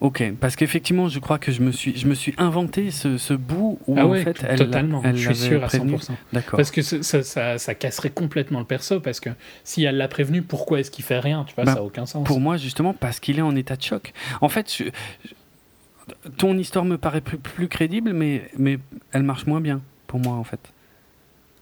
Ok, 0.00 0.32
parce 0.40 0.56
qu'effectivement, 0.56 1.08
je 1.10 1.18
crois 1.18 1.38
que 1.38 1.52
je 1.52 1.60
me 1.60 1.72
suis, 1.72 1.94
je 1.94 2.06
me 2.06 2.14
suis 2.14 2.32
inventé 2.38 2.90
ce, 2.90 3.18
ce 3.18 3.34
bout 3.34 3.78
où 3.86 3.96
ah 3.98 4.06
en 4.06 4.14
fait, 4.14 4.42
elle, 4.48 4.58
totalement. 4.58 5.02
elle 5.04 5.14
je 5.14 5.30
suis 5.32 5.48
sûr 5.48 5.62
à 5.62 5.66
prévenu. 5.66 5.96
100%. 5.96 6.12
D'accord. 6.32 6.56
Parce 6.56 6.70
que 6.70 6.80
ça, 6.80 7.58
ça, 7.58 7.74
casserait 7.74 8.08
complètement 8.08 8.60
le 8.60 8.64
perso, 8.64 9.00
parce 9.00 9.20
que 9.20 9.28
si 9.62 9.84
elle 9.84 9.98
l'a 9.98 10.08
prévenu, 10.08 10.40
pourquoi 10.40 10.80
est-ce 10.80 10.90
qu'il 10.90 11.04
fait 11.04 11.18
rien 11.18 11.44
Tu 11.46 11.54
vois, 11.54 11.64
Bah, 11.64 11.74
ça 11.74 11.78
a 11.80 11.82
aucun 11.82 12.06
sens. 12.06 12.26
Pour 12.26 12.40
moi, 12.40 12.56
justement, 12.56 12.94
parce 12.94 13.20
qu'il 13.20 13.38
est 13.38 13.42
en 13.42 13.54
état 13.54 13.76
de 13.76 13.82
choc. 13.82 14.14
En 14.40 14.48
fait, 14.48 14.72
je- 14.74 14.84
je- 15.28 16.30
ton 16.38 16.56
histoire 16.56 16.86
me 16.86 16.96
paraît 16.96 17.20
plus, 17.20 17.36
plus 17.36 17.68
crédible, 17.68 18.14
mais, 18.14 18.48
mais 18.56 18.78
elle 19.12 19.22
marche 19.22 19.44
moins 19.44 19.60
bien 19.60 19.82
pour 20.06 20.18
moi, 20.18 20.34
en 20.36 20.44
fait. 20.44 20.60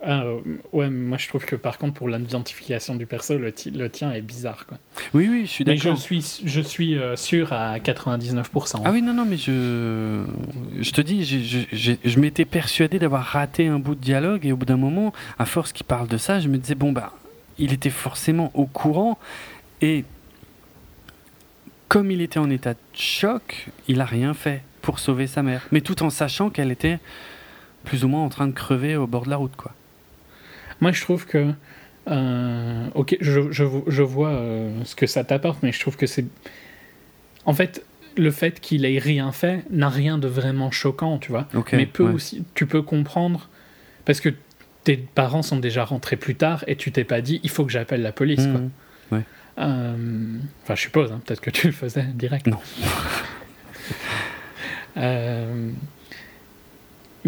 Ah, 0.01 0.23
euh, 0.23 0.41
ouais, 0.73 0.89
moi 0.91 1.19
je 1.19 1.27
trouve 1.27 1.45
que 1.45 1.57
par 1.57 1.77
contre, 1.77 1.95
pour 1.95 2.09
l'identification 2.09 2.95
du 2.95 3.05
perso, 3.07 3.37
le, 3.37 3.51
ti- 3.51 3.73
le 3.73 3.91
tien 3.91 4.13
est 4.13 4.21
bizarre, 4.21 4.65
quoi. 4.67 4.79
Oui, 5.13 5.27
oui, 5.29 5.41
je 5.47 5.51
suis 5.51 5.65
Mais 5.65 5.77
je 5.77 5.85
d'accord. 5.85 5.99
suis, 6.01 6.41
je 6.45 6.61
suis 6.61 6.97
euh, 6.97 7.17
sûr 7.17 7.53
à 7.53 7.79
99%. 7.81 8.83
Ah 8.85 8.93
oui, 8.93 9.03
non, 9.03 9.13
non, 9.13 9.25
mais 9.25 9.37
je, 9.37 10.25
je 10.81 10.91
te 10.93 11.01
dis, 11.01 11.25
je- 11.25 11.95
je 12.05 12.21
m'étais 12.21 12.45
persuadé 12.45 13.01
d'avoir 13.01 13.25
raté 13.25 13.67
un 13.67 13.81
bout 13.81 13.97
de 13.97 14.01
dialogue 14.01 14.47
et 14.47 14.53
au 14.53 14.57
bout 14.57 14.67
d'un 14.67 14.77
moment, 14.77 15.13
à 15.39 15.47
force 15.47 15.73
qu'il 15.73 15.85
parle 15.87 16.07
de 16.07 16.17
ça, 16.17 16.39
je 16.39 16.47
me 16.49 16.59
disais, 16.59 16.77
bon, 16.77 16.93
bah, 16.93 17.13
il 17.59 17.73
était 17.73 17.91
forcément 17.91 18.53
au 18.55 18.67
courant 18.67 19.19
et 19.83 20.05
comme 21.89 22.11
il 22.11 22.21
était 22.21 22.39
en 22.39 22.51
état 22.51 22.75
de 22.75 22.79
choc, 22.95 23.69
il 23.89 24.01
a 24.01 24.05
rien 24.05 24.35
fait 24.35 24.63
pour 24.83 24.99
sauver 24.99 25.27
sa 25.27 25.43
mère, 25.43 25.67
mais 25.73 25.81
tout 25.81 26.03
en 26.03 26.11
sachant 26.11 26.51
qu'elle 26.51 26.71
était 26.71 26.99
plus 27.85 28.05
ou 28.05 28.09
moins 28.09 28.23
en 28.23 28.29
train 28.29 28.47
de 28.47 28.53
crever 28.53 28.97
au 28.97 29.07
bord 29.07 29.25
de 29.25 29.31
la 29.31 29.37
route, 29.37 29.57
quoi. 29.57 29.73
Moi, 30.81 30.93
je 30.93 31.01
trouve 31.01 31.27
que. 31.27 31.53
euh, 32.09 32.87
ok, 32.95 33.17
je, 33.21 33.51
je, 33.51 33.65
je 33.87 34.03
vois 34.03 34.31
euh, 34.31 34.71
ce 34.85 34.95
que 34.95 35.07
ça 35.07 35.25
t'apporte, 35.25 35.63
mais 35.63 35.73
je 35.73 35.81
trouve 35.81 35.97
que 35.97 36.07
c'est. 36.07 36.25
En 37.45 37.53
fait, 37.55 37.85
le 38.17 38.31
fait 38.31 38.61
qu'il 38.61 38.85
ait 38.85 38.99
rien 38.99 39.33
fait 39.33 39.65
n'a 39.71 39.89
rien 39.89 40.19
de 40.19 40.29
vraiment 40.29 40.71
choquant, 40.71 41.19
tu 41.19 41.31
vois. 41.31 41.49
Mais 41.73 41.87
peut 41.87 42.05
ouais. 42.05 42.13
aussi, 42.13 42.45
tu 42.55 42.67
peux 42.67 42.83
comprendre. 42.83 43.49
Parce 44.05 44.21
que 44.21 44.31
tes 44.85 44.97
parents 44.97 45.43
sont 45.43 45.59
déjà 45.59 45.85
rentrés 45.85 46.17
plus 46.17 46.35
tard 46.35 46.65
et 46.67 46.77
tu 46.77 46.91
t'es 46.93 47.05
pas 47.05 47.21
dit, 47.21 47.41
il 47.43 47.51
faut 47.51 47.65
que 47.67 47.73
j'appelle 47.73 48.03
la 48.03 48.13
police, 48.13 48.47
quoi. 48.47 48.61
Mhm. 48.61 48.71
Euh, 49.59 49.97
Enfin, 50.63 50.75
je 50.77 50.81
suppose, 50.83 51.11
hein, 51.13 51.21
peut-être 51.27 51.41
que 51.41 51.51
tu 51.51 51.67
le 51.67 51.73
faisais 51.73 52.05
direct. 52.15 52.47
Non. 52.47 52.59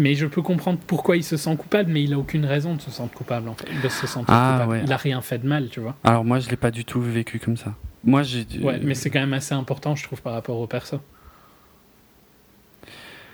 Mais 0.01 0.15
je 0.15 0.25
peux 0.25 0.41
comprendre 0.41 0.79
pourquoi 0.87 1.15
il 1.15 1.23
se 1.23 1.37
sent 1.37 1.55
coupable, 1.57 1.91
mais 1.91 2.01
il 2.03 2.13
a 2.13 2.17
aucune 2.17 2.43
raison 2.45 2.73
de 2.75 2.81
se 2.81 2.89
sentir 2.89 3.13
coupable, 3.15 3.47
en 3.49 3.53
fait, 3.53 3.67
de 3.83 3.87
se 3.89 4.07
sentir 4.07 4.33
Ah, 4.33 4.53
coupable. 4.53 4.71
ouais. 4.71 4.81
Il 4.85 4.91
a 4.91 4.97
rien 4.97 5.21
fait 5.21 5.37
de 5.37 5.47
mal, 5.47 5.69
tu 5.69 5.79
vois. 5.79 5.95
Alors 6.03 6.25
moi, 6.25 6.39
je 6.39 6.49
l'ai 6.49 6.55
pas 6.55 6.71
du 6.71 6.85
tout 6.85 6.99
vécu 7.01 7.37
comme 7.37 7.55
ça. 7.55 7.75
Moi, 8.03 8.23
j'ai. 8.23 8.45
Ouais, 8.61 8.79
mais 8.81 8.95
c'est 8.95 9.11
quand 9.11 9.19
même 9.19 9.33
assez 9.33 9.53
important, 9.53 9.95
je 9.95 10.03
trouve, 10.03 10.21
par 10.23 10.33
rapport 10.33 10.57
au 10.57 10.65
perso. 10.65 10.99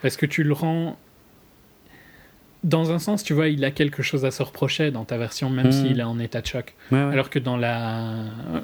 Parce 0.01 0.17
que 0.17 0.25
tu 0.25 0.43
le 0.43 0.53
rends. 0.53 0.97
Dans 2.63 2.91
un 2.91 2.99
sens, 2.99 3.23
tu 3.23 3.33
vois, 3.33 3.47
il 3.47 3.63
a 3.63 3.71
quelque 3.71 4.03
chose 4.03 4.25
à 4.25 4.31
se 4.31 4.43
reprocher 4.43 4.91
dans 4.91 5.05
ta 5.05 5.17
version, 5.17 5.49
même 5.49 5.67
Mhm. 5.67 5.71
s'il 5.71 5.99
est 5.99 6.03
en 6.03 6.19
état 6.19 6.41
de 6.41 6.47
choc. 6.47 6.73
Ouais, 6.91 6.97
ouais. 7.01 7.13
Alors 7.13 7.29
que 7.29 7.39
dans 7.39 7.55
la, 7.55 8.13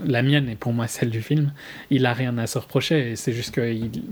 la 0.05 0.23
mienne, 0.23 0.49
et 0.49 0.55
pour 0.55 0.73
moi 0.73 0.87
celle 0.87 1.09
du 1.09 1.21
film, 1.21 1.53
il 1.89 2.05
a 2.05 2.13
rien 2.13 2.37
à 2.37 2.47
se 2.47 2.57
reprocher. 2.57 3.15
C'est 3.15 3.31
juste 3.31 3.53
qu'il 3.53 4.03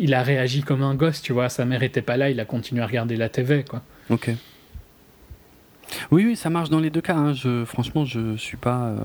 il 0.00 0.14
a 0.14 0.22
réagi 0.22 0.62
comme 0.62 0.82
un 0.82 0.94
gosse, 0.96 1.22
tu 1.22 1.32
vois. 1.32 1.48
Sa 1.48 1.64
mère 1.64 1.82
était 1.84 2.02
pas 2.02 2.16
là, 2.16 2.28
il 2.30 2.40
a 2.40 2.44
continué 2.44 2.82
à 2.82 2.86
regarder 2.86 3.16
la 3.16 3.28
TV, 3.28 3.62
quoi. 3.64 3.82
Ok. 4.10 4.30
Oui, 6.10 6.24
oui, 6.24 6.36
ça 6.36 6.50
marche 6.50 6.70
dans 6.70 6.80
les 6.80 6.90
deux 6.90 7.00
cas. 7.00 7.14
hein. 7.16 7.32
Je, 7.32 7.64
franchement, 7.64 8.04
je 8.04 8.36
suis 8.36 8.56
pas 8.56 8.86
euh, 8.86 8.96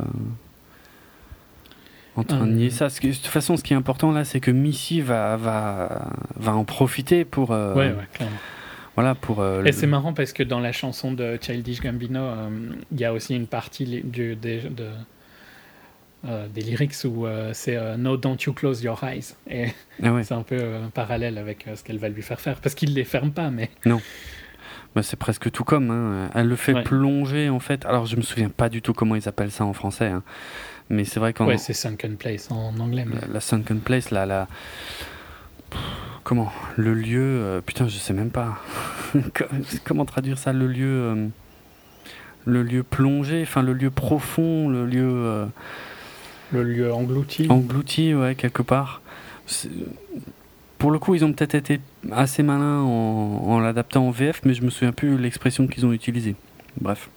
en 2.15 2.23
train 2.23 2.45
de 2.45 2.51
Euh. 2.51 2.55
nier 2.55 2.69
ça. 2.69 2.87
De 2.87 2.93
toute 3.11 3.25
façon, 3.27 3.57
ce 3.57 3.63
qui 3.63 3.73
est 3.73 3.75
important 3.75 4.11
là, 4.11 4.23
c'est 4.23 4.39
que 4.39 4.51
Missy 4.51 5.01
va, 5.01 5.35
va, 5.37 6.09
va 6.35 6.55
en 6.55 6.63
profiter 6.63 7.25
pour, 7.25 7.51
euh, 7.51 7.73
ouais, 7.73 7.87
ouais, 7.91 8.07
clairement. 8.13 8.37
voilà, 8.95 9.15
pour. 9.15 9.41
euh, 9.41 9.61
Et 9.63 9.65
le- 9.67 9.71
c'est 9.71 9.87
marrant 9.87 10.13
parce 10.13 10.31
que 10.31 10.43
dans 10.43 10.59
la 10.59 10.71
chanson 10.71 11.11
de 11.11 11.37
Childish 11.41 11.81
Gambino, 11.81 12.21
il 12.91 12.99
y 12.99 13.05
a 13.05 13.13
aussi 13.13 13.35
une 13.35 13.47
partie 13.47 14.01
du, 14.03 14.35
des, 14.35 14.59
de, 14.61 14.87
euh, 16.27 16.47
des 16.47 16.61
lyrics 16.61 16.95
où 17.05 17.25
euh, 17.25 17.51
c'est 17.53 17.75
euh, 17.75 17.97
No, 17.97 18.17
don't 18.17 18.37
you 18.45 18.53
close 18.53 18.81
your 18.83 19.03
eyes. 19.03 19.35
Et 19.49 19.67
Ah 20.03 20.13
ouais. 20.13 20.23
c'est 20.25 20.33
un 20.33 20.43
peu 20.43 20.57
euh, 20.59 20.87
parallèle 20.93 21.37
avec 21.37 21.65
ce 21.75 21.83
qu'elle 21.83 21.99
va 21.99 22.09
lui 22.09 22.21
faire 22.21 22.39
faire. 22.39 22.55
Parce 22.61 22.73
qu'il 22.75 22.93
les 22.93 23.03
ferme 23.03 23.31
pas, 23.31 23.49
mais. 23.51 23.69
Bah, 24.95 25.03
c'est 25.03 25.17
presque 25.17 25.51
tout 25.51 25.63
comme. 25.65 25.91
hein. 25.91 26.29
Elle 26.33 26.47
le 26.47 26.55
fait 26.55 26.73
Ouais. 26.73 26.83
plonger 26.83 27.49
en 27.49 27.59
fait. 27.59 27.85
Alors, 27.85 28.05
je 28.05 28.15
me 28.15 28.21
souviens 28.21 28.49
pas 28.49 28.69
du 28.69 28.81
tout 28.81 28.93
comment 28.93 29.15
ils 29.15 29.27
appellent 29.27 29.51
ça 29.51 29.65
en 29.65 29.73
français, 29.73 30.07
hein. 30.07 30.23
mais 30.89 31.03
c'est 31.03 31.19
vrai 31.19 31.33
qu'en 31.33 31.45
Ouais, 31.47 31.57
c'est 31.57 31.73
Sunken 31.73 32.15
Place 32.15 32.49
en 32.49 32.77
anglais. 32.79 33.03
mais- 33.05 33.19
la, 33.21 33.33
la 33.33 33.39
sunken 33.41 33.79
place, 33.81 34.09
la, 34.11 34.25
la... 34.25 34.47
Comment 36.23 36.51
le 36.77 36.93
lieu, 36.95 37.61
putain, 37.65 37.87
je 37.87 37.97
sais 37.97 38.13
même 38.13 38.31
pas 38.31 38.57
comment 39.83 40.05
traduire 40.05 40.37
ça, 40.39 40.53
le 40.53 40.65
lieu, 40.67 41.29
le 42.45 42.63
lieu 42.63 42.81
plongé, 42.83 43.43
enfin 43.43 43.61
le 43.61 43.73
lieu 43.73 43.91
profond, 43.91 44.69
le 44.69 44.85
lieu 44.87 45.45
Lieu 46.63 46.93
englouti. 46.93 47.47
englouti, 47.49 48.13
ouais, 48.13 48.35
quelque 48.35 48.61
part. 48.61 49.01
Pour 50.77 50.91
le 50.91 50.99
coup, 50.99 51.15
ils 51.15 51.23
ont 51.23 51.31
peut-être 51.33 51.55
été 51.55 51.79
assez 52.11 52.43
malins 52.43 52.81
en, 52.81 53.59
l'adaptant 53.59 54.07
en 54.07 54.11
VF, 54.11 54.41
mais 54.45 54.53
je 54.53 54.63
me 54.63 54.69
souviens 54.69 54.91
plus 54.91 55.17
l'expression 55.17 55.67
qu'ils 55.67 55.85
ont 55.85 55.93
utilisée. 55.93 56.35
Bref. 56.79 57.09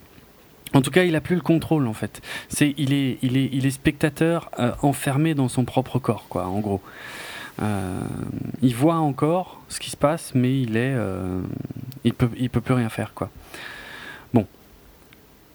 En 0.75 0.83
tout 0.83 0.91
cas, 0.91 1.05
il 1.05 1.17
a 1.17 1.21
plus 1.21 1.35
le 1.35 1.41
contrôle 1.41 1.87
en 1.87 1.95
fait. 1.95 2.21
Il 2.61 2.93
est 2.93 3.71
spectateur 3.71 4.51
euh, 4.59 4.73
enfermé 4.83 5.35
dans 5.35 5.49
son 5.49 5.65
propre 5.65 5.99
corps, 5.99 6.27
quoi, 6.29 6.47
en 6.47 6.61
gros. 6.61 6.83
Euh, 7.61 8.01
il 8.63 8.75
voit 8.75 8.97
encore 8.97 9.61
ce 9.69 9.81
qui 9.81 9.91
se 9.91 9.97
passe, 9.97 10.35
mais 10.35 10.61
il 10.61 10.77
est, 10.77 10.95
euh, 10.95 11.41
il 12.05 12.15
peut, 12.15 12.31
il 12.39 12.51
peut 12.51 12.61
plus 12.61 12.75
rien 12.75 12.89
faire, 12.89 13.15
quoi. 13.15 13.31
Bon, 14.33 14.47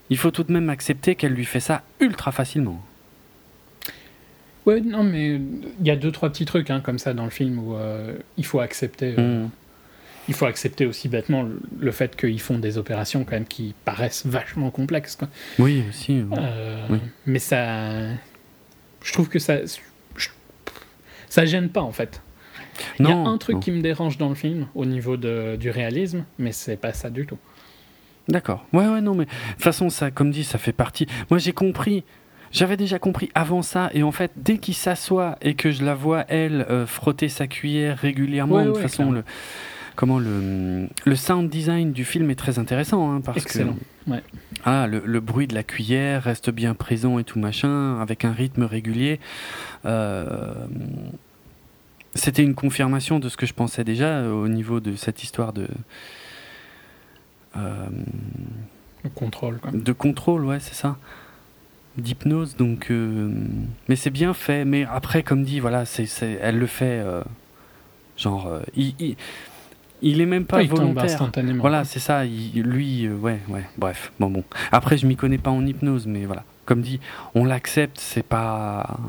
il 0.09 0.17
faut 0.17 0.31
tout 0.31 0.43
de 0.43 0.51
même 0.51 0.69
accepter 0.69 1.15
qu'elle 1.15 1.33
lui 1.33 1.45
fait 1.45 1.59
ça 1.59 1.83
ultra 1.99 2.31
facilement. 2.31 2.83
Ouais, 4.65 4.79
non, 4.81 5.03
mais 5.03 5.35
il 5.35 5.85
y 5.85 5.91
a 5.91 5.95
deux, 5.95 6.11
trois 6.11 6.29
petits 6.29 6.45
trucs 6.45 6.69
hein, 6.69 6.79
comme 6.79 6.97
ça 6.99 7.13
dans 7.13 7.25
le 7.25 7.29
film 7.29 7.59
où 7.59 7.75
euh, 7.75 8.15
il 8.37 8.45
faut 8.45 8.59
accepter. 8.59 9.15
euh, 9.17 9.43
Mm. 9.45 9.49
Il 10.29 10.33
faut 10.35 10.45
accepter 10.45 10.85
aussi 10.85 11.09
bêtement 11.09 11.43
le, 11.43 11.59
le 11.79 11.91
fait 11.91 12.15
qu'ils 12.15 12.39
font 12.39 12.57
des 12.57 12.77
opérations 12.77 13.25
quand 13.25 13.33
même 13.33 13.43
qui 13.45 13.75
paraissent 13.83 14.25
vachement 14.25 14.71
complexes. 14.71 15.17
Quoi. 15.17 15.27
Oui, 15.59 15.83
aussi. 15.89 16.21
ouais. 16.21 16.37
Euh, 16.39 16.87
Oui. 16.91 16.99
Mais 17.25 17.39
ça. 17.39 18.07
Je 19.03 19.11
trouve 19.11 19.27
que 19.27 19.39
ça. 19.39 19.65
je- 19.65 20.29
Ça 21.27 21.43
gêne 21.45 21.67
pas 21.67 21.81
en 21.81 21.91
fait. 21.91 22.21
Il 22.99 23.07
y 23.07 23.11
a 23.11 23.15
un 23.17 23.37
truc 23.37 23.55
non. 23.55 23.59
qui 23.59 23.71
me 23.71 23.81
dérange 23.81 24.17
dans 24.17 24.29
le 24.29 24.35
film 24.35 24.67
au 24.75 24.85
niveau 24.85 25.17
de, 25.17 25.57
du 25.57 25.69
réalisme, 25.69 26.23
mais 26.39 26.53
c'est 26.53 26.77
pas 26.77 26.93
ça 26.93 27.09
du 27.09 27.25
tout. 27.25 27.37
D'accord. 28.29 28.65
Ouais, 28.71 28.87
ouais, 28.87 29.01
non, 29.01 29.15
mais 29.15 29.25
de 29.25 29.29
toute 29.29 29.61
façon, 29.61 29.89
ça, 29.89 30.09
comme 30.09 30.31
dit, 30.31 30.45
ça 30.45 30.57
fait 30.57 30.71
partie. 30.71 31.05
Moi, 31.29 31.37
j'ai 31.37 31.51
compris. 31.51 32.03
J'avais 32.53 32.77
déjà 32.77 32.99
compris 32.99 33.29
avant 33.35 33.61
ça, 33.63 33.89
et 33.93 34.03
en 34.03 34.11
fait, 34.11 34.31
dès 34.37 34.59
qu'il 34.59 34.75
s'assoit 34.75 35.37
et 35.41 35.55
que 35.55 35.71
je 35.71 35.83
la 35.83 35.95
vois, 35.95 36.23
elle, 36.29 36.65
euh, 36.69 36.85
frotter 36.85 37.27
sa 37.27 37.47
cuillère 37.47 37.97
régulièrement, 37.97 38.55
Ouais, 38.55 38.63
de 38.63 38.67
toute 38.67 38.75
ouais, 38.77 38.81
façon, 38.83 39.11
le, 39.11 39.23
comment 39.95 40.19
le, 40.19 40.87
le 41.03 41.15
sound 41.15 41.49
design 41.49 41.91
du 41.93 42.05
film 42.05 42.29
est 42.29 42.35
très 42.35 42.59
intéressant, 42.59 43.11
hein, 43.11 43.21
parce 43.21 43.37
Excellent, 43.39 43.75
que 44.05 44.11
ouais. 44.11 44.21
ah, 44.65 44.85
le, 44.87 45.01
le 45.03 45.19
bruit 45.19 45.47
de 45.47 45.55
la 45.55 45.63
cuillère 45.63 46.21
reste 46.23 46.51
bien 46.51 46.75
présent 46.75 47.17
et 47.19 47.23
tout 47.23 47.39
machin, 47.39 47.99
avec 47.99 48.23
un 48.23 48.31
rythme 48.31 48.63
régulier. 48.63 49.19
Euh, 49.85 50.53
C'était 52.15 52.43
une 52.43 52.53
confirmation 52.53 53.17
de 53.19 53.29
ce 53.29 53.35
que 53.37 53.47
je 53.47 53.53
pensais 53.55 53.83
déjà 53.83 54.09
euh, 54.19 54.31
au 54.31 54.47
niveau 54.47 54.79
de 54.79 54.95
cette 54.95 55.23
histoire 55.23 55.53
de. 55.53 55.67
euh, 57.57 57.87
Le 59.03 59.09
contrôle. 59.09 59.57
Quoi. 59.57 59.71
de 59.73 59.91
contrôle, 59.91 60.45
ouais, 60.45 60.59
c'est 60.59 60.75
ça. 60.75 60.97
D'hypnose, 61.97 62.55
donc. 62.55 62.89
euh, 62.89 63.31
mais 63.87 63.95
c'est 63.95 64.09
bien 64.09 64.33
fait. 64.33 64.65
Mais 64.65 64.85
après, 64.91 65.21
comme 65.23 65.43
dit, 65.43 65.59
voilà, 65.59 65.85
c'est, 65.85 66.07
elle 66.41 66.57
le 66.57 66.65
fait. 66.67 66.99
euh, 66.99 67.21
genre, 68.17 68.47
euh, 68.47 68.61
il, 68.75 68.95
il, 68.99 69.15
il 70.01 70.19
est 70.19 70.25
même 70.25 70.45
pas 70.45 70.57
Ouais, 70.57 70.63
volontaire. 71.03 71.17
Voilà, 71.61 71.83
c'est 71.85 71.99
ça. 71.99 72.25
il- 72.25 72.61
lui, 72.63 73.07
ouais, 73.09 73.39
ouais. 73.47 73.63
Bref, 73.77 74.11
bon, 74.19 74.29
bon. 74.31 74.43
Après, 74.71 74.97
je 74.97 75.05
m'y 75.05 75.15
connais 75.15 75.37
pas 75.37 75.51
en 75.51 75.65
hypnose, 75.65 76.07
mais 76.07 76.25
voilà. 76.25 76.43
Comme 76.65 76.81
dit, 76.81 76.99
on 77.35 77.45
l'accepte. 77.45 77.99
C'est 77.99 78.25
pas. 78.25 78.99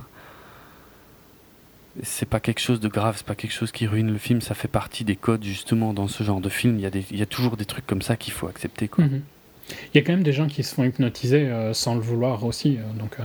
C'est 2.02 2.28
pas 2.28 2.40
quelque 2.40 2.58
chose 2.60 2.80
de 2.80 2.88
grave, 2.88 3.14
c'est 3.16 3.26
pas 3.26 3.36
quelque 3.36 3.52
chose 3.52 3.70
qui 3.70 3.86
ruine 3.86 4.10
le 4.10 4.18
film, 4.18 4.40
ça 4.40 4.54
fait 4.56 4.66
partie 4.66 5.04
des 5.04 5.14
codes 5.14 5.44
justement 5.44 5.92
dans 5.94 6.08
ce 6.08 6.24
genre 6.24 6.40
de 6.40 6.48
film. 6.48 6.74
Il 6.76 6.82
y 6.82 6.86
a, 6.86 6.90
des, 6.90 7.04
il 7.12 7.18
y 7.18 7.22
a 7.22 7.26
toujours 7.26 7.56
des 7.56 7.66
trucs 7.66 7.86
comme 7.86 8.02
ça 8.02 8.16
qu'il 8.16 8.32
faut 8.32 8.48
accepter. 8.48 8.88
Quoi. 8.88 9.04
Mhm. 9.04 9.22
Il 9.70 9.96
y 9.96 9.98
a 9.98 10.02
quand 10.02 10.12
même 10.12 10.22
des 10.22 10.32
gens 10.32 10.46
qui 10.46 10.62
se 10.62 10.74
font 10.74 10.84
hypnotiser 10.84 11.48
euh, 11.48 11.72
sans 11.72 11.94
le 11.94 12.00
vouloir 12.00 12.44
aussi. 12.44 12.78
euh, 12.78 12.98
donc, 12.98 13.18
euh, 13.20 13.24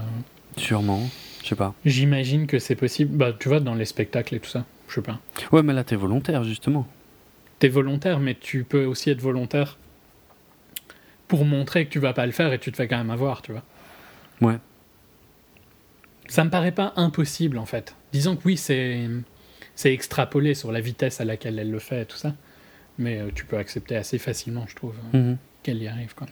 Sûrement, 0.56 1.00
je 1.42 1.48
sais 1.48 1.54
pas. 1.56 1.74
j'imagine 1.84 2.46
que 2.46 2.58
c'est 2.58 2.76
possible. 2.76 3.16
Bah, 3.16 3.32
tu 3.38 3.48
vois, 3.48 3.60
dans 3.60 3.74
les 3.74 3.84
spectacles 3.84 4.34
et 4.36 4.40
tout 4.40 4.48
ça. 4.50 4.64
Je 4.88 4.94
sais 4.96 5.02
pas. 5.02 5.20
Ouais, 5.52 5.62
mais 5.62 5.72
là, 5.72 5.84
t'es 5.84 5.96
volontaire, 5.96 6.42
justement. 6.44 6.86
T'es 7.58 7.68
volontaire, 7.68 8.18
mais 8.20 8.34
tu 8.34 8.64
peux 8.64 8.84
aussi 8.84 9.10
être 9.10 9.20
volontaire 9.20 9.78
pour 11.28 11.44
montrer 11.44 11.84
que 11.86 11.90
tu 11.90 11.98
vas 12.00 12.12
pas 12.12 12.26
le 12.26 12.32
faire 12.32 12.52
et 12.52 12.58
tu 12.58 12.72
te 12.72 12.76
fais 12.76 12.88
quand 12.88 12.96
même 12.98 13.10
avoir, 13.10 13.42
tu 13.42 13.52
vois. 13.52 13.62
Ouais. 14.40 14.56
Ça 16.28 16.44
me 16.44 16.50
paraît 16.50 16.72
pas 16.72 16.92
impossible 16.96 17.58
en 17.58 17.66
fait. 17.66 17.94
Disons 18.12 18.36
que 18.36 18.42
oui, 18.44 18.56
c'est 18.56 19.08
c'est 19.74 19.92
extrapolé 19.92 20.54
sur 20.54 20.72
la 20.72 20.80
vitesse 20.80 21.20
à 21.20 21.24
laquelle 21.24 21.58
elle 21.58 21.70
le 21.70 21.78
fait 21.78 22.02
et 22.02 22.06
tout 22.06 22.16
ça, 22.16 22.34
mais 22.98 23.20
tu 23.34 23.44
peux 23.44 23.56
accepter 23.58 23.96
assez 23.96 24.18
facilement, 24.18 24.64
je 24.68 24.74
trouve, 24.76 24.94
Mhm. 25.12 25.36
Qu'elle 25.62 25.82
y 25.82 25.88
arrive. 25.88 26.14
Quoi. 26.14 26.26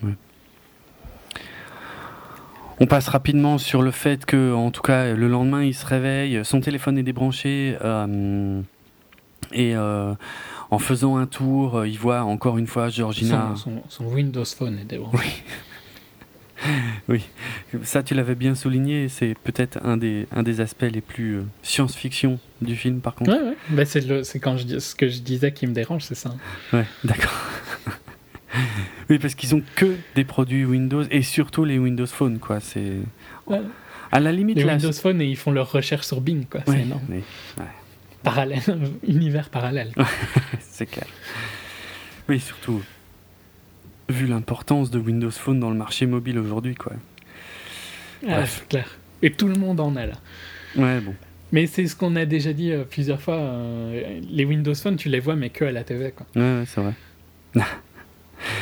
On 2.81 2.87
passe 2.87 3.09
rapidement 3.09 3.59
sur 3.59 3.83
le 3.83 3.91
fait 3.91 4.25
que, 4.25 4.53
en 4.55 4.71
tout 4.71 4.83
cas, 4.83 5.13
le 5.15 5.27
lendemain, 5.29 5.65
il 5.65 5.75
se 5.75 5.85
réveille, 5.85 6.45
son 6.45 6.61
téléphone 6.61 6.97
est 6.97 7.03
débranché, 7.03 7.77
euh, 7.83 8.61
et 9.53 9.75
euh, 9.75 10.15
en 10.71 10.79
faisant 10.79 11.17
un 11.17 11.27
tour, 11.27 11.85
il 11.87 11.99
voit 11.99 12.23
encore 12.23 12.57
une 12.57 12.69
fois 12.69 12.89
Georgina. 12.89 13.55
Son, 13.57 13.71
son- 13.71 13.83
son 13.89 14.05
Windows 14.07 14.45
Phone 14.45 14.79
est 14.79 14.85
débranché. 14.85 15.43
Ça, 17.85 18.03
tu 18.03 18.15
l'avais 18.15 18.35
bien 18.35 18.55
souligné, 18.57 19.09
c'est 19.09 19.37
peut-être 19.45 19.79
un 19.85 19.97
des, 19.97 20.27
un 20.35 20.43
des 20.43 20.61
aspects 20.61 20.83
les 20.91 21.01
plus 21.01 21.37
euh, 21.37 21.43
science-fiction 21.63 22.39
du 22.61 22.75
film, 22.75 23.01
par 23.01 23.15
contre. 23.15 23.31
Ouais, 23.33 23.41
ouais. 23.51 23.57
Bah, 23.71 23.85
c'est 23.85 24.05
le- 24.07 24.25
c'est 24.25 24.41
quand 24.41 24.57
je 24.57 24.65
dis 24.65 24.81
ce 24.81 24.95
que 24.97 25.07
je 25.09 25.21
disais 25.21 25.53
qui 25.53 25.67
me 25.69 25.73
dérange, 25.73 26.03
c'est 26.03 26.17
ça. 26.17 26.35
Ouais, 26.73 26.85
d'accord. 27.05 27.33
oui, 29.11 29.19
parce 29.19 29.35
qu'ils 29.35 29.55
ont 29.55 29.63
que 29.77 29.97
des 30.15 30.25
produits 30.25 30.65
Windows 30.65 31.05
et 31.11 31.23
surtout 31.23 31.65
les 31.65 31.79
Windows 31.79 32.07
Phone, 32.07 32.39
quoi. 32.39 32.61
C'est 32.61 32.97
Ouais. 33.47 33.61
à 34.13 34.21
la 34.21 34.33
limite 34.33 34.57
Les 34.59 34.65
là. 34.65 34.75
Windows 34.75 34.93
Phone 34.93 35.21
et 35.21 35.27
ils 35.27 35.37
font 35.37 35.51
leurs 35.53 35.71
recherches 35.73 36.07
sur 36.07 36.21
Bing, 36.21 36.45
quoi. 36.47 36.61
Ouais, 36.67 36.77
C'est 36.77 36.83
énorme. 36.83 37.03
mais 37.09 37.23
Parallèle, 38.23 38.61
univers 39.07 39.49
parallèle. 39.49 39.93
c'est 40.61 40.87
clair. 40.87 41.07
Oui, 42.29 42.41
surtout 42.41 42.83
vu 44.11 44.27
l'importance 44.27 44.91
de 44.91 44.99
Windows 44.99 45.31
Phone 45.31 45.61
dans 45.61 45.71
le 45.71 45.77
marché 45.77 46.07
mobile 46.07 46.39
aujourd'hui, 46.39 46.75
quoi. 46.75 46.93
Ah, 48.29 48.47
c'est 48.47 48.67
clair. 48.69 48.99
Et 49.23 49.31
tout 49.31 49.49
le 49.49 49.55
monde 49.55 49.81
en 49.81 49.95
a 49.97 50.07
là. 50.07 50.15
Ouais, 50.77 51.01
bon. 51.01 51.15
Mais 51.53 51.67
c'est 51.67 51.87
ce 51.87 51.95
qu'on 51.97 52.17
a 52.17 52.25
déjà 52.25 52.53
dit 52.53 52.73
euh, 52.73 52.85
plusieurs 52.85 53.21
fois. 53.21 53.37
euh, 53.37 54.21
les 54.31 54.45
Windows 54.45 54.75
Phone, 54.75 54.97
tu 54.97 55.09
les 55.09 55.21
vois, 55.21 55.37
mais 55.37 55.51
que 55.51 55.65
à 55.65 55.73
la 55.73 55.85
TV, 55.85 56.11
quoi. 56.13 56.27
Ouais, 56.37 56.43
ouais, 56.61 56.65
c'est 56.67 56.81
vrai. 56.81 56.95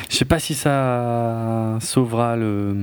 Je 0.08 0.16
sais 0.16 0.24
pas 0.24 0.38
si 0.38 0.54
ça 0.54 1.78
sauvera 1.80 2.36
le. 2.36 2.74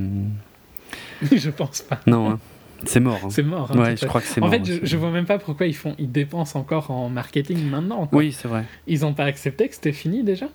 je 1.31 1.49
pense 1.49 1.81
pas. 1.81 1.99
Non, 2.07 2.31
hein. 2.31 2.39
c'est 2.85 2.99
mort. 2.99 3.19
hein. 3.23 3.29
C'est 3.29 3.43
mort. 3.43 3.71
hein, 3.73 3.77
Ouais, 3.79 3.97
je 3.97 4.05
crois 4.05 4.21
que 4.21 4.27
c'est 4.27 4.41
En 4.41 4.45
mort. 4.47 4.53
fait, 4.53 4.65
je, 4.65 4.79
je 4.85 4.97
vois 4.97 5.11
même 5.11 5.25
pas 5.25 5.39
pourquoi 5.39 5.65
ils 5.67 5.75
font, 5.75 5.95
ils 5.97 6.11
dépensent 6.11 6.57
encore 6.59 6.91
en 6.91 7.09
marketing 7.09 7.67
maintenant. 7.69 8.07
quoi. 8.07 8.19
Oui, 8.19 8.31
c'est 8.31 8.47
vrai. 8.47 8.65
Ils 8.87 9.05
ont 9.05 9.13
pas 9.13 9.25
accepté 9.25 9.67
que 9.69 9.75
c'était 9.75 9.91
fini 9.93 10.23
déjà? 10.23 10.47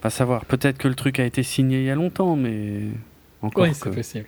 Pas 0.00 0.10
savoir. 0.10 0.44
Peut-être 0.44 0.78
que 0.78 0.88
le 0.88 0.94
truc 0.94 1.18
a 1.18 1.24
été 1.24 1.42
signé 1.42 1.78
il 1.80 1.84
y 1.86 1.90
a 1.90 1.94
longtemps, 1.94 2.36
mais 2.36 2.82
encore 3.42 3.64
Oui, 3.64 3.74
c'est 3.74 3.90
possible. 3.94 4.26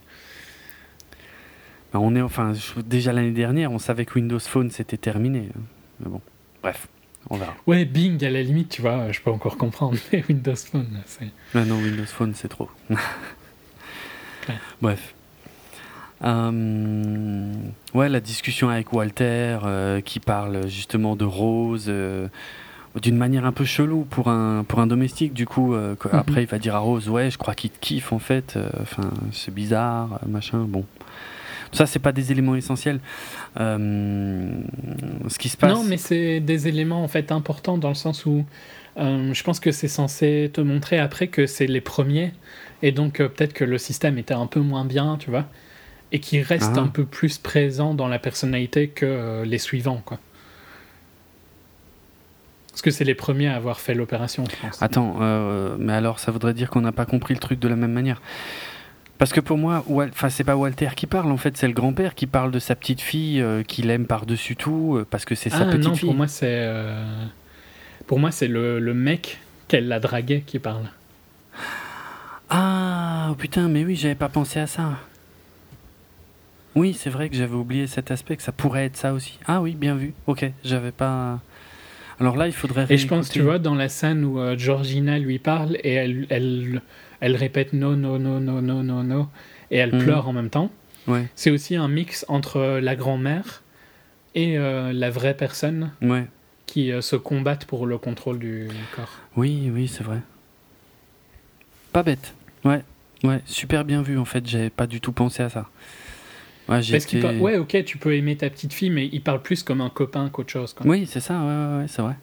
Ben, 1.92 2.00
on 2.00 2.16
est 2.16 2.22
enfin 2.22 2.52
déjà 2.84 3.12
l'année 3.12 3.30
dernière, 3.30 3.70
on 3.72 3.78
savait 3.78 4.04
que 4.04 4.14
Windows 4.14 4.40
Phone 4.40 4.70
c'était 4.70 4.96
terminé. 4.96 5.48
hein. 5.56 5.60
Mais 6.00 6.08
bon, 6.10 6.20
bref, 6.62 6.88
on 7.30 7.36
verra. 7.36 7.54
Ouais, 7.66 7.84
Bing 7.84 8.24
à 8.24 8.30
la 8.30 8.42
limite, 8.42 8.68
tu 8.70 8.82
vois, 8.82 9.10
je 9.12 9.20
peux 9.20 9.30
encore 9.30 9.56
comprendre. 9.56 9.96
Mais 10.12 10.24
Windows 10.28 10.54
Phone, 10.56 11.00
c'est. 11.06 11.28
Ah 11.54 11.64
non, 11.64 11.76
Windows 11.76 12.04
Phone 12.06 12.32
c'est 12.34 12.48
trop. 12.48 12.68
Ouais. 14.48 14.54
Bref. 14.80 15.14
Euh, 16.24 17.52
ouais, 17.94 18.08
la 18.08 18.20
discussion 18.20 18.68
avec 18.68 18.92
Walter 18.92 19.58
euh, 19.64 20.00
qui 20.00 20.20
parle 20.20 20.66
justement 20.68 21.16
de 21.16 21.24
Rose 21.24 21.86
euh, 21.88 22.28
d'une 23.02 23.16
manière 23.16 23.44
un 23.44 23.52
peu 23.52 23.64
chelou 23.64 24.06
pour 24.08 24.28
un 24.28 24.64
pour 24.64 24.78
un 24.80 24.86
domestique. 24.86 25.32
Du 25.34 25.46
coup, 25.46 25.74
euh, 25.74 25.94
Mhm. 26.04 26.10
après 26.18 26.42
il 26.44 26.46
va 26.48 26.58
dire 26.58 26.74
à 26.74 26.78
Rose, 26.78 27.08
ouais, 27.08 27.30
je 27.30 27.38
crois 27.38 27.54
qu'il 27.54 27.70
te 27.70 27.78
kiffe 27.80 28.12
en 28.12 28.18
fait. 28.18 28.58
Enfin, 28.80 29.10
c'est 29.32 29.52
bizarre, 29.52 30.20
machin. 30.26 30.58
Bon. 30.66 30.84
Ça, 31.76 31.86
c'est 31.86 31.98
pas 31.98 32.12
des 32.12 32.32
éléments 32.32 32.56
essentiels. 32.56 33.00
Euh, 33.60 34.50
ce 35.28 35.38
qui 35.38 35.48
se 35.50 35.56
passe. 35.56 35.72
Non, 35.72 35.84
mais 35.84 35.98
c'est 35.98 36.40
des 36.40 36.68
éléments 36.68 37.02
en 37.04 37.08
fait 37.08 37.30
importants 37.32 37.76
dans 37.76 37.90
le 37.90 37.94
sens 37.94 38.24
où 38.24 38.44
euh, 38.96 39.34
je 39.34 39.42
pense 39.42 39.60
que 39.60 39.72
c'est 39.72 39.88
censé 39.88 40.50
te 40.52 40.62
montrer 40.62 40.98
après 40.98 41.26
que 41.28 41.46
c'est 41.46 41.66
les 41.66 41.82
premiers 41.82 42.32
et 42.82 42.92
donc 42.92 43.20
euh, 43.20 43.28
peut-être 43.28 43.52
que 43.52 43.64
le 43.64 43.76
système 43.76 44.16
était 44.16 44.34
un 44.34 44.46
peu 44.46 44.60
moins 44.60 44.86
bien, 44.86 45.18
tu 45.18 45.28
vois, 45.30 45.44
et 46.12 46.18
qui 46.20 46.40
reste 46.40 46.72
Ah. 46.76 46.80
un 46.80 46.86
peu 46.88 47.04
plus 47.04 47.36
présent 47.36 47.92
dans 47.92 48.08
la 48.08 48.18
personnalité 48.18 48.88
que 48.88 49.42
les 49.44 49.58
suivants, 49.58 50.00
quoi. 50.04 50.18
Parce 52.70 52.82
que 52.82 52.90
c'est 52.90 53.04
les 53.04 53.14
premiers 53.14 53.48
à 53.48 53.56
avoir 53.56 53.80
fait 53.80 53.94
l'opération, 53.94 54.44
je 54.50 54.56
pense. 54.60 54.82
Attends, 54.82 55.16
mais 55.78 55.94
alors 55.94 56.18
ça 56.18 56.30
voudrait 56.30 56.52
dire 56.52 56.68
qu'on 56.68 56.82
n'a 56.82 56.92
pas 56.92 57.06
compris 57.06 57.32
le 57.32 57.40
truc 57.40 57.58
de 57.58 57.68
la 57.68 57.76
même 57.76 57.92
manière. 57.92 58.20
Parce 59.18 59.32
que 59.32 59.40
pour 59.40 59.56
moi, 59.56 59.82
enfin 59.88 60.28
c'est 60.28 60.44
pas 60.44 60.56
Walter 60.56 60.90
qui 60.94 61.06
parle, 61.06 61.32
en 61.32 61.38
fait 61.38 61.56
c'est 61.56 61.66
le 61.66 61.72
grand-père 61.72 62.14
qui 62.14 62.26
parle 62.26 62.50
de 62.50 62.58
sa 62.58 62.74
petite 62.74 63.00
fille 63.00 63.40
euh, 63.40 63.62
qu'il 63.62 63.88
aime 63.90 64.06
par-dessus 64.06 64.56
tout 64.56 64.96
euh, 64.96 65.06
parce 65.08 65.24
que 65.24 65.34
c'est 65.34 65.48
sa 65.48 65.60
ah 65.62 65.66
petite 65.66 65.84
non, 65.84 65.94
fille. 65.94 66.06
pour 66.08 66.14
moi 66.14 66.28
c'est 66.28 66.46
euh, 66.48 67.02
pour 68.06 68.18
moi 68.18 68.30
c'est 68.30 68.48
le, 68.48 68.78
le 68.78 68.92
mec 68.92 69.38
qu'elle 69.68 69.88
l'a 69.88 70.00
dragué 70.00 70.42
qui 70.46 70.58
parle. 70.58 70.90
Ah 72.50 73.34
putain, 73.38 73.68
mais 73.68 73.84
oui, 73.84 73.96
j'avais 73.96 74.14
pas 74.14 74.28
pensé 74.28 74.60
à 74.60 74.66
ça. 74.66 74.98
Oui, 76.74 76.92
c'est 76.92 77.10
vrai 77.10 77.30
que 77.30 77.36
j'avais 77.36 77.54
oublié 77.54 77.86
cet 77.86 78.10
aspect, 78.10 78.36
que 78.36 78.42
ça 78.42 78.52
pourrait 78.52 78.84
être 78.84 78.98
ça 78.98 79.14
aussi. 79.14 79.38
Ah 79.46 79.62
oui, 79.62 79.74
bien 79.74 79.94
vu. 79.94 80.12
Ok, 80.26 80.44
j'avais 80.62 80.92
pas. 80.92 81.40
Alors 82.20 82.36
là, 82.36 82.46
il 82.46 82.52
faudrait. 82.52 82.86
Et 82.90 82.98
je 82.98 83.08
pense, 83.08 83.30
tu 83.30 83.40
vois, 83.40 83.58
dans 83.58 83.74
la 83.74 83.88
scène 83.88 84.24
où 84.24 84.38
Georgina 84.58 85.18
lui 85.18 85.38
parle 85.38 85.78
et 85.82 85.94
elle, 85.94 86.26
elle, 86.28 86.82
elle 87.20 87.36
répète 87.36 87.72
non, 87.72 87.96
non, 87.96 88.18
non, 88.18 88.40
non, 88.40 88.60
non, 88.62 88.82
non, 88.82 89.02
non, 89.02 89.28
et 89.70 89.76
elle 89.78 89.94
Mhm. 89.94 90.02
pleure 90.02 90.28
en 90.28 90.32
même 90.32 90.50
temps, 90.50 90.70
Ouais, 91.08 91.26
c'est 91.36 91.50
aussi 91.50 91.76
un 91.76 91.88
mix 91.88 92.24
entre 92.28 92.78
la 92.80 92.96
grand-mère 92.96 93.62
et 94.34 94.58
euh, 94.58 94.92
la 94.92 95.08
vraie 95.10 95.34
personne 95.36 95.92
ouais. 96.02 96.26
qui 96.66 96.90
euh, 96.92 97.00
se 97.00 97.14
combattent 97.16 97.64
pour 97.64 97.86
le 97.86 97.96
contrôle 97.98 98.38
du 98.38 98.68
corps. 98.94 99.08
Oui, 99.36 99.70
oui, 99.72 99.86
c'est 99.88 100.02
vrai. 100.04 100.20
Pas 101.92 102.02
bête. 102.02 102.34
Ouais, 102.64 102.82
ouais, 103.24 103.40
super 103.46 103.84
bien 103.84 104.02
vu 104.02 104.18
en 104.18 104.24
fait. 104.24 104.46
J'avais 104.46 104.70
pas 104.70 104.86
du 104.86 105.00
tout 105.00 105.12
pensé 105.12 105.42
à 105.42 105.48
ça. 105.48 105.66
Ouais, 106.68 106.82
j'ai 106.82 106.94
Parce 106.94 107.06
qu'il 107.06 107.18
été- 107.20 107.28
par- 107.34 107.40
Ouais, 107.40 107.56
ok, 107.56 107.84
tu 107.84 107.96
peux 107.96 108.14
aimer 108.16 108.36
ta 108.36 108.50
petite 108.50 108.72
fille, 108.72 108.90
mais 108.90 109.08
il 109.12 109.22
parle 109.22 109.40
plus 109.40 109.62
comme 109.62 109.80
un 109.80 109.88
copain 109.90 110.28
qu'autre 110.28 110.50
chose. 110.50 110.74
Oui, 110.84 111.06
c'est 111.06 111.20
ça. 111.20 111.38
Ouais, 111.38 111.46
ouais, 111.46 111.78
ouais, 111.82 111.86
c'est 111.88 112.02
vrai. 112.02 112.16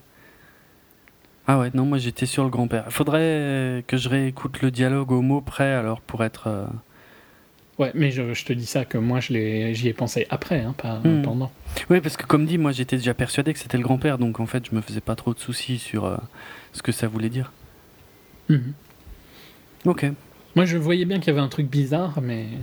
Ah 1.48 1.60
ouais, 1.60 1.72
non, 1.74 1.86
moi 1.86 1.98
j'étais 1.98 2.26
sur 2.26 2.44
le 2.44 2.50
grand-père. 2.50 2.86
Faudrait 2.90 3.20
euh, 3.22 3.82
que 3.86 3.98
je 3.98 4.08
réécoute 4.10 4.62
le 4.62 4.72
dialogue 4.72 5.12
au 5.12 5.22
mot 5.22 5.42
près 5.42 5.72
alors 5.74 6.00
pour 6.02 6.24
être. 6.24 6.48
euh, 6.48 6.66
Ouais, 7.80 7.92
mais 7.96 8.12
je, 8.12 8.34
je 8.36 8.46
te 8.46 8.54
dis 8.54 8.68
ça 8.68 8.86
que 8.86 8.98
moi 9.00 9.20
je 9.20 9.34
l'ai- 9.34 9.74
j'y 9.74 9.88
ai 9.90 9.94
pensé 9.94 10.28
après, 10.30 10.62
hein, 10.62 10.76
pas 10.78 11.00
Mhm. 11.04 11.24
pendant. 11.24 11.52
Oui, 11.90 12.02
parce 12.02 12.16
que 12.18 12.26
comme 12.26 12.46
dit, 12.46 12.58
moi 12.60 12.72
j'étais 12.72 12.98
déjà 12.98 13.14
persuadé 13.16 13.52
que 13.52 13.60
c'était 13.60 13.78
le 13.80 13.84
grand-père, 13.84 14.18
donc 14.20 14.40
en 14.40 14.46
fait 14.46 14.64
je 14.70 14.76
me 14.76 14.82
faisais 14.82 15.02
pas 15.02 15.16
trop 15.16 15.34
de 15.34 15.40
soucis 15.40 15.80
sur 15.80 16.06
euh, 16.06 16.16
ce 16.72 16.82
que 16.84 16.92
ça 16.92 17.08
voulait 17.08 17.30
dire. 17.30 17.52
Mhm. 18.50 18.74
Ok. 19.86 20.06
Moi 20.56 20.66
je 20.66 20.78
voyais 20.78 21.06
bien 21.06 21.18
qu'il 21.20 21.28
y 21.28 21.32
avait 21.32 21.42
un 21.42 21.48
truc 21.50 21.68
bizarre, 21.70 22.20
mais. 22.22 22.46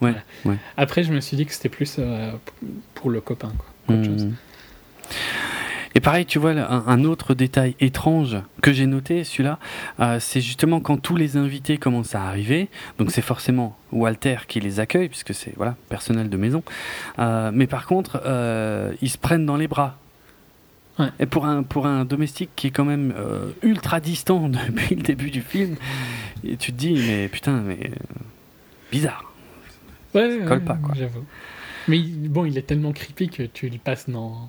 Ouais, 0.00 0.10
Voilà. 0.10 0.24
ouais. 0.44 0.56
Après, 0.76 1.04
je 1.04 1.12
me 1.12 1.20
suis 1.20 1.36
dit 1.36 1.46
que 1.46 1.52
c'était 1.52 1.68
plus 1.68 1.96
euh, 2.00 2.32
pour 2.94 3.10
le 3.10 3.20
copain, 3.20 3.52
quoi. 3.86 3.96
Pareil, 6.04 6.26
tu 6.26 6.38
vois, 6.38 6.52
un, 6.52 6.86
un 6.86 7.04
autre 7.04 7.34
détail 7.34 7.74
étrange 7.80 8.36
que 8.62 8.72
j'ai 8.72 8.86
noté, 8.86 9.24
celui-là, 9.24 9.58
euh, 9.98 10.20
c'est 10.20 10.40
justement 10.40 10.78
quand 10.80 10.98
tous 10.98 11.16
les 11.16 11.36
invités 11.36 11.78
commencent 11.78 12.14
à 12.14 12.22
arriver. 12.22 12.68
Donc 12.98 13.10
c'est 13.10 13.22
forcément 13.22 13.76
Walter 13.90 14.36
qui 14.46 14.60
les 14.60 14.78
accueille, 14.78 15.08
puisque 15.08 15.34
c'est 15.34 15.54
voilà 15.56 15.74
personnel 15.88 16.28
de 16.28 16.36
maison. 16.36 16.62
Euh, 17.18 17.50
mais 17.52 17.66
par 17.66 17.86
contre, 17.86 18.22
euh, 18.24 18.92
ils 19.02 19.10
se 19.10 19.18
prennent 19.18 19.46
dans 19.46 19.56
les 19.56 19.66
bras. 19.66 19.98
Ouais. 20.98 21.08
Et 21.18 21.26
pour 21.26 21.46
un, 21.46 21.62
pour 21.64 21.86
un 21.86 22.04
domestique 22.04 22.50
qui 22.54 22.68
est 22.68 22.70
quand 22.70 22.84
même 22.84 23.12
euh, 23.16 23.50
ultra 23.62 23.98
distant 23.98 24.48
depuis 24.48 24.94
le 24.94 25.02
début 25.02 25.30
du 25.30 25.40
film, 25.40 25.76
et 26.44 26.56
tu 26.56 26.72
te 26.72 26.76
dis, 26.76 26.94
mais 26.94 27.28
putain, 27.28 27.60
mais 27.60 27.78
euh, 27.82 27.94
bizarre. 28.92 29.32
Ouais, 30.14 30.38
colle 30.46 30.58
ouais, 30.58 30.64
pas, 30.64 30.74
quoi. 30.76 30.94
J'avoue. 30.94 31.24
Mais 31.88 31.98
bon, 31.98 32.44
il 32.44 32.56
est 32.56 32.62
tellement 32.62 32.92
creepy 32.92 33.28
que 33.28 33.42
tu 33.42 33.68
le 33.68 33.78
passes 33.78 34.08
dans. 34.08 34.48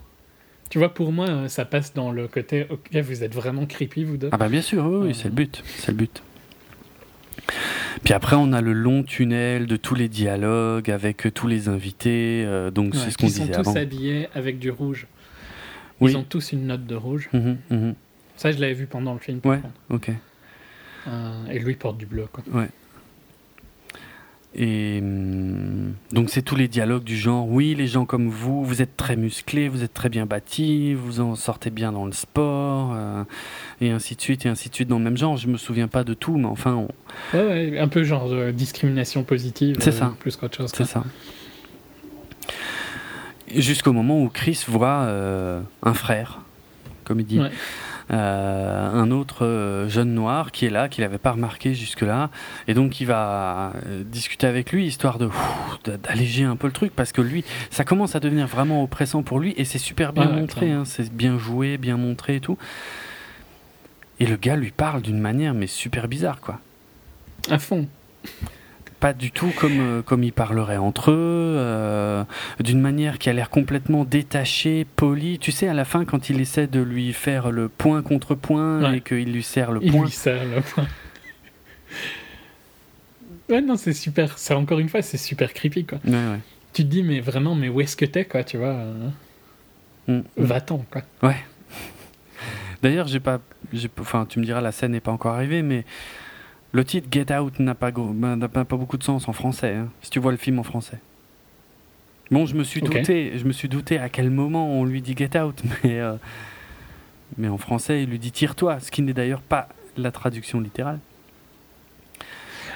Tu 0.75 0.79
vois, 0.79 0.93
pour 0.93 1.13
moi, 1.13 1.29
euh, 1.29 1.47
ça 1.47 1.63
passe 1.63 1.93
dans 1.93 2.11
le 2.11 2.27
côté. 2.27 2.67
Ok, 2.69 2.93
vous 2.97 3.23
êtes 3.23 3.33
vraiment 3.33 3.65
creepy, 3.65 4.03
vous 4.03 4.17
deux. 4.17 4.27
Ah 4.33 4.35
bah 4.37 4.49
bien 4.49 4.61
sûr, 4.61 4.83
oui, 4.85 4.97
oui, 4.97 5.07
Ouais. 5.07 5.13
c'est 5.13 5.29
le 5.29 5.33
but, 5.33 5.63
c'est 5.77 5.87
le 5.91 5.95
but. 5.97 6.21
Puis 8.03 8.13
après, 8.13 8.35
on 8.35 8.51
a 8.51 8.59
le 8.59 8.73
long 8.73 9.01
tunnel 9.03 9.67
de 9.67 9.77
tous 9.77 9.95
les 9.95 10.09
dialogues 10.09 10.91
avec 10.91 11.27
euh, 11.27 11.31
tous 11.31 11.47
les 11.47 11.69
invités, 11.69 12.43
euh, 12.45 12.71
donc 12.71 12.93
Ouais, 12.93 12.99
c'est 12.99 13.11
ce 13.11 13.17
qu'on 13.17 13.27
qui 13.27 13.31
sont 13.31 13.43
disait 13.45 13.53
tous 13.53 13.69
avant. 13.69 13.75
habillés 13.79 14.27
avec 14.35 14.59
du 14.59 14.69
rouge. 14.69 15.07
Oui. 16.01 16.11
Ils 16.11 16.17
ont 16.17 16.23
tous 16.23 16.51
une 16.51 16.67
note 16.67 16.85
de 16.85 16.95
rouge. 16.95 17.29
Mhm, 17.31 17.57
mhm. 17.69 17.95
Ça, 18.35 18.51
je 18.51 18.59
l'avais 18.59 18.73
vu 18.73 18.85
pendant 18.85 19.13
le 19.13 19.19
film. 19.19 19.39
Ouais. 19.45 19.61
Ok. 19.89 20.11
Euh, 21.07 21.45
et 21.49 21.57
lui 21.59 21.75
porte 21.75 21.97
du 21.97 22.05
bleu, 22.05 22.25
quoi. 22.29 22.43
Et 24.57 24.99
hum, 25.01 25.93
donc 26.13 26.29
c'est 26.29 26.41
tous 26.41 26.55
les 26.55 26.69
dialogues 26.69 27.03
du 27.03 27.17
genre 27.17 27.45
oui 27.49 27.75
les 27.75 27.87
gens 27.87 28.05
comme 28.05 28.29
vous 28.29 28.63
vous 28.63 28.81
êtes 28.81 28.95
très 28.95 29.17
musclés 29.17 29.67
vous 29.67 29.83
êtes 29.83 29.93
très 29.93 30.07
bien 30.07 30.25
bâtis 30.25 30.93
vous 30.93 31.19
en 31.19 31.35
sortez 31.35 31.69
bien 31.71 31.91
dans 31.91 32.05
le 32.05 32.13
sport 32.13 32.93
euh, 32.95 33.23
et 33.81 33.91
ainsi 33.91 34.15
de 34.15 34.21
suite 34.21 34.45
et 34.45 34.49
ainsi 34.49 34.69
de 34.69 34.75
suite 34.75 34.87
dans 34.87 34.97
le 34.97 35.03
même 35.03 35.17
genre 35.17 35.35
je 35.35 35.47
me 35.47 35.57
souviens 35.57 35.89
pas 35.89 36.05
de 36.05 36.13
tout 36.13 36.37
mais 36.37 36.45
enfin 36.47 36.73
on- 36.73 36.87
Ouais, 37.37 37.45
ouais, 37.73 37.79
un 37.79 37.89
peu 37.89 38.03
genre 38.05 38.29
de 38.29 38.51
discrimination 38.51 39.23
positive. 39.23 39.75
C'est 39.81 39.89
euh, 39.89 39.91
ça. 39.91 40.13
Plus 40.19 40.37
qu'autre 40.37 40.55
chose. 40.57 40.71
c'est 40.73 40.85
ça 40.85 41.03
jusqu'au 43.53 43.93
moment 43.93 44.21
où 44.21 44.29
Chris 44.29 44.63
voit 44.67 45.03
euh, 45.03 45.61
un 45.83 45.93
frère 45.93 46.39
comme 47.03 47.19
il 47.19 47.25
dit 47.25 47.39
Ouais. 47.39 47.51
Euh, 48.11 48.89
un 48.91 49.09
autre 49.09 49.45
euh, 49.45 49.89
jeune 49.89 50.13
noir 50.13 50.51
qui 50.51 50.65
est 50.65 50.69
là, 50.69 50.89
qu'il 50.89 51.03
n'avait 51.03 51.17
pas 51.17 51.31
remarqué 51.31 51.73
jusque-là, 51.73 52.29
et 52.67 52.75
donc 52.75 53.01
il 53.01 53.05
va 53.05 53.73
euh, 53.87 54.03
discuter 54.03 54.45
avec 54.45 54.71
lui, 54.71 54.85
histoire 54.85 55.17
de 55.17 55.29
d'alléger 56.03 56.43
un 56.43 56.55
peu 56.55 56.67
le 56.67 56.73
truc, 56.73 56.93
parce 56.95 57.11
que 57.11 57.21
lui, 57.21 57.43
ça 57.71 57.83
commence 57.83 58.15
à 58.15 58.19
devenir 58.19 58.45
vraiment 58.47 58.83
oppressant 58.83 59.23
pour 59.23 59.39
lui, 59.39 59.55
et 59.57 59.65
c'est 59.65 59.79
super 59.79 60.13
bien 60.13 60.27
Ouais, 60.27 60.39
montré, 60.39 60.71
hein, 60.71 60.83
c'est 60.85 61.11
bien 61.11 61.39
joué, 61.39 61.77
bien 61.77 61.97
montré 61.97 62.35
et 62.35 62.39
tout. 62.41 62.57
Et 64.19 64.27
le 64.27 64.35
gars 64.37 64.55
lui 64.55 64.71
parle 64.71 65.01
d'une 65.01 65.19
manière, 65.19 65.53
mais 65.53 65.67
super 65.67 66.07
bizarre, 66.07 66.41
quoi. 66.41 66.59
À 67.49 67.59
fond. 67.59 67.87
Pas 68.99 69.13
du 69.13 69.31
tout 69.31 69.51
comme, 69.59 69.79
euh, 69.79 70.01
comme 70.01 70.23
ils 70.23 70.31
parleraient 70.33 70.77
entre 70.77 71.11
eux, 71.11 71.55
euh, 71.57 72.23
d'une 72.59 72.79
manière 72.81 73.19
qui 73.19 73.29
a 73.29 73.33
l'air 73.33 73.49
complètement 73.49 74.03
détachée, 74.05 74.85
polie. 74.95 75.37
Tu 75.37 75.51
sais, 75.51 75.67
à 75.67 75.73
la 75.73 75.85
fin, 75.85 76.05
quand 76.05 76.29
il 76.29 76.39
essaie 76.39 76.67
de 76.67 76.79
lui 76.81 77.11
faire 77.13 77.51
le 77.51 77.67
point 77.69 78.01
contre 78.01 78.35
point 78.35 78.81
Ouais. 78.91 78.97
et 78.97 79.01
qu'il 79.01 79.31
lui 79.31 79.43
serre 79.43 79.71
le 79.71 79.79
Il 79.83 79.91
point. 79.91 80.05
lui 80.05 80.11
sert 80.11 80.43
le 80.45 80.61
point. 80.61 80.87
Ouais, 83.49 83.61
non, 83.61 83.75
c'est 83.75 83.93
super. 83.93 84.37
C'est 84.39 84.55
encore 84.55 84.79
une 84.79 84.89
fois, 84.89 85.03
c'est 85.03 85.17
super 85.17 85.53
creepy, 85.53 85.85
quoi. 85.85 85.99
Ouais, 86.03 86.11
ouais. 86.13 86.39
Tu 86.73 86.83
te 86.83 86.87
dis, 86.89 87.03
mais 87.03 87.19
vraiment, 87.19 87.53
mais 87.53 87.69
où 87.69 87.79
est-ce 87.79 87.95
que 87.95 88.05
t'es, 88.05 88.25
quoi, 88.25 88.43
tu 88.43 88.57
vois 88.57 88.69
euh, 88.73 89.09
Mm. 90.07 90.21
Va-t'en, 90.37 90.85
quoi. 90.91 91.01
D'ailleurs, 92.83 93.07
j'ai 93.07 93.19
pas, 93.19 93.39
enfin, 93.99 94.25
tu 94.29 94.39
me 94.39 94.45
diras, 94.45 94.61
la 94.61 94.71
scène 94.71 94.91
n'est 94.91 94.99
pas 94.99 95.11
encore 95.11 95.33
arrivée, 95.33 95.61
mais 95.63 95.83
le 96.75 96.83
titre 96.83 97.07
Get 97.09 97.33
Out 97.33 97.59
n'a 97.59 97.73
pas, 97.73 97.91
ben, 97.91 98.35
n'a 98.35 98.49
pas 98.49 98.65
pas 98.65 98.75
beaucoup 98.75 98.97
de 98.97 99.03
sens 99.03 99.29
en 99.29 99.33
français. 99.33 99.75
hein, 99.75 99.87
si 100.01 100.09
tu 100.09 100.19
vois 100.19 100.31
le 100.31 100.37
film 100.37 100.59
en 100.59 100.63
français. 100.63 100.99
Bon, 102.31 102.45
je 102.45 102.55
me 102.55 102.63
suis 102.65 102.81
douté, 102.81 103.37
je 103.37 103.45
me 103.45 103.53
suis 103.53 103.69
douté 103.69 103.97
à 103.97 104.09
quel 104.09 104.29
moment 104.29 104.67
on 104.79 104.83
lui 104.83 105.01
dit 105.01 105.15
Get 105.15 105.39
Out, 105.39 105.61
mais 105.83 105.99
euh, 106.01 106.15
mais 107.37 107.47
en 107.47 107.57
français, 107.57 108.03
il 108.03 108.09
lui 108.09 108.19
dit 108.19 108.31
Tire-toi, 108.31 108.79
ce 108.81 108.91
qui 108.91 109.01
n'est 109.03 109.13
d'ailleurs 109.13 109.41
pas 109.41 109.69
la 109.95 110.11
traduction 110.11 110.59
littérale. 110.59 110.99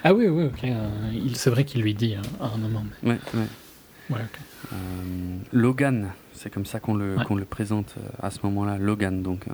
Ah 0.06 0.14
oui, 0.14 0.28
oui, 0.28 0.46
ok. 0.46 0.64
euh, 0.64 0.90
c'est 1.34 1.50
vrai 1.50 1.66
qu'il 1.66 1.82
lui 1.82 1.94
dit 1.94 2.16
hein, 2.16 2.22
à 2.40 2.46
un 2.54 2.58
moment. 2.58 2.84
mais- 3.04 3.10
Ouais, 3.12 3.20
ouais. 3.34 3.48
Ouais, 4.12 4.22
ok. 4.24 4.40
Euh, 4.72 4.76
Logan, 5.52 6.12
c'est 6.34 6.50
comme 6.50 6.66
ça 6.66 6.80
qu'on 6.80 6.94
le, 6.94 7.18
Ouais. 7.18 7.26
qu'on 7.26 7.36
le 7.36 7.44
présente 7.46 7.96
euh, 7.98 8.08
à 8.26 8.32
ce 8.32 8.40
moment-là, 8.44 8.78
Logan. 8.78 9.22
Donc, 9.22 9.46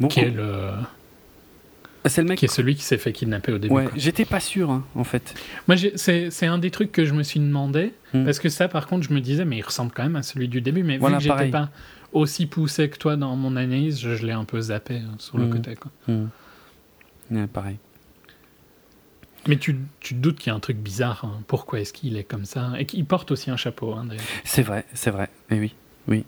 bon, 0.00 0.08
Qui 0.08 0.20
est, 0.20 0.30
le... 0.30 0.70
c'est 2.08 2.22
le 2.22 2.28
mec. 2.28 2.38
qui 2.38 2.44
est 2.44 2.48
celui 2.48 2.74
qui 2.74 2.82
s'est 2.82 2.98
fait 2.98 3.12
kidnapper 3.12 3.52
au 3.52 3.58
début. 3.58 3.74
Ouais, 3.74 3.88
j'étais 3.96 4.24
pas 4.24 4.40
sûr, 4.40 4.70
hein, 4.70 4.84
en 4.94 5.04
fait. 5.04 5.34
Moi, 5.68 5.76
c'est 5.96 6.46
un 6.46 6.58
des 6.58 6.70
trucs 6.70 6.92
que 6.92 7.04
je 7.04 7.12
me 7.14 7.22
suis 7.22 7.40
demandé. 7.40 7.92
Hmm. 8.14 8.24
Parce 8.24 8.38
que 8.38 8.48
ça, 8.48 8.68
par 8.68 8.86
contre, 8.86 9.06
je 9.08 9.12
me 9.14 9.20
disais, 9.20 9.44
mais 9.44 9.58
il 9.58 9.62
ressemble 9.62 9.92
quand 9.94 10.02
même 10.02 10.16
à 10.16 10.22
celui 10.22 10.48
du 10.48 10.60
début. 10.60 10.82
Mais 10.82 10.98
Voilà, 10.98 11.18
vu 11.18 11.28
que 11.28 11.36
j'étais 11.38 11.50
pas 11.50 11.70
aussi 12.12 12.46
poussé 12.46 12.88
que 12.88 12.96
toi 12.98 13.16
dans 13.16 13.34
mon 13.36 13.56
analyse, 13.56 13.98
je, 14.00 14.14
je 14.16 14.24
l'ai 14.26 14.32
un 14.32 14.44
peu 14.44 14.60
zappé 14.60 14.94
euh, 14.96 15.00
sur 15.18 15.38
le 15.38 15.46
Hmm. 15.46 15.50
côté. 15.52 15.74
Quoi. 15.76 15.90
Hmm. 16.08 16.26
Ouais, 17.30 17.46
pareil. 17.46 17.76
Mais 19.48 19.56
tu, 19.58 19.78
tu 20.00 20.14
te 20.14 20.18
doutes 20.20 20.38
qu'il 20.38 20.48
y 20.50 20.52
a 20.52 20.56
un 20.56 20.60
truc 20.60 20.76
bizarre. 20.76 21.24
hein. 21.24 21.40
Pourquoi 21.46 21.80
est-ce 21.80 21.92
qu'il 21.92 22.16
est 22.16 22.24
comme 22.24 22.44
ça? 22.44 22.72
Et 22.78 22.84
qu'il 22.86 23.04
porte 23.04 23.30
aussi 23.30 23.50
un 23.50 23.56
chapeau, 23.56 23.92
hein, 23.94 24.04
d'ailleurs. 24.04 24.24
C'est 24.44 24.62
vrai, 24.62 24.84
c'est 24.92 25.10
vrai. 25.10 25.28
Et 25.50 25.58
oui, 25.60 25.74
oui. 26.08 26.24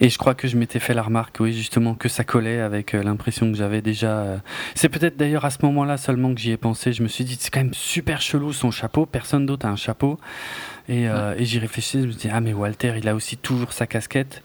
Et 0.00 0.08
je 0.08 0.18
crois 0.18 0.34
que 0.34 0.48
je 0.48 0.56
m'étais 0.56 0.78
fait 0.78 0.94
la 0.94 1.02
remarque, 1.02 1.36
oui, 1.40 1.52
justement, 1.52 1.94
que 1.94 2.08
ça 2.08 2.24
collait 2.24 2.60
avec 2.60 2.94
euh, 2.94 3.02
l'impression 3.02 3.50
que 3.50 3.56
j'avais 3.58 3.82
déjà. 3.82 4.18
euh. 4.18 4.36
C'est 4.74 4.88
peut-être 4.88 5.16
d'ailleurs 5.16 5.44
à 5.44 5.50
ce 5.50 5.58
moment-là 5.62 5.96
seulement 5.96 6.34
que 6.34 6.40
j'y 6.40 6.50
ai 6.52 6.56
pensé. 6.56 6.92
Je 6.92 7.02
me 7.02 7.08
suis 7.08 7.24
dit, 7.24 7.36
c'est 7.38 7.50
quand 7.50 7.60
même 7.60 7.74
super 7.74 8.20
chelou 8.20 8.52
son 8.52 8.70
chapeau. 8.70 9.06
Personne 9.06 9.46
d'autre 9.46 9.66
a 9.66 9.68
un 9.70 9.76
chapeau. 9.76 10.18
Et, 10.88 11.08
euh, 11.08 11.34
et 11.38 11.44
j'y 11.44 11.58
réfléchissais. 11.58 12.02
Je 12.02 12.06
me 12.06 12.12
dis, 12.12 12.28
ah, 12.32 12.40
mais 12.40 12.52
Walter, 12.52 12.94
il 12.98 13.08
a 13.08 13.14
aussi 13.14 13.36
toujours 13.36 13.72
sa 13.72 13.86
casquette. 13.86 14.42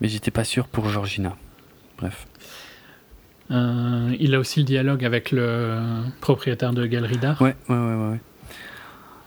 Mais 0.00 0.08
j'étais 0.08 0.30
pas 0.30 0.44
sûr 0.44 0.66
pour 0.68 0.88
Georgina. 0.88 1.36
Bref. 1.98 2.26
Euh, 3.50 4.14
il 4.20 4.34
a 4.34 4.38
aussi 4.38 4.60
le 4.60 4.64
dialogue 4.66 5.04
avec 5.04 5.32
le 5.32 5.80
propriétaire 6.20 6.72
de 6.72 6.86
galerie 6.86 7.16
d'art, 7.16 7.42
Ouais, 7.42 7.56
ouais, 7.68 7.76
ouais, 7.76 8.10
ouais. 8.12 8.20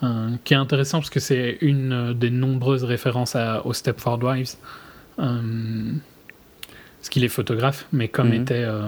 euh, 0.04 0.30
qui 0.46 0.54
est 0.54 0.58
intéressant 0.58 1.00
parce 1.00 1.10
que 1.10 1.20
c'est 1.20 1.58
une 1.60 2.14
des 2.14 2.30
nombreuses 2.30 2.86
références 2.86 3.36
à, 3.36 3.66
aux 3.66 3.74
Stepford 3.74 4.24
Wives. 4.24 4.56
Euh, 5.20 5.92
parce 7.00 7.10
qu'il 7.10 7.24
est 7.24 7.30
photographe, 7.30 7.86
mais 7.92 8.08
comme 8.08 8.30
Mhm. 8.30 8.34
était 8.42 8.64
euh, 8.66 8.82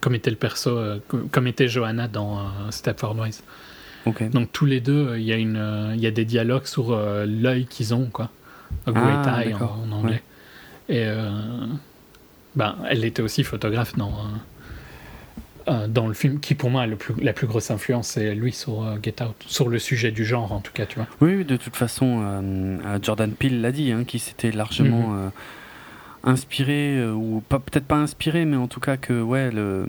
comme 0.00 0.14
était 0.14 0.30
le 0.30 0.36
perso, 0.36 0.70
euh, 0.78 0.98
co- 1.08 1.28
comme 1.30 1.46
était 1.46 1.68
Johanna 1.68 2.08
dans 2.08 2.38
euh, 2.38 2.42
Stepford 2.70 3.16
Wives. 3.18 3.40
Ok. 4.06 4.30
Donc 4.30 4.52
tous 4.52 4.64
les 4.64 4.80
deux, 4.80 5.08
euh, 5.08 5.18
il 5.18 5.24
y 5.24 5.32
a 5.32 5.36
une, 5.36 5.56
euh, 5.56 5.92
il 5.94 6.00
y 6.00 6.06
a 6.06 6.10
des 6.10 6.24
dialogues 6.24 6.66
sur 6.66 6.92
euh, 6.92 7.26
l'œil 7.26 7.66
qu'ils 7.66 7.94
ont, 7.94 8.06
quoi. 8.06 8.30
A 8.86 8.90
Ah, 8.90 8.92
great 8.92 9.26
eye 9.26 9.54
en, 9.54 9.90
anglais. 9.92 10.22
Et 10.88 11.04
euh, 11.04 11.30
ben, 12.54 12.76
elle 12.88 13.04
était 13.04 13.22
aussi 13.22 13.42
photographe 13.44 13.96
dans 13.96 14.10
euh, 14.10 14.12
euh, 14.12 14.38
dans 15.88 16.06
le 16.06 16.14
film, 16.14 16.40
qui 16.40 16.54
pour 16.54 16.70
moi 16.70 16.82
a 16.82 16.86
le 16.86 16.96
plus, 16.96 17.14
la 17.22 17.32
plus 17.32 17.46
grosse 17.46 17.70
influence, 17.70 18.08
c'est 18.08 18.34
lui 18.34 18.52
sur 18.52 18.82
euh, 18.84 18.96
Get 19.02 19.22
Out, 19.22 19.34
sur 19.46 19.68
le 19.68 19.78
sujet 19.78 20.10
du 20.10 20.24
genre 20.24 20.52
en 20.52 20.60
tout 20.60 20.72
cas, 20.72 20.86
tu 20.86 20.96
vois. 20.96 21.06
Oui, 21.20 21.34
oui, 21.36 21.44
de 21.44 21.56
toute 21.56 21.76
façon, 21.76 22.20
euh, 22.22 22.78
euh, 22.86 22.98
Jordan 23.02 23.30
Peele 23.32 23.60
l'a 23.60 23.72
dit, 23.72 23.92
hein, 23.92 24.04
qui 24.04 24.18
s'était 24.18 24.50
largement 24.52 25.08
Mhm. 25.10 25.18
euh, 25.26 25.28
inspiré, 26.24 26.98
euh, 26.98 27.12
ou 27.12 27.42
pas 27.48 27.58
peut-être 27.58 27.86
pas 27.86 27.96
inspiré, 27.96 28.44
mais 28.44 28.56
en 28.56 28.66
tout 28.68 28.80
cas 28.80 28.96
que 28.96 29.20
ouais, 29.22 29.50
le 29.50 29.86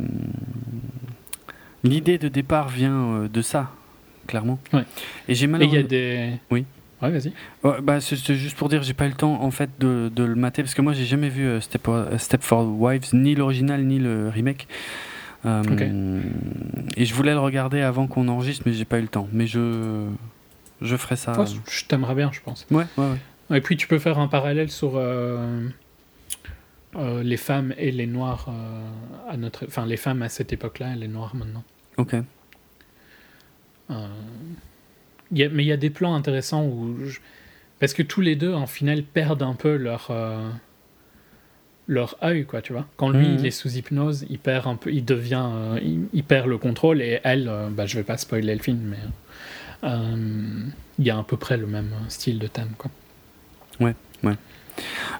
l'idée 1.83 2.17
de 2.17 2.27
départ 2.27 2.69
vient 2.69 3.13
euh, 3.13 3.27
de 3.27 3.41
ça, 3.41 3.71
clairement. 4.27 4.59
Ouais. 4.73 4.83
Et 5.27 5.35
j'ai 5.35 5.45
Et 5.45 5.63
il 5.63 5.73
y 5.73 5.77
a 5.77 5.83
des. 5.83 6.29
Oui. 6.51 6.65
Ouais, 7.01 7.11
vas-y. 7.11 7.31
Ouais, 7.63 7.79
bah, 7.81 8.01
c'est 8.01 8.17
juste 8.35 8.57
pour 8.57 8.67
dire, 8.67 8.83
j'ai 8.83 8.93
pas 8.93 9.05
eu 9.05 9.09
le 9.09 9.15
temps 9.15 9.41
en 9.41 9.51
fait 9.51 9.69
de, 9.79 10.11
de 10.13 10.23
le 10.25 10.35
mater 10.35 10.63
parce 10.63 10.73
que 10.73 10.81
moi 10.81 10.91
j'ai 10.91 11.05
jamais 11.05 11.29
vu 11.29 11.45
euh, 11.45 11.61
Step, 11.61 11.87
euh, 11.87 12.17
Stepford 12.17 12.67
Wives, 12.77 13.13
ni 13.13 13.35
l'original 13.35 13.85
ni 13.85 13.99
le 13.99 14.27
remake. 14.27 14.67
Euh. 15.45 16.21
Et 16.97 17.05
je 17.05 17.13
voulais 17.13 17.31
le 17.33 17.39
regarder 17.39 17.81
avant 17.81 18.07
qu'on 18.07 18.27
enregistre, 18.27 18.63
mais 18.65 18.73
j'ai 18.73 18.85
pas 18.85 18.99
eu 18.99 19.03
le 19.03 19.07
temps. 19.07 19.27
Mais 19.31 19.47
je 19.47 20.05
je 20.81 20.95
ferai 20.97 21.15
ça. 21.15 21.33
Je 21.69 21.85
t'aimerais 21.85 22.15
bien, 22.15 22.29
je 22.33 22.39
pense. 22.41 22.65
Ouais, 22.71 22.85
ouais, 22.97 23.05
ouais. 23.49 23.57
Et 23.57 23.61
puis 23.61 23.77
tu 23.77 23.87
peux 23.87 23.99
faire 23.99 24.19
un 24.19 24.27
parallèle 24.27 24.69
sur 24.69 24.93
euh, 24.95 25.67
euh, 26.95 27.23
les 27.23 27.37
femmes 27.37 27.73
et 27.77 27.91
les 27.91 28.05
noirs 28.07 28.47
à 29.29 29.37
notre, 29.37 29.65
enfin 29.65 29.85
les 29.85 29.97
femmes 29.97 30.21
à 30.21 30.29
cette 30.29 30.51
époque-là 30.53 30.93
et 30.93 30.97
les 30.97 31.07
noirs 31.07 31.35
maintenant. 31.35 31.63
Ok. 31.97 32.15
Il 33.89 35.37
y 35.37 35.43
a- 35.43 35.49
mais 35.49 35.63
il 35.63 35.67
y 35.67 35.71
a 35.71 35.77
des 35.77 35.89
plans 35.89 36.15
intéressants 36.15 36.65
où 36.65 36.95
je- 37.05 37.19
parce 37.79 37.93
que 37.93 38.03
tous 38.03 38.21
les 38.21 38.35
deux 38.35 38.53
en 38.53 38.67
final 38.67 39.03
perdent 39.03 39.43
un 39.43 39.53
peu 39.53 39.75
leur 39.77 40.07
leur 41.89 42.15
œil 42.23 42.45
quoi 42.45 42.61
tu 42.61 42.71
vois 42.71 42.85
quand 42.97 43.09
lui 43.09 43.27
Mhm. 43.27 43.37
il 43.39 43.45
est 43.47 43.51
sous 43.51 43.71
hypnose 43.75 44.25
il 44.29 44.37
perd 44.39 44.67
un 44.67 44.75
peu 44.75 44.91
il 44.93 45.03
devient 45.03 45.43
euh, 45.51 45.79
il, 45.83 46.01
il 46.13 46.23
perd 46.23 46.47
le 46.47 46.57
contrôle 46.59 47.01
et 47.01 47.19
elle 47.23 47.47
euh, 47.49 47.67
bah, 47.69 47.85
je 47.87 47.97
vais 47.97 48.03
pas 48.03 48.15
spoiler 48.17 48.53
le 48.53 48.61
film 48.61 48.79
mais 48.91 48.97
euh, 49.89 50.15
il 50.99 51.05
y 51.05 51.09
a 51.09 51.17
à 51.17 51.23
peu 51.23 51.35
près 51.35 51.57
le 51.57 51.65
même 51.67 51.89
style 52.07 52.37
de 52.39 52.47
thème 52.47 52.69
quoi 52.77 52.91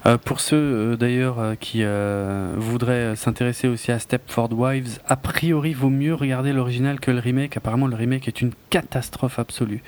Euh, 0.06 0.16
pour 0.16 0.40
ceux 0.40 0.56
euh, 0.56 0.96
d'ailleurs 0.96 1.38
euh, 1.38 1.54
qui 1.54 1.80
euh, 1.82 2.54
voudraient 2.56 3.12
euh, 3.12 3.14
s'intéresser 3.14 3.68
aussi 3.68 3.92
à 3.92 3.98
Stepford 3.98 4.50
Wives, 4.54 5.00
a 5.06 5.16
priori 5.16 5.74
vaut 5.74 5.90
mieux 5.90 6.14
regarder 6.14 6.54
l'original 6.54 6.98
que 6.98 7.10
le 7.10 7.18
remake. 7.18 7.58
Apparemment, 7.58 7.86
le 7.86 7.94
remake 7.96 8.26
est 8.26 8.40
une 8.40 8.52
catastrophe 8.70 9.38
absolue. 9.38 9.82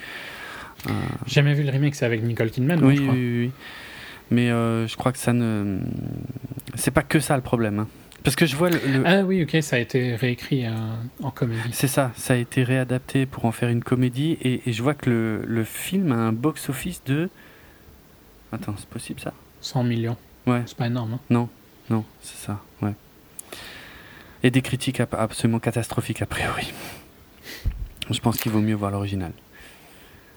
Euh, 0.89 0.93
J'ai 1.27 1.37
jamais 1.37 1.55
vu 1.55 1.63
le 1.63 1.71
remake 1.71 1.95
c'est 1.95 2.05
avec 2.05 2.23
Nicole 2.23 2.51
Kidman 2.51 2.85
oui, 2.85 2.97
je 2.97 3.03
oui, 3.03 3.09
oui, 3.11 3.39
oui. 3.47 3.51
Mais 4.33 4.51
euh, 4.51 4.87
je 4.89 4.97
crois 4.97 5.13
que 5.13 5.19
ça 5.19 5.33
ne. 5.33 5.79
C'est 6.75 6.91
pas 6.91 7.03
que 7.03 7.21
ça 7.21 7.37
le 7.37 7.43
problème. 7.43 7.79
hein. 7.81 7.89
Parce 8.25 8.35
que 8.37 8.47
je 8.47 8.57
vois 8.57 8.71
le. 8.71 8.79
le- 8.87 9.03
ah 9.07 9.23
oui 9.23 9.43
ok 9.43 9.63
ça 9.63 9.77
a 9.77 9.79
été 9.79 10.15
réécrit 10.15 10.65
euh, 10.67 10.71
en 11.23 11.31
comédie 11.31 11.61
C'est 11.73 11.89
ça, 11.89 12.13
ça 12.17 12.35
a 12.35 12.37
été 12.37 12.63
réadapté 12.63 13.27
pour 13.27 13.45
en 13.45 13.53
faire 13.53 13.69
une 13.69 13.83
comédie 13.85 14.39
et, 14.41 14.63
et 14.67 14.73
je 14.73 14.83
vois 14.83 14.95
que 14.95 15.11
le, 15.11 15.43
le 15.45 15.65
film 15.65 16.13
a 16.13 16.17
un 16.17 16.33
box-office 16.33 17.03
de. 17.05 17.29
Attends, 18.53 18.75
c'est 18.79 18.89
possible 18.89 19.21
ça? 19.21 19.33
100 19.61 19.85
millions 19.85 20.17
Ouais. 20.47 20.63
c'est 20.67 20.77
pas 20.77 20.87
énorme 20.87 21.15
hein. 21.15 21.49
Non, 21.91 22.05
c'est 22.23 22.37
ça, 22.39 22.61
ouais. 22.81 22.95
Et 24.43 24.51
des 24.51 24.63
critiques 24.63 24.99
ab- 25.01 25.15
absolument 25.19 25.59
catastrophiques 25.59 26.23
a 26.23 26.27
priori. 26.27 26.73
Je 28.11 28.19
pense 28.21 28.39
qu'il 28.39 28.51
vaut 28.51 28.61
mieux 28.61 28.75
voir 28.75 28.91
l'original. 28.91 29.33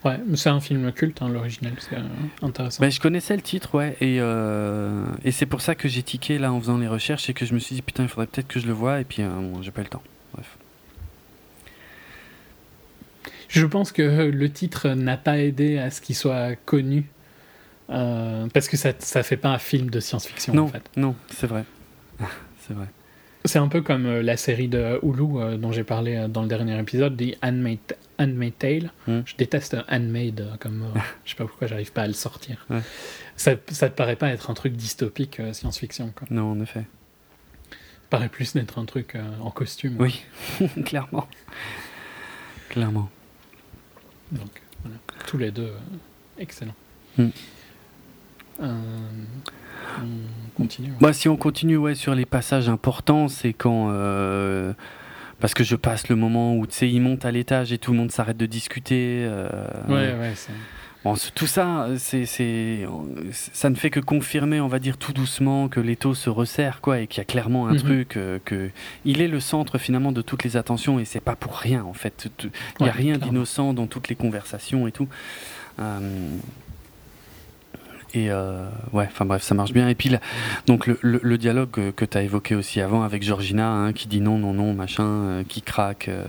Ouais 0.06 0.20
c'est 0.36 0.50
un 0.50 0.60
film 0.62 0.92
culte 0.92 1.22
hein, 1.22 1.30
l'original 1.30 1.74
c'est 1.80 1.96
euh, 1.98 2.02
intéressant 2.44 2.82
Ben, 2.82 2.92
je 2.92 3.00
connaissais 3.00 3.36
le 3.36 3.42
titre, 3.42 3.76
ouais, 3.76 3.98
et, 4.02 4.18
euh, 4.20 5.06
et 5.24 5.32
c'est 5.32 5.46
pour 5.48 5.62
ça 5.62 5.76
que 5.76 5.88
j'ai 5.88 6.04
tiqué 6.04 6.38
là 6.38 6.54
en 6.54 6.60
faisant 6.60 6.78
les 6.78 6.88
recherches 6.88 7.30
et 7.30 7.34
que 7.34 7.46
je 7.46 7.54
me 7.54 7.60
suis 7.60 7.76
dit 7.76 7.82
putain, 7.82 8.04
il 8.04 8.10
faudrait 8.10 8.28
peut-être 8.28 8.48
que 8.48 8.60
je 8.60 8.68
le 8.68 8.74
voie, 8.74 9.00
et 9.02 9.04
puis 9.04 9.22
euh, 9.24 9.30
bon, 9.30 9.62
j'ai 9.62 9.72
pas 9.72 9.82
eu 9.82 9.86
le 9.86 9.90
temps. 9.90 10.04
Bref. 10.34 10.58
Je 13.48 13.66
pense 13.66 13.92
que 13.92 14.02
le 14.02 14.52
titre 14.52 14.90
n'a 14.90 15.18
pas 15.18 15.38
aidé 15.38 15.78
à 15.78 15.90
ce 15.92 16.02
qu'il 16.02 16.16
soit 16.16 16.56
connu. 16.66 17.06
euh, 17.90 18.48
parce 18.54 18.68
que 18.68 18.76
ça, 18.78 18.92
ça 19.00 19.24
fait 19.24 19.38
pas 19.38 19.50
un 19.50 19.60
film 19.60 19.90
de 19.90 20.00
science-fiction 20.00 20.54
Non, 20.54 20.64
en 20.64 20.68
fait. 20.68 20.84
non, 20.98 21.16
c'est 21.30 21.48
vrai. 21.48 21.64
c'est 22.68 22.74
vrai. 22.74 22.88
C'est 23.46 23.60
un 23.60 23.68
peu 23.68 23.82
comme 23.82 24.06
euh, 24.06 24.22
la 24.22 24.38
série 24.38 24.68
de 24.68 25.00
Hulu 25.04 25.38
euh, 25.38 25.58
dont 25.58 25.72
j'ai 25.72 25.84
parlé 25.84 26.16
euh, 26.16 26.28
dans 26.28 26.42
le 26.42 26.48
dernier 26.48 26.80
épisode, 26.80 27.16
The 27.16 27.38
Handmaid 27.44 28.58
Tale. 28.58 28.92
Hmm. 29.08 29.22
Je 29.26 29.36
déteste 29.36 29.78
Handmaid 29.88 30.42
euh, 30.42 30.58
comme. 30.60 30.92
je 31.26 31.32
sais 31.32 31.36
pas 31.36 31.46
pourquoi 31.46 31.68
j'arrive 31.68 31.92
pas 31.92 32.04
à 32.04 32.08
le 32.08 32.14
sortir. 32.14 32.66
Ouais. 32.70 32.82
Ça, 33.36 33.52
ça 33.70 33.90
te 33.90 33.96
paraît 33.96 34.16
pas 34.16 34.30
être 34.30 34.50
un 34.50 34.54
truc 34.54 34.74
dystopique 34.74 35.42
science-fiction. 35.54 36.12
quoi? 36.16 36.28
Non, 36.32 36.52
en 36.52 36.60
effet. 36.60 36.86
Ça 37.72 38.10
paraît 38.10 38.30
plus 38.30 38.54
d'être 38.54 38.80
un 38.80 38.86
truc 38.86 39.18
en 39.42 39.52
costume. 39.52 39.98
Oui, 40.00 40.24
clairement. 40.86 41.28
Clairement. 42.70 43.10
Donc, 44.32 44.62
voilà. 44.84 44.98
Tous 45.28 45.38
les 45.38 45.52
deux, 45.52 45.74
excellents. 46.38 46.76
Hmm. 47.18 47.30
Euh, 48.62 48.80
on 50.02 50.58
continue. 50.58 50.92
Bah, 51.02 51.14
si 51.14 51.28
on 51.30 51.38
continue 51.38 51.78
ouais, 51.78 51.96
sur 51.96 52.16
les 52.16 52.26
passages 52.26 52.70
importants, 52.70 53.28
c'est 53.28 53.54
quand. 53.54 53.90
euh, 53.92 54.74
parce 55.40 55.54
que 55.54 55.64
je 55.66 55.76
passe 55.76 56.08
le 56.08 56.16
moment 56.16 56.56
où 56.56 56.66
tu 56.66 56.74
sais, 56.76 56.90
il 56.90 57.02
monte 57.02 57.26
à 57.26 57.32
l'étage 57.32 57.74
et 57.74 57.78
tout 57.78 57.92
le 57.92 57.98
monde 57.98 58.12
s'arrête 58.12 58.38
de 58.38 58.46
discuter. 58.46 59.24
euh, 59.26 59.50
Ouais, 59.88 60.16
ouais, 60.18 60.34
Bon, 61.04 61.14
tout 61.36 61.46
ça, 61.46 61.88
c'est, 62.00 62.26
c'est, 62.26 62.88
ça 63.32 63.70
ne 63.70 63.76
fait 63.76 63.92
que 63.92 64.00
confirmer, 64.00 64.60
on 64.60 64.68
va 64.68 64.80
dire 64.80 64.98
tout 64.98 65.14
doucement, 65.14 65.68
que 65.68 65.80
l'étau 65.80 66.16
se 66.16 66.32
resserre, 66.32 66.82
quoi, 66.82 67.00
et 67.00 67.06
qu'il 67.06 67.20
y 67.20 67.22
a 67.22 67.26
clairement 67.26 67.68
un 67.68 67.74
Mhm. 67.74 67.80
truc, 67.80 68.18
euh, 68.18 68.40
que 68.44 68.72
il 69.04 69.22
est 69.22 69.28
le 69.28 69.40
centre 69.40 69.78
finalement 69.78 70.12
de 70.12 70.24
toutes 70.24 70.44
les 70.44 70.58
attentions, 70.58 70.98
et 70.98 71.06
c'est 71.06 71.20
pas 71.20 71.36
pour 71.36 71.58
rien, 71.58 71.84
en 71.84 71.94
fait. 71.94 72.28
Il 72.80 72.84
n'y 72.84 72.90
a 72.90 72.92
Ouais, 72.94 72.98
rien 72.98 73.18
d'innocent 73.20 73.74
dans 73.74 73.86
toutes 73.86 74.08
les 74.08 74.16
conversations 74.16 74.88
et 74.88 74.92
tout. 74.92 75.08
Euh, 75.80 76.00
et 78.16 78.32
euh, 78.32 78.66
ouais, 78.94 79.08
enfin 79.12 79.26
bref, 79.26 79.44
ça 79.44 79.54
marche 79.54 79.74
bien. 79.74 79.88
Et 79.90 79.96
puis 79.96 80.10
là, 80.10 80.20
donc 80.66 80.88
le, 80.88 80.98
le- 81.02 81.20
le 81.22 81.38
dialogue 81.38 81.70
que, 81.70 81.92
que 81.92 82.06
tu 82.06 82.18
as 82.18 82.24
évoqué 82.24 82.56
aussi 82.56 82.82
avant 82.82 83.04
avec 83.04 83.22
Georgina, 83.24 83.70
hein, 83.70 83.94
qui 83.94 84.08
dit 84.08 84.22
non, 84.22 84.38
non, 84.38 84.54
non, 84.54 84.74
machin, 84.74 85.04
euh, 85.04 85.44
qui 85.48 85.62
craque. 85.62 86.08
euh, 86.08 86.24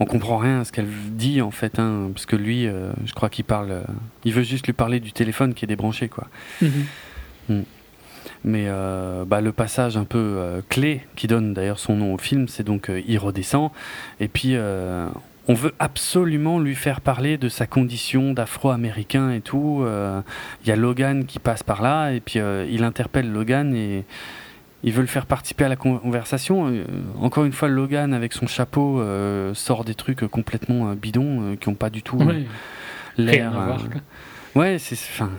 on 0.00 0.06
comprend 0.06 0.38
rien 0.38 0.60
à 0.60 0.64
ce 0.64 0.72
qu'elle 0.72 0.88
dit 1.10 1.40
en 1.40 1.50
fait, 1.52 1.78
hein, 1.78 2.10
parce 2.12 2.26
que 2.26 2.34
lui, 2.36 2.66
euh, 2.66 2.90
je 3.04 3.12
crois 3.12 3.28
qu'il 3.28 3.44
parle, 3.44 3.82
il 4.24 4.32
veut 4.32 4.42
juste 4.42 4.66
lui 4.66 4.72
parler 4.72 4.98
du 5.00 5.12
téléphone 5.12 5.54
qui 5.54 5.64
est 5.64 5.68
débranché, 5.68 6.08
quoi. 6.08 6.26
Mhm. 6.62 7.64
Mais 8.42 8.64
euh, 8.68 9.24
bah, 9.26 9.40
le 9.40 9.52
passage 9.52 9.96
un 9.96 10.04
peu 10.04 10.18
euh, 10.18 10.60
clé 10.68 11.02
qui 11.16 11.26
donne 11.26 11.54
d'ailleurs 11.54 11.78
son 11.78 11.96
nom 11.96 12.14
au 12.14 12.18
film, 12.18 12.48
c'est 12.48 12.62
donc 12.64 12.88
euh, 12.90 13.00
il 13.06 13.18
redescend 13.18 13.70
et 14.20 14.28
puis 14.28 14.54
on 15.48 15.54
veut 15.54 15.72
absolument 15.78 16.58
lui 16.58 16.74
faire 16.74 17.00
parler 17.00 17.36
de 17.36 17.48
sa 17.48 17.66
condition 17.66 18.32
d'afro-américain 18.32 19.30
et 19.30 19.40
tout. 19.40 19.80
Euh, 19.82 20.20
Il 20.64 20.68
y 20.68 20.72
a 20.72 20.76
Logan 20.76 21.24
qui 21.26 21.38
passe 21.38 21.62
par 21.62 21.82
là 21.82 22.10
et 22.12 22.20
puis 22.20 22.38
euh, 22.38 22.66
il 22.70 22.82
interpelle 22.84 23.30
Logan 23.30 23.74
et 23.74 24.04
il 24.82 24.92
veut 24.92 25.00
le 25.02 25.06
faire 25.06 25.26
participer 25.26 25.64
à 25.64 25.68
la 25.68 25.76
conversation. 25.76 26.68
Euh, 26.68 26.84
encore 27.20 27.44
une 27.44 27.52
fois, 27.52 27.68
Logan 27.68 28.12
avec 28.14 28.32
son 28.32 28.46
chapeau 28.46 29.00
euh, 29.00 29.52
sort 29.54 29.84
des 29.84 29.94
trucs 29.94 30.26
complètement 30.28 30.90
euh, 30.90 30.94
bidons 30.94 31.42
euh, 31.52 31.56
qui 31.56 31.68
n'ont 31.68 31.74
pas 31.74 31.90
du 31.90 32.02
tout 32.02 32.18
euh, 32.20 32.42
l'air. 33.18 33.52
euh. 33.58 33.76
Ouais, 34.54 34.78
c'est. 34.78 34.94
Enfin. 34.94 35.30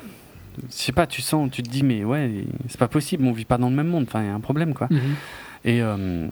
Je 0.58 0.74
sais 0.74 0.94
pas, 0.94 1.06
tu 1.06 1.22
sens, 1.22 1.52
tu 1.52 1.62
te 1.64 1.70
dis, 1.70 1.84
mais 1.84 2.06
ouais, 2.06 2.46
c'est 2.70 2.80
pas 2.80 2.88
possible, 2.88 3.26
on 3.26 3.34
vit 3.34 3.44
pas 3.44 3.58
dans 3.58 3.70
le 3.70 3.76
même 3.76 3.88
monde, 3.90 4.06
enfin, 4.08 4.22
il 4.22 4.28
y 4.28 4.30
a 4.30 4.34
un 4.34 4.40
problème, 4.40 4.74
quoi. 4.74 4.88
Mhm. 4.90 5.00
Et, 5.66 5.82
euh, 5.82 6.28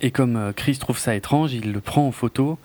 et 0.00 0.10
comme 0.10 0.36
euh, 0.36 0.52
Chris 0.52 0.76
trouve 0.78 0.98
ça 0.98 1.14
étrange, 1.14 1.52
il 1.54 1.72
le 1.72 1.80
prend 1.80 2.06
en 2.06 2.12
photo. 2.12 2.58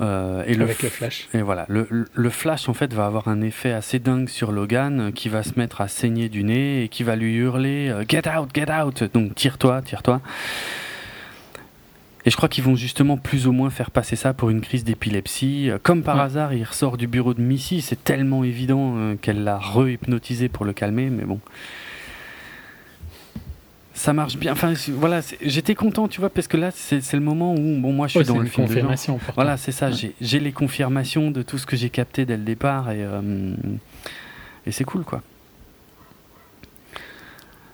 euh, 0.00 0.42
et 0.46 0.60
Avec 0.60 0.82
le 0.82 0.88
flash. 0.88 1.28
Et 1.34 1.42
voilà, 1.42 1.66
le, 1.68 2.30
flash 2.30 2.68
en 2.68 2.74
fait 2.74 2.92
va 2.92 3.06
avoir 3.06 3.28
un 3.28 3.40
effet 3.42 3.72
assez 3.72 3.98
dingue 4.00 4.28
sur 4.28 4.50
Logan 4.52 5.00
euh, 5.00 5.10
qui 5.12 5.28
va 5.28 5.42
se 5.42 5.58
mettre 5.58 5.80
à 5.80 5.88
saigner 5.88 6.28
du 6.28 6.42
nez 6.42 6.82
et 6.84 6.88
qui 6.88 7.02
va 7.04 7.14
lui 7.16 7.34
hurler 7.34 7.94
Get 8.08 8.28
out, 8.28 8.48
get 8.54 8.72
out 8.72 9.04
Donc 9.14 9.34
tire-toi, 9.34 9.82
tire-toi. 9.82 10.20
Et 12.26 12.30
je 12.30 12.36
crois 12.36 12.48
qu'ils 12.48 12.64
vont 12.64 12.74
justement 12.74 13.18
plus 13.18 13.46
ou 13.46 13.52
moins 13.52 13.68
faire 13.68 13.90
passer 13.90 14.16
ça 14.16 14.32
pour 14.32 14.48
une 14.48 14.62
crise 14.62 14.82
d'épilepsie. 14.82 15.68
Comme 15.82 16.02
par 16.02 16.16
Ouais. 16.16 16.22
hasard, 16.22 16.54
il 16.54 16.64
ressort 16.64 16.96
du 16.96 17.06
bureau 17.06 17.34
de 17.34 17.42
Missy, 17.42 17.82
c'est 17.82 18.02
tellement 18.02 18.44
évident 18.44 19.14
qu'elle 19.20 19.44
l'a 19.44 19.58
re-hypnotisé 19.58 20.48
pour 20.48 20.64
le 20.64 20.72
calmer, 20.72 21.10
mais 21.10 21.24
bon. 21.24 21.38
Ça 23.96 24.12
marche 24.12 24.36
bien. 24.36 24.52
Enfin, 24.52 24.74
voilà, 24.90 25.20
j'étais 25.40 25.76
content, 25.76 26.08
tu 26.08 26.18
vois, 26.20 26.28
parce 26.28 26.48
que 26.48 26.56
là, 26.56 26.70
c'est 26.72 27.12
le 27.12 27.20
moment 27.20 27.54
où, 27.54 27.80
bon, 27.80 27.92
moi, 27.92 28.08
je 28.08 28.18
suis 28.18 28.26
dans 28.26 28.38
le 28.38 28.46
film. 28.46 28.66
confirmation. 28.66 29.20
Voilà, 29.36 29.56
c'est 29.56 29.70
ça. 29.72 29.88
Ouais. 29.90 30.12
j'ai- 30.20 30.40
les 30.40 30.52
confirmations 30.52 31.30
de 31.30 31.42
tout 31.42 31.58
ce 31.58 31.64
que 31.66 31.76
j'ai 31.76 31.90
capté 31.90 32.26
dès 32.26 32.36
le 32.36 32.42
départ 32.42 32.90
et, 32.90 32.98
euh, 33.04 33.54
et 34.66 34.72
c'est 34.72 34.84
cool, 34.84 35.04
quoi. 35.04 35.22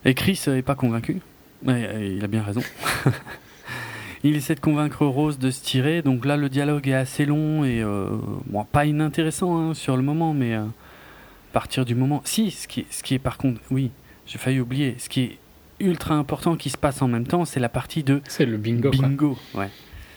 Et 0.04 0.14
Chris 0.14 0.40
euh, 0.48 0.56
est 0.56 0.62
pas 0.62 0.74
convaincu. 0.74 1.20
Ouais, 1.64 1.88
euh, 1.88 2.14
il 2.18 2.24
a 2.24 2.26
bien 2.28 2.42
raison. 2.42 2.62
il 4.24 4.36
essaie 4.36 4.54
de 4.54 4.60
convaincre 4.60 5.06
Rose 5.06 5.38
de 5.38 5.50
se 5.50 5.62
tirer. 5.62 6.02
Donc 6.02 6.24
là, 6.26 6.36
le 6.36 6.48
dialogue 6.48 6.86
est 6.88 6.94
assez 6.94 7.24
long 7.26 7.64
et 7.64 7.82
euh, 7.82 8.06
bon, 8.46 8.64
pas 8.64 8.84
inintéressant 8.86 9.58
hein, 9.58 9.74
sur 9.74 9.96
le 9.96 10.02
moment, 10.02 10.32
mais 10.34 10.54
euh, 10.54 10.62
à 10.64 11.52
partir 11.52 11.84
du 11.86 11.94
moment. 11.94 12.20
Si, 12.24 12.50
ce 12.50 12.68
qui, 12.68 12.80
est, 12.80 12.86
ce 12.90 13.02
qui 13.02 13.14
est 13.14 13.18
par 13.18 13.36
contre, 13.38 13.60
oui, 13.70 13.90
j'ai 14.26 14.38
failli 14.38 14.60
oublier. 14.60 14.96
Ce 14.98 15.08
qui 15.08 15.20
est 15.22 15.38
ultra 15.80 16.14
important 16.14 16.56
qui 16.56 16.70
se 16.70 16.76
passe 16.78 17.02
en 17.02 17.08
même 17.08 17.26
temps, 17.26 17.44
c'est 17.44 17.60
la 17.60 17.68
partie 17.68 18.02
de 18.02 18.20
C'est 18.28 18.46
le 18.46 18.56
bingo. 18.56 18.90
quoi. 18.90 19.08
bingo. 19.08 19.38
Ouais. 19.54 19.68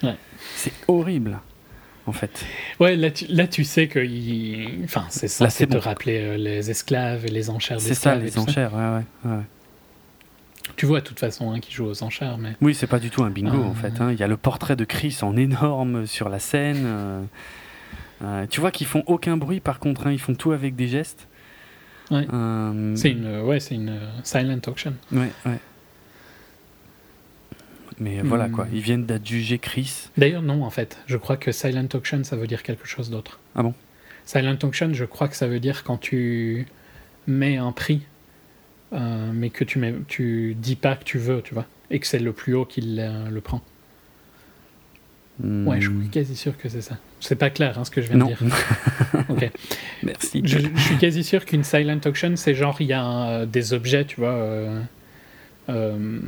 Ouais. 0.03 0.15
C'est 0.55 0.73
horrible, 0.87 1.39
en 2.05 2.11
fait. 2.11 2.45
Ouais, 2.79 2.95
là 2.95 3.09
tu, 3.11 3.25
là, 3.27 3.47
tu 3.47 3.63
sais 3.63 3.87
que. 3.87 3.99
il- 3.99 4.81
Enfin, 4.83 5.05
c'est 5.09 5.27
censé 5.27 5.49
c'est 5.59 5.65
bon. 5.65 5.79
rappeler 5.79 6.19
euh, 6.19 6.37
les 6.37 6.69
esclaves 6.69 7.25
et 7.25 7.29
les 7.29 7.49
enchères 7.49 7.79
C'est 7.79 7.93
ça, 7.93 8.15
les 8.15 8.31
ça. 8.31 8.41
enchères. 8.41 8.73
Ouais, 8.73 8.79
ouais, 9.29 9.37
ouais. 9.37 9.43
Tu 10.77 10.85
vois, 10.85 11.01
de 11.01 11.05
toute 11.05 11.19
façon, 11.19 11.51
hein, 11.51 11.59
qui 11.59 11.71
joue 11.73 11.85
aux 11.85 12.03
enchères, 12.03 12.37
mais. 12.37 12.53
Oui, 12.61 12.73
c'est 12.73 12.87
pas 12.87 12.99
du 12.99 13.09
tout 13.09 13.23
un 13.23 13.29
bingo 13.29 13.61
en 13.63 13.73
fait. 13.73 13.99
hein. 13.99 14.11
Il 14.11 14.19
y 14.19 14.23
a 14.23 14.27
le 14.27 14.37
portrait 14.37 14.75
de 14.75 14.85
Chris 14.85 15.17
en 15.21 15.35
énorme 15.35 16.05
sur 16.07 16.29
la 16.29 16.39
scène. 16.39 16.83
euh, 16.85 17.21
euh, 18.23 18.45
tu 18.49 18.61
vois 18.61 18.71
qu'ils 18.71 18.87
font 18.87 19.03
aucun 19.07 19.35
bruit 19.37 19.59
par 19.59 19.79
contre, 19.79 20.07
hein, 20.07 20.11
ils 20.11 20.19
font 20.19 20.33
tout 20.35 20.51
avec 20.53 20.75
des 20.75 20.87
gestes. 20.87 21.27
Ouais. 22.13 22.27
Euh, 22.31 22.95
C'est 22.95 23.11
une, 23.11 23.41
ouais, 23.41 23.59
c'est 23.59 23.75
une 23.75 23.89
euh, 23.89 24.07
silent 24.23 24.59
auction. 24.67 24.93
Ouais, 25.11 25.31
ouais. 25.45 25.59
Mais 27.99 28.21
voilà 28.21 28.47
Hmm. 28.47 28.51
quoi, 28.51 28.67
ils 28.73 28.81
viennent 28.81 29.05
d'adjuger 29.05 29.59
Chris. 29.59 30.09
D'ailleurs, 30.17 30.41
non, 30.41 30.63
en 30.63 30.69
fait. 30.69 30.97
Je 31.07 31.17
crois 31.17 31.37
que 31.37 31.51
silent 31.51 31.87
auction, 31.93 32.23
ça 32.23 32.35
veut 32.35 32.47
dire 32.47 32.63
quelque 32.63 32.87
chose 32.87 33.09
d'autre. 33.09 33.39
Ah 33.55 33.63
bon? 33.63 33.73
Silent 34.25 34.57
auction, 34.63 34.93
je 34.93 35.05
crois 35.05 35.27
que 35.27 35.35
ça 35.35 35.47
veut 35.47 35.59
dire 35.59 35.83
quand 35.83 35.97
tu 35.97 36.65
mets 37.27 37.57
un 37.57 37.71
prix, 37.71 38.01
euh, 38.93 39.31
mais 39.33 39.49
que 39.49 39.63
tu, 39.63 39.79
mets, 39.79 39.93
tu 40.07 40.55
dis 40.57 40.75
pas 40.75 40.95
que 40.95 41.03
tu 41.03 41.17
veux, 41.17 41.41
tu 41.41 41.53
vois, 41.53 41.65
et 41.91 41.99
que 41.99 42.07
c'est 42.07 42.19
le 42.19 42.33
plus 42.33 42.53
haut 42.55 42.65
qui 42.65 42.81
le, 42.81 43.29
le 43.29 43.41
prend. 43.41 43.61
Ouais, 45.43 45.81
je 45.81 45.89
suis 45.89 46.09
quasi 46.09 46.35
sûr 46.35 46.57
que 46.57 46.69
c'est 46.69 46.81
ça. 46.81 46.97
C'est 47.19 47.35
pas 47.35 47.49
clair 47.49 47.77
hein, 47.77 47.83
ce 47.83 47.91
que 47.91 48.01
je 48.01 48.07
viens 48.07 48.17
Non, 48.17 48.27
de 48.27 48.33
dire. 48.35 48.65
Ok. 49.29 49.49
merci. 50.03 50.41
Je, 50.45 50.59
je 50.75 50.81
suis 50.81 50.97
quasi 50.97 51.23
sûr 51.23 51.45
qu'une 51.45 51.63
silent 51.63 51.99
auction, 52.05 52.33
c'est 52.35 52.55
genre 52.55 52.77
il 52.79 52.87
y 52.87 52.93
a 52.93 53.01
un- 53.03 53.45
des 53.45 53.73
objets, 53.73 54.05
tu 54.05 54.19
vois, 54.21 54.29
euh, 54.31 54.79
euh, 55.69 56.19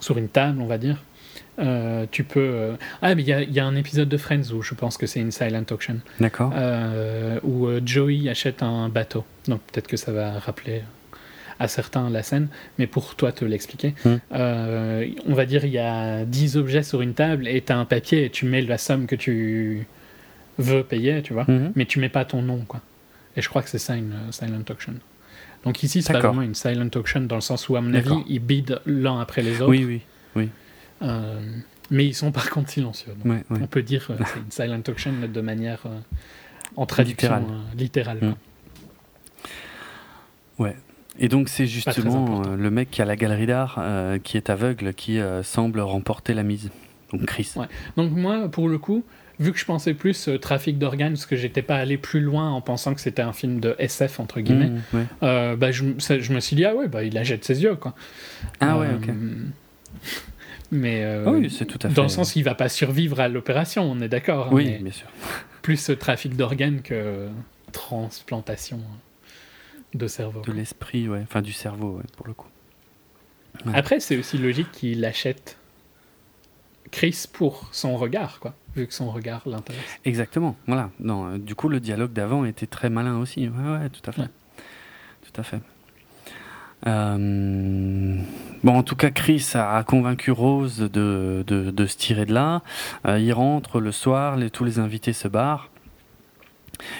sur 0.00 0.18
une 0.18 0.28
table, 0.28 0.60
on 0.60 0.66
va 0.66 0.78
dire. 0.78 1.02
Euh, 1.58 2.06
tu 2.10 2.22
peux. 2.22 2.38
euh, 2.40 2.76
Ah, 3.02 3.14
mais 3.14 3.22
il 3.22 3.28
y 3.28 3.32
a, 3.32 3.42
il 3.42 3.52
y 3.52 3.58
a 3.60 3.66
un 3.66 3.74
épisode 3.76 4.08
de 4.08 4.16
Friends 4.16 4.52
où 4.54 4.62
je 4.62 4.74
pense 4.74 4.96
que 4.96 5.06
c'est 5.06 5.20
une 5.20 5.32
silent 5.32 5.64
auction, 5.70 5.98
D'accord. 6.20 6.52
euh, 6.54 7.40
où 7.42 7.66
euh, 7.66 7.80
Joey 7.84 8.28
achète 8.28 8.62
un 8.62 8.88
bateau. 8.88 9.24
Donc 9.48 9.60
peut-être 9.62 9.88
que 9.88 9.96
ça 9.96 10.12
va 10.12 10.38
rappeler 10.38 10.82
à 11.60 11.68
certains 11.68 12.08
la 12.10 12.22
scène, 12.22 12.48
mais 12.78 12.86
pour 12.86 13.14
toi 13.16 13.32
te 13.32 13.44
l'expliquer, 13.44 13.94
Hmm. 14.04 14.16
euh, 14.32 15.06
on 15.26 15.34
va 15.34 15.44
dire 15.46 15.64
il 15.64 15.72
y 15.72 15.78
a 15.78 16.24
10 16.24 16.56
objets 16.56 16.82
sur 16.82 17.02
une 17.02 17.14
table 17.14 17.48
et 17.48 17.60
tu 17.62 17.72
as 17.72 17.78
un 17.78 17.84
papier 17.84 18.24
et 18.26 18.30
tu 18.30 18.46
mets 18.46 18.62
la 18.62 18.78
somme 18.78 19.06
que 19.06 19.16
tu 19.16 19.86
veux 20.58 20.82
payer, 20.84 21.22
tu 21.22 21.32
vois 21.32 21.44
Mhm. 21.48 21.72
mais 21.74 21.84
tu 21.86 21.98
mets 22.00 22.08
pas 22.08 22.24
ton 22.24 22.42
nom, 22.42 22.60
quoi. 22.66 22.80
Et 23.36 23.42
je 23.42 23.48
crois 23.48 23.62
que 23.62 23.68
c'est 23.70 23.78
ça 23.78 23.96
une 23.96 24.12
euh, 24.12 24.32
silent 24.32 24.62
auction. 24.70 24.94
Donc 25.64 25.82
ici, 25.82 26.02
c'est 26.02 26.12
pas 26.12 26.20
vraiment 26.20 26.42
une 26.42 26.54
silent 26.54 26.88
auction 26.94 27.20
dans 27.20 27.34
le 27.34 27.40
sens 27.40 27.68
où, 27.68 27.76
à 27.76 27.80
mon 27.80 27.92
avis, 27.94 28.14
ils 28.28 28.38
bident 28.40 28.80
l'un 28.86 29.20
après 29.20 29.42
les 29.42 29.60
autres. 29.60 29.70
Oui, 29.70 29.84
oui. 30.36 30.48
Euh, 31.02 31.40
mais 31.90 32.04
ils 32.06 32.14
sont 32.14 32.30
par 32.38 32.50
contre 32.50 32.70
silencieux. 32.70 33.12
Donc 33.22 33.32
Ouais, 33.32 33.44
ouais. 33.50 33.58
On 33.62 33.66
peut 33.66 33.82
dire 33.82 34.06
que 34.06 34.12
c'est 34.24 34.38
une 34.40 34.50
silent 34.50 34.82
auction 34.88 35.12
de 35.32 35.40
manière 35.40 35.80
euh, 35.86 35.98
en 36.76 36.86
traduction 36.86 37.28
Littérale. 37.36 37.44
euh, 37.50 37.76
littérale. 37.76 38.18
Mm. 38.18 38.34
quoi. 40.56 40.68
Et 41.18 41.28
donc 41.28 41.48
c'est 41.48 41.66
justement 41.66 42.42
euh, 42.46 42.56
le 42.56 42.70
mec 42.70 42.90
qui 42.90 43.02
a 43.02 43.04
la 43.04 43.16
galerie 43.16 43.46
d'art, 43.46 43.76
euh, 43.78 44.18
qui 44.18 44.36
est 44.36 44.50
aveugle, 44.50 44.94
qui 44.94 45.18
euh, 45.18 45.42
semble 45.42 45.80
remporter 45.80 46.34
la 46.34 46.42
mise. 46.44 46.70
Donc 47.12 47.24
Chris. 47.26 47.52
Ouais. 47.56 47.66
Donc 47.96 48.12
moi, 48.12 48.48
pour 48.48 48.68
le 48.68 48.78
coup, 48.78 49.02
vu 49.40 49.52
que 49.52 49.58
je 49.58 49.64
pensais 49.64 49.94
plus 49.94 50.28
euh, 50.28 50.38
trafic 50.38 50.78
d'organes, 50.78 51.14
parce 51.14 51.26
que 51.26 51.36
j'étais 51.36 51.62
pas 51.62 51.76
allé 51.76 51.96
plus 51.96 52.20
loin 52.20 52.50
en 52.50 52.60
pensant 52.60 52.94
que 52.94 53.00
c'était 53.00 53.22
un 53.22 53.32
film 53.32 53.58
de 53.60 53.74
SF 53.78 54.20
entre 54.20 54.40
guillemets, 54.40 54.68
Mmh, 54.70 54.96
ouais. 54.96 55.04
euh, 55.22 55.56
bah, 55.56 55.70
je, 55.72 55.84
ça- 55.98 56.18
je 56.20 56.32
me 56.32 56.40
suis 56.40 56.54
dit 56.54 56.64
ah 56.64 56.74
ouais, 56.74 56.86
bah 56.88 57.02
il 57.02 57.14
la 57.14 57.24
jette 57.24 57.44
ses 57.44 57.62
yeux 57.62 57.74
quoi. 57.76 57.94
Ah 58.60 58.78
ouais, 58.78 58.88
ok. 58.94 59.08
Mais 60.70 61.02
Ah 61.26 61.30
oui, 61.30 61.48
c'est 61.50 61.64
tout 61.64 61.78
à 61.82 61.88
fait. 61.88 61.94
dans 61.94 62.02
le 62.02 62.08
sens 62.10 62.32
qu'il 62.32 62.44
va 62.44 62.54
pas 62.54 62.68
survivre 62.68 63.20
à 63.20 63.28
l'opération, 63.28 63.90
on 63.90 64.00
est 64.02 64.08
d'accord. 64.08 64.48
hein, 64.48 64.52
Oui, 64.52 64.76
bien 64.82 64.92
sûr. 64.92 65.06
plus 65.62 65.90
trafic 65.98 66.36
d'organes 66.36 66.82
que 66.82 67.26
transplantation 67.72 68.78
de 69.94 70.06
cerveau. 70.06 70.42
De 70.42 70.52
l'esprit, 70.52 71.08
ouais. 71.08 71.20
Enfin, 71.22 71.42
du 71.42 71.52
cerveau, 71.52 71.96
ouais, 71.98 72.04
pour 72.16 72.26
le 72.26 72.34
coup. 72.34 72.48
Ouais. 73.66 73.72
Après, 73.74 74.00
c'est 74.00 74.16
aussi 74.16 74.38
logique 74.38 74.70
qu'il 74.72 75.04
achète 75.04 75.58
Chris 76.90 77.24
pour 77.32 77.68
son 77.72 77.96
regard, 77.96 78.40
quoi, 78.40 78.54
vu 78.76 78.86
que 78.86 78.94
son 78.94 79.10
regard 79.10 79.42
l'intéresse. 79.46 79.82
Exactement, 80.04 80.56
voilà. 80.66 80.90
Non, 81.00 81.26
euh, 81.26 81.38
du 81.38 81.54
coup, 81.54 81.68
le 81.68 81.80
dialogue 81.80 82.12
d'avant 82.12 82.44
était 82.44 82.66
très 82.66 82.90
malin 82.90 83.18
aussi. 83.18 83.48
Ouais, 83.48 83.72
ouais, 83.72 83.88
tout 83.88 84.08
à 84.08 84.12
fait. 84.12 84.22
Ouais. 84.22 84.28
Tout 85.32 85.40
à 85.40 85.44
fait. 85.44 85.60
Euh, 86.86 88.22
Bon, 88.64 88.76
en 88.76 88.82
tout 88.82 88.96
cas, 88.96 89.10
Chris 89.10 89.52
a, 89.54 89.82
convaincu 89.84 90.32
Rose 90.32 90.78
de, 90.78 91.44
de, 91.46 91.70
de 91.70 91.86
se 91.86 91.96
tirer 91.96 92.26
de 92.26 92.34
là. 92.34 92.62
Euh, 93.06 93.18
il 93.18 93.32
rentre 93.32 93.78
le 93.78 93.92
soir, 93.92 94.36
les, 94.36 94.50
tous 94.50 94.64
les 94.64 94.80
invités 94.80 95.12
se 95.12 95.28
barrent. 95.28 95.70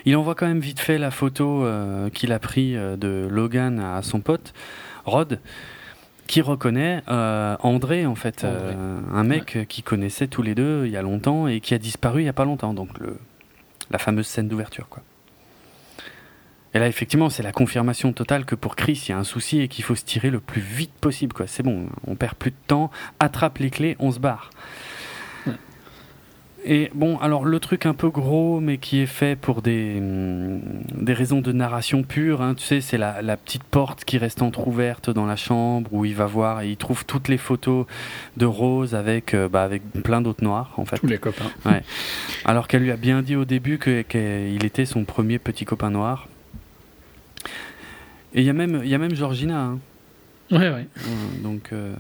Il 0.05 0.16
envoie 0.16 0.34
quand 0.34 0.46
même 0.46 0.60
vite 0.60 0.80
fait 0.80 0.98
la 0.98 1.10
photo 1.10 1.64
euh, 1.64 2.10
qu'il 2.10 2.32
a 2.32 2.38
pris 2.38 2.76
euh, 2.76 2.96
de 2.96 3.28
Logan 3.30 3.80
à 3.80 4.02
son 4.02 4.20
pote, 4.20 4.52
Rod, 5.05 5.40
qui 6.26 6.42
reconnaît 6.42 7.02
euh, 7.09 7.56
André, 7.60 8.05
en 8.06 8.14
fait, 8.14 8.44
André. 8.44 8.56
euh, 8.56 9.00
un 9.14 9.24
mec 9.24 9.56
euh, 9.56 9.64
qu'ils 9.64 9.84
connaissaient 9.84 10.26
tous 10.28 10.42
les 10.42 10.55
deux 10.55 10.84
il 10.86 10.92
y 10.92 10.96
a 10.96 11.02
longtemps 11.02 11.48
et 11.48 11.60
qui 11.60 11.74
a 11.74 11.78
disparu 11.78 12.22
il 12.22 12.26
y 12.26 12.28
a 12.28 12.34
pas 12.34 12.44
longtemps. 12.44 12.74
Donc, 12.74 12.98
le, 12.98 13.18
la 13.90 13.98
fameuse 13.98 14.26
scène 14.26 14.48
d'ouverture, 14.48 14.88
quoi. 14.88 15.02
Et 16.74 16.78
là, 16.78 16.86
effectivement, 16.86 17.30
c'est 17.30 17.42
la 17.42 17.50
confirmation 17.50 18.12
totale 18.12 18.44
que 18.44 18.55
pour 18.55 18.76
Chris, 18.76 19.05
il 19.06 19.12
y 19.12 19.14
a 19.14 19.18
un 19.18 19.24
souci 19.24 19.60
et 19.62 19.68
qu'il 19.68 19.84
faut 19.84 19.94
se 19.94 20.05
tirer 20.05 20.28
le 20.28 20.38
plus 20.38 20.60
vite 20.60 20.92
possible. 21.00 21.32
quoi. 21.32 21.46
C'est 21.46 21.62
bon, 21.62 21.86
on 22.06 22.14
perd 22.14 22.34
plus 22.34 22.50
de 22.50 22.56
temps, 22.66 22.90
attrape 23.20 23.56
les 23.56 23.70
clés, 23.70 23.96
on 23.98 24.12
se 24.12 24.18
barre. 24.18 24.50
Ouais. 26.64 26.70
Et 26.70 26.90
bon, 26.94 27.18
alors 27.18 27.44
le 27.44 27.60
truc 27.60 27.86
un 27.86 27.94
peu 27.94 28.09
gros, 28.10 28.60
mais 28.60 28.78
qui 28.78 28.98
est 29.01 29.06
fait 29.06 29.36
pour 29.39 29.62
des, 29.62 29.97
hum, 29.98 30.60
des 30.94 31.12
raisons 31.12 31.40
de 31.40 31.52
narration 31.52 32.02
pure, 32.02 32.43
hein, 32.43 32.55
tu 32.55 32.64
sais, 32.64 32.80
c'est 32.80 32.98
la, 32.98 33.22
la 33.22 33.36
petite 33.36 33.62
porte 33.64 34.05
qui 34.05 34.18
reste 34.18 34.43
entr'ouverte 34.43 35.09
dans 35.10 35.26
la 35.26 35.36
chambre 35.36 35.93
où 35.93 36.05
il 36.05 36.14
va 36.14 36.26
voir 36.26 36.60
et 36.62 36.70
il 36.70 36.76
trouve 36.76 37.05
toutes 37.06 37.28
les 37.28 37.39
photos 37.39 37.86
de 38.36 38.47
Rose 38.47 38.94
avec, 38.94 39.35
euh, 39.35 39.48
bah, 39.48 39.62
avec 39.62 39.82
plein 40.02 40.20
d'autres 40.20 40.44
noirs, 40.44 40.72
en 40.76 40.85
fait. 40.85 40.98
Tous 40.98 41.06
les 41.06 41.18
copains. 41.18 41.51
Alors 42.44 42.68
qu'elle 42.68 42.82
lui 42.82 42.90
a 42.90 42.97
bien 42.97 43.22
dit 43.22 43.36
au 43.36 43.44
début 43.44 43.78
qu'il 43.78 44.64
était 44.64 44.85
son 44.86 45.05
premier 45.05 45.39
petit 45.39 45.64
copain 45.64 45.90
noir. 45.90 46.28
Et 48.35 48.40
il 48.40 48.44
y 48.44 48.51
a 48.51 48.52
même, 48.52 48.82
y 48.85 48.94
a 48.94 48.98
même 48.98 49.14
Georgina. 49.14 49.59
hein. 49.60 49.78
Ouais, 50.51 50.70
ouais. 50.70 50.86
Donc, 51.43 51.72
euh, 51.72 51.94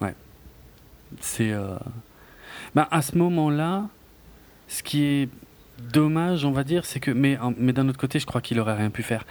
ouais. 0.00 0.14
C'est. 1.20 1.50
euh, 1.52 1.76
ben, 2.74 2.86
à 2.90 3.02
ce 3.02 3.16
moment-là, 3.18 3.84
ce 4.68 4.82
qui 4.82 5.04
est 5.04 5.28
dommage, 5.92 6.44
on 6.44 6.52
va 6.52 6.64
dire, 6.64 6.84
c'est 6.84 7.00
que. 7.00 7.10
Mais, 7.10 7.38
mais 7.58 7.72
d'un 7.72 7.88
autre 7.88 7.98
côté, 7.98 8.18
je 8.18 8.26
crois 8.26 8.40
qu'il 8.40 8.58
aurait 8.60 8.76
rien 8.76 8.90
pu 8.90 9.02
faire. 9.02 9.24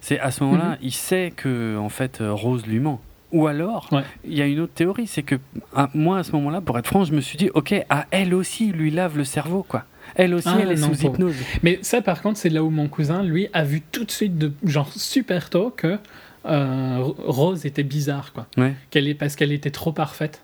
C'est 0.00 0.18
à 0.20 0.30
ce 0.30 0.44
moment-là, 0.44 0.70
Mhm. 0.70 0.76
il 0.82 0.92
sait 0.92 1.32
que, 1.34 1.76
en 1.78 1.88
fait, 1.88 2.20
euh, 2.20 2.32
Rose 2.32 2.66
lui 2.66 2.78
ment. 2.80 3.00
Ou 3.32 3.48
alors, 3.48 3.88
Ouais. 3.90 4.02
il 4.24 4.34
y 4.34 4.42
a 4.42 4.46
une 4.46 4.60
autre 4.60 4.74
théorie, 4.74 5.08
c'est 5.08 5.24
que 5.24 5.34
à- 5.74 5.88
moi, 5.94 6.18
à 6.18 6.22
ce 6.22 6.30
moment-là, 6.32 6.60
pour 6.60 6.78
être 6.78 6.86
franc, 6.86 7.04
je 7.04 7.12
me 7.12 7.20
suis 7.20 7.36
dit, 7.36 7.50
ok, 7.54 7.74
à 7.90 8.06
elle 8.12 8.32
aussi, 8.32 8.70
lui 8.70 8.92
lave 8.92 9.16
le 9.16 9.24
cerveau, 9.24 9.64
quoi. 9.68 9.84
Elle 10.14 10.34
aussi, 10.34 10.46
Ah, 10.48 10.58
elle 10.60 10.70
est 10.70 10.80
non, 10.80 10.94
sous 10.94 11.06
hypnose. 11.06 11.34
Mais 11.64 11.80
ça, 11.82 12.00
par 12.00 12.22
contre, 12.22 12.38
c'est 12.38 12.50
là 12.50 12.62
où 12.62 12.70
mon 12.70 12.86
cousin, 12.86 13.24
lui, 13.24 13.48
a 13.52 13.64
vu 13.64 13.80
tout 13.80 14.04
de 14.04 14.10
suite, 14.12 14.38
de, 14.38 14.52
genre 14.64 14.92
super 14.92 15.50
tôt, 15.50 15.74
que 15.76 15.98
euh, 16.46 16.98
Rose 17.00 17.64
était 17.66 17.82
bizarre, 17.82 18.32
quoi. 18.34 18.46
Ouais. 18.58 18.74
Qu'elle 18.90 19.08
est, 19.08 19.14
parce 19.14 19.34
qu'elle 19.34 19.50
était 19.52 19.70
trop 19.70 19.90
parfaite. 19.92 20.42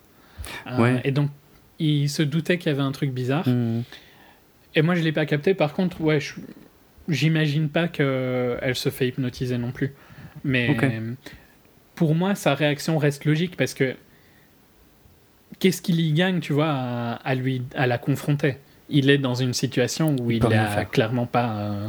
Euh, 0.67 0.79
Ouais. 0.79 1.01
Et 1.05 1.11
donc, 1.11 1.31
il 1.79 2.09
se 2.09 2.23
doutait 2.23 2.59
qu'il 2.59 2.71
y 2.71 2.75
avait 2.75 2.83
un 2.83 2.93
truc 2.93 3.13
bizarre. 3.13 3.49
Mhm. 3.49 3.83
Et 4.75 4.83
moi, 4.83 4.95
je 4.95 5.03
l'ai 5.03 5.13
pas 5.13 5.27
capté. 5.27 5.55
Par 5.55 5.73
contre, 5.73 6.01
ouais, 6.01 6.19
j'imagine 7.09 7.69
pas 7.69 7.89
qu'elle 7.89 8.75
se 8.75 8.89
fait 8.89 9.09
hypnotiser 9.09 9.59
non 9.59 9.73
plus. 9.73 9.93
Mais 10.45 10.77
pour 11.95 12.15
moi, 12.15 12.35
sa 12.35 12.55
réaction 12.55 12.97
reste 12.99 13.25
logique 13.25 13.57
parce 13.57 13.75
que 13.75 13.95
qu'est-ce 15.59 15.83
qu'il 15.83 16.01
y 16.01 16.13
gagne, 16.13 16.41
tu 16.41 16.53
vois, 16.53 16.69
à, 16.71 17.13
à 17.15 17.35
lui, 17.35 17.63
à 17.75 17.87
la 17.87 17.99
confronter? 17.99 18.57
Il 18.89 19.11
est 19.11 19.19
dans 19.19 19.35
une 19.35 19.55
situation 19.55 20.17
où 20.21 20.31
Il 20.31 20.37
il 20.37 20.41
peut 20.41 20.49
rien 20.49 20.65
a 20.65 20.69
faire. 20.69 20.91
clairement 20.91 21.27
pas 21.27 21.53
euh, 21.57 21.89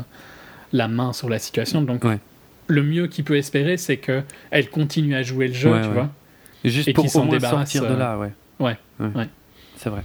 la 0.71 0.87
main 0.87 1.13
sur 1.13 1.29
la 1.29 1.39
situation. 1.39 1.81
Donc, 1.81 2.03
Ouais. 2.03 2.19
le 2.67 2.83
mieux 2.83 3.07
qu'il 3.07 3.23
peut 3.23 3.37
espérer, 3.37 3.77
c'est 3.77 3.97
que 3.97 4.23
elle 4.51 4.69
continue 4.69 5.15
à 5.15 5.23
jouer 5.23 5.47
le 5.47 5.53
jeu, 5.53 5.71
Ouais, 5.71 5.81
tu 5.81 5.87
ouais. 5.87 5.93
vois. 5.93 6.09
Juste 6.63 6.87
Et 6.89 6.93
pour 6.93 7.05
au 7.05 7.07
s'en 7.07 7.25
moins 7.25 7.35
débarrasse, 7.35 7.71
sortir 7.71 7.89
de 7.89 7.95
euh, 7.95 7.97
là, 7.99 8.19
ouais. 8.19 8.31
Ouais, 8.61 8.77
ouais. 8.99 9.27
C'est 9.75 9.89
vrai. 9.89 10.03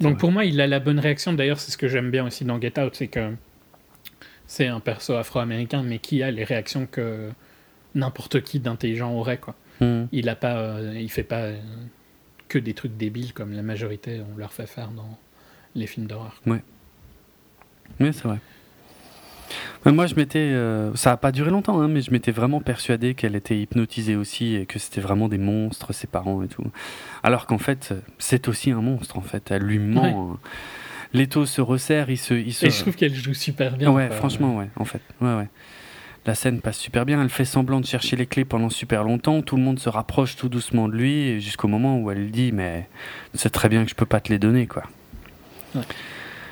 Donc 0.00 0.12
vrai. 0.12 0.18
pour 0.18 0.32
moi, 0.32 0.44
il 0.44 0.60
a 0.60 0.66
la 0.66 0.80
bonne 0.80 0.98
réaction. 0.98 1.32
D'ailleurs, 1.32 1.60
c'est 1.60 1.70
ce 1.70 1.78
que 1.78 1.88
j'aime 1.88 2.10
bien 2.10 2.26
aussi 2.26 2.44
dans 2.44 2.60
Get 2.60 2.78
Out, 2.78 2.94
c'est 2.94 3.08
que 3.08 3.32
c'est 4.46 4.66
un 4.66 4.80
perso 4.80 5.14
afro-américain, 5.14 5.82
mais 5.82 5.98
qui 5.98 6.22
a 6.22 6.30
les 6.30 6.44
réactions 6.44 6.86
que 6.86 7.30
n'importe 7.94 8.42
qui 8.42 8.60
d'intelligent 8.60 9.12
aurait. 9.12 9.38
Quoi. 9.38 9.54
Mhm. 9.80 10.08
Il 10.12 10.28
a 10.28 10.36
pas, 10.36 10.56
euh, 10.58 10.94
il 10.96 11.10
fait 11.10 11.24
pas 11.24 11.42
euh, 11.42 11.56
que 12.48 12.58
des 12.58 12.74
trucs 12.74 12.96
débiles 12.96 13.32
comme 13.32 13.52
la 13.52 13.62
majorité 13.62 14.20
on 14.32 14.36
leur 14.36 14.52
fait 14.52 14.66
faire 14.66 14.90
dans 14.90 15.18
les 15.74 15.86
films 15.86 16.06
d'horreur. 16.06 16.40
Oui, 16.46 16.58
c'est 18.00 18.24
vrai. 18.24 18.38
Mais 19.84 19.92
Moi, 19.92 20.06
je 20.06 20.14
m'étais. 20.14 20.38
euh, 20.38 20.94
ça 20.94 21.10
n'a 21.10 21.16
pas 21.16 21.32
duré 21.32 21.50
longtemps, 21.50 21.80
hein, 21.80 21.88
mais 21.88 22.00
je 22.02 22.10
m'étais 22.10 22.32
vraiment 22.32 22.60
persuadé 22.60 23.14
qu'elle 23.14 23.36
était 23.36 23.58
hypnotisée 23.58 24.16
aussi 24.16 24.54
et 24.56 24.66
que 24.66 24.78
c'était 24.78 25.00
vraiment 25.00 25.28
des 25.28 25.38
monstres, 25.38 25.92
ses 25.92 26.06
parents 26.06 26.42
et 26.42 26.48
tout. 26.48 26.64
Alors 27.22 27.46
qu'en 27.46 27.58
fait, 27.58 27.94
c'est 28.18 28.48
aussi 28.48 28.70
un 28.70 28.80
monstre, 28.80 29.16
en 29.18 29.22
fait. 29.22 29.50
Elle 29.50 29.62
lui 29.62 29.78
ment. 29.78 30.32
hein. 30.34 30.38
L'étau 31.12 31.46
se 31.46 31.60
resserre, 31.60 32.10
il 32.10 32.18
se. 32.18 32.34
Il 32.34 32.52
se... 32.52 32.66
Et 32.66 32.70
je 32.70 32.80
trouve 32.80 32.96
qu'elle 32.96 33.14
joue 33.14 33.32
super 33.34 33.76
bien. 33.76 33.90
ouais, 33.92 34.08
quoi. 34.08 34.16
franchement, 34.16 34.56
ouais, 34.58 34.68
en 34.76 34.84
fait. 34.84 35.00
Ouais, 35.20 35.34
ouais. 35.36 35.48
La 36.26 36.34
scène 36.34 36.60
passe 36.60 36.78
super 36.78 37.06
bien. 37.06 37.22
Elle 37.22 37.28
fait 37.28 37.44
semblant 37.44 37.80
de 37.80 37.86
chercher 37.86 38.16
les 38.16 38.26
clés 38.26 38.44
pendant 38.44 38.68
super 38.68 39.04
longtemps. 39.04 39.42
Tout 39.42 39.56
le 39.56 39.62
monde 39.62 39.78
se 39.78 39.88
rapproche 39.88 40.34
tout 40.34 40.48
doucement 40.48 40.88
de 40.88 40.94
lui 40.94 41.40
jusqu'au 41.40 41.68
moment 41.68 42.00
où 42.00 42.10
elle 42.10 42.32
dit 42.32 42.50
Mais 42.50 42.88
c'est 43.34 43.50
très 43.50 43.68
bien 43.68 43.84
que 43.84 43.90
je 43.90 43.94
peux 43.94 44.06
pas 44.06 44.18
te 44.18 44.32
les 44.32 44.40
donner, 44.40 44.66
quoi. 44.66 44.82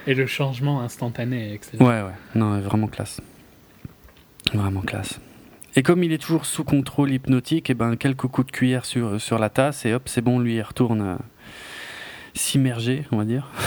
Et 0.06 0.14
le 0.14 0.26
changement 0.26 0.82
instantané 0.82 1.50
est 1.50 1.54
excellent. 1.54 1.86
Ouais, 1.86 2.02
ouais. 2.02 2.14
Non, 2.34 2.58
vraiment 2.60 2.88
classe. 2.88 3.20
Vraiment 4.52 4.82
classe. 4.82 5.20
Et 5.76 5.82
comme 5.82 6.04
il 6.04 6.12
est 6.12 6.18
toujours 6.18 6.46
sous 6.46 6.62
contrôle 6.62 7.10
hypnotique, 7.10 7.70
et 7.70 7.74
ben 7.74 7.96
quelques 7.96 8.26
coups 8.26 8.46
de 8.46 8.52
cuillère 8.52 8.84
sur, 8.84 9.20
sur 9.20 9.38
la 9.38 9.50
tasse 9.50 9.84
et 9.86 9.94
hop, 9.94 10.02
c'est 10.06 10.20
bon, 10.20 10.38
lui 10.38 10.56
il 10.56 10.62
retourne 10.62 11.00
euh, 11.00 11.16
s'immerger, 12.34 13.04
on 13.10 13.16
va 13.16 13.24
dire. 13.24 13.48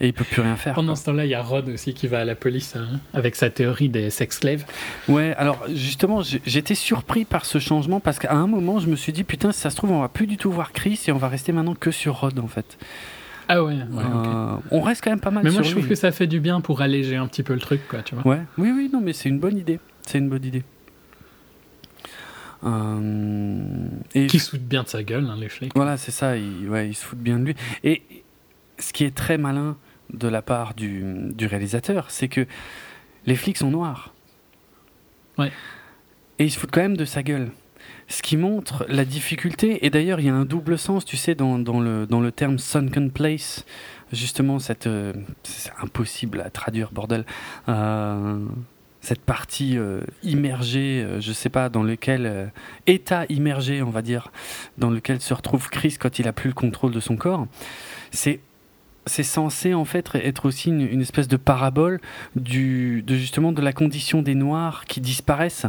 Et 0.00 0.08
il 0.08 0.12
peut 0.12 0.24
plus 0.24 0.42
rien 0.42 0.56
faire. 0.56 0.74
Pendant 0.74 0.94
quoi. 0.94 0.96
ce 0.96 1.04
temps-là, 1.04 1.24
il 1.26 1.30
y 1.30 1.34
a 1.34 1.42
Rod 1.42 1.68
aussi 1.68 1.94
qui 1.94 2.08
va 2.08 2.18
à 2.18 2.24
la 2.24 2.34
police 2.34 2.74
hein, 2.74 2.98
avec 3.14 3.36
sa 3.36 3.50
théorie 3.50 3.88
des 3.88 4.10
sex-slaves. 4.10 4.64
Ouais, 5.06 5.32
alors 5.36 5.64
justement, 5.72 6.22
j'étais 6.22 6.74
surpris 6.74 7.24
par 7.24 7.44
ce 7.44 7.60
changement 7.60 8.00
parce 8.00 8.18
qu'à 8.18 8.32
un 8.32 8.48
moment, 8.48 8.80
je 8.80 8.88
me 8.88 8.96
suis 8.96 9.12
dit 9.12 9.22
putain, 9.22 9.52
si 9.52 9.60
ça 9.60 9.70
se 9.70 9.76
trouve, 9.76 9.92
on 9.92 10.00
va 10.00 10.08
plus 10.08 10.26
du 10.26 10.36
tout 10.36 10.50
voir 10.50 10.72
Chris 10.72 10.98
et 11.06 11.12
on 11.12 11.18
va 11.18 11.28
rester 11.28 11.52
maintenant 11.52 11.76
que 11.76 11.92
sur 11.92 12.18
Rod 12.18 12.36
en 12.40 12.48
fait. 12.48 12.78
Ah 13.48 13.62
ouais, 13.64 13.76
On 14.70 14.80
reste 14.80 15.02
quand 15.04 15.10
même 15.10 15.20
pas 15.20 15.30
mal 15.30 15.44
Mais 15.44 15.50
sur 15.50 15.60
moi, 15.60 15.62
je 15.68 15.74
lui. 15.74 15.80
trouve 15.80 15.88
que 15.88 15.94
ça 15.94 16.12
fait 16.12 16.26
du 16.26 16.40
bien 16.40 16.60
pour 16.60 16.80
alléger 16.80 17.16
un 17.16 17.26
petit 17.26 17.42
peu 17.42 17.54
le 17.54 17.60
truc, 17.60 17.80
quoi, 17.88 18.02
tu 18.02 18.14
vois. 18.14 18.26
Ouais, 18.26 18.42
oui, 18.58 18.70
oui, 18.74 18.90
non, 18.92 19.00
mais 19.00 19.12
c'est 19.12 19.28
une 19.28 19.38
bonne 19.40 19.56
idée. 19.56 19.78
C'est 20.06 20.18
une 20.18 20.28
bonne 20.28 20.44
idée. 20.44 20.62
Euh, 22.64 23.88
et 24.14 24.26
Qui 24.28 24.38
se 24.38 24.50
fout 24.50 24.60
bien 24.60 24.84
de 24.84 24.88
sa 24.88 25.02
gueule, 25.02 25.26
hein, 25.26 25.36
les 25.38 25.48
flics. 25.48 25.72
voilà, 25.74 25.96
c'est 25.96 26.12
ça, 26.12 26.36
il, 26.36 26.68
ouais, 26.68 26.88
il 26.88 26.94
se 26.94 27.04
fout 27.04 27.18
bien 27.18 27.38
de 27.38 27.44
lui. 27.46 27.54
Et 27.82 28.02
ce 28.78 28.92
qui 28.92 29.04
est 29.04 29.14
très 29.14 29.36
malin 29.38 29.76
de 30.12 30.28
la 30.28 30.42
part 30.42 30.74
du, 30.74 31.02
du 31.34 31.46
réalisateur, 31.46 32.10
c'est 32.10 32.28
que 32.28 32.46
les 33.26 33.34
flics 33.34 33.58
sont 33.58 33.70
noirs. 33.70 34.14
Ouais. 35.38 35.50
Et 36.38 36.44
ils 36.44 36.50
se 36.50 36.58
foutent 36.58 36.70
quand 36.72 36.82
même 36.82 36.96
de 36.96 37.04
sa 37.04 37.22
gueule. 37.22 37.50
Ce 38.08 38.22
qui 38.22 38.36
montre 38.36 38.84
la 38.88 39.04
difficulté, 39.04 39.86
et 39.86 39.90
d'ailleurs 39.90 40.20
il 40.20 40.26
y 40.26 40.28
a 40.28 40.34
un 40.34 40.44
double 40.44 40.78
sens, 40.78 41.04
tu 41.04 41.16
sais, 41.16 41.34
dans, 41.34 41.56
le, 41.56 42.06
dans 42.06 42.20
le 42.20 42.32
terme 42.32 42.58
sunken 42.58 43.10
place, 43.10 43.64
justement, 44.12 44.58
cette, 44.58 44.86
euh, 44.86 45.12
c'est 45.42 45.72
impossible 45.80 46.40
à 46.40 46.50
traduire, 46.50 46.90
bordel, 46.92 47.24
Euh, 47.68 48.44
cette 49.00 49.22
partie 49.22 49.76
euh, 49.78 50.02
immergée, 50.22 51.02
euh, 51.02 51.20
je 51.20 51.32
sais 51.32 51.48
pas, 51.48 51.68
dans 51.68 51.82
lequel, 51.82 52.52
état 52.86 53.24
immergé, 53.28 53.82
on 53.82 53.90
va 53.90 54.00
dire, 54.00 54.30
dans 54.78 54.90
lequel 54.90 55.20
se 55.20 55.34
retrouve 55.34 55.70
Chris 55.70 55.96
quand 55.98 56.20
il 56.20 56.28
a 56.28 56.32
plus 56.32 56.48
le 56.48 56.54
contrôle 56.54 56.92
de 56.92 57.00
son 57.00 57.16
corps, 57.16 57.46
c'est 58.10 58.40
c'est 59.04 59.24
censé 59.24 59.74
en 59.74 59.84
fait 59.84 60.08
être 60.14 60.46
aussi 60.46 60.68
une, 60.68 60.80
une 60.80 61.00
espèce 61.00 61.26
de 61.26 61.36
parabole 61.36 62.00
du, 62.36 63.02
de 63.02 63.16
justement 63.16 63.50
de 63.50 63.60
la 63.60 63.72
condition 63.72 64.22
des 64.22 64.36
Noirs 64.36 64.84
qui 64.84 65.00
disparaissent. 65.00 65.66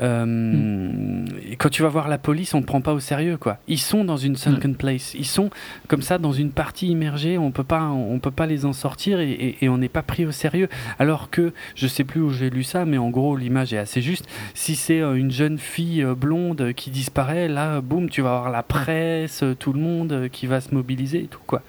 Euh, 0.00 1.24
et 1.48 1.56
quand 1.56 1.68
tu 1.68 1.82
vas 1.82 1.88
voir 1.88 2.08
la 2.08 2.18
police, 2.18 2.54
on 2.54 2.60
ne 2.60 2.64
prend 2.64 2.80
pas 2.80 2.92
au 2.92 3.00
sérieux, 3.00 3.36
quoi. 3.36 3.58
Ils 3.68 3.78
sont 3.78 4.04
dans 4.04 4.16
une 4.16 4.36
sunken 4.36 4.74
place. 4.74 5.14
Ils 5.14 5.26
sont 5.26 5.50
comme 5.88 6.02
ça 6.02 6.18
dans 6.18 6.32
une 6.32 6.50
partie 6.50 6.88
immergée. 6.88 7.38
On 7.38 7.50
peut 7.50 7.64
pas, 7.64 7.84
on 7.88 8.18
peut 8.18 8.30
pas 8.30 8.46
les 8.46 8.64
en 8.64 8.72
sortir 8.72 9.20
et, 9.20 9.30
et- 9.30 9.56
et 9.64 9.68
on 9.68 9.78
n'est 9.78 9.88
pas 9.88 10.02
pris 10.02 10.24
au 10.26 10.32
sérieux. 10.32 10.68
Alors 10.98 11.30
que 11.30 11.52
je 11.74 11.86
sais 11.86 12.04
plus 12.04 12.20
où 12.20 12.30
j'ai 12.30 12.50
lu 12.50 12.62
ça, 12.64 12.84
mais 12.84 12.98
en 12.98 13.10
gros 13.10 13.36
l'image 13.36 13.72
est 13.72 13.78
assez 13.78 14.00
juste. 14.02 14.26
Si 14.54 14.74
c'est 14.76 15.00
euh, 15.00 15.14
une 15.14 15.30
jeune 15.30 15.58
fille 15.58 16.02
euh, 16.02 16.14
blonde 16.14 16.72
qui 16.74 16.90
disparaît, 16.90 17.48
là, 17.48 17.80
boum, 17.80 18.08
tu 18.08 18.22
vas 18.22 18.36
avoir 18.36 18.50
la 18.50 18.62
presse, 18.62 19.44
tout 19.58 19.72
le 19.72 19.80
monde 19.80 20.28
qui 20.32 20.46
va 20.46 20.60
se 20.60 20.74
mobiliser 20.74 21.24
et 21.24 21.26
tout, 21.26 21.40
quoi. 21.46 21.62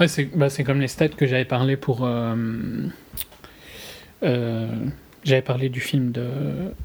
Ouais, 0.00 0.08
c'est 0.08 0.24
bah, 0.36 0.50
c'est 0.50 0.64
comme 0.64 0.80
les 0.80 0.88
stats 0.88 1.08
que 1.08 1.26
j'avais 1.26 1.44
parlé 1.44 1.76
pour. 1.76 2.04
euh, 2.04 2.34
euh, 4.22 4.66
j'avais 5.24 5.42
parlé 5.42 5.68
du 5.68 5.80
film 5.80 6.12
de 6.12 6.28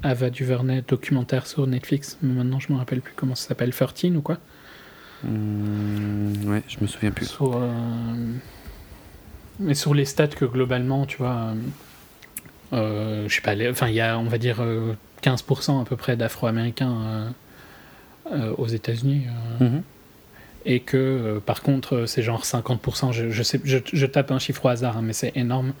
Ava 0.02 0.30
DuVernay, 0.30 0.82
documentaire 0.86 1.46
sur 1.46 1.66
Netflix, 1.66 2.18
mais 2.22 2.32
maintenant 2.34 2.58
je 2.60 2.72
me 2.72 2.78
rappelle 2.78 3.00
plus 3.00 3.14
comment 3.16 3.34
ça 3.34 3.48
s'appelle, 3.48 3.70
13 3.74 4.16
ou 4.16 4.20
quoi 4.22 4.38
Hum, 5.24 6.32
ouais, 6.46 6.62
je 6.68 6.76
me 6.80 6.86
souviens 6.86 7.10
plus. 7.10 7.26
sur, 7.26 7.56
euh, 7.56 7.68
Mais 9.58 9.74
sur 9.74 9.92
les 9.94 10.04
stats 10.04 10.28
que 10.28 10.44
globalement, 10.44 11.06
tu 11.06 11.16
vois. 11.18 11.52
euh, 11.52 11.54
euh, 12.74 13.28
je 13.28 13.34
sais 13.34 13.40
pas, 13.40 13.54
enfin, 13.70 13.88
il 13.88 13.94
y 13.94 14.00
a, 14.00 14.18
on 14.18 14.24
va 14.28 14.38
dire, 14.38 14.58
euh, 14.60 14.92
15% 15.22 15.80
à 15.82 15.84
peu 15.84 15.96
près 15.96 16.16
d'Afro-Américains 16.16 17.32
euh, 18.32 18.54
aux 18.58 18.66
États-Unis. 18.68 19.22
Mhm. 19.60 19.82
Et 20.70 20.80
que 20.80 20.96
euh, 20.98 21.40
par 21.40 21.62
contre 21.62 21.96
euh, 21.96 22.06
c'est 22.06 22.22
genre 22.22 22.44
50%, 22.44 23.12
je, 23.12 23.30
je, 23.30 23.42
sais, 23.42 23.58
je, 23.64 23.78
je 23.90 24.06
tape 24.06 24.30
un 24.30 24.38
chiffre 24.38 24.64
au 24.66 24.68
hasard, 24.68 24.98
hein, 24.98 25.02
mais 25.02 25.14
c'est 25.14 25.32
énorme, 25.34 25.72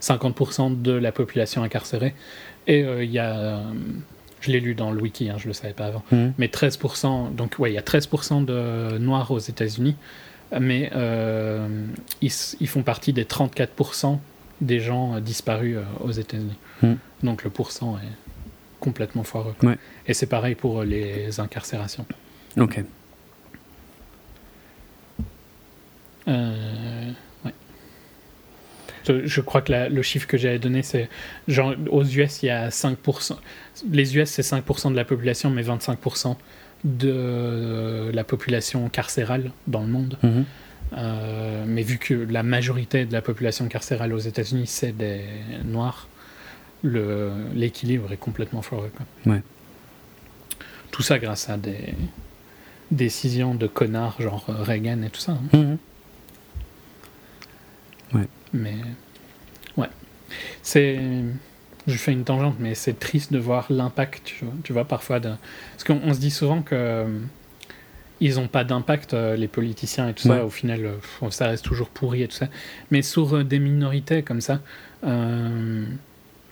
50% 0.00 0.80
de 0.82 0.92
la 0.92 1.12
population 1.12 1.62
incarcérée. 1.62 2.14
Et 2.66 2.82
euh, 2.82 3.04
il 3.04 3.10
y 3.10 3.18
a, 3.18 3.60
je 4.40 4.50
l'ai 4.50 4.60
lu 4.60 4.74
dans 4.74 4.90
le 4.92 5.00
wiki, 5.00 5.28
hein, 5.28 5.36
je 5.38 5.46
le 5.46 5.52
savais 5.52 5.74
pas 5.74 5.86
avant, 5.86 6.02
Mhm. 6.10 6.32
mais 6.38 6.46
13%, 6.48 7.34
donc 7.34 7.56
ouais, 7.58 7.70
il 7.70 7.74
y 7.74 7.78
a 7.78 7.82
13% 7.82 8.44
de 8.44 8.98
noirs 8.98 9.30
aux 9.30 9.38
États-Unis, 9.38 9.96
mais 10.58 10.90
euh, 10.96 11.68
ils, 12.22 12.32
ils 12.60 12.68
font 12.68 12.82
partie 12.82 13.12
des 13.12 13.24
34% 13.24 14.18
des 14.62 14.80
gens 14.80 15.20
disparus 15.20 15.76
aux 16.00 16.10
États-Unis. 16.12 16.56
Mhm. 16.82 16.96
Donc 17.22 17.44
le 17.44 17.50
pourcent 17.50 17.98
est 17.98 18.16
complètement 18.80 19.22
foireux. 19.24 19.54
Ouais. 19.62 19.76
Et 20.06 20.14
c'est 20.14 20.26
pareil 20.26 20.54
pour 20.54 20.82
les 20.82 21.38
incarcérations. 21.40 22.06
Ok. 22.58 22.82
Euh, 26.28 27.10
ouais. 27.44 27.52
Je, 29.06 29.26
je 29.26 29.40
crois 29.40 29.62
que 29.62 29.72
la- 29.72 29.88
le 29.88 30.02
chiffre 30.02 30.26
que 30.26 30.36
j'avais 30.36 30.58
donné, 30.58 30.82
c'est 30.82 31.08
genre 31.48 31.74
aux 31.90 32.04
US, 32.04 32.42
il 32.42 32.46
y 32.46 32.50
a 32.50 32.68
5%. 32.70 33.36
Les 33.90 34.16
US, 34.16 34.28
c'est 34.30 34.42
5% 34.42 34.90
de 34.90 34.96
la 34.96 35.04
population, 35.04 35.50
mais 35.50 35.62
25% 35.62 36.36
de 36.84 38.10
la 38.12 38.24
population 38.24 38.88
carcérale 38.88 39.50
dans 39.66 39.80
le 39.82 39.86
monde. 39.88 40.18
Mhm. 40.22 40.44
Euh, 40.96 41.64
mais 41.66 41.82
vu 41.82 41.98
que 41.98 42.14
la 42.14 42.42
majorité 42.42 43.04
de 43.06 43.12
la 43.12 43.22
population 43.22 43.66
carcérale 43.68 44.12
aux 44.12 44.18
États-Unis, 44.18 44.66
c'est 44.66 44.92
des 44.96 45.20
noirs, 45.64 46.08
l'équilibre 46.82 48.12
est 48.12 48.16
complètement 48.16 48.62
foireux. 48.62 48.90
quoi. 48.96 49.32
Ouais. 49.32 49.42
Tout 50.90 51.02
ça 51.02 51.18
grâce 51.18 51.48
à 51.48 51.56
des 51.56 51.94
décisions 52.90 53.54
de 53.54 53.66
connards 53.68 54.20
genre 54.20 54.44
Reagan 54.48 55.02
et 55.02 55.10
tout 55.10 55.20
ça. 55.20 55.32
hein. 55.32 55.56
Mhm. 55.56 55.78
Mais 58.52 58.74
ouais, 59.76 59.88
c'est. 60.62 60.98
Je 61.86 61.96
fais 61.96 62.12
une 62.12 62.24
tangente, 62.24 62.56
mais 62.58 62.74
c'est 62.74 62.98
triste 62.98 63.32
de 63.32 63.38
voir 63.38 63.66
l'impact, 63.70 64.22
tu 64.24 64.44
vois, 64.44 64.54
tu 64.62 64.72
vois, 64.72 64.84
parfois. 64.84 65.18
De... 65.18 65.30
Parce 65.72 65.84
qu'on 65.84 66.00
on 66.04 66.12
se 66.14 66.20
dit 66.20 66.30
souvent 66.30 66.62
que 66.62 66.74
euh, 66.74 67.18
ils 68.20 68.34
n'ont 68.36 68.48
pas 68.48 68.64
d'impact, 68.64 69.14
euh, 69.14 69.34
les 69.34 69.48
politiciens 69.48 70.08
et 70.08 70.14
tout 70.14 70.28
Ouais. 70.28 70.36
ça. 70.36 70.44
Au 70.44 70.50
final, 70.50 70.84
euh, 70.84 71.30
ça 71.30 71.46
reste 71.48 71.64
toujours 71.64 71.88
pourri 71.88 72.22
et 72.22 72.28
tout 72.28 72.36
ça. 72.36 72.48
Mais 72.90 73.00
sur 73.02 73.44
des 73.44 73.58
minorités 73.58 74.22
comme 74.22 74.42
ça, 74.42 74.60
euh, 75.04 75.84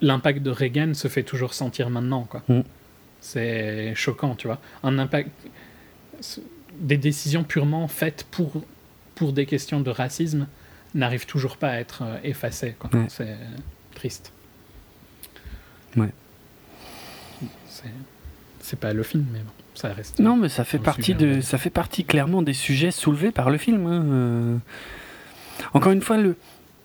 l'impact 0.00 0.42
de 0.42 0.50
Reagan 0.50 0.94
se 0.94 1.08
fait 1.08 1.24
toujours 1.24 1.52
sentir 1.52 1.90
maintenant, 1.90 2.24
quoi. 2.24 2.42
Mm. 2.48 2.60
C'est 3.20 3.92
choquant, 3.94 4.34
tu 4.34 4.46
vois. 4.46 4.60
Un 4.82 4.98
impact. 4.98 5.30
Des 6.80 6.96
décisions 6.96 7.44
purement 7.44 7.86
faites 7.88 8.24
pour, 8.30 8.62
pour 9.14 9.32
des 9.32 9.44
questions 9.46 9.80
de 9.80 9.90
racisme 9.90 10.46
n'arrivent 10.98 11.26
toujours 11.26 11.56
pas 11.56 11.70
à 11.70 11.76
être 11.78 12.02
euh, 12.02 12.16
effacées. 12.24 12.74
quoi. 12.78 12.90
Ouais. 12.92 13.06
C'est 13.08 13.36
triste. 13.94 14.32
Ouais. 15.96 16.10
C'est- 17.68 18.76
pas 18.80 18.92
le 18.92 19.02
film, 19.02 19.24
mais 19.32 19.38
bon, 19.38 19.50
ça 19.74 19.92
reste. 19.94 20.18
Non, 20.18 20.36
mais 20.36 20.50
ça 20.50 20.62
fait 20.64 20.78
partie 20.78 21.14
de, 21.14 21.40
ça 21.40 21.56
fait 21.56 21.70
partie 21.70 22.04
clairement 22.04 22.42
des 22.42 22.52
sujets 22.52 22.90
soulevés 22.90 23.30
par 23.32 23.48
le 23.48 23.56
film. 23.56 23.86
hein, 23.86 24.04
euh. 24.04 24.56
Encore 25.72 25.92
une 25.92 26.02
fois, 26.02 26.18
le, 26.18 26.36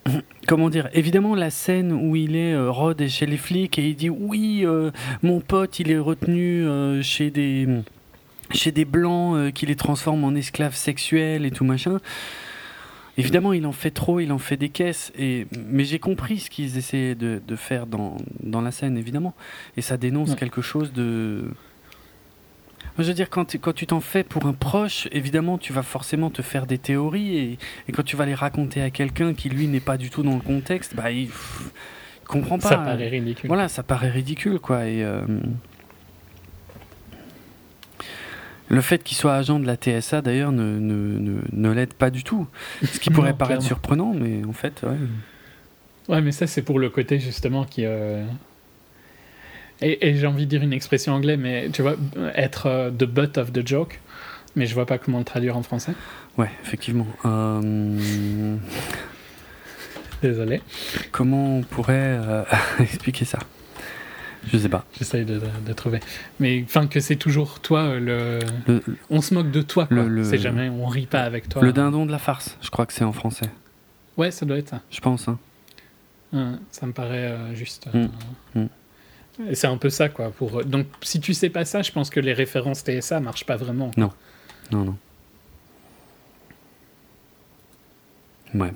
comment 0.47 0.69
dire, 0.69 0.89
évidemment 0.93 1.35
la 1.35 1.49
scène 1.49 1.91
où 1.91 2.15
il 2.15 2.37
est 2.37 2.53
euh, 2.53 2.71
Rod 2.71 3.01
est 3.01 3.09
chez 3.09 3.25
les 3.25 3.35
flics 3.35 3.77
et 3.79 3.89
il 3.89 3.95
dit 3.97 4.09
oui, 4.09 4.61
euh, 4.63 4.91
mon 5.23 5.41
pote, 5.41 5.79
il 5.81 5.91
est 5.91 5.97
retenu 5.97 6.63
euh, 6.65 7.01
chez 7.01 7.31
des, 7.31 7.67
chez 8.51 8.71
des 8.71 8.85
blancs 8.85 9.51
qui 9.51 9.65
les 9.65 9.75
transforment 9.75 10.23
en 10.23 10.35
esclaves 10.35 10.75
sexuels 10.75 11.45
et 11.45 11.51
tout 11.51 11.65
machin. 11.65 11.99
Évidemment, 13.17 13.53
il 13.53 13.65
en 13.67 13.71
fait 13.71 13.91
trop, 13.91 14.19
il 14.19 14.31
en 14.31 14.39
fait 14.39 14.57
des 14.57 14.69
caisses. 14.69 15.11
Et, 15.17 15.45
mais 15.67 15.83
j'ai 15.85 15.99
compris 15.99 16.39
ce 16.39 16.49
qu'ils 16.49 16.77
essayaient 16.77 17.13
de, 17.15 17.41
de 17.47 17.55
faire 17.55 17.85
dans, 17.85 18.17
dans 18.41 18.61
la 18.61 18.71
scène, 18.71 18.97
évidemment. 18.97 19.35
Et 19.77 19.81
ça 19.81 19.97
dénonce 19.97 20.31
Ouais. 20.31 20.35
quelque 20.35 20.61
chose 20.61 20.93
de. 20.93 21.43
Je 22.99 23.03
veux 23.03 23.13
dire, 23.13 23.29
quand, 23.29 23.45
tu- 23.45 23.59
quand 23.59 23.73
tu 23.73 23.87
t'en 23.87 24.01
fais 24.01 24.23
pour 24.23 24.45
un 24.45 24.53
proche, 24.53 25.07
évidemment, 25.11 25.57
tu 25.57 25.73
vas 25.73 25.81
forcément 25.83 26.29
te 26.29 26.41
faire 26.41 26.65
des 26.67 26.77
théories. 26.77 27.37
Et, 27.37 27.57
et 27.87 27.91
quand 27.91 28.03
tu 28.03 28.15
vas 28.15 28.25
les 28.25 28.35
raconter 28.35 28.81
à 28.81 28.89
quelqu'un 28.89 29.33
qui, 29.33 29.49
lui, 29.49 29.67
n'est 29.67 29.79
pas 29.79 29.97
du 29.97 30.09
tout 30.09 30.21
dans 30.23 30.35
le 30.35 30.41
contexte, 30.41 30.95
bah, 30.95 31.09
il, 31.11 31.27
pff, 31.27 31.71
comprend 32.27 32.57
pas. 32.59 32.69
ça 32.69 32.77
paraît 32.77 33.07
ridicule. 33.09 33.47
Voilà, 33.47 33.67
ça 33.67 33.83
paraît 33.83 34.09
ridicule, 34.11 34.59
quoi. 34.59 34.85
Et 34.87 35.03
euh, 35.03 35.21
le 38.69 38.81
fait 38.81 39.03
qu'il 39.03 39.17
soit 39.17 39.33
agent 39.35 39.59
de 39.59 39.65
la 39.67 39.75
TSA, 39.75 40.21
d'ailleurs, 40.21 40.51
ne, 40.51 40.79
ne, 40.79 41.19
ne, 41.19 41.39
ne 41.51 41.69
l'aide 41.71 41.93
pas 41.93 42.09
du 42.09 42.23
tout. 42.23 42.47
Ce 42.83 42.99
qui 42.99 43.09
Non, 43.11 43.15
pourrait 43.15 43.33
paraître 43.33 43.59
clairement. 43.59 43.67
surprenant, 43.67 44.13
mais 44.13 44.43
en 44.45 44.53
fait, 44.53 44.81
ouais. 44.83 44.97
Ouais, 46.09 46.21
mais 46.21 46.31
ça, 46.31 46.47
c'est 46.47 46.61
pour 46.63 46.79
le 46.79 46.89
côté 46.89 47.19
justement 47.19 47.63
qui. 47.65 47.85
euh, 47.85 48.23
Et, 49.81 50.07
et 50.09 50.15
j'ai 50.15 50.27
envie 50.27 50.45
de 50.45 50.49
dire 50.49 50.63
une 50.63 50.73
expression 50.73 51.13
anglaise, 51.13 51.37
mais 51.39 51.69
tu 51.71 51.81
vois, 51.81 51.95
être 52.35 52.67
euh, 52.67 52.89
the 52.91 53.05
butt 53.05 53.37
of 53.37 53.51
the 53.53 53.65
joke. 53.67 53.99
Mais 54.55 54.65
je 54.65 54.73
vois 54.75 54.85
pas 54.85 54.97
comment 54.97 55.17
le 55.19 55.23
traduire 55.25 55.57
en 55.57 55.63
français. 55.63 55.93
Ouais, 56.37 56.49
effectivement. 56.63 57.07
Euh, 57.25 58.55
Désolé. 60.21 60.61
comment 61.11 61.57
on 61.57 61.61
pourrait 61.63 62.19
expliquer 62.79 63.25
ça? 63.25 63.39
Je 64.51 64.57
sais 64.57 64.69
pas. 64.69 64.85
J'essaye 64.97 65.25
de, 65.25 65.39
de 65.65 65.73
trouver. 65.73 65.99
Mais 66.39 66.63
enfin, 66.65 66.87
que 66.87 66.99
c'est 66.99 67.15
toujours 67.15 67.59
toi 67.59 67.79
euh, 67.83 67.99
le. 68.67 68.73
Le, 68.73 68.83
On 69.09 69.21
se 69.21 69.33
moque 69.33 69.51
de 69.51 69.61
toi, 69.61 69.85
quoi. 69.87 69.95
Le- 69.97 70.07
le- 70.09 70.37
jamais. 70.37 70.69
On 70.69 70.85
rit 70.85 71.05
pas 71.05 71.21
avec 71.21 71.47
toi. 71.49 71.61
le 71.61 71.71
dindon 71.73 72.05
de 72.05 72.11
la 72.11 72.19
farce, 72.19 72.57
je 72.61 72.69
crois 72.69 72.85
que 72.85 72.93
c'est 72.93 73.03
en 73.05 73.13
français. 73.13 73.49
Ouais, 74.17 74.31
ça 74.31 74.45
doit 74.45 74.57
être 74.57 74.69
ça. 74.69 74.81
Je 74.91 74.99
pense. 74.99 75.27
Hein. 75.27 75.39
Ouais, 76.33 76.51
ça 76.71 76.85
me 76.85 76.91
paraît 76.93 77.31
euh, 77.31 77.55
juste. 77.55 77.87
euh, 77.95 78.07
Mm. 78.55 78.65
Et 79.49 79.55
c'est 79.55 79.65
un 79.67 79.77
peu 79.77 79.89
ça, 79.89 80.09
quoi. 80.09 80.29
Pour... 80.29 80.63
Donc, 80.63 80.85
si 81.01 81.19
tu 81.19 81.33
sais 81.33 81.49
pas 81.49 81.65
ça, 81.65 81.81
je 81.81 81.91
pense 81.91 82.11
que 82.11 82.19
les 82.19 82.33
références 82.33 82.83
TSA 82.83 83.19
marchent 83.19 83.45
pas 83.47 83.55
vraiment. 83.55 83.89
Non, 83.97 84.11
non. 84.71 84.95
Ouais. 88.53 88.71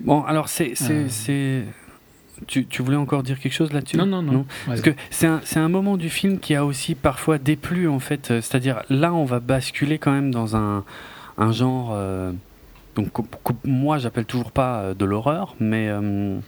Bon, 0.00 0.22
alors 0.22 0.48
c'est. 0.48 0.74
c'est, 0.74 0.92
Euh. 1.28 1.62
Tu, 2.46 2.66
tu 2.66 2.82
voulais 2.82 2.96
encore 2.96 3.22
dire 3.22 3.38
quelque 3.38 3.52
chose 3.52 3.72
là-dessus? 3.72 3.96
Non, 3.96 4.06
non, 4.06 4.22
non. 4.22 4.46
Parce 4.66 4.80
que 4.80 4.90
c'est 5.10 5.26
un, 5.26 5.40
un 5.56 5.68
moment 5.68 5.96
du 5.96 6.08
film 6.08 6.38
qui 6.38 6.54
a 6.54 6.64
aussi 6.64 6.94
parfois 6.94 7.38
déplu, 7.38 7.88
en 7.88 7.98
fait. 8.00 8.30
Euh, 8.30 8.40
C'est-à-dire, 8.40 8.82
là, 8.88 9.12
on 9.12 9.24
va 9.24 9.40
basculer 9.40 9.98
quand 9.98 10.12
même 10.12 10.30
dans 10.30 10.56
un, 10.56 10.84
un 11.38 11.52
genre. 11.52 11.90
euh, 11.92 12.32
donc, 12.96 13.08
moi, 13.64 13.98
j'appelle 13.98 14.24
toujours 14.24 14.52
pas 14.52 14.80
euh, 14.80 14.94
de 14.94 15.04
l'horreur, 15.04 15.54
mais. 15.60 15.88
euh, 15.88 16.38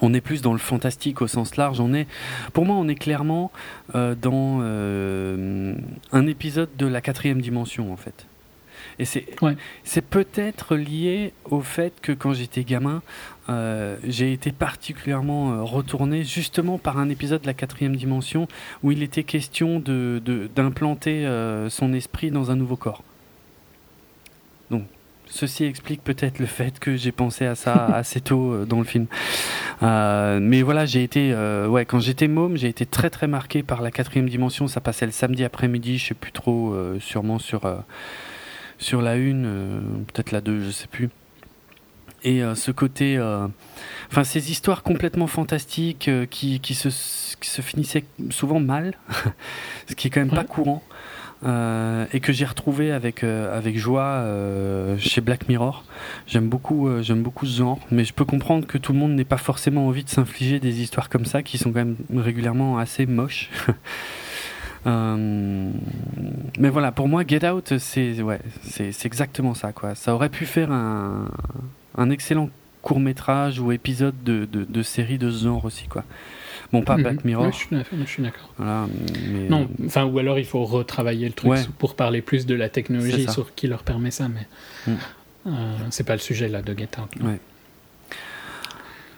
on 0.00 0.14
est 0.14 0.20
plus 0.20 0.42
dans 0.42 0.52
le 0.52 0.60
fantastique 0.60 1.22
au 1.22 1.26
sens 1.26 1.56
large. 1.56 1.80
On 1.80 1.92
est, 1.92 2.06
pour 2.52 2.64
moi, 2.64 2.76
on 2.76 2.86
est 2.86 2.94
clairement 2.94 3.50
euh, 3.96 4.14
dans 4.14 4.60
euh, 4.62 5.74
un 6.12 6.26
épisode 6.28 6.68
de 6.78 6.86
la 6.86 7.00
quatrième 7.00 7.40
dimension, 7.40 7.92
en 7.92 7.96
fait. 7.96 8.27
Et 8.98 9.04
c'est, 9.04 9.24
Ouais. 9.42 9.56
peut-être 10.10 10.76
lié 10.76 11.32
au 11.44 11.60
fait 11.60 11.92
que 12.00 12.12
quand 12.12 12.32
j'étais 12.32 12.64
gamin, 12.64 13.02
euh, 13.48 13.96
j'ai 14.04 14.32
été 14.32 14.52
particulièrement 14.52 15.52
euh, 15.52 15.62
retourné 15.62 16.24
justement 16.24 16.78
par 16.78 16.98
un 16.98 17.08
épisode 17.08 17.42
de 17.42 17.46
la 17.46 17.54
quatrième 17.54 17.96
dimension 17.96 18.46
où 18.82 18.92
il 18.92 19.02
était 19.02 19.22
question 19.24 19.80
de, 19.80 20.20
de- 20.24 20.48
d'implanter 20.54 21.26
euh, 21.26 21.70
son 21.70 21.92
esprit 21.92 22.30
dans 22.30 22.50
un 22.50 22.56
nouveau 22.56 22.76
corps. 22.76 23.02
ceci 25.30 25.64
explique 25.64 26.02
peut-être 26.02 26.38
le 26.38 26.46
fait 26.46 26.78
que 26.78 26.96
j'ai 26.96 27.12
pensé 27.12 27.44
à 27.44 27.54
ça 27.54 27.74
assez 27.94 28.20
tôt 28.22 28.64
dans 28.64 28.78
le 28.78 28.84
film. 28.84 29.06
Euh, 29.82 30.38
mais 30.40 30.62
voilà, 30.62 30.86
j'ai 30.86 31.02
été, 31.02 31.32
euh, 31.34 31.68
ouais, 31.68 31.84
quand 31.84 32.00
j'étais 32.00 32.28
môme, 32.28 32.56
j'ai 32.56 32.68
été 32.68 32.86
très 32.86 33.10
très 33.10 33.26
marqué 33.26 33.62
par 33.62 33.82
la 33.82 33.90
quatrième 33.90 34.28
dimension. 34.28 34.68
Ça 34.68 34.80
passait 34.80 35.04
le 35.04 35.12
samedi 35.12 35.44
après-midi, 35.44 35.98
je 35.98 36.08
sais 36.08 36.14
plus 36.14 36.32
trop, 36.32 36.72
euh, 36.72 36.98
sûrement 36.98 37.38
sur 37.38 37.66
sur 38.78 39.02
la 39.02 39.16
une, 39.16 39.46
euh, 39.46 39.80
peut-être 40.06 40.32
la 40.32 40.40
deux, 40.40 40.62
je 40.62 40.70
sais 40.70 40.86
plus. 40.86 41.10
Et 42.24 42.42
euh, 42.42 42.54
ce 42.54 42.72
côté, 42.72 43.16
euh, 43.16 43.46
enfin 44.10 44.24
ces 44.24 44.50
histoires 44.50 44.82
complètement 44.82 45.28
fantastiques 45.28 46.10
qui, 46.30 46.58
qui, 46.58 46.74
se, 46.74 46.88
qui 47.38 47.48
se 47.48 47.62
finissaient 47.62 48.04
souvent 48.30 48.58
mal, 48.58 48.94
ce 49.88 49.94
qui 49.94 50.08
est 50.08 50.10
quand 50.10 50.20
même 50.20 50.30
pas 50.30 50.44
courant, 50.44 50.82
euh, 51.44 52.06
et 52.12 52.18
que 52.18 52.32
j'ai 52.32 52.44
retrouvé 52.44 52.90
avec 52.90 53.22
euh, 53.22 53.56
avec 53.56 53.78
joie 53.78 54.02
euh, 54.02 54.98
chez 54.98 55.20
Black 55.20 55.48
Mirror. 55.48 55.84
J'aime 56.26 56.48
beaucoup, 56.48 56.90
j'aime 57.00 57.22
beaucoup 57.22 57.46
ce 57.46 57.58
genre, 57.58 57.78
mais 57.92 58.04
je 58.04 58.12
peux 58.12 58.24
comprendre 58.24 58.66
que 58.66 58.78
tout 58.78 58.92
le 58.92 58.98
monde 58.98 59.12
n'ait 59.12 59.24
pas 59.24 59.36
forcément 59.36 59.86
envie 59.86 60.02
de 60.02 60.08
s'infliger 60.08 60.58
des 60.58 60.80
histoires 60.80 61.08
comme 61.08 61.24
ça, 61.24 61.42
qui 61.44 61.56
sont 61.56 61.70
quand 61.70 61.84
même 61.84 61.96
régulièrement 62.14 62.78
assez 62.78 63.06
moches. 63.06 63.50
Euh, 64.86 65.70
mais 66.58 66.68
voilà, 66.68 66.92
pour 66.92 67.08
moi, 67.08 67.22
Get 67.26 67.48
Out, 67.48 67.78
c'est 67.78 68.20
ouais, 68.22 68.40
c'est 68.62 69.04
exactement 69.06 69.54
ça, 69.54 69.72
quoi. 69.72 69.94
Ça 69.94 70.14
aurait 70.14 70.28
pu 70.28 70.46
faire 70.46 70.70
un, 70.72 71.28
un 71.96 72.10
excellent 72.10 72.48
court 72.82 73.00
métrage 73.00 73.58
ou 73.60 73.72
épisode 73.72 74.14
de, 74.24 74.44
de, 74.44 74.64
de 74.64 74.82
série 74.82 75.18
de 75.18 75.30
ce 75.30 75.44
genre 75.44 75.64
aussi, 75.64 75.86
quoi. 75.88 76.04
Bon, 76.72 76.82
pas 76.82 76.96
Mhm. 76.96 77.02
Black 77.02 77.24
Mirror, 77.24 77.46
Ouais, 77.46 77.52
je 77.52 78.04
suis 78.06 78.22
d'accord. 78.22 78.52
voilà, 78.58 78.86
mais 79.32 79.48
Non, 79.48 79.68
enfin, 79.86 80.04
ou 80.04 80.18
alors 80.18 80.38
il 80.38 80.44
faut 80.44 80.64
retravailler 80.64 81.26
le 81.26 81.32
truc 81.32 81.50
Ouais. 81.50 81.62
pour 81.78 81.94
parler 81.94 82.20
plus 82.20 82.44
de 82.46 82.54
la 82.54 82.68
technologie 82.68 83.26
sur 83.28 83.54
qui 83.54 83.68
leur 83.68 83.82
permet 83.82 84.10
ça, 84.10 84.28
mais 84.28 84.46
Mm. 84.86 84.96
euh, 85.46 85.76
c'est 85.90 86.04
pas 86.04 86.12
le 86.12 86.18
sujet 86.20 86.48
là 86.48 86.60
de 86.62 86.76
Get 86.76 86.90
Out. 87.00 87.22
Ouais. 87.22 87.40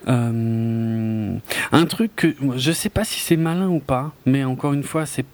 Euh, 0.08 1.36
un 1.72 1.86
truc 1.86 2.16
que 2.16 2.34
je 2.56 2.72
sais 2.72 2.88
pas 2.88 3.04
si 3.04 3.20
c'est 3.20 3.36
malin 3.36 3.68
ou 3.68 3.80
pas, 3.80 4.12
mais 4.26 4.44
encore 4.44 4.72
une 4.72 4.82
fois, 4.82 5.06
c'est 5.06 5.26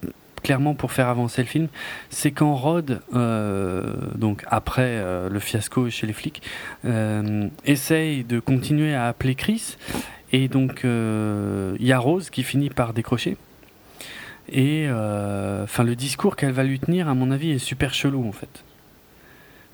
clairement 0.47 0.75
pour 0.75 0.93
faire 0.93 1.09
avancer 1.09 1.43
le 1.43 1.49
film, 1.49 1.67
c'est 2.09 2.31
quand 2.31 2.55
Rod, 2.55 3.01
euh, 3.15 3.83
donc 4.15 4.45
après 4.47 4.83
euh, 4.85 5.29
le 5.29 5.41
fiasco 5.41 5.91
chez 5.91 6.07
les 6.07 6.13
flics, 6.13 6.41
euh, 6.85 7.49
essaye 7.65 8.23
de 8.23 8.39
continuer 8.39 8.95
à 8.95 9.09
appeler 9.09 9.35
Chris, 9.35 9.77
et 10.33 10.47
donc 10.47 10.83
il 10.85 11.85
y 11.85 11.93
a 11.93 11.99
Rose 11.99 12.31
qui 12.31 12.45
finit 12.45 12.71
par 12.71 12.93
décrocher. 12.93 13.37
Et 14.49 14.87
enfin, 14.89 15.83
le 15.83 15.97
discours 15.97 16.37
qu'elle 16.37 16.53
va 16.53 16.63
lui 16.63 16.79
tenir, 16.79 17.09
à 17.09 17.15
mon 17.15 17.33
avis, 17.33 17.51
est 17.51 17.59
super 17.59 17.93
chelou 17.93 18.29
en 18.29 18.33
fait. 18.33 18.63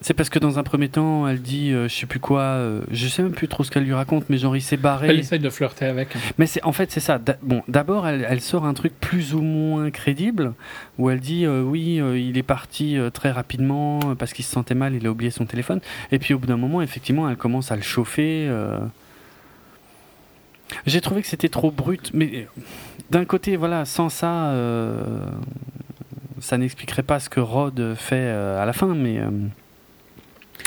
C'est 0.04 0.14
parce 0.14 0.28
que 0.28 0.38
dans 0.40 0.58
un 0.58 0.62
premier 0.64 0.88
temps, 0.88 1.28
elle 1.28 1.40
dit, 1.40 1.70
euh, 1.72 1.88
je 1.88 1.94
sais 1.94 2.06
plus 2.06 2.18
quoi, 2.18 2.40
euh, 2.40 2.80
je 2.90 3.06
sais 3.06 3.22
même 3.22 3.32
plus 3.32 3.46
trop 3.46 3.62
ce 3.62 3.70
qu'elle 3.70 3.84
lui 3.84 3.94
raconte, 3.94 4.28
mais 4.28 4.36
genre 4.36 4.56
il 4.56 4.60
s'est 4.60 4.76
barré. 4.76 5.08
Elle 5.08 5.20
essaye 5.20 5.38
de 5.38 5.48
flirter 5.48 5.86
avec. 5.86 6.16
hein. 6.16 6.18
Mais 6.38 6.46
c'est 6.46 6.62
en 6.64 6.72
fait 6.72 6.90
c'est 6.90 7.00
ça. 7.00 7.18
D'a- 7.18 7.38
Bon, 7.42 7.62
d'abord 7.68 8.06
elle, 8.08 8.26
elle 8.28 8.40
sort 8.40 8.64
un 8.66 8.74
truc 8.74 8.92
plus 9.00 9.32
ou 9.34 9.40
moins 9.42 9.90
crédible 9.90 10.54
où 10.98 11.08
elle 11.08 11.20
dit 11.20 11.46
euh, 11.46 11.62
oui, 11.62 12.00
euh, 12.00 12.18
il 12.18 12.36
est 12.36 12.42
parti 12.42 12.98
euh, 12.98 13.10
très 13.10 13.30
rapidement 13.30 14.00
parce 14.18 14.32
qu'il 14.32 14.44
se 14.44 14.50
sentait 14.52 14.74
mal, 14.74 14.94
il 14.94 15.06
a 15.06 15.10
oublié 15.10 15.30
son 15.30 15.46
téléphone. 15.46 15.80
Et 16.10 16.18
puis 16.18 16.34
au 16.34 16.38
bout 16.38 16.46
d'un 16.48 16.56
moment, 16.56 16.82
effectivement, 16.82 17.30
elle 17.30 17.36
commence 17.36 17.70
à 17.70 17.76
le 17.76 17.82
chauffer. 17.82 18.50
J'ai 20.86 21.00
trouvé 21.00 21.22
que 21.22 21.28
c'était 21.28 21.48
trop 21.48 21.70
brut, 21.70 22.10
mais 22.14 22.48
d'un 23.10 23.24
côté, 23.24 23.56
voilà, 23.56 23.84
sans 23.84 24.08
ça, 24.08 24.54
ça 26.40 26.58
n'expliquerait 26.58 27.02
pas 27.02 27.20
ce 27.20 27.28
que 27.28 27.40
Rod 27.40 27.94
fait 27.94 28.28
à 28.30 28.64
la 28.64 28.72
fin, 28.72 28.94
mais 28.94 29.20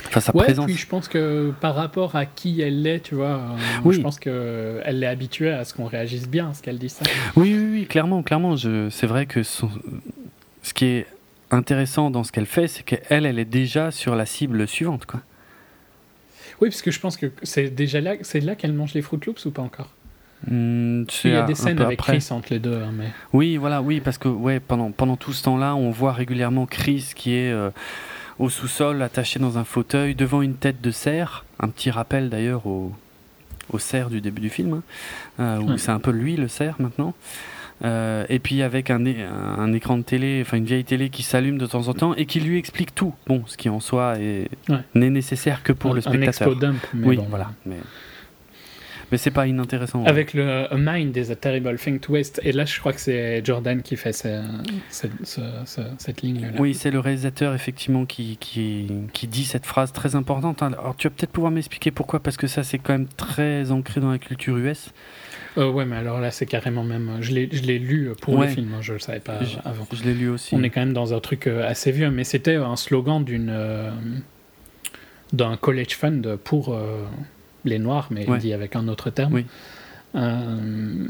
enfin 0.07 0.19
sa 0.19 0.35
Ouais, 0.35 0.43
présence. 0.43 0.65
puis 0.65 0.75
je 0.75 0.87
pense 0.87 1.07
que 1.07 1.51
par 1.61 1.75
rapport 1.75 2.15
à 2.15 2.25
qui 2.25 2.61
elle 2.61 2.85
est, 2.85 2.99
tu 3.01 3.15
vois, 3.15 3.27
euh, 3.27 3.55
Oui. 3.83 3.95
je 3.95 4.01
pense 4.01 4.19
qu'elle 4.19 5.03
est 5.03 5.07
habituée 5.07 5.51
à 5.51 5.63
ce 5.65 5.73
qu'on 5.73 5.85
réagisse 5.85 6.27
bien 6.29 6.49
à 6.49 6.53
ce 6.53 6.61
qu'elle 6.61 6.77
dit 6.77 6.89
ça. 6.89 7.03
Oui, 7.35 7.55
oui, 7.57 7.67
oui, 7.71 7.85
clairement, 7.87 8.23
clairement. 8.23 8.55
C'est 8.57 9.07
vrai 9.07 9.25
que 9.25 9.43
son- 9.43 9.69
ce 10.61 10.73
qui 10.73 10.85
est 10.85 11.07
intéressant 11.51 12.09
dans 12.11 12.23
ce 12.23 12.31
qu'elle 12.31 12.45
fait, 12.45 12.67
c'est 12.67 12.83
qu'elle, 12.83 13.25
elle 13.25 13.39
est 13.39 13.45
déjà 13.45 13.91
sur 13.91 14.15
la 14.15 14.25
cible 14.25 14.67
suivante, 14.67 15.05
quoi. 15.05 15.21
Oui, 16.61 16.69
parce 16.69 16.81
que 16.81 16.89
je 16.91 16.99
pense 16.99 17.17
que 17.17 17.31
c'est 17.43 17.69
déjà 17.69 17.99
là, 17.99 18.13
c'est 18.21 18.39
là 18.39 18.55
qu'elle 18.55 18.71
mange 18.73 18.93
les 18.93 19.01
Fruit 19.01 19.19
Loops 19.25 19.45
ou 19.45 19.51
pas 19.51 19.61
encore? 19.61 19.89
Hmm, 20.47 21.03
Il 21.23 21.31
y 21.31 21.35
a 21.35 21.41
des 21.43 21.55
scènes 21.55 21.81
avec 21.81 21.99
après. 21.99 22.17
Chris 22.19 22.27
entre 22.31 22.47
les 22.53 22.59
deux, 22.59 22.75
hein, 22.75 22.91
mais 22.93 23.07
Oui, 23.33 23.57
voilà, 23.57 23.81
oui, 23.81 23.99
parce 23.99 24.17
que 24.17 24.27
ouais, 24.27 24.59
pendant, 24.59 24.91
pendant 24.91 25.17
tout 25.17 25.33
ce 25.33 25.43
temps-là, 25.43 25.75
on 25.75 25.89
voit 25.91 26.13
régulièrement 26.13 26.65
Chris 26.65 27.11
qui 27.15 27.33
est 27.33 27.51
euh, 27.51 27.71
au 28.39 28.49
sous-sol, 28.49 29.01
attaché 29.01 29.39
dans 29.39 29.57
un 29.57 29.63
fauteuil, 29.63 30.15
devant 30.15 30.41
une 30.41 30.55
tête 30.55 30.81
de 30.81 30.91
cerf. 30.91 31.45
Un 31.59 31.69
petit 31.69 31.89
rappel 31.91 32.29
d'ailleurs 32.29 32.65
au, 32.67 32.91
au 33.71 33.79
cerf 33.79 34.09
du 34.09 34.21
début 34.21 34.41
du 34.41 34.49
film, 34.49 34.73
hein, 34.73 34.83
euh, 35.39 35.57
où 35.59 35.69
Ouais. 35.71 35.77
c'est 35.77 35.91
un 35.91 35.99
peu 35.99 36.11
lui 36.11 36.35
le 36.35 36.47
cerf 36.47 36.75
maintenant. 36.79 37.13
Euh, 37.83 38.25
et 38.29 38.39
puis 38.39 38.61
avec 38.61 38.89
un, 38.89 39.03
écran 39.73 39.97
de 39.97 40.03
télé, 40.03 40.39
enfin 40.45 40.55
une 40.57 40.63
vieille 40.65 40.85
télé 40.85 41.09
qui 41.09 41.23
s'allume 41.23 41.57
de 41.57 41.65
temps 41.65 41.89
en 41.89 41.93
temps 41.93 42.13
et 42.15 42.25
qui 42.25 42.39
lui 42.39 42.57
explique 42.57 42.95
tout. 42.95 43.13
Bon, 43.27 43.43
ce 43.47 43.57
qui 43.57 43.67
en 43.67 43.81
soi 43.81 44.13
Ouais. 44.17 44.47
n'est 44.93 45.09
nécessaire 45.09 45.61
que 45.61 45.73
pour 45.73 45.91
un, 45.91 45.95
le 45.95 45.99
un 45.99 46.01
spectateur. 46.01 46.47
expo 46.47 46.55
dump. 46.55 46.77
Mais 46.93 47.07
oui, 47.07 47.15
bon, 47.17 47.25
voilà. 47.29 47.51
Mais, 47.65 47.75
mais 49.11 49.17
c'est 49.17 49.31
pas 49.31 49.47
inintéressant. 49.47 50.03
Avec 50.05 50.33
le 50.33 50.71
A 50.71 50.77
Mind 50.77 51.15
is 51.15 51.31
a 51.31 51.35
Terrible 51.35 51.77
Thing 51.77 51.99
to 51.99 52.13
Waste. 52.13 52.39
Et 52.43 52.51
là, 52.51 52.65
je 52.65 52.79
crois 52.79 52.93
que 52.93 52.99
c'est 52.99 53.43
Jordan 53.45 53.81
qui 53.81 53.95
fait 53.95 54.13
ce- 54.13 54.43
ce- 54.89 55.07
ce- 55.23 55.41
ce- 55.65 55.81
cette 55.97 56.21
ligne-là. 56.21 56.49
Oui, 56.59 56.73
c'est 56.73 56.91
le 56.91 56.99
réalisateur 56.99 57.53
effectivement 57.53 58.05
qui, 58.05 58.37
qui, 58.37 58.87
qui 59.13 59.27
dit 59.27 59.45
cette 59.45 59.65
phrase 59.65 59.91
très 59.93 60.15
importante. 60.15 60.61
Alors 60.63 60.95
tu 60.97 61.07
vas 61.07 61.13
peut-être 61.15 61.31
pouvoir 61.31 61.51
m'expliquer 61.51 61.91
pourquoi, 61.91 62.19
parce 62.19 62.37
que 62.37 62.47
ça 62.47 62.63
c'est 62.63 62.77
quand 62.79 62.93
même 62.93 63.07
très 63.07 63.71
ancré 63.71 64.01
dans 64.01 64.11
la 64.11 64.17
culture 64.19 64.57
US. 64.57 64.89
Euh, 65.57 65.71
ouais, 65.71 65.85
mais 65.85 65.95
alors 65.95 66.19
là, 66.19 66.31
c'est 66.31 66.45
carrément 66.45 66.83
même. 66.83 67.17
Je 67.21 67.31
l'ai 67.31 67.79
lu 67.79 68.09
pour 68.21 68.33
Ouais. 68.35 68.47
le 68.47 68.51
film, 68.51 68.73
hein, 68.73 68.81
je 68.81 68.91
le 68.93 68.99
savais 68.99 69.21
pas 69.21 69.41
Je- 69.43 69.57
avant. 69.63 69.87
Je 69.93 70.03
l'ai 70.03 70.13
lu 70.13 70.27
aussi. 70.29 70.53
On 70.53 70.61
est 70.63 70.69
quand 70.69 70.81
même 70.81 70.91
dans 70.91 71.13
un 71.13 71.19
truc 71.21 71.47
euh, 71.47 71.65
assez 71.65 71.91
vieux, 71.93 72.11
mais 72.11 72.25
c'était 72.25 72.55
un 72.55 72.75
slogan 72.75 73.23
d'une 73.23 73.49
euh, 73.49 73.89
d'un 75.33 75.57
college 75.57 75.95
fund 75.95 76.21
pour 76.43 76.73
euh, 76.73 77.03
les 77.65 77.79
Noirs, 77.79 78.07
mais 78.11 78.27
Ouais. 78.29 78.37
dit 78.37 78.53
avec 78.53 78.75
un 78.75 78.87
autre 78.87 79.09
terme. 79.09 79.33
Oui. 79.33 79.45
Euh, 80.15 81.07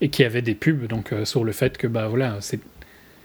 et 0.00 0.08
qui 0.08 0.24
avait 0.24 0.42
des 0.42 0.54
pubs 0.56 0.86
donc 0.88 1.12
euh, 1.12 1.24
sur 1.24 1.44
le 1.44 1.52
fait 1.52 1.78
que 1.78 1.86
bah 1.86 2.08
voilà, 2.08 2.38
c'est 2.40 2.58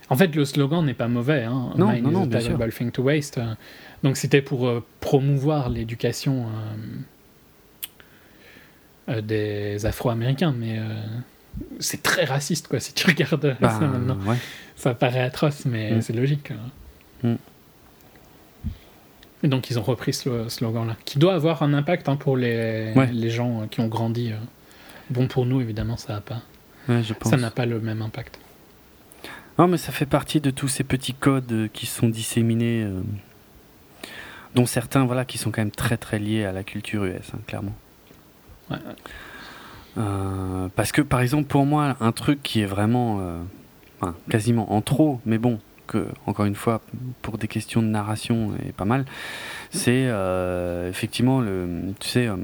en 0.10 0.16
fait 0.16 0.36
le 0.36 0.46
slogan 0.46 0.86
n'est 0.86 0.94
pas 0.94 1.08
mauvais. 1.08 1.44
Hein, 1.44 1.72
Non, 1.76 1.92
Mine 1.92 2.04
non, 2.12 2.24
is 2.30 2.36
a 2.36 2.40
terrible 2.40 2.72
thing 2.72 2.92
to 2.92 3.02
waste. 3.04 3.40
euh, 3.40 3.56
donc 4.04 4.16
c'était 4.18 4.44
pour 4.44 4.68
euh, 4.68 4.86
promouvoir 5.00 5.70
l'éducation 5.70 6.46
des 9.24 9.86
Afro-Américains, 9.86 10.54
mais 10.58 10.80
c'est 11.80 12.04
très 12.04 12.26
raciste 12.26 12.68
quoi 12.68 12.80
si 12.80 12.94
tu 12.94 13.08
regardes 13.08 13.56
Bah, 13.62 13.70
ça 13.70 13.88
maintenant. 13.88 14.18
ouais. 14.28 14.36
Ça 14.76 14.94
paraît 14.94 15.22
atroce, 15.22 15.66
mais 15.66 15.94
Mm. 15.96 16.02
c'est 16.02 16.14
logique. 16.14 16.52
hein. 17.24 17.38
Et 19.44 19.48
donc 19.48 19.70
ils 19.70 19.78
ont 19.78 19.84
repris 19.84 20.14
ce 20.14 20.50
slogan-là, 20.50 20.96
qui 21.06 21.20
doit 21.20 21.36
avoir 21.36 21.62
un 21.62 21.74
impact 21.74 22.10
hein, 22.10 22.16
pour 22.16 22.38
les, 22.38 22.92
Ouais. 22.96 23.08
les 23.12 23.30
gens 23.30 23.62
euh, 23.62 23.66
qui 23.68 23.80
ont 23.82 23.88
grandi. 23.88 24.32
euh. 24.32 24.38
Bon 25.10 25.28
pour 25.28 25.46
nous 25.46 25.62
évidemment 25.62 25.96
ça 25.96 26.14
n'a 26.14 26.22
pas, 26.22 26.42
Ouais, 26.90 27.04
je 27.04 27.14
pense. 27.14 27.30
ça 27.32 27.38
n'a 27.38 27.52
pas 27.52 27.66
le 27.66 27.80
même 27.80 28.02
impact. 28.02 28.40
Non, 29.60 29.68
mais 29.68 29.78
ça 29.78 29.92
fait 29.92 30.06
partie 30.06 30.40
de 30.42 30.50
tous 30.52 30.68
ces 30.68 30.84
petits 30.84 31.14
codes 31.14 31.52
euh, 31.52 31.68
qui 31.72 31.86
sont 31.86 32.10
disséminés, 32.10 32.84
euh, 32.84 33.02
dont 34.56 34.66
certains, 34.66 35.06
voilà, 35.06 35.24
qui 35.26 35.38
sont 35.38 35.52
quand 35.52 35.62
même 35.62 35.72
très 35.72 35.98
très 35.98 36.20
liés 36.20 36.44
à 36.46 36.52
la 36.52 36.64
culture 36.64 37.06
US, 37.06 37.32
hein, 37.34 37.40
clairement. 37.48 37.76
Ouais. 38.70 38.78
Euh, 39.98 40.68
parce 40.76 40.92
que, 40.92 41.02
par 41.02 41.22
exemple, 41.22 41.46
pour 41.48 41.66
moi, 41.66 41.96
un 42.00 42.12
truc 42.12 42.44
qui 42.44 42.62
est 42.62 42.66
vraiment, 42.68 43.18
euh, 43.20 43.40
enfin, 44.00 44.16
quasiment 44.30 44.72
en 44.74 44.82
trop, 44.82 45.20
mais 45.26 45.38
bon, 45.40 45.60
que 45.88 46.06
encore 46.26 46.46
une 46.46 46.56
fois, 46.56 46.82
pour 47.22 47.38
des 47.38 47.48
questions 47.48 47.82
de 47.82 47.88
narration, 47.88 48.52
est 48.68 48.74
pas 48.74 48.86
mal. 48.86 49.06
C'est 49.72 50.06
euh, 50.08 50.90
effectivement 50.90 51.42
le, 51.42 51.68
tu 52.00 52.08
sais, 52.08 52.28
euh, 52.28 52.36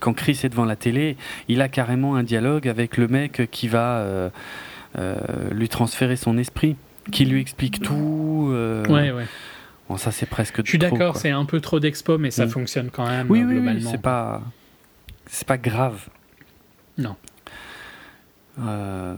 quand 0.00 0.14
Chris 0.14 0.40
est 0.44 0.48
devant 0.48 0.64
la 0.64 0.76
télé, 0.76 1.16
il 1.48 1.60
a 1.60 1.68
carrément 1.68 2.16
un 2.16 2.22
dialogue 2.22 2.66
avec 2.68 2.96
le 2.96 3.08
mec 3.08 3.48
qui 3.50 3.68
va 3.68 3.98
euh, 3.98 4.30
euh, 4.98 5.16
lui 5.52 5.68
transférer 5.68 6.16
son 6.16 6.38
esprit, 6.38 6.76
qui 7.10 7.24
lui 7.24 7.40
explique 7.40 7.80
tout. 7.82 8.48
Ouais, 8.88 9.10
ouais. 9.12 9.26
Bon, 9.88 9.96
ça 9.96 10.10
c'est 10.12 10.26
presque. 10.26 10.62
Je 10.64 10.68
suis 10.70 10.78
d'accord, 10.78 11.16
c'est 11.16 11.30
un 11.30 11.44
peu 11.44 11.60
trop 11.60 11.80
d'expo, 11.80 12.16
mais 12.16 12.30
ça 12.30 12.46
Mm. 12.46 12.50
fonctionne 12.50 12.90
quand 12.90 13.06
même 13.06 13.26
Oui, 13.30 13.40
oui, 13.40 13.46
oui, 13.46 13.54
globalement. 13.60 13.90
c'est 13.90 14.00
pas, 14.00 14.40
c'est 15.26 15.46
pas 15.46 15.58
grave. 15.58 16.08
Non. 16.98 17.16
Euh, 18.60 19.14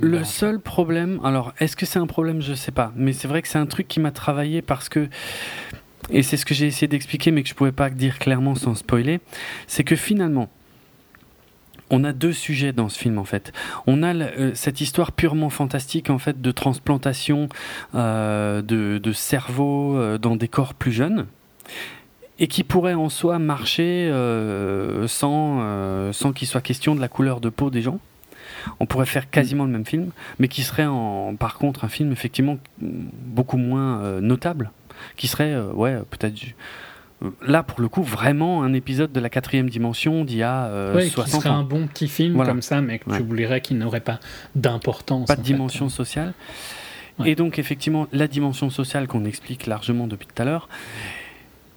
Le, 0.00 0.24
seul 0.24 0.60
problème, 0.60 1.18
alors 1.24 1.54
est-ce 1.58 1.76
que 1.76 1.86
c'est 1.86 1.98
un 1.98 2.06
problème, 2.06 2.42
je 2.42 2.52
sais 2.52 2.72
pas, 2.72 2.92
mais 2.94 3.12
c'est 3.12 3.28
vrai 3.28 3.40
que 3.40 3.48
c'est 3.48 3.58
un 3.58 3.66
truc 3.66 3.88
qui 3.88 4.00
m'a 4.00 4.10
travaillé 4.10 4.60
parce 4.60 4.88
que, 4.88 5.08
et 6.10 6.22
c'est 6.22 6.36
ce 6.36 6.44
que 6.44 6.52
j'ai 6.52 6.66
essayé 6.66 6.88
d'expliquer, 6.88 7.30
mais 7.30 7.42
que 7.42 7.48
je 7.48 7.54
pouvais 7.54 7.72
pas 7.72 7.88
dire 7.88 8.18
clairement 8.18 8.54
sans 8.54 8.74
spoiler, 8.74 9.20
c'est 9.66 9.84
que 9.84 9.96
finalement, 9.96 10.50
on 11.92 12.04
a 12.04 12.12
deux 12.12 12.32
sujets 12.32 12.72
dans 12.72 12.88
ce 12.88 12.98
film 12.98 13.18
en 13.18 13.24
fait. 13.24 13.52
On 13.86 14.02
a 14.02 14.14
euh, 14.14 14.52
cette 14.54 14.80
histoire 14.80 15.12
purement 15.12 15.50
fantastique 15.50 16.10
en 16.10 16.18
fait 16.18 16.40
de 16.40 16.50
transplantation 16.50 17.48
euh, 17.94 18.62
de, 18.62 18.98
de 18.98 19.12
cerveau 19.12 19.96
euh, 19.96 20.18
dans 20.18 20.34
des 20.34 20.48
corps 20.48 20.74
plus 20.74 20.92
jeunes 20.92 21.26
et 22.38 22.48
qui 22.48 22.64
pourrait 22.64 22.94
en 22.94 23.10
soi 23.10 23.38
marcher 23.38 24.10
sans, 25.06 26.12
sans 26.12 26.32
qu'il 26.32 26.48
soit 26.48 26.62
question 26.62 26.96
de 26.96 27.00
la 27.00 27.06
couleur 27.06 27.40
de 27.40 27.50
peau 27.50 27.70
des 27.70 27.82
gens. 27.82 28.00
On 28.80 28.86
pourrait 28.86 29.06
faire 29.06 29.30
quasiment 29.30 29.64
le 29.64 29.70
même 29.70 29.86
film, 29.86 30.10
mais 30.38 30.48
qui 30.48 30.62
serait 30.62 30.86
en, 30.86 31.34
par 31.36 31.58
contre 31.58 31.84
un 31.84 31.88
film 31.88 32.12
effectivement 32.12 32.58
beaucoup 32.80 33.56
moins 33.56 34.00
euh, 34.02 34.20
notable, 34.20 34.70
qui 35.16 35.26
serait 35.28 35.52
euh, 35.52 35.72
ouais 35.72 35.98
peut-être 36.10 36.34
euh, 37.22 37.30
là 37.46 37.62
pour 37.62 37.80
le 37.80 37.88
coup 37.88 38.02
vraiment 38.02 38.62
un 38.62 38.72
épisode 38.72 39.12
de 39.12 39.20
la 39.20 39.28
quatrième 39.30 39.68
dimension 39.70 40.24
d'il 40.24 40.38
y 40.38 40.42
a 40.42 40.64
euh, 40.66 40.94
Ouais, 40.96 41.04
qui 41.04 41.10
60 41.10 41.40
serait 41.42 41.50
ans. 41.50 41.58
un 41.58 41.62
bon 41.64 41.86
petit 41.86 42.08
film 42.08 42.34
Voilà. 42.34 42.50
comme 42.50 42.62
ça, 42.62 42.80
mais 42.80 42.98
que 42.98 43.10
Ouais. 43.10 43.18
tu 43.18 43.22
voudrais 43.24 43.60
qu'il 43.60 43.78
n'aurait 43.78 44.00
pas 44.00 44.18
d'importance. 44.54 45.26
pas 45.28 45.36
de 45.36 45.40
fait. 45.40 45.46
dimension 45.46 45.88
sociale. 45.88 46.34
Ouais. 47.18 47.30
Et 47.30 47.34
donc, 47.34 47.58
effectivement, 47.58 48.06
la 48.12 48.26
dimension 48.26 48.70
sociale 48.70 49.06
qu'on 49.06 49.24
explique 49.26 49.66
largement 49.66 50.06
depuis 50.06 50.26
tout 50.26 50.40
à 50.40 50.46
l'heure. 50.46 50.68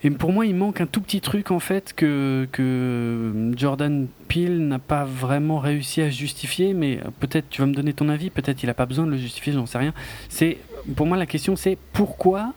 Et 0.06 0.11
pour 0.11 0.32
moi, 0.32 0.45
il 0.45 0.53
manque 0.53 0.82
un 0.82 0.86
tout 0.86 1.02
petit 1.02 1.19
truc, 1.19 1.49
en 1.49 1.57
fait, 1.60 1.94
que, 1.95 2.48
que 2.52 3.52
Jordan 3.57 4.06
Peele 4.27 4.68
n'a 4.68 4.77
pas 4.77 5.03
vraiment 5.03 5.57
réussi 5.57 5.99
à 6.03 6.11
justifier, 6.11 6.76
mais 6.76 6.99
peut-être 7.19 7.49
tu 7.49 7.61
vas 7.61 7.65
me 7.65 7.73
donner 7.73 7.91
ton 7.94 8.07
avis, 8.10 8.30
peut-être 8.30 8.61
il 8.61 8.68
n'a 8.68 8.76
pas 8.76 8.86
besoin 8.86 9.07
de 9.07 9.11
le 9.11 9.18
justifier, 9.18 9.52
j'en 9.53 9.65
sais 9.65 9.80
rien. 9.80 9.95
C'est, 10.30 10.60
pour 10.95 11.07
moi, 11.07 11.18
la 11.18 11.26
question, 11.26 11.56
c'est 11.56 11.76
pourquoi 11.91 12.53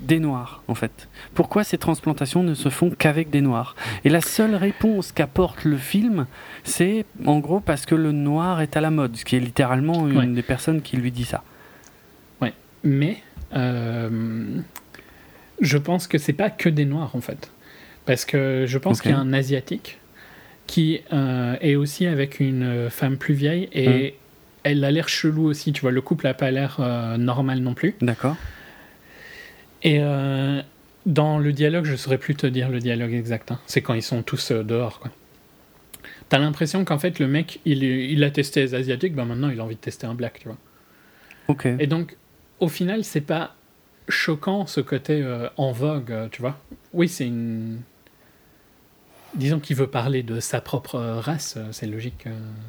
des 0.00 0.18
noirs, 0.20 0.62
en 0.66 0.74
fait? 0.74 1.10
Pourquoi 1.34 1.64
ces 1.64 1.76
transplantations 1.76 2.42
ne 2.42 2.54
se 2.54 2.70
font 2.70 2.88
qu'avec 2.88 3.28
des 3.28 3.42
noirs? 3.42 3.76
Et 4.06 4.08
la 4.08 4.22
seule 4.22 4.54
réponse 4.54 5.12
qu'apporte 5.12 5.64
le 5.64 5.76
film, 5.76 6.24
c'est 6.62 7.04
en 7.26 7.40
gros 7.40 7.60
parce 7.60 7.84
que 7.84 7.94
le 7.94 8.12
noir 8.12 8.62
est 8.62 8.74
à 8.78 8.80
la 8.80 8.90
mode, 8.90 9.16
ce 9.16 9.26
qui 9.26 9.36
est 9.36 9.40
littéralement 9.40 10.08
une 10.08 10.16
Ouais. 10.16 10.26
des 10.28 10.42
personnes 10.42 10.80
qui 10.80 10.96
lui 10.96 11.12
dit 11.12 11.24
ça. 11.26 11.42
Mais 12.86 13.22
euh, 13.54 14.60
je 15.64 15.78
pense 15.78 16.06
que 16.06 16.18
c'est 16.18 16.32
pas 16.32 16.50
que 16.50 16.68
des 16.68 16.84
noirs 16.84 17.14
en 17.16 17.20
fait. 17.20 17.50
Parce 18.06 18.24
que 18.24 18.64
je 18.66 18.78
pense 18.78 19.00
qu'il 19.00 19.10
y 19.10 19.14
a 19.14 19.18
un 19.18 19.32
asiatique 19.32 19.98
qui 20.66 21.00
euh, 21.12 21.56
est 21.60 21.74
aussi 21.74 22.06
avec 22.06 22.38
une 22.40 22.88
femme 22.90 23.16
plus 23.16 23.34
vieille 23.34 23.68
et 23.72 24.10
Hmm. 24.12 24.68
elle 24.70 24.84
a 24.84 24.90
l'air 24.90 25.08
chelou 25.08 25.44
aussi. 25.46 25.72
Tu 25.72 25.80
vois, 25.82 25.90
le 25.90 26.00
couple 26.00 26.26
a 26.26 26.34
pas 26.34 26.50
l'air 26.50 26.76
euh, 26.80 27.16
normal 27.16 27.58
non 27.60 27.74
plus. 27.74 27.94
D'accord 28.00 28.36
Et 29.82 29.98
euh, 30.00 30.62
dans 31.06 31.38
le 31.38 31.52
dialogue, 31.52 31.84
je 31.84 31.96
saurais 31.96 32.18
plus 32.18 32.34
te 32.34 32.46
dire 32.46 32.68
le 32.70 32.78
dialogue 32.78 33.12
exact. 33.12 33.50
hein. 33.52 33.58
C'est 33.66 33.82
quand 33.82 33.94
ils 33.94 34.02
sont 34.02 34.22
tous 34.22 34.52
dehors, 34.52 35.00
quoi. 35.00 35.10
T'as 36.30 36.38
l'impression 36.38 36.84
qu'en 36.86 36.98
fait, 36.98 37.18
le 37.18 37.26
mec, 37.26 37.60
il, 37.66 37.82
il 37.84 38.24
a 38.24 38.30
testé 38.30 38.60
les 38.62 38.74
asiatiques, 38.74 39.14
ben 39.14 39.26
maintenant 39.26 39.50
il 39.50 39.60
a 39.60 39.64
envie 39.64 39.74
de 39.76 39.80
tester 39.80 40.06
un 40.06 40.14
black, 40.14 40.38
tu 40.40 40.48
vois. 40.48 40.56
Ok. 41.48 41.66
Et 41.78 41.86
donc, 41.86 42.16
au 42.60 42.68
final, 42.68 43.04
c'est 43.04 43.20
pas 43.20 43.54
choquant 44.08 44.66
ce 44.66 44.80
côté 44.80 45.22
euh, 45.22 45.48
en 45.56 45.72
vogue, 45.72 46.12
euh, 46.12 46.28
tu 46.30 46.40
vois. 46.42 46.58
Oui, 46.92 47.08
c'est 47.08 47.26
une. 47.26 47.80
Disons 49.34 49.58
qu'il 49.58 49.76
veut 49.76 49.86
parler 49.88 50.22
de 50.22 50.38
sa 50.40 50.60
propre 50.60 50.98
race, 50.98 51.54
euh, 51.56 51.68
c'est 51.72 51.86
logique. 51.86 52.26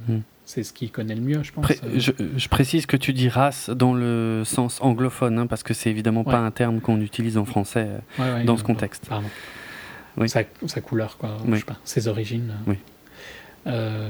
Hmm. 0.08 0.20
C'est 0.46 0.64
ce 0.64 0.74
qu'il 0.74 0.92
connaît 0.92 1.16
le 1.16 1.22
mieux, 1.22 1.42
je 1.44 1.52
pense. 1.52 1.66
Pré- 1.66 1.80
je, 1.96 2.12
je 2.38 2.48
précise 2.50 2.86
que 2.86 2.98
tu 2.98 3.14
dis 3.14 3.30
race 3.30 3.70
dans 3.72 3.94
le 3.94 4.44
sens 4.46 4.80
anglophone, 4.82 5.40
hein, 5.40 5.48
parce 5.48 5.64
que 5.64 5.74
c'est 5.74 5.90
évidemment 5.90 6.24
pas 6.24 6.38
un 6.38 6.52
terme 6.52 6.82
qu'on 6.82 7.02
utilise 7.02 7.38
en 7.38 7.46
français. 7.46 7.90
Ouais, 8.20 8.32
ouais, 8.32 8.44
dans 8.44 8.56
ce 8.58 8.64
contexte. 8.64 9.08
Pardon. 9.10 9.28
Oui. 10.18 10.30
Sa, 10.30 10.42
sa 10.68 10.82
couleur, 10.82 11.18
quoi. 11.18 11.38
Oui. 11.46 11.54
Je 11.56 11.60
sais 11.60 11.66
pas. 11.66 11.78
Ses 11.84 12.08
origines. 12.08 12.54
Oui. 12.68 12.78
Euh, 13.68 14.10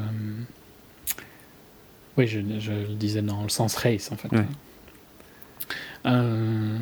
Oui, 2.18 2.28
je, 2.28 2.40
je 2.60 2.72
le 2.72 2.96
disais 2.96 3.22
dans 3.22 3.42
le 3.44 3.50
sens 3.50 3.76
race, 3.76 4.12
en 4.12 4.16
fait. 4.18 4.32
Ouais. 4.32 4.46
Euh, 6.06 6.78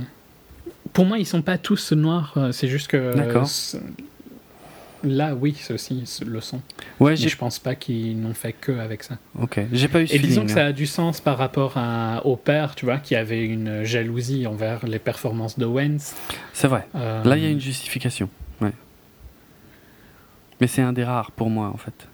Pour 0.94 1.06
moi, 1.06 1.18
ils 1.18 1.26
sont 1.26 1.41
pas 1.41 1.57
tous 1.57 1.91
noirs. 1.91 2.34
euh, 2.38 2.52
C'est 2.52 2.68
juste 2.68 2.88
que. 2.88 3.15
D'accord. 3.15 3.49
Là, 5.06 5.36
oui, 5.36 5.53
ceux-ci 5.60 6.06
le 6.26 6.40
sont. 6.40 6.61
Ouais, 7.02 7.18
je 7.18 7.36
pense 7.36 7.60
pas 7.60 7.76
qu'ils 7.76 8.18
n'ont 8.22 8.34
fait 8.34 8.53
que 8.53 8.72
avec 8.72 9.03
ça. 9.03 9.18
Ok. 9.38 9.60
J'ai 9.74 9.90
pas 9.90 10.02
eu 10.02 10.07
ce 10.07 10.15
Et 10.15 10.20
disons 10.20 10.45
que 10.45 10.52
ça 10.52 10.68
a 10.68 10.72
du 10.72 10.86
sens 10.86 11.20
par 11.20 11.38
rapport 11.38 11.74
à, 11.76 12.26
au 12.26 12.38
père, 12.38 12.74
tu 12.74 12.86
vois, 12.86 12.99
qui 12.99 13.14
avait 13.15 13.44
une 13.45 13.84
jalousie 13.84 14.48
envers 14.48 14.86
les 14.86 14.99
performances 14.99 15.60
de 15.60 15.65
Wentz. 15.65 16.15
C'est 16.53 16.70
vrai. 16.70 16.88
Euh, 16.95 17.22
Là, 17.26 17.36
il 17.36 17.44
y 17.44 17.45
a 17.45 17.49
une 17.49 17.60
justification. 17.60 18.30
Ouais. 18.61 18.72
Mais 20.61 20.68
c'est 20.68 20.82
un 20.82 20.94
des 20.94 21.03
rares 21.03 21.32
pour 21.32 21.49
moi, 21.49 21.68
en 21.68 21.78
fait. 21.78 22.07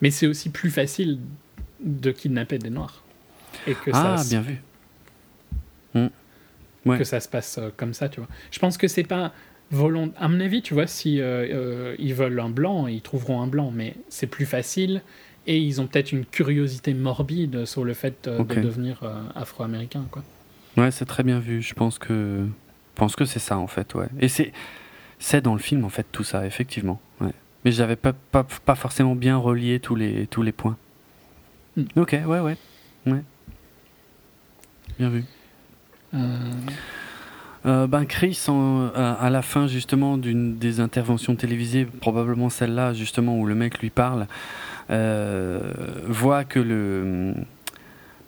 Mais 0.00 0.10
c'est 0.10 0.26
aussi 0.26 0.48
plus 0.50 0.70
facile 0.70 1.20
de 1.80 2.10
kidnapper 2.10 2.58
des 2.58 2.70
noirs. 2.70 3.04
Et 3.68 3.74
que, 3.74 3.92
ah, 3.92 4.16
ça, 4.18 4.28
bien 4.28 4.40
vu. 4.40 4.60
Hmm. 5.94 6.08
Ouais. 6.90 6.98
que 6.98 7.04
ça 7.04 7.20
se 7.20 7.28
passe 7.28 7.58
euh, 7.58 7.70
comme 7.76 7.92
ça, 7.94 8.08
tu 8.08 8.20
vois. 8.20 8.28
Je 8.50 8.58
pense 8.58 8.78
que 8.78 8.88
c'est 8.88 9.04
pas 9.04 9.32
volontaire. 9.70 10.22
À 10.22 10.28
mon 10.28 10.40
avis, 10.40 10.62
tu 10.62 10.74
vois, 10.74 10.86
si 10.86 11.20
euh, 11.20 11.46
euh, 11.52 11.96
ils 11.98 12.14
veulent 12.14 12.38
un 12.40 12.50
blanc, 12.50 12.86
ils 12.86 13.02
trouveront 13.02 13.40
un 13.42 13.46
blanc, 13.46 13.70
mais 13.74 13.94
c'est 14.08 14.26
plus 14.28 14.46
facile. 14.46 15.02
Et 15.48 15.58
ils 15.58 15.80
ont 15.80 15.86
peut-être 15.86 16.10
une 16.10 16.24
curiosité 16.24 16.92
morbide 16.92 17.66
sur 17.66 17.84
le 17.84 17.94
fait 17.94 18.26
euh, 18.26 18.42
de 18.42 18.60
devenir 18.60 19.00
euh, 19.04 19.22
afro-américain, 19.36 20.04
quoi. 20.10 20.24
Ouais, 20.76 20.90
c'est 20.90 21.04
très 21.04 21.22
bien 21.22 21.38
vu. 21.38 21.62
Je 21.62 21.72
pense 21.72 21.98
que, 21.98 22.44
je 22.44 22.96
pense 22.96 23.14
que 23.14 23.24
c'est 23.24 23.38
ça 23.38 23.56
en 23.56 23.68
fait, 23.68 23.94
ouais. 23.94 24.08
Et 24.18 24.28
c'est, 24.28 24.52
c'est 25.18 25.40
dans 25.40 25.54
le 25.54 25.60
film 25.60 25.84
en 25.84 25.88
fait 25.88 26.06
tout 26.10 26.24
ça, 26.24 26.46
effectivement. 26.46 27.00
Ouais. 27.20 27.30
Mais 27.64 27.70
j'avais 27.70 27.96
pas, 27.96 28.12
pas, 28.12 28.44
pas 28.44 28.74
forcément 28.74 29.14
bien 29.14 29.36
relié 29.36 29.78
tous 29.78 29.94
les, 29.94 30.26
tous 30.26 30.42
les 30.42 30.52
points. 30.52 30.76
Hmm. 31.76 31.84
Ok, 31.96 32.12
ouais, 32.12 32.40
ouais, 32.40 32.56
ouais. 33.06 33.22
Bien 34.98 35.10
vu. 35.10 35.24
Euh, 36.16 36.20
Euh, 37.64 37.88
ben 37.88 38.04
Chris, 38.04 38.40
en- 38.46 38.90
à, 38.94 39.10
à 39.14 39.28
la 39.28 39.42
fin 39.42 39.66
justement 39.66 40.18
d'une 40.18 40.56
des 40.56 40.78
interventions 40.78 41.34
télévisées, 41.34 41.84
probablement 41.84 42.48
celle-là 42.48 42.92
justement 42.94 43.36
où 43.40 43.44
le 43.44 43.56
mec 43.56 43.80
lui 43.80 43.90
parle, 43.90 44.28
euh, 44.90 45.58
voit 46.06 46.44
que 46.44 46.60
le, 46.60 47.34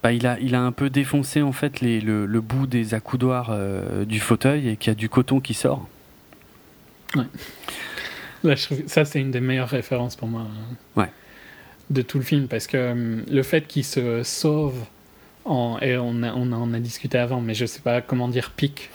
bah, 0.02 0.12
il 0.12 0.26
a, 0.26 0.40
il 0.40 0.56
a 0.56 0.60
un 0.60 0.72
peu 0.72 0.90
défoncé 0.90 1.40
en 1.42 1.52
fait 1.52 1.80
les, 1.80 2.00
le, 2.00 2.26
le 2.26 2.40
bout 2.40 2.66
des 2.66 2.94
accoudoirs 2.94 3.50
euh, 3.52 4.04
du 4.04 4.18
fauteuil 4.18 4.70
et 4.70 4.76
qu'il 4.76 4.90
y 4.90 4.92
a 4.92 4.96
du 4.96 5.08
coton 5.08 5.38
qui 5.38 5.54
sort. 5.54 5.86
Là, 8.44 8.54
je 8.56 8.64
trouve- 8.64 8.82
ça, 8.86 9.04
c'est 9.04 9.20
une 9.20 9.30
des 9.30 9.40
meilleures 9.40 9.68
références 9.68 10.16
pour 10.16 10.26
moi 10.26 10.42
euh, 10.96 11.00
Ouais. 11.00 11.10
de 11.90 12.02
tout 12.02 12.18
le 12.18 12.24
film, 12.24 12.48
parce 12.48 12.66
que 12.66 12.90
hum, 12.92 13.22
le 13.30 13.42
fait 13.44 13.68
qu'il 13.68 13.84
se 13.84 14.24
sauve, 14.24 14.74
en, 15.44 15.78
et 15.80 15.96
on, 15.96 16.22
a- 16.22 16.32
on 16.34 16.52
en 16.52 16.74
a 16.74 16.78
discuté 16.80 17.16
avant, 17.18 17.40
mais 17.40 17.54
je 17.54 17.64
sais 17.66 17.80
pas 17.80 18.00
comment 18.00 18.28
dire 18.28 18.50
pique 18.50 18.90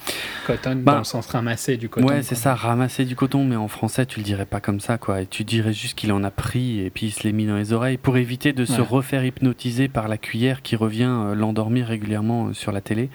cotton, 0.46 0.76
Bah, 0.84 0.92
dans 0.94 0.98
le 1.00 1.04
sens 1.04 1.26
ramasser 1.28 1.78
du 1.78 1.90
coton. 1.90 2.08
ouais, 2.08 2.22
c'est 2.22 2.36
ça, 2.36 2.54
ramasser 2.54 3.06
du 3.06 3.16
coton, 3.16 3.44
mais 3.44 3.56
en 3.56 3.68
français 3.68 4.06
tu 4.06 4.20
le 4.20 4.24
dirais 4.24 4.46
pas 4.46 4.60
comme 4.60 4.80
ça 4.80 4.98
quoi. 4.98 5.22
Et 5.22 5.26
tu 5.26 5.44
dirais 5.44 5.74
juste 5.74 5.98
qu'il 5.98 6.12
en 6.12 6.24
a 6.24 6.32
pris 6.32 6.80
et 6.82 6.90
puis 6.90 7.08
il 7.08 7.12
se 7.12 7.24
l'est 7.24 7.32
mis 7.32 7.48
dans 7.48 7.56
les 7.56 7.74
oreilles 7.74 7.98
pour 7.98 8.18
éviter 8.18 8.54
de 8.54 8.66
se 8.66 8.82
refaire 8.82 9.26
hypnotiser 9.26 9.88
par 9.88 10.08
la 10.08 10.18
cuillère 10.18 10.62
qui 10.62 10.76
revient 10.76 11.10
euh, 11.10 11.34
l'endormir 11.36 11.88
régulièrement 11.88 12.48
euh, 12.48 12.54
sur 12.54 12.72
la 12.72 12.82
télé. 12.82 13.10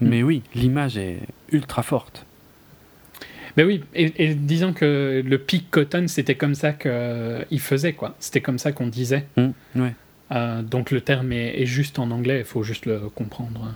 Mm. 0.00 0.08
Mais 0.08 0.22
oui, 0.22 0.42
l'image 0.54 0.96
est 0.98 1.20
ultra 1.52 1.82
forte. 1.82 2.26
Mais 3.56 3.64
oui, 3.64 3.84
et, 3.94 4.12
et 4.16 4.34
disons 4.34 4.72
que 4.72 5.22
le 5.24 5.38
pic 5.38 5.70
cotton, 5.70 6.06
c'était 6.08 6.36
comme 6.36 6.54
ça 6.54 6.72
qu'il 6.72 7.60
faisait, 7.60 7.92
quoi. 7.92 8.14
C'était 8.18 8.40
comme 8.40 8.58
ça 8.58 8.72
qu'on 8.72 8.86
disait. 8.86 9.26
Hum, 9.36 9.52
ouais. 9.76 9.94
Euh, 10.32 10.62
donc 10.62 10.90
le 10.90 11.00
terme 11.00 11.32
est, 11.32 11.60
est 11.60 11.66
juste 11.66 11.98
en 11.98 12.10
anglais, 12.10 12.38
il 12.40 12.44
faut 12.44 12.62
juste 12.62 12.86
le 12.86 12.98
comprendre. 13.10 13.72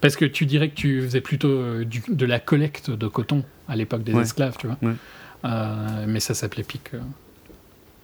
Parce 0.00 0.16
que 0.16 0.24
tu 0.24 0.46
dirais 0.46 0.70
que 0.70 0.74
tu 0.74 1.02
faisais 1.02 1.20
plutôt 1.20 1.48
euh, 1.50 1.84
du- 1.84 2.02
de 2.08 2.26
la 2.26 2.40
collecte 2.40 2.90
de 2.90 3.06
coton 3.06 3.44
à 3.68 3.76
l'époque 3.76 4.02
des 4.02 4.12
Ouais. 4.14 4.22
esclaves, 4.22 4.56
tu 4.58 4.66
vois. 4.66 4.76
Ouais. 4.82 4.94
Euh, 5.44 6.04
mais 6.08 6.20
ça 6.20 6.34
s'appelait 6.34 6.62
pic 6.64 6.94
euh, 6.94 7.00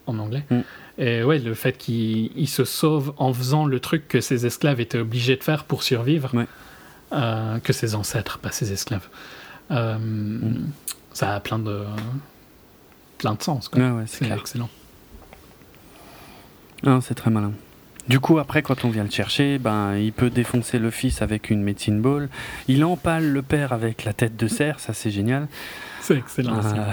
en 0.07 0.19
anglais. 0.19 0.45
Mm. 0.51 0.61
Et 0.99 1.23
ouais, 1.24 1.39
le 1.39 1.55
fait 1.55 1.77
qu'il 1.77 2.31
il 2.37 2.49
se 2.49 2.65
sauve 2.65 3.12
en 3.16 3.33
faisant 3.33 3.66
le 3.66 3.81
truc 3.81 4.09
que 4.09 4.20
ses 4.20 4.47
esclaves 4.47 4.81
étaient 4.81 4.99
obligés 4.99 5.37
de 5.37 5.43
faire 5.43 5.65
pour 5.65 5.83
survivre, 5.83 6.33
Ouais. 6.35 6.47
euh, 7.12 7.59
que 7.61 7.73
ses 7.73 7.95
ancêtres, 7.95 8.39
pas 8.39 8.53
ses 8.53 8.73
esclaves. 8.73 9.09
Euh, 9.70 9.99
Mm. 9.99 10.66
Ça 11.12 11.35
a 11.35 11.41
plein 11.41 11.59
de 11.59 11.83
plein 13.19 13.35
de 13.35 13.43
sens. 13.43 13.69
Quoi. 13.70 13.83
Ouais, 13.83 14.05
c'est 14.07 14.31
excellent. 14.31 14.69
Non, 16.83 17.01
c'est 17.01 17.15
très 17.15 17.31
malin. 17.31 17.53
Du 18.09 18.20
coup, 18.20 18.39
après, 18.39 18.62
quand 18.62 18.85
on 18.85 18.91
vient 18.91 19.03
le 19.05 19.11
chercher, 19.11 19.59
ben, 19.59 19.97
il 19.97 20.12
peut 20.12 20.31
défoncer 20.31 20.78
le 20.78 20.91
fils 20.91 21.23
avec 21.23 21.51
une 21.51 21.62
médecine 21.62 22.01
ball. 22.01 22.28
Il 22.69 22.85
empale 22.85 23.28
le 23.33 23.43
père 23.43 23.73
avec 23.73 24.05
la 24.05 24.12
tête 24.12 24.37
de 24.37 24.47
cerf, 24.47 24.78
ça 24.78 24.93
c'est 24.93 25.11
génial. 25.11 25.49
C'est 26.01 26.16
excellent. 26.16 26.59
Euh, 26.65 26.93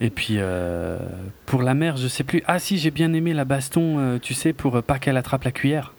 Et 0.00 0.10
puis 0.10 0.34
euh, 0.38 0.98
pour 1.46 1.62
la 1.62 1.74
mère, 1.74 1.96
je 1.96 2.08
sais 2.08 2.24
plus. 2.24 2.42
Ah 2.46 2.58
si, 2.58 2.76
j'ai 2.78 2.90
bien 2.90 3.12
aimé 3.12 3.32
la 3.34 3.44
baston, 3.44 3.98
euh, 3.98 4.18
tu 4.18 4.34
sais, 4.34 4.52
pour 4.52 4.82
pas 4.82 4.98
qu'elle 4.98 5.16
attrape 5.16 5.44
la 5.44 5.52
cuillère. 5.52 5.92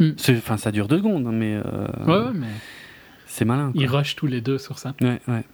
Hmm. 0.00 0.10
Enfin, 0.30 0.56
ça 0.56 0.72
dure 0.72 0.88
deux 0.88 0.98
secondes, 0.98 1.26
hein, 1.26 1.32
mais 1.32 1.56
Ouais, 2.06 2.18
ouais, 2.18 2.32
mais 2.34 2.48
c'est 3.26 3.44
malin. 3.44 3.70
quoi. 3.72 3.80
ils 3.80 3.86
rushent 3.88 4.16
tous 4.16 4.26
les 4.26 4.40
deux 4.40 4.58
sur 4.58 4.78
ça. 4.80 4.92
Ouais, 5.00 5.20
ouais. 5.28 5.44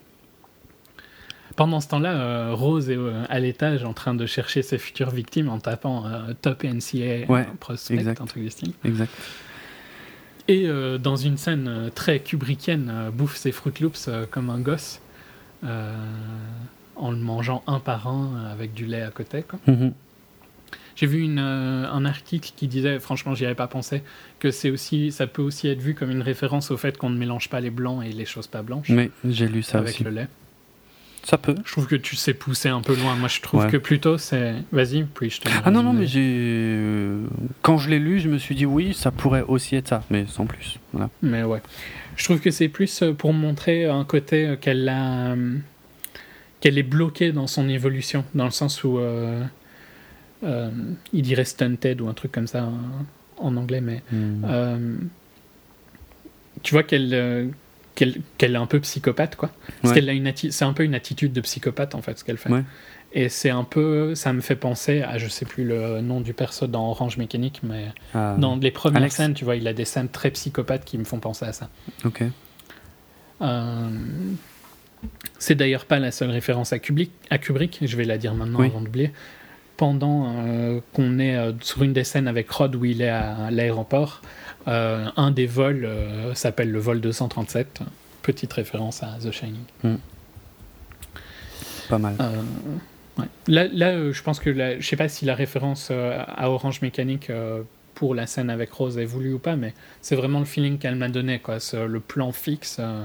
Pendant 1.56 1.80
ce 1.80 1.88
temps-là, 1.88 2.12
euh, 2.14 2.54
Rose 2.54 2.90
est 2.90 2.96
euh, 2.96 3.24
à 3.28 3.40
l'étage 3.40 3.84
en 3.84 3.92
train 3.92 4.14
de 4.14 4.24
chercher 4.26 4.62
ses 4.62 4.78
futures 4.78 5.10
victimes 5.10 5.48
en 5.48 5.58
tapant 5.58 6.06
euh, 6.06 6.32
Top 6.40 6.62
NCA 6.64 7.26
Ouais, 7.28 7.46
Prospect, 7.58 7.94
exact. 7.94 8.20
un 8.20 8.26
truc 8.26 8.42
du 8.44 8.50
style. 8.50 8.72
Exact. 8.84 9.12
Et 10.48 10.66
euh, 10.66 10.98
dans 10.98 11.16
une 11.16 11.36
scène 11.36 11.66
euh, 11.68 11.90
très 11.90 12.20
kubrickienne, 12.20 12.90
euh, 12.92 13.10
bouffe 13.10 13.36
ses 13.36 13.52
Fruit 13.52 13.74
Loops 13.80 14.08
comme 14.30 14.50
un 14.50 14.58
gosse, 14.60 15.00
en 15.62 17.10
le 17.10 17.16
mangeant 17.18 17.62
un 17.66 17.78
par 17.80 18.08
un 18.08 18.46
avec 18.50 18.72
du 18.74 18.86
lait 18.86 19.02
à 19.02 19.10
côté. 19.10 19.44
Mhm. 19.66 19.92
J'ai 20.96 21.06
vu 21.06 21.20
une, 21.22 21.38
un 21.38 22.04
article 22.04 22.50
qui 22.56 22.66
disait, 22.68 22.98
franchement, 22.98 23.34
j'y 23.34 23.46
avais 23.46 23.54
pas 23.54 23.68
pensé, 23.68 24.02
que 24.38 24.50
c'est 24.50 24.70
aussi, 24.70 25.12
ça 25.12 25.26
peut 25.26 25.40
aussi 25.42 25.68
être 25.68 25.80
vu 25.80 25.94
comme 25.94 26.10
une 26.10 26.20
référence 26.20 26.70
au 26.70 26.76
fait 26.76 26.98
qu'on 26.98 27.08
ne 27.10 27.16
mélange 27.16 27.48
pas 27.48 27.60
les 27.60 27.70
blancs 27.70 28.04
et 28.04 28.10
les 28.12 28.24
choses 28.26 28.46
pas 28.48 28.62
blanches 28.62 28.88
Mais 28.90 29.10
j'ai 29.26 29.48
lu 29.48 29.62
ça 29.62 29.78
avec 29.78 29.94
aussi. 29.94 30.04
le 30.04 30.10
lait. 30.10 30.28
Ça 31.22 31.36
peut. 31.38 31.54
Je 31.64 31.72
trouve 31.72 31.86
que 31.86 31.96
tu 31.96 32.16
sais 32.16 32.32
pousser 32.34 32.68
un 32.70 32.80
peu 32.80 32.96
loin. 32.96 33.14
Moi, 33.14 33.28
je 33.28 33.40
trouve 33.40 33.64
Ouais. 33.64 33.70
que 33.70 33.76
plutôt 33.76 34.16
c'est. 34.18 34.54
Vas-y, 34.72 35.04
puis 35.04 35.28
je 35.30 35.40
te. 35.42 35.48
Ah 35.64 35.70
non, 35.70 35.82
non, 35.82 35.92
mais 35.92 36.06
j'ai. 36.06 36.22
euh, 36.24 37.22
Quand 37.62 37.76
je 37.78 37.90
l'ai 37.90 37.98
lu, 37.98 38.20
je 38.20 38.28
me 38.28 38.38
suis 38.38 38.54
dit 38.54 38.64
oui, 38.66 38.94
ça 38.94 39.10
pourrait 39.10 39.44
aussi 39.46 39.76
être 39.76 39.88
ça, 39.88 40.02
mais 40.10 40.24
sans 40.26 40.46
plus. 40.46 40.78
Voilà. 40.92 41.10
Mais 41.22 41.42
ouais. 41.42 41.60
Je 42.16 42.24
trouve 42.24 42.40
que 42.40 42.50
c'est 42.50 42.68
plus 42.68 43.02
euh, 43.02 43.12
pour 43.12 43.32
montrer 43.34 43.84
un 43.86 44.04
côté 44.04 44.46
euh, 44.46 44.56
qu'elle 44.56 44.88
a. 44.88 45.34
qu'elle 46.60 46.78
est 46.78 46.82
bloquée 46.82 47.32
dans 47.32 47.46
son 47.46 47.68
évolution, 47.68 48.24
dans 48.34 48.46
le 48.46 48.50
sens 48.50 48.82
où. 48.84 48.98
euh, 48.98 49.42
euh, 50.42 50.70
il 51.12 51.20
dirait 51.22 51.44
stunted 51.44 52.00
ou 52.00 52.08
un 52.08 52.14
truc 52.14 52.32
comme 52.32 52.46
ça 52.46 52.64
en, 52.64 53.46
en 53.46 53.56
anglais, 53.58 53.82
mais. 53.82 54.02
Hmm. 54.10 54.42
euh, 54.46 54.96
tu 56.62 56.72
vois 56.74 56.82
qu'elle. 56.82 57.50
Qu'elle 58.38 58.54
est 58.54 58.58
un 58.58 58.66
peu 58.66 58.80
psychopathe, 58.80 59.36
quoi. 59.36 59.50
Parce 59.82 59.92
Ouais. 59.94 60.00
qu'elle 60.00 60.08
a 60.08 60.12
une 60.12 60.32
c'est 60.34 60.64
un 60.64 60.72
peu 60.72 60.84
une 60.84 60.94
attitude 60.94 61.32
de 61.32 61.40
psychopathe, 61.40 61.94
en 61.94 62.02
fait, 62.02 62.18
ce 62.18 62.24
qu'elle 62.24 62.36
fait. 62.38 62.50
Ouais. 62.50 62.62
Et 63.12 63.28
c'est 63.28 63.50
un 63.50 63.64
peu. 63.64 64.14
Ça 64.14 64.32
me 64.32 64.40
fait 64.40 64.54
penser 64.56 65.02
à, 65.02 65.18
je 65.18 65.26
sais 65.28 65.44
plus 65.44 65.64
le 65.64 66.00
nom 66.00 66.20
du 66.20 66.32
perso 66.32 66.66
dans 66.68 66.88
Orange 66.90 67.16
Mécanique, 67.16 67.60
mais. 67.62 67.86
Ah, 68.14 68.36
Dans 68.38 68.56
les 68.56 68.70
premières 68.70 69.02
Alex. 69.02 69.16
scènes, 69.16 69.34
tu 69.34 69.44
vois, 69.44 69.56
il 69.56 69.66
a 69.66 69.72
des 69.72 69.84
scènes 69.84 70.08
très 70.08 70.30
psychopathes 70.30 70.84
qui 70.84 70.96
me 70.98 71.04
font 71.04 71.18
penser 71.18 71.44
à 71.44 71.52
ça. 71.52 71.68
Ok. 72.04 72.22
Euh, 73.42 73.88
c'est 75.38 75.54
d'ailleurs 75.54 75.86
pas 75.86 75.98
la 75.98 76.10
seule 76.10 76.30
référence 76.30 76.72
à 76.72 76.78
Kubrick, 76.78 77.10
à 77.30 77.38
Kubrick 77.38 77.78
je 77.82 77.96
vais 77.96 78.04
la 78.04 78.18
dire 78.18 78.34
maintenant 78.34 78.60
Oui. 78.60 78.66
avant 78.66 78.80
d'oublier. 78.82 79.12
Pendant 79.78 80.34
euh, 80.36 80.80
qu'on 80.92 81.18
est 81.18 81.36
euh, 81.36 81.52
sur 81.62 81.82
une 81.82 81.94
des 81.94 82.04
scènes 82.04 82.28
avec 82.28 82.50
Rod 82.50 82.74
où 82.76 82.84
il 82.84 83.00
est 83.00 83.08
à 83.08 83.50
l'aéroport, 83.50 84.20
un 84.66 85.30
des 85.30 85.46
vols 85.46 85.84
euh, 85.84 86.34
s'appelle 86.34 86.70
le 86.70 86.78
vol 86.78 87.00
237. 87.00 87.80
Petite 88.22 88.52
référence 88.52 89.02
à 89.02 89.16
The 89.22 89.30
Shining. 89.32 89.64
Pas 91.88 91.98
mal. 91.98 92.14
Euh, 92.20 92.42
ouais. 93.18 93.24
Là, 93.48 93.66
là 93.72 93.88
euh, 93.88 94.12
je 94.12 94.22
pense 94.22 94.38
que 94.40 94.52
je 94.80 94.86
sais 94.86 94.96
pas 94.96 95.08
si 95.08 95.24
la 95.24 95.34
référence 95.34 95.88
euh, 95.90 96.22
à 96.28 96.50
Orange 96.50 96.82
Mécanique 96.82 97.30
euh, 97.30 97.62
pour 97.94 98.14
la 98.14 98.26
scène 98.26 98.50
avec 98.50 98.70
Rose 98.72 98.98
est 98.98 99.04
voulue 99.04 99.32
ou 99.34 99.38
pas, 99.38 99.56
mais 99.56 99.74
c'est 100.00 100.16
vraiment 100.16 100.38
le 100.38 100.44
feeling 100.44 100.78
qu'elle 100.78 100.94
m'a 100.94 101.08
donné. 101.08 101.38
Quoi. 101.38 101.58
Ce- 101.60 101.76
le 101.86 102.00
plan 102.00 102.30
fixe 102.32 102.76
euh, 102.78 103.04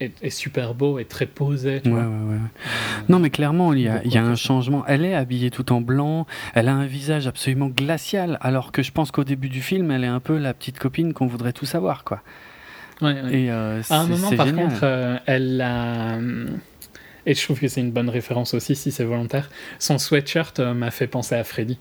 est, 0.00 0.12
est 0.22 0.30
super 0.30 0.74
beau 0.74 0.98
et 0.98 1.04
très 1.04 1.26
posé. 1.26 1.80
tu 1.82 1.88
Ouais, 1.90 1.94
vois. 1.94 2.02
ouais, 2.04 2.30
ouais. 2.30 2.34
Euh, 2.36 3.00
Non, 3.08 3.18
mais 3.18 3.30
clairement, 3.30 3.72
il 3.72 3.80
y 3.80 3.88
a, 3.88 3.94
Beaucoup 3.96 4.08
il 4.08 4.14
y 4.14 4.18
a 4.18 4.24
un 4.24 4.34
changement. 4.34 4.84
Elle 4.86 5.04
est 5.04 5.14
habillée 5.14 5.50
tout 5.50 5.72
en 5.72 5.80
blanc, 5.80 6.26
elle 6.54 6.68
a 6.68 6.74
un 6.74 6.86
visage 6.86 7.26
absolument 7.26 7.66
glacial, 7.68 8.38
alors 8.40 8.72
que 8.72 8.82
je 8.82 8.92
pense 8.92 9.10
qu'au 9.10 9.24
début 9.24 9.48
du 9.48 9.62
film, 9.62 9.90
elle 9.90 10.04
est 10.04 10.08
un 10.08 10.20
peu 10.20 10.36
la 10.38 10.54
petite 10.54 10.78
copine 10.78 11.12
qu'on 11.14 11.26
voudrait 11.26 11.52
tout 11.52 11.66
savoir, 11.66 12.04
quoi. 12.04 12.22
Et 13.02 13.50
euh, 13.50 13.82
À 13.90 14.00
un 14.00 14.06
moment, 14.06 14.30
par 14.32 14.46
génial. 14.46 14.68
contre, 14.68 14.80
euh, 14.84 15.16
elle 15.26 15.60
a. 15.60 16.18
Et 17.26 17.34
je 17.34 17.42
trouve 17.42 17.58
que 17.60 17.68
c'est 17.68 17.80
une 17.80 17.90
bonne 17.90 18.08
référence 18.08 18.54
aussi, 18.54 18.74
si 18.76 18.90
c'est 18.92 19.04
volontaire. 19.04 19.50
Son 19.78 19.98
sweatshirt 19.98 20.60
euh, 20.60 20.72
m'a 20.74 20.90
fait 20.90 21.06
penser 21.08 21.34
à 21.34 21.42
Freddy. 21.44 21.78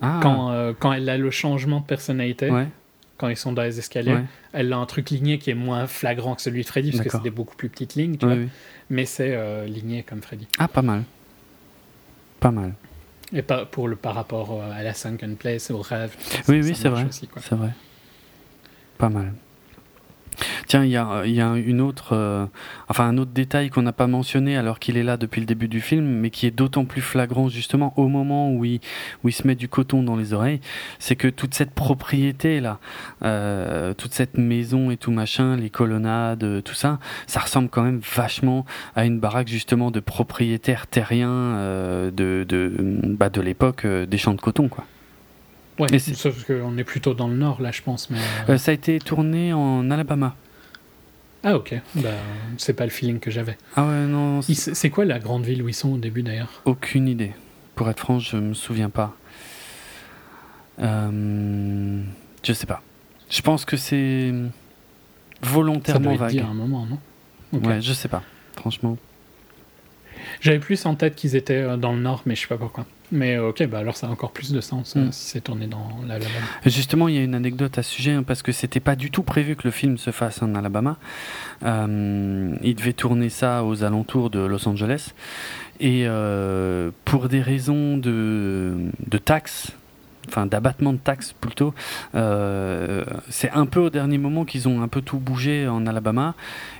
Ah, 0.00 0.18
Quand, 0.22 0.50
euh, 0.50 0.72
quand 0.78 0.92
elle 0.92 1.08
a 1.08 1.16
le 1.16 1.30
changement 1.30 1.80
de 1.80 1.84
personnalité, 1.86 2.50
ouais, 2.50 2.66
quand 3.18 3.28
ils 3.28 3.36
sont 3.36 3.52
dans 3.52 3.62
les 3.62 3.78
escaliers, 3.78 4.14
ouais, 4.14 4.24
elle 4.52 4.72
a 4.72 4.78
un 4.78 4.86
truc 4.86 5.10
ligné 5.10 5.38
qui 5.38 5.50
est 5.50 5.54
moins 5.54 5.86
flagrant 5.86 6.34
que 6.34 6.42
celui 6.42 6.62
de 6.62 6.66
Freddy, 6.66 6.92
parce 6.92 7.04
que 7.04 7.10
c'est 7.10 7.22
des 7.22 7.30
beaucoup 7.30 7.56
plus 7.56 7.68
petites 7.68 7.96
lignes, 7.96 8.16
tu 8.16 8.26
ouais, 8.26 8.36
vois. 8.36 8.44
Mais 8.90 9.04
c'est 9.04 9.34
euh, 9.34 9.66
ligné 9.66 10.02
comme 10.04 10.22
Freddy. 10.22 10.46
Ah, 10.58 10.68
pas 10.68 10.82
mal. 10.82 11.02
Pas 12.40 12.52
mal. 12.52 12.72
Et 13.32 13.42
pas 13.42 13.66
pour 13.66 13.88
le 13.88 13.96
par 13.96 14.14
rapport 14.14 14.52
euh, 14.52 14.70
à 14.72 14.82
la 14.82 14.94
Sunken 14.94 15.36
Place, 15.36 15.70
au 15.70 15.82
rêve. 15.82 16.14
Oui, 16.48 16.62
ça 16.62 16.68
oui, 16.68 16.74
c'est 16.74 16.88
vrai. 16.88 17.06
C'est 17.10 17.54
vrai. 17.54 17.70
Pas 18.96 19.10
mal. 19.10 19.34
Tiens, 20.66 20.84
il 20.84 20.90
y 20.90 20.96
a, 20.96 21.26
y 21.26 21.40
une 21.40 21.80
autre, 21.80 22.10
euh, 22.12 22.46
enfin 22.88 23.08
un 23.08 23.18
autre 23.18 23.32
détail 23.32 23.70
qu'on 23.70 23.82
n'a 23.82 23.92
pas 23.92 24.06
mentionné 24.06 24.56
alors 24.56 24.78
qu'il 24.78 24.96
est 24.96 25.02
là 25.02 25.16
depuis 25.16 25.40
le 25.40 25.46
début 25.46 25.68
du 25.68 25.80
film, 25.80 26.04
mais 26.04 26.30
qui 26.30 26.46
est 26.46 26.50
d'autant 26.50 26.84
plus 26.84 27.00
flagrant 27.00 27.48
justement 27.48 27.92
au 27.96 28.08
moment 28.08 28.52
où 28.52 28.64
il, 28.64 28.80
se 29.30 29.46
met 29.46 29.54
du 29.54 29.68
coton 29.68 30.02
dans 30.02 30.16
les 30.16 30.32
oreilles, 30.32 30.60
c'est 30.98 31.16
que 31.16 31.28
toute 31.28 31.54
cette 31.54 31.72
propriété 31.72 32.60
là, 32.60 32.78
euh, 33.22 33.94
toute 33.94 34.14
cette 34.14 34.38
maison 34.38 34.90
et 34.90 34.96
tout 34.96 35.10
machin, 35.10 35.56
les 35.56 35.70
colonnades, 35.70 36.44
euh, 36.44 36.60
tout 36.60 36.74
ça, 36.74 36.98
ça 37.26 37.40
ressemble 37.40 37.68
quand 37.68 37.82
même 37.82 38.00
vachement 38.14 38.64
à 38.96 39.04
une 39.04 39.20
baraque 39.20 39.48
justement 39.48 39.90
de 39.90 40.00
propriétaires 40.00 40.86
terriens 40.86 41.30
euh, 41.30 42.10
de, 42.10 42.44
de, 42.48 42.72
bah, 43.04 43.28
de 43.28 43.40
l'époque 43.40 43.86
des 43.86 44.18
champs 44.18 44.34
de 44.34 44.40
coton 44.40 44.68
quoi. 44.68 44.84
Ouais, 45.78 45.88
Mais 45.92 45.98
sauf 45.98 46.44
qu'on 46.44 46.76
est 46.76 46.84
plutôt 46.84 47.14
dans 47.14 47.28
le 47.28 47.36
nord, 47.36 47.60
là, 47.62 47.70
je 47.70 47.82
pense. 47.82 48.10
Mais, 48.10 48.18
euh, 48.18 48.54
Euh, 48.54 48.58
ça 48.58 48.72
a 48.72 48.74
été 48.74 48.98
tourné 48.98 49.52
en 49.52 49.90
Alabama. 49.90 50.34
Ah, 51.44 51.54
ok. 51.56 51.74
Bah, 51.94 52.10
c'est 52.56 52.72
pas 52.74 52.84
le 52.84 52.90
feeling 52.90 53.20
que 53.20 53.30
j'avais. 53.30 53.56
Ah 53.76 53.86
ouais, 53.86 54.06
non, 54.06 54.42
c'est- 54.42 54.90
quoi 54.90 55.04
la 55.04 55.18
grande 55.20 55.44
ville 55.44 55.62
où 55.62 55.68
ils 55.68 55.74
sont 55.74 55.90
au 55.92 55.98
début, 55.98 56.22
d'ailleurs? 56.22 56.62
Aucune 56.64 57.06
idée. 57.06 57.32
Pour 57.76 57.88
être 57.88 58.00
franc, 58.00 58.18
je 58.18 58.36
me 58.36 58.54
souviens 58.54 58.90
pas. 58.90 59.16
Euh, 60.80 62.02
je 62.44 62.52
sais 62.52 62.66
pas. 62.66 62.82
Je 63.30 63.40
pense 63.42 63.64
que 63.64 63.76
c'est 63.76 64.32
Ça 65.42 65.48
volontairement 65.50 66.04
doit 66.04 66.12
être 66.14 66.18
vague. 66.20 66.30
dit 66.32 66.40
à 66.40 66.46
un 66.48 66.54
moment, 66.54 66.86
non? 66.86 66.98
Ouais, 67.60 67.80
je 67.80 67.92
sais 67.92 68.08
pas. 68.08 68.22
Franchement. 68.56 68.96
J'avais 70.40 70.58
plus 70.58 70.84
en 70.86 70.94
tête 70.94 71.14
qu'ils 71.14 71.36
étaient 71.36 71.54
euh, 71.62 71.76
dans 71.76 71.92
le 71.92 72.00
nord, 72.00 72.22
mais 72.26 72.34
je 72.34 72.42
sais 72.42 72.46
pas 72.48 72.58
pourquoi. 72.58 72.84
Mais 73.10 73.36
euh, 73.36 73.48
ok, 73.48 73.66
bah 73.68 73.78
alors 73.78 73.96
ça 73.96 74.06
a 74.06 74.10
encore 74.10 74.32
plus 74.32 74.52
de 74.52 74.60
sens 74.60 74.94
euh, 74.96 75.06
Mm. 75.06 75.12
si 75.12 75.30
c'est 75.30 75.40
tourné 75.40 75.66
dans 75.66 75.88
l'Alabama. 76.06 76.30
Justement, 76.66 77.08
il 77.08 77.14
y 77.14 77.18
a 77.18 77.22
une 77.22 77.34
anecdote 77.34 77.78
à 77.78 77.82
ce 77.82 77.90
sujet 77.94 78.12
hein, 78.12 78.22
parce 78.22 78.42
que 78.42 78.52
c'était 78.52 78.80
pas 78.80 78.96
du 78.96 79.10
tout 79.10 79.22
prévu 79.22 79.56
que 79.56 79.62
le 79.64 79.70
film 79.70 79.96
se 79.98 80.10
fasse 80.10 80.42
en 80.42 80.54
Alabama. 80.54 80.96
Euh, 81.64 82.54
il 82.62 82.74
devait 82.74 82.92
tourner 82.92 83.28
ça 83.30 83.64
aux 83.64 83.82
alentours 83.84 84.30
de 84.30 84.40
Los 84.40 84.68
Angeles 84.68 85.12
et 85.80 86.04
euh, 86.06 86.90
pour 87.04 87.28
des 87.28 87.40
raisons 87.40 87.96
de, 87.96 88.74
de 89.06 89.18
taxes. 89.18 89.72
Enfin, 90.28 90.46
d'abattement 90.46 90.92
de 90.92 90.98
taxes 90.98 91.34
plutôt. 91.40 91.74
euh, 92.14 93.04
c'est 93.30 93.50
un 93.50 93.66
peu 93.66 93.80
au 93.80 93.90
dernier 93.90 94.18
moment 94.18 94.44
qu'ils 94.44 94.68
ont 94.68 94.82
un 94.82 94.88
peu 94.88 95.00
tout 95.00 95.18
bougé 95.18 95.66
en 95.66 95.86
Alabama, 95.86 96.34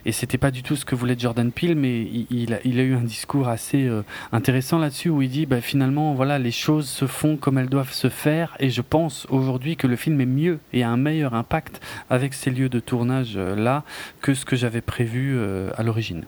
et 0.05 0.13
c'était 0.13 0.39
pas 0.39 0.51
du 0.51 0.63
tout 0.63 0.77
ce 0.77 0.85
que 0.85 0.95
voulait 0.95 1.17
Jordan 1.19 1.51
Peele, 1.51 1.75
mais 1.77 2.03
il, 2.03 2.27
il 2.31 2.55
a, 2.55 2.59
il 2.65 2.79
a 2.79 2.83
eu 2.83 2.95
un 2.95 3.01
discours 3.03 3.49
assez 3.49 3.87
euh, 3.87 4.03
intéressant 4.33 4.79
là-dessus 4.79 5.09
où 5.09 5.23
il 5.23 5.31
dit 5.31 5.47
bah, 5.47 5.61
finalement 5.61 6.15
voilà 6.15 6.39
les 6.39 6.51
choses 6.51 6.89
se 6.89 7.07
font 7.07 7.37
comme 7.37 7.59
elles 7.59 7.69
doivent 7.69 7.93
se 7.93 8.09
faire 8.09 8.57
et 8.61 8.71
je 8.71 8.83
pense 8.83 9.27
aujourd'hui 9.31 9.77
que 9.77 9.87
le 9.87 9.97
film 9.97 10.21
est 10.21 10.27
mieux 10.27 10.59
et 10.73 10.83
a 10.83 10.91
un 10.91 10.97
meilleur 10.97 11.35
impact 11.35 11.81
avec 12.11 12.35
ces 12.35 12.51
lieux 12.51 12.69
de 12.69 12.81
tournage 12.81 13.35
euh, 13.37 13.55
là 13.57 13.83
que 14.21 14.35
ce 14.35 14.45
que 14.45 14.57
j'avais 14.57 14.81
prévu 14.83 15.39
à 15.77 15.83
l'origine. 15.83 16.25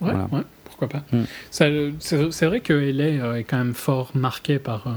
Ouais, 0.00 0.12
Voilà. 0.12 0.28
ouais, 0.32 0.42
pourquoi 0.78 1.00
pas. 1.00 1.16
Mm. 1.16 1.24
C'est 1.50 2.46
vrai 2.46 2.60
que 2.60 2.72
LA 2.72 3.38
est 3.38 3.44
quand 3.44 3.58
même 3.58 3.74
fort 3.74 4.10
marqué 4.14 4.58
par. 4.58 4.86
euh, 4.86 4.92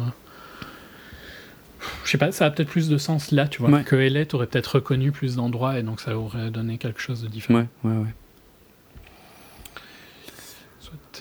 Je 2.06 2.12
sais 2.12 2.18
pas, 2.18 2.32
ça 2.32 2.45
a 2.45 2.52
peut-être 2.52 2.70
plus 2.70 2.88
de 2.90 2.98
sens 2.98 3.32
là, 3.32 3.48
tu 3.48 3.62
vois. 3.62 3.72
Ouais. 3.72 3.84
Que 3.84 3.95
LA, 3.95 4.26
t'aurais 4.26 4.48
peut-être 4.48 4.76
reconnu 4.76 5.12
plus 5.12 5.36
d'endroits 5.38 5.80
et 5.80 5.84
donc 5.84 5.99
ça 5.99 6.16
aurait 6.18 6.52
donné 6.52 6.78
quelque 6.78 7.02
chose 7.02 7.24
de 7.24 7.28
différent. 7.28 7.60
Ouais, 7.84 7.91
ouais, 7.91 7.98
ouais. 7.98 8.10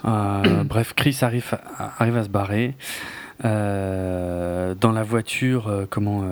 Euh, 0.05 0.65
bref, 0.65 0.93
Chris 0.95 1.19
arrive 1.23 1.47
à, 1.79 2.03
arrive 2.03 2.17
à 2.17 2.25
se 2.25 2.29
barrer. 2.29 2.75
Euh, 3.45 4.75
dans 4.75 4.93
la 4.93 5.03
voiture, 5.03 5.69
euh, 5.69 5.87
comment, 5.89 6.23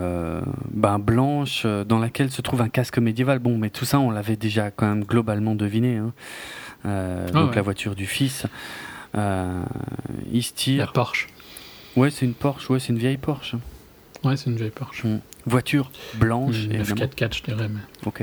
ben, 0.71 0.99
blanche, 0.99 1.65
dans 1.65 1.99
laquelle 1.99 2.31
se 2.31 2.43
trouve 2.43 2.61
un 2.61 2.69
casque 2.69 2.99
médiéval. 2.99 3.39
Bon, 3.39 3.57
mais 3.57 3.71
tout 3.71 3.85
ça, 3.87 3.99
on 3.99 4.11
l'avait 4.11 4.37
déjà 4.37 4.71
quand 4.71 4.87
même 4.87 5.05
globalement 5.05 5.55
deviné. 5.55 5.97
hein. 5.97 6.13
Euh, 6.89 7.27
Ah 7.28 7.32
donc 7.32 7.51
ouais. 7.51 7.56
la 7.56 7.62
voiture 7.62 7.94
du 7.94 8.06
fils. 8.06 8.47
Euh, 9.16 9.62
il 10.32 10.43
se 10.43 10.51
La 10.52 10.56
tire. 10.56 10.93
Porsche. 10.93 11.27
Ouais, 11.97 12.10
c'est 12.10 12.27
une 12.27 12.35
Porsche. 12.35 12.69
Ouais, 12.70 12.78
c'est 12.81 12.89
une 12.93 12.98
vieille 12.98 13.16
Porsche. 13.16 13.55
Ouais, 14.24 14.36
c'est 14.36 14.51
une 14.51 14.56
vieille 14.56 14.70
Porsche. 14.70 15.05
Voiture 15.47 15.90
blanche, 16.15 16.56
Une 16.56 16.73
évidemment. 16.73 17.01
944, 17.01 17.36
je 17.36 17.43
dirais. 17.43 17.69
Mais... 17.69 17.81
Ok. 18.06 18.23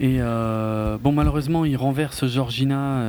Et 0.00 0.18
euh, 0.20 0.96
bon, 0.98 1.12
malheureusement, 1.12 1.64
il 1.64 1.76
renverse 1.76 2.26
Georgina. 2.26 3.02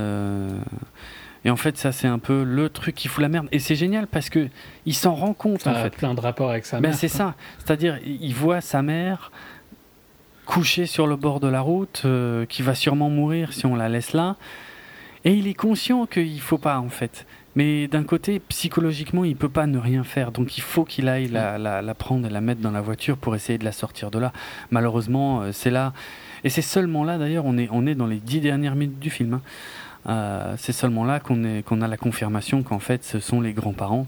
et 1.45 1.49
en 1.51 1.55
fait, 1.55 1.77
ça, 1.77 1.91
c'est 1.91 2.07
un 2.07 2.19
peu 2.19 2.43
le 2.43 2.69
truc 2.69 2.95
qui 2.95 3.07
fout 3.07 3.21
la 3.21 3.29
merde. 3.29 3.47
Et 3.51 3.59
c'est 3.59 3.75
génial 3.75 4.07
parce 4.07 4.29
que 4.29 4.47
il 4.85 4.93
s'en 4.95 5.13
rend 5.13 5.33
compte, 5.33 5.61
Ça 5.61 5.71
en 5.71 5.75
a 5.75 5.83
fait. 5.83 5.95
plein 5.95 6.13
de 6.15 6.19
rapports 6.21 6.49
avec 6.49 6.65
sa 6.65 6.77
Ben, 6.79 6.89
mère. 6.89 6.97
c'est 6.97 7.07
ça. 7.07 7.35
C'est-à-dire, 7.59 7.99
il 8.05 8.33
voit 8.33 8.61
sa 8.61 8.81
mère 8.81 9.31
couché 10.49 10.87
sur 10.87 11.05
le 11.05 11.15
bord 11.15 11.39
de 11.39 11.47
la 11.47 11.61
route, 11.61 12.01
euh, 12.05 12.45
qui 12.47 12.63
va 12.63 12.73
sûrement 12.73 13.11
mourir 13.11 13.53
si 13.53 13.67
on 13.67 13.75
la 13.75 13.87
laisse 13.87 14.13
là. 14.13 14.35
Et 15.23 15.33
il 15.33 15.47
est 15.47 15.53
conscient 15.53 16.07
qu'il 16.07 16.41
faut 16.41 16.57
pas 16.57 16.79
en 16.79 16.89
fait. 16.89 17.27
Mais 17.55 17.87
d'un 17.87 18.03
côté, 18.03 18.39
psychologiquement, 18.39 19.23
il 19.25 19.35
peut 19.35 19.49
pas 19.49 19.67
ne 19.67 19.77
rien 19.77 20.03
faire. 20.03 20.31
Donc 20.31 20.57
il 20.57 20.61
faut 20.61 20.85
qu'il 20.85 21.07
aille 21.07 21.27
la, 21.27 21.59
la- 21.83 21.93
prendre 21.93 22.25
et 22.25 22.29
la 22.31 22.41
mettre 22.41 22.61
dans 22.61 22.71
la 22.71 22.81
voiture 22.81 23.17
pour 23.17 23.35
essayer 23.35 23.59
de 23.59 23.65
la 23.65 23.71
sortir 23.71 24.09
de 24.09 24.17
là. 24.17 24.31
Malheureusement, 24.71 25.41
euh, 25.41 25.51
c'est 25.51 25.69
là. 25.69 25.93
Et 26.43 26.49
c'est 26.49 26.63
seulement 26.63 27.03
là 27.03 27.19
d'ailleurs, 27.19 27.45
on 27.45 27.55
est, 27.59 27.69
on 27.71 27.85
est 27.85 27.95
dans 27.95 28.07
les 28.07 28.17
dix 28.17 28.39
dernières 28.39 28.75
minutes 28.75 28.99
du 28.99 29.11
film. 29.11 29.33
hein. 29.35 29.41
Euh, 30.07 30.55
c'est 30.57 30.71
seulement 30.71 31.03
là 31.05 31.19
qu'on 31.19 31.81
a 31.81 31.87
la 31.87 31.97
confirmation 31.97 32.63
qu'en 32.63 32.79
fait 32.79 33.03
ce 33.03 33.19
sont 33.19 33.39
les 33.41 33.53
grands-parents. 33.53 34.07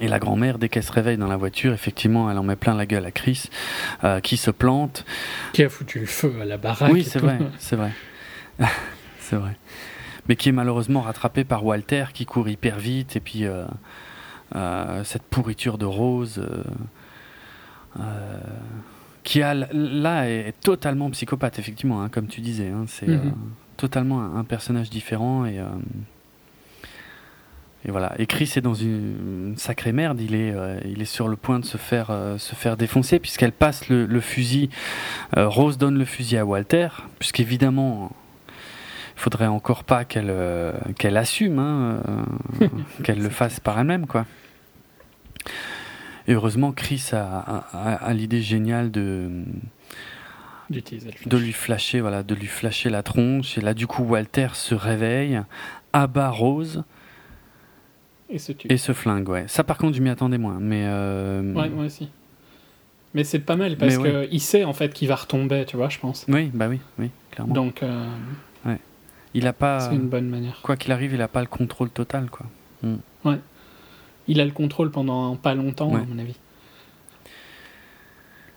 Et 0.00 0.08
la 0.08 0.18
grand-mère, 0.18 0.58
dès 0.58 0.68
qu'elle 0.68 0.82
se 0.82 0.92
réveille 0.92 1.16
dans 1.16 1.26
la 1.28 1.36
voiture, 1.38 1.72
effectivement, 1.72 2.30
elle 2.30 2.36
en 2.38 2.42
met 2.42 2.56
plein 2.56 2.74
la 2.74 2.84
gueule 2.86 3.06
à 3.06 3.10
Chris, 3.10 3.44
euh, 4.04 4.20
qui 4.20 4.36
se 4.36 4.50
plante. 4.50 5.04
Qui 5.54 5.62
a 5.64 5.68
foutu 5.70 6.00
le 6.00 6.06
feu 6.06 6.34
à 6.40 6.44
la 6.44 6.58
baraque. 6.58 6.92
Oui, 6.92 7.02
c'est 7.02 7.18
vrai, 7.18 7.38
c'est 7.58 7.76
vrai. 7.76 7.92
c'est 9.20 9.36
vrai. 9.36 9.56
Mais 10.28 10.36
qui 10.36 10.50
est 10.50 10.52
malheureusement 10.52 11.00
rattrapé 11.00 11.44
par 11.44 11.64
Walter, 11.64 12.06
qui 12.12 12.26
court 12.26 12.48
hyper 12.48 12.78
vite, 12.78 13.16
et 13.16 13.20
puis 13.20 13.44
euh, 13.46 13.64
euh, 14.54 15.02
cette 15.04 15.22
pourriture 15.22 15.78
de 15.78 15.86
Rose, 15.86 16.46
qui 19.22 19.42
a, 19.42 19.54
là 19.54 20.28
est 20.28 20.52
totalement 20.62 21.10
psychopathe, 21.10 21.58
effectivement, 21.58 22.02
hein, 22.02 22.08
comme 22.08 22.26
tu 22.28 22.40
disais. 22.40 22.68
hein, 22.68 22.84
c'est 22.86 23.08
Mhm. 23.08 23.14
euh, 23.28 23.30
totalement 23.76 24.20
un, 24.20 24.36
un 24.36 24.44
personnage 24.44 24.90
différent, 24.90 25.44
et, 25.46 25.58
et 27.86 27.90
voilà. 27.92 28.12
Et 28.18 28.26
Chris 28.26 28.52
est 28.56 28.60
dans 28.60 28.74
une, 28.74 29.48
une 29.50 29.56
sacrée 29.56 29.92
merde, 29.92 30.20
il 30.20 30.34
est, 30.34 30.52
euh, 30.52 30.78
il 30.84 31.00
est 31.00 31.04
sur 31.06 31.28
le 31.28 31.36
point 31.36 31.58
de 31.60 31.64
se 31.64 31.76
faire, 31.78 32.08
euh, 32.10 32.36
se 32.36 32.54
faire 32.54 32.76
défoncer, 32.76 33.18
puisqu'elle 33.20 33.52
passe 33.52 33.88
le, 33.88 34.06
le 34.06 34.20
fusil 34.20 34.68
euh, 35.36 35.48
Rose 35.48 35.78
donne 35.78 35.96
le 35.98 36.04
fusil 36.04 36.36
à 36.36 36.44
Walter, 36.44 36.88
puisqu'évidemment, 37.20 38.10
il 39.16 39.20
faudrait 39.20 39.46
encore 39.46 39.84
pas 39.84 40.04
qu'elle 40.04 40.34
qu'elle 40.98 41.16
assume, 41.16 41.58
hein, 41.58 42.00
qu'elle 43.04 43.22
le 43.22 43.30
fasse 43.30 43.60
par 43.60 43.78
elle-même, 43.78 44.06
quoi. 44.06 44.26
Et 46.28 46.32
heureusement, 46.34 46.72
Chris 46.72 47.10
a, 47.12 47.22
a- 47.22 47.64
a- 47.72 47.94
a 47.94 48.12
l'idée 48.12 48.42
géniale 48.42 48.90
de, 48.90 49.44
de 51.26 51.36
lui 51.38 51.52
flasher, 51.52 52.00
voilà, 52.00 52.24
de 52.24 52.34
lui 52.34 52.48
flasher 52.48 52.90
la 52.90 53.02
tronche. 53.04 53.56
Et 53.56 53.60
là, 53.60 53.74
du 53.74 53.86
coup, 53.86 54.02
Walter 54.02 54.48
se 54.54 54.74
réveille, 54.74 55.40
abat 55.92 56.30
Rose 56.30 56.82
Et 58.28 58.38
se 58.38 58.52
tue. 58.52 58.66
et 58.70 58.76
se 58.76 58.92
flingue. 58.92 59.28
Ouais. 59.28 59.44
Ça, 59.46 59.62
par 59.64 59.78
contre, 59.78 59.96
je 59.96 60.02
m'y 60.02 60.08
attendais 60.10 60.38
moins. 60.38 60.58
Mais 60.60 60.84
euh, 60.86 61.52
Ouais, 61.54 61.68
moi 61.68 61.84
aussi. 61.84 62.08
Mais 63.14 63.24
c'est 63.24 63.38
pas 63.38 63.56
mal 63.56 63.76
parce 63.76 63.96
Mais 63.96 64.02
que 64.02 64.16
ouais. 64.20 64.28
il 64.32 64.40
sait 64.40 64.64
en 64.64 64.72
fait 64.72 64.92
qu'il 64.92 65.08
va 65.08 65.14
retomber, 65.14 65.64
tu 65.64 65.76
vois, 65.76 65.88
je 65.88 65.98
pense. 65.98 66.26
oui, 66.28 66.50
bah 66.52 66.66
oui, 66.68 66.80
oui, 66.98 67.10
clairement. 67.30 67.54
Donc 67.54 67.82
euh, 67.82 68.04
il 69.32 69.46
a 69.46 69.52
pas, 69.52 69.80
c'est 69.80 69.94
une 69.94 70.08
bonne 70.08 70.28
manière. 70.28 70.60
quoi 70.62 70.76
qu'il 70.76 70.92
arrive, 70.92 71.12
il 71.14 71.20
a 71.22 71.28
pas 71.28 71.40
le 71.40 71.46
contrôle 71.46 71.88
total, 71.90 72.28
quoi. 72.30 72.46
Il 74.28 74.40
a 74.40 74.44
le 74.44 74.50
contrôle 74.50 74.90
pendant 74.90 75.36
pas 75.36 75.54
longtemps, 75.54 75.90
Ouais. 75.92 76.00
à 76.00 76.04
mon 76.04 76.18
avis. 76.18 76.34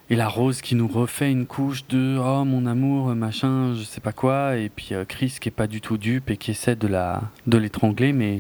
Et 0.10 0.16
la 0.16 0.28
Rose 0.28 0.62
qui 0.62 0.74
nous 0.74 0.88
refait 0.88 1.32
une 1.32 1.46
couche 1.46 1.86
de 1.88 2.18
oh 2.20 2.44
mon 2.44 2.66
amour 2.66 3.14
machin 3.14 3.76
je 3.76 3.84
sais 3.84 4.02
pas 4.02 4.12
quoi 4.12 4.58
et 4.58 4.70
puis 4.70 4.88
euh, 4.94 5.06
Chris 5.08 5.38
qui 5.40 5.50
est 5.50 5.52
pas 5.52 5.68
du 5.68 5.82
tout 5.82 6.00
dupe 6.00 6.32
et 6.32 6.38
qui 6.38 6.50
essaie 6.50 6.76
de 6.76 6.88
la 6.88 7.22
de 7.46 7.60
l'étrangler 7.60 8.12
mais 8.12 8.40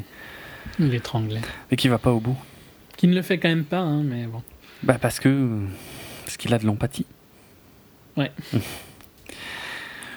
Il 0.79 0.93
étranglait. 0.93 1.41
mais 1.69 1.77
qui 1.77 1.87
va 1.87 1.97
pas 1.97 2.11
au 2.11 2.19
bout 2.19 2.37
Qui 2.97 3.07
ne 3.07 3.15
le 3.15 3.21
fait 3.21 3.37
quand 3.37 3.49
même 3.49 3.63
pas, 3.65 3.79
hein, 3.79 4.01
mais 4.03 4.25
bon. 4.27 4.41
bah 4.83 4.97
parce 5.01 5.19
que 5.19 5.59
parce 6.25 6.37
qu'il 6.37 6.53
a 6.53 6.57
de 6.59 6.65
l'empathie 6.65 7.05
Ouais. 8.17 8.31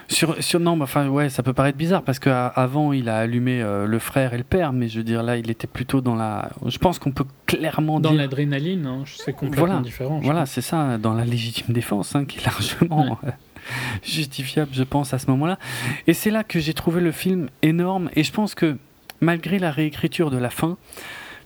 sur 0.09 0.43
sur 0.43 0.59
non 0.59 0.75
mais 0.75 0.83
enfin 0.83 1.07
ouais 1.07 1.29
ça 1.29 1.41
peut 1.41 1.53
paraître 1.53 1.77
bizarre 1.77 2.03
parce 2.03 2.19
que 2.19 2.29
à- 2.29 2.47
avant 2.47 2.93
il 2.93 3.09
a 3.09 3.17
allumé 3.17 3.61
euh, 3.61 3.87
le 3.87 3.99
frère 3.99 4.33
et 4.33 4.37
le 4.37 4.43
père 4.43 4.71
mais 4.73 4.87
je 4.89 4.97
veux 4.97 5.03
dire 5.03 5.23
là 5.23 5.37
il 5.37 5.49
était 5.49 5.65
plutôt 5.65 6.01
dans 6.01 6.15
la 6.15 6.49
je 6.67 6.77
pense 6.77 6.99
qu'on 6.99 7.11
peut 7.11 7.25
clairement 7.47 7.99
Dans 7.99 8.09
dire 8.11 8.19
l'adrénaline, 8.19 8.85
hein, 8.85 9.03
c'est 9.05 9.33
complètement 9.33 9.65
Voilà. 9.67 9.81
différent. 9.81 10.19
Voilà, 10.21 10.45
c'est 10.45 10.61
ça, 10.61 10.97
dans 10.97 11.13
la 11.13 11.23
légitime 11.25 11.73
défense, 11.73 12.15
hein, 12.15 12.25
qui 12.25 12.39
est 12.39 12.45
largement 12.45 13.17
euh, 13.23 13.29
justifiable, 14.03 14.71
je 14.73 14.83
pense, 14.83 15.13
à 15.13 15.19
ce 15.19 15.27
moment-là. 15.31 15.57
Et 16.07 16.13
c'est 16.13 16.31
là 16.31 16.43
que 16.43 16.59
j'ai 16.59 16.73
trouvé 16.73 16.99
le 17.01 17.11
film 17.11 17.49
énorme, 17.61 18.09
et 18.15 18.23
je 18.23 18.31
pense 18.31 18.55
que, 18.55 18.77
malgré 19.23 19.59
la 19.59 19.71
réécriture 19.71 20.29
de 20.31 20.37
la 20.37 20.49
fin, 20.49 20.77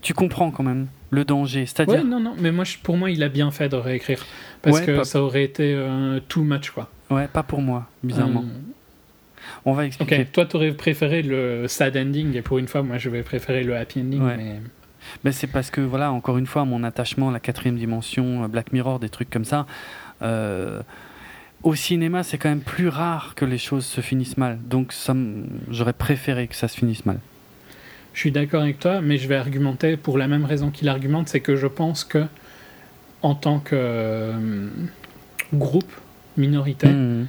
tu 0.02 0.14
comprends 0.14 0.52
quand 0.52 0.64
même 0.64 0.88
le 1.10 1.24
danger. 1.26 1.62
Ouais, 1.62 1.66
C'est-à-dire, 1.66 2.04
non, 2.04 2.20
non, 2.20 2.36
mais 2.38 2.52
moi, 2.52 2.64
je- 2.66 2.78
pour 2.78 2.98
moi, 2.98 3.10
il 3.10 3.24
a 3.24 3.30
bien 3.30 3.50
fait 3.52 3.70
de 3.70 3.76
réécrire. 3.78 4.26
Parce 4.62 4.80
Ouais, 4.80 4.86
que 4.86 4.98
pas- 4.98 5.04
ça 5.06 5.22
aurait 5.22 5.44
été 5.44 5.74
euh, 5.74 6.20
too 6.28 6.44
much, 6.44 6.72
quoi. 6.72 6.90
ouais, 7.10 7.28
pas 7.28 7.44
pour 7.44 7.62
moi, 7.62 7.88
bizarrement. 8.04 8.44
Euh, 8.46 8.60
On 9.66 9.72
va 9.74 9.84
ok, 9.84 9.88
expliquer. 9.88 10.26
toi, 10.26 10.46
t'aurais 10.46 10.72
préféré 10.74 11.22
le 11.22 11.68
sad 11.68 11.96
ending, 11.96 12.36
et 12.36 12.42
pour 12.42 12.58
une 12.58 12.68
fois, 12.68 12.84
moi, 12.84 12.98
je 12.98 13.10
vais 13.10 13.24
préférer 13.24 13.64
le 13.64 13.78
happy 13.78 14.02
ending. 14.02 14.22
Ouais. 14.22 14.36
Mais... 14.38 14.62
Mais 15.24 15.32
c'est 15.32 15.48
parce 15.48 15.70
que, 15.72 15.80
voilà, 15.80 16.12
encore 16.12 16.38
une 16.38 16.48
fois, 16.48 16.66
mon 16.66 16.84
attachement 16.84 17.30
à 17.30 17.32
la 17.32 17.40
quatrième 17.40 17.78
dimension, 17.78 18.44
euh, 18.44 18.48
Black 18.50 18.74
Mirror, 18.74 19.00
des 19.00 19.08
trucs 19.10 19.30
comme 19.30 19.46
ça, 19.46 19.66
euh, 20.22 20.82
au 21.64 21.76
cinéma, 21.76 22.24
c'est 22.24 22.38
quand 22.38 22.50
même 22.50 22.60
plus 22.62 22.90
rare 22.90 23.34
que 23.36 23.46
les 23.46 23.58
choses 23.58 23.86
se 23.86 24.02
finissent 24.02 24.38
mal. 24.38 24.60
Donc, 24.66 24.94
j'aurais 25.70 25.94
préféré 25.94 26.48
que 26.48 26.56
ça 26.56 26.68
se 26.68 26.76
finisse 26.78 27.06
mal. 27.06 27.20
Je 28.18 28.22
suis 28.22 28.32
d'accord 28.32 28.64
avec 28.64 28.80
toi, 28.80 29.00
mais 29.00 29.18
je 29.20 29.28
vais 29.28 29.36
argumenter 29.36 29.96
pour 29.96 30.18
la 30.18 30.28
même 30.28 30.44
raison 30.44 30.72
qu'il 30.72 30.90
argumente, 30.90 31.28
c'est 31.30 31.40
que 31.40 31.56
je 31.56 31.68
pense 31.68 32.04
que 32.04 32.26
en 33.22 33.36
tant 33.36 33.60
que 33.60 33.76
euh, 33.76 34.70
groupe 35.54 35.92
minoritaire, 36.36 36.96
Mhm. 36.96 37.28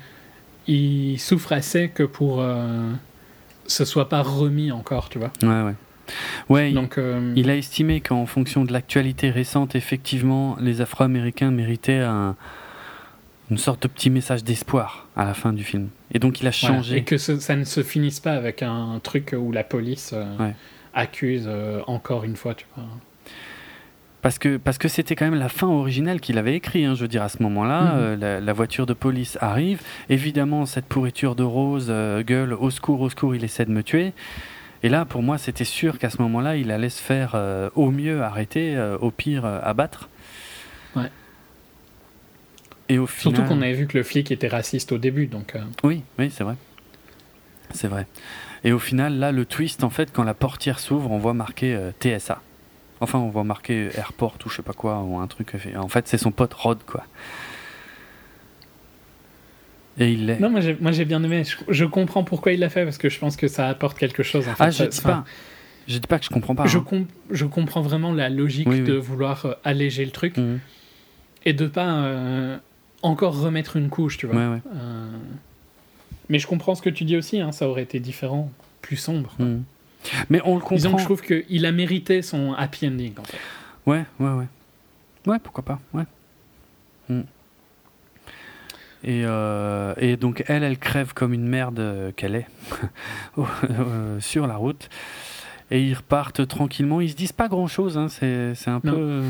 il 0.67 1.19
souffre 1.19 1.53
assez 1.53 1.91
que 1.91 2.05
pour 2.05 2.41
euh, 2.41 2.91
ce 3.67 3.85
soit 3.85 4.09
pas 4.09 4.23
remis 4.23 4.73
encore, 4.73 5.11
tu 5.11 5.19
vois. 5.19 5.31
Ouais, 5.43 5.63
ouais. 5.63 5.75
Ouais, 6.49 6.71
il- 6.71 6.75
Donc, 6.75 6.97
euh, 6.97 7.35
il 7.37 7.51
a 7.51 7.57
estimé 7.59 8.01
qu'en 8.01 8.25
fonction 8.25 8.65
de 8.65 8.73
l'actualité 8.73 9.29
récente, 9.29 9.75
effectivement, 9.75 10.57
les 10.59 10.81
Afro-Américains 10.81 11.51
méritaient 11.51 11.99
un- 12.01 12.35
une 13.51 13.59
sorte 13.59 13.83
de 13.83 13.89
petit 13.89 14.09
message 14.09 14.43
d'espoir 14.43 15.07
à 15.17 15.27
la 15.27 15.35
fin 15.35 15.53
du 15.53 15.65
film. 15.65 15.89
Et 16.15 16.19
donc 16.19 16.41
il 16.41 16.47
a 16.47 16.51
voilà. 16.63 16.77
changé. 16.77 16.97
et 16.97 17.03
que 17.05 17.19
ce- 17.19 17.39
ça 17.41 17.57
ne 17.57 17.65
se 17.65 17.83
finisse 17.83 18.21
pas 18.21 18.33
avec 18.33 18.63
un 18.63 18.99
truc 19.03 19.35
où 19.39 19.53
la 19.53 19.65
police 19.65 20.13
euh, 20.15 20.25
Ouais. 20.39 20.55
Accuse 20.99 21.45
euh, 21.47 21.81
encore 21.87 22.25
une 22.25 22.37
fois, 22.37 22.55
tu 22.55 22.67
vois. 22.77 22.85
Parce 24.21 24.39
que 24.41 24.57
parce 24.57 24.79
que 24.79 24.89
c'était 24.89 25.15
quand 25.15 25.27
même 25.27 25.39
la 25.39 25.49
fin 25.49 25.69
originale 25.69 26.21
qu'il 26.21 26.39
avait 26.39 26.55
écrit. 26.57 26.85
hein, 26.85 26.95
je 26.97 27.03
veux 27.03 27.09
dire 27.09 27.23
à 27.23 27.29
ce 27.29 27.41
moment-là, 27.45 27.83
Mhm. 27.83 27.91
euh, 27.99 28.17
la, 28.17 28.41
la 28.41 28.53
voiture 28.53 28.85
de 28.85 28.93
police 28.93 29.39
arrive. 29.41 29.81
Évidemment, 30.09 30.67
cette 30.67 30.87
pourriture 30.87 31.37
de 31.37 31.45
Rose 31.45 31.87
euh, 31.89 32.23
gueule 32.25 32.53
au 32.53 32.71
secours, 32.71 33.01
au 33.01 33.09
secours, 33.11 33.35
il 33.37 33.45
essaie 33.45 33.65
de 33.65 33.71
me 33.71 33.83
tuer. 33.83 34.13
Et 34.83 34.89
là, 34.89 35.05
pour 35.05 35.23
moi, 35.23 35.39
c'était 35.39 35.65
sûr 35.65 35.99
qu'à 35.99 36.11
ce 36.11 36.21
moment-là, 36.23 36.57
il 36.57 36.71
allait 36.73 36.89
se 36.89 37.03
faire 37.03 37.33
euh, 37.35 37.71
au 37.77 37.91
mieux 37.91 38.23
arrêter, 38.23 38.77
au 39.01 39.11
pire 39.11 39.45
abattre. 39.45 40.09
Ouais. 40.97 41.11
Et 42.89 42.99
au 42.99 43.07
Surtout 43.07 43.37
final, 43.43 43.49
qu'on 43.49 43.63
avait 43.63 43.73
vu 43.75 43.87
que 43.87 43.99
le 43.99 44.03
flic 44.05 44.31
était 44.31 44.49
raciste 44.49 44.93
au 44.93 44.99
début, 44.99 45.27
donc 45.27 45.57
Oui, 45.85 46.03
oui, 46.19 46.31
c'est 46.31 46.43
vrai. 46.45 46.55
C'est 47.73 47.89
vrai. 47.89 48.07
Et 48.65 48.73
au 48.73 48.79
final, 48.79 49.19
là, 49.19 49.33
le 49.33 49.45
twist, 49.45 49.85
en 49.85 49.91
fait, 49.91 50.11
quand 50.13 50.25
la 50.25 50.35
portière 50.35 50.79
s'ouvre, 50.81 51.11
on 51.11 51.19
voit 51.19 51.35
marqué 51.35 51.75
euh, 51.75 51.91
TSA. 52.01 52.41
Enfin, 53.01 53.19
on 53.21 53.29
voit 53.29 53.45
marqué 53.45 53.91
Airport 53.97 54.35
ou 54.45 54.49
je 54.49 54.57
sais 54.57 54.63
pas 54.63 54.73
quoi, 54.73 55.01
ou 55.03 55.19
un 55.19 55.27
truc. 55.29 55.53
En 55.77 55.89
fait, 55.89 56.09
c'est 56.09 56.19
son 56.19 56.33
pote 56.33 56.53
Rod, 56.55 56.79
quoi. 56.85 57.05
Et 60.01 60.13
il 60.13 60.31
est. 60.31 60.39
non, 60.39 60.51
moi 60.51 60.61
j'ai, 60.93 61.05
bien 61.05 61.23
aimé. 61.25 61.43
Je, 61.45 61.57
je 61.69 61.85
comprends 61.85 62.23
pourquoi 62.23 62.53
il 62.53 62.61
l'a 62.61 62.69
fait 62.69 62.85
parce 62.85 62.99
que 62.99 63.09
je 63.09 63.19
pense 63.19 63.37
que 63.37 63.49
ça 63.49 63.69
apporte 63.69 63.99
quelque 63.99 64.23
chose. 64.23 64.47
En 64.49 64.55
fait. 64.55 64.65
ah, 64.65 64.71
je 64.71 64.85
dis 64.85 65.01
pas. 65.01 65.25
Je 65.89 65.95
dis 65.99 66.07
pas 66.07 66.19
que 66.19 66.25
je 66.25 66.31
comprends 66.31 66.55
pas. 66.55 66.67
Je, 66.67 66.79
hein. 66.79 66.85
com- 66.87 67.07
je 67.31 67.45
comprends 67.47 67.81
vraiment 67.81 68.13
la 68.13 68.29
logique 68.29 68.69
Oui, 68.69 68.81
de 68.83 68.95
oui. 68.95 69.01
vouloir 69.01 69.47
euh, 69.47 69.53
alléger 69.65 70.05
le 70.05 70.11
truc 70.13 70.37
Mhm. 70.37 70.61
et 71.47 71.53
de 71.53 71.67
pas 71.67 71.89
euh, 72.05 72.59
encore 73.03 73.41
remettre 73.41 73.77
une 73.77 73.89
couche, 73.89 74.19
tu 74.19 74.27
vois. 74.27 74.37
Ouais, 74.37 74.47
ouais. 74.55 74.61
Euh, 74.75 75.09
Mais 76.29 76.39
je 76.39 76.47
comprends 76.47 76.75
ce 76.75 76.83
que 76.83 76.91
tu 76.91 77.05
dis 77.05 77.17
aussi, 77.17 77.41
hein, 77.41 77.53
ça 77.53 77.69
aurait 77.69 77.83
été 77.83 78.01
différent, 78.01 78.51
plus 78.83 78.97
sombre. 78.97 79.35
Mhm. 79.39 79.65
Mais 80.31 80.41
on 80.45 80.55
le 80.55 80.61
comprend. 80.61 80.77
Disons 80.77 80.93
que 80.95 81.01
je 81.01 81.05
trouve 81.05 81.23
qu'il 81.23 81.67
a 81.67 81.73
mérité 81.73 82.23
son 82.23 82.53
happy 82.55 82.87
ending, 82.87 83.13
en 83.19 83.25
fait. 83.25 83.39
Ouais, 83.87 84.05
ouais, 84.21 84.31
ouais. 84.31 84.47
Ouais, 85.27 85.39
pourquoi 85.43 85.65
pas, 85.65 85.81
ouais. 85.95 86.05
Mm. 87.09 87.21
Et, 89.05 89.23
euh, 89.25 89.95
et 89.99 90.17
donc 90.17 90.45
elle, 90.49 90.65
elle 90.65 90.77
crève 90.79 91.15
comme 91.15 91.33
une 91.33 91.47
merde 91.47 91.79
euh, 91.79 92.11
qu'elle 92.13 92.35
est 92.35 92.47
euh, 93.39 94.19
sur 94.21 94.47
la 94.47 94.57
route. 94.57 94.89
Et 95.71 95.83
ils 95.83 95.95
repartent 95.95 96.47
tranquillement. 96.49 97.01
Ils 97.01 97.11
se 97.11 97.15
disent 97.17 97.33
pas 97.33 97.49
grand-chose. 97.49 97.97
Hein. 97.99 98.09
C'est, 98.09 98.55
c'est 98.55 98.71
un 98.71 98.81
Non. 98.83 98.93
peu 98.95 99.23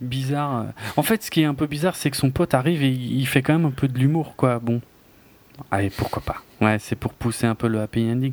bizarre. 0.00 0.66
En 0.96 1.02
fait, 1.02 1.22
ce 1.22 1.30
qui 1.30 1.42
est 1.42 1.46
un 1.46 1.54
peu 1.54 1.66
bizarre, 1.66 1.96
c'est 1.96 2.10
que 2.10 2.16
son 2.16 2.30
pote 2.30 2.54
arrive 2.54 2.82
et 2.82 2.90
il 2.90 3.26
fait 3.26 3.42
quand 3.42 3.52
même 3.54 3.66
un 3.66 3.70
peu 3.72 3.88
de 3.88 3.98
l'humour, 3.98 4.34
quoi. 4.36 4.58
Bon. 4.60 4.80
Allez, 5.70 5.90
pourquoi 5.90 6.22
pas. 6.22 6.42
Ouais, 6.60 6.78
c'est 6.78 6.96
pour 6.96 7.12
pousser 7.12 7.46
un 7.46 7.54
peu 7.54 7.68
le 7.68 7.80
happy 7.80 8.02
ending. 8.10 8.32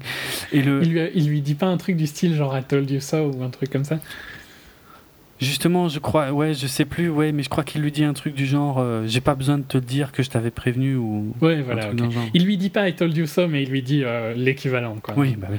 Et 0.51 0.61
le... 0.61 0.81
Il 0.83 0.91
lui, 0.91 1.01
il 1.15 1.27
lui 1.27 1.41
dit 1.41 1.55
pas 1.55 1.67
un 1.67 1.77
truc 1.77 1.95
du 1.95 2.07
style 2.07 2.35
genre 2.35 2.57
I 2.57 2.63
told 2.63 2.89
you 2.89 2.99
so 2.99 3.31
ou 3.31 3.43
un 3.43 3.49
truc 3.49 3.69
comme 3.69 3.83
ça? 3.83 3.99
Justement, 5.39 5.89
je 5.89 5.97
crois, 5.97 6.31
ouais, 6.31 6.53
je 6.53 6.67
sais 6.67 6.85
plus, 6.85 7.09
ouais, 7.09 7.31
mais 7.31 7.41
je 7.41 7.49
crois 7.49 7.63
qu'il 7.63 7.81
lui 7.81 7.91
dit 7.91 8.03
un 8.03 8.13
truc 8.13 8.35
du 8.35 8.45
genre, 8.45 8.77
euh, 8.77 9.05
j'ai 9.07 9.21
pas 9.21 9.33
besoin 9.33 9.57
de 9.57 9.63
te 9.63 9.77
le 9.77 9.83
dire 9.83 10.11
que 10.11 10.21
je 10.21 10.29
t'avais 10.29 10.51
prévenu 10.51 10.95
ou. 10.95 11.33
Ouais, 11.41 11.61
voilà. 11.63 11.85
truc 11.85 11.93
ok. 11.93 11.99
dans 11.99 12.05
le 12.05 12.11
genre. 12.11 12.29
Il 12.35 12.45
lui 12.45 12.57
dit 12.57 12.69
pas 12.69 12.87
I 12.87 12.95
told 12.95 13.17
you 13.17 13.25
so, 13.25 13.47
mais 13.47 13.63
il 13.63 13.69
lui 13.69 13.81
dit 13.81 14.03
euh, 14.03 14.33
l'équivalent, 14.35 14.97
quoi. 15.01 15.15
Oui, 15.17 15.35
bah 15.35 15.47
oui. 15.49 15.57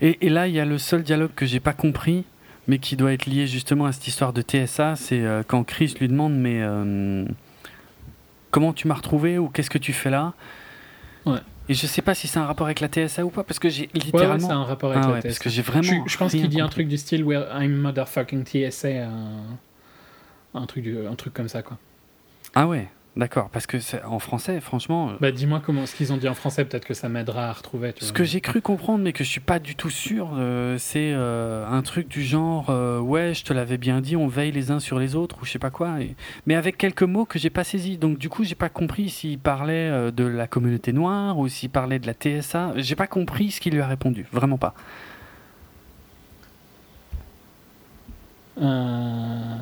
Et, 0.00 0.26
et 0.26 0.28
là, 0.28 0.48
il 0.48 0.54
y 0.54 0.60
a 0.60 0.64
le 0.64 0.78
seul 0.78 1.02
dialogue 1.02 1.30
que 1.36 1.46
j'ai 1.46 1.60
pas 1.60 1.72
compris, 1.72 2.24
mais 2.66 2.78
qui 2.78 2.96
doit 2.96 3.12
être 3.12 3.26
lié 3.26 3.46
justement 3.46 3.86
à 3.86 3.92
cette 3.92 4.06
histoire 4.06 4.32
de 4.32 4.42
TSA, 4.42 4.96
c'est 4.96 5.20
euh, 5.20 5.42
quand 5.46 5.64
Chris 5.64 5.94
lui 6.00 6.08
demande, 6.08 6.34
mais 6.34 6.60
euh, 6.62 7.24
comment 8.50 8.72
tu 8.72 8.88
m'as 8.88 8.94
retrouvé 8.94 9.38
ou 9.38 9.48
qu'est-ce 9.48 9.70
que 9.70 9.78
tu 9.78 9.92
fais 9.92 10.10
là 10.10 10.32
Ouais. 11.26 11.38
Et 11.68 11.74
je 11.74 11.86
sais 11.86 12.02
pas 12.02 12.14
si 12.14 12.26
c'est 12.26 12.38
un 12.38 12.46
rapport 12.46 12.66
avec 12.66 12.80
la 12.80 12.88
TSA 12.88 13.24
ou 13.24 13.30
pas, 13.30 13.44
parce 13.44 13.58
que 13.60 13.68
j'ai 13.68 13.82
Ouais, 13.84 13.88
ouais, 13.94 14.00
littéralement. 14.06 14.46
c'est 14.48 14.52
un 14.54 14.64
rapport 14.64 14.90
avec 14.90 15.04
Ah 15.04 15.08
la 15.08 15.12
ouais, 15.14 15.20
TSA. 15.20 15.28
parce 15.28 15.38
que 15.38 15.50
j'ai 15.50 15.62
vraiment. 15.62 15.82
Je, 16.06 16.10
je 16.12 16.16
pense 16.18 16.32
qu'il 16.32 16.48
dit 16.48 16.60
un 16.60 16.68
truc 16.68 16.88
du 16.88 16.96
style 16.96 17.22
Where 17.24 17.46
I'm 17.60 17.72
motherfucking 17.76 18.44
TSA, 18.44 18.88
un, 19.06 19.42
un, 20.54 20.66
truc, 20.66 20.82
du- 20.82 21.06
un 21.06 21.14
truc 21.14 21.32
comme 21.34 21.48
ça, 21.48 21.62
quoi. 21.62 21.78
Ah 22.54 22.66
ouais, 22.66 22.88
d'accord, 23.16 23.50
parce 23.50 23.66
que 23.66 23.80
c'est- 23.80 24.02
en 24.04 24.18
français, 24.18 24.60
franchement. 24.60 25.10
euh, 25.10 25.12
Bah, 25.20 25.32
dis-moi 25.32 25.60
comment 25.64 25.84
ce 25.86 25.94
qu'ils 25.94 26.12
ont 26.12 26.16
dit 26.16 26.28
en 26.28 26.34
français, 26.34 26.64
peut-être 26.64 26.84
que 26.86 26.94
ça 26.94 27.08
m'aidera 27.08 27.48
à 27.48 27.52
retrouver. 27.52 27.92
Tu 27.92 28.00
Ce 28.04 28.10
vois. 28.10 28.16
que 28.16 28.24
j'ai 28.24 28.40
cru 28.40 28.60
comprendre, 28.62 29.02
mais 29.04 29.12
que 29.12 29.24
je 29.24 29.28
suis 29.28 29.40
pas 29.40 29.58
du 29.58 29.74
tout 29.74 29.90
sûr, 29.90 30.30
euh, 30.38 30.76
c'est 30.78 31.12
euh, 31.12 31.66
un 31.66 31.82
truc 31.82 32.08
du 32.08 32.22
genre 32.22 32.70
euh, 32.70 32.98
ouais, 33.00 33.34
je 33.34 33.44
te 33.44 33.52
l'avais 33.52 33.78
bien 33.78 34.00
dit, 34.00 34.16
on 34.16 34.28
veille 34.28 34.52
les 34.52 34.70
uns 34.70 34.80
sur 34.80 34.98
les 34.98 35.16
autres 35.16 35.36
ou 35.42 35.44
je 35.44 35.50
sais 35.50 35.58
pas 35.58 35.70
quoi, 35.70 36.00
et- 36.00 36.14
mais 36.46 36.54
avec 36.54 36.78
quelques 36.78 37.02
mots 37.02 37.24
que 37.26 37.38
j'ai 37.38 37.50
pas 37.50 37.64
saisis. 37.64 37.98
Donc 37.98 38.16
du 38.18 38.28
coup, 38.28 38.44
j'ai 38.44 38.54
pas 38.54 38.68
compris 38.68 39.10
s'il 39.10 39.38
parlait 39.38 40.10
de 40.12 40.24
la 40.24 40.46
communauté 40.46 40.92
noire 40.92 41.38
ou 41.38 41.48
s'il 41.48 41.70
parlait 41.70 41.98
de 41.98 42.06
la 42.06 42.14
TSA. 42.14 42.72
J'ai 42.76 42.94
pas 42.96 43.06
compris 43.08 43.50
ce 43.50 43.60
qu'il 43.60 43.74
lui 43.74 43.80
a 43.80 43.86
répondu, 43.86 44.26
vraiment 44.32 44.56
pas. 44.58 44.74
Euh, 48.60 49.56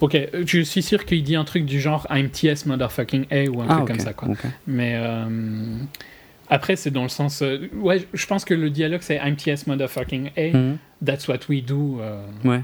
Ok, 0.00 0.16
je 0.46 0.60
suis 0.62 0.82
sûr 0.82 1.04
qu'il 1.04 1.22
dit 1.22 1.36
un 1.36 1.44
truc 1.44 1.64
du 1.66 1.80
genre 1.80 2.06
I'm 2.10 2.30
TS 2.30 2.64
motherfucking 2.66 3.26
A 3.30 3.44
ou 3.50 3.60
un 3.60 3.66
ah 3.68 3.74
truc 3.76 3.86
comme 3.88 3.98
ça, 4.00 4.12
quoi. 4.14 4.28
Mais 4.66 4.94
euh, 4.96 5.24
après, 6.48 6.76
c'est 6.76 6.90
dans 6.90 7.02
le 7.02 7.08
sens. 7.10 7.42
euh, 7.42 7.68
ouais, 7.74 8.06
je 8.14 8.26
pense 8.26 8.44
que 8.44 8.54
le 8.54 8.70
dialogue 8.70 9.02
c'est 9.02 9.16
I'm 9.16 9.36
TS 9.36 9.66
motherfucking 9.66 10.30
A, 10.36 10.56
Mhm. 10.56 10.78
that's 11.04 11.28
what 11.28 11.40
we 11.48 11.62
do. 11.62 12.00
euh. 12.00 12.22
Ouais. 12.44 12.62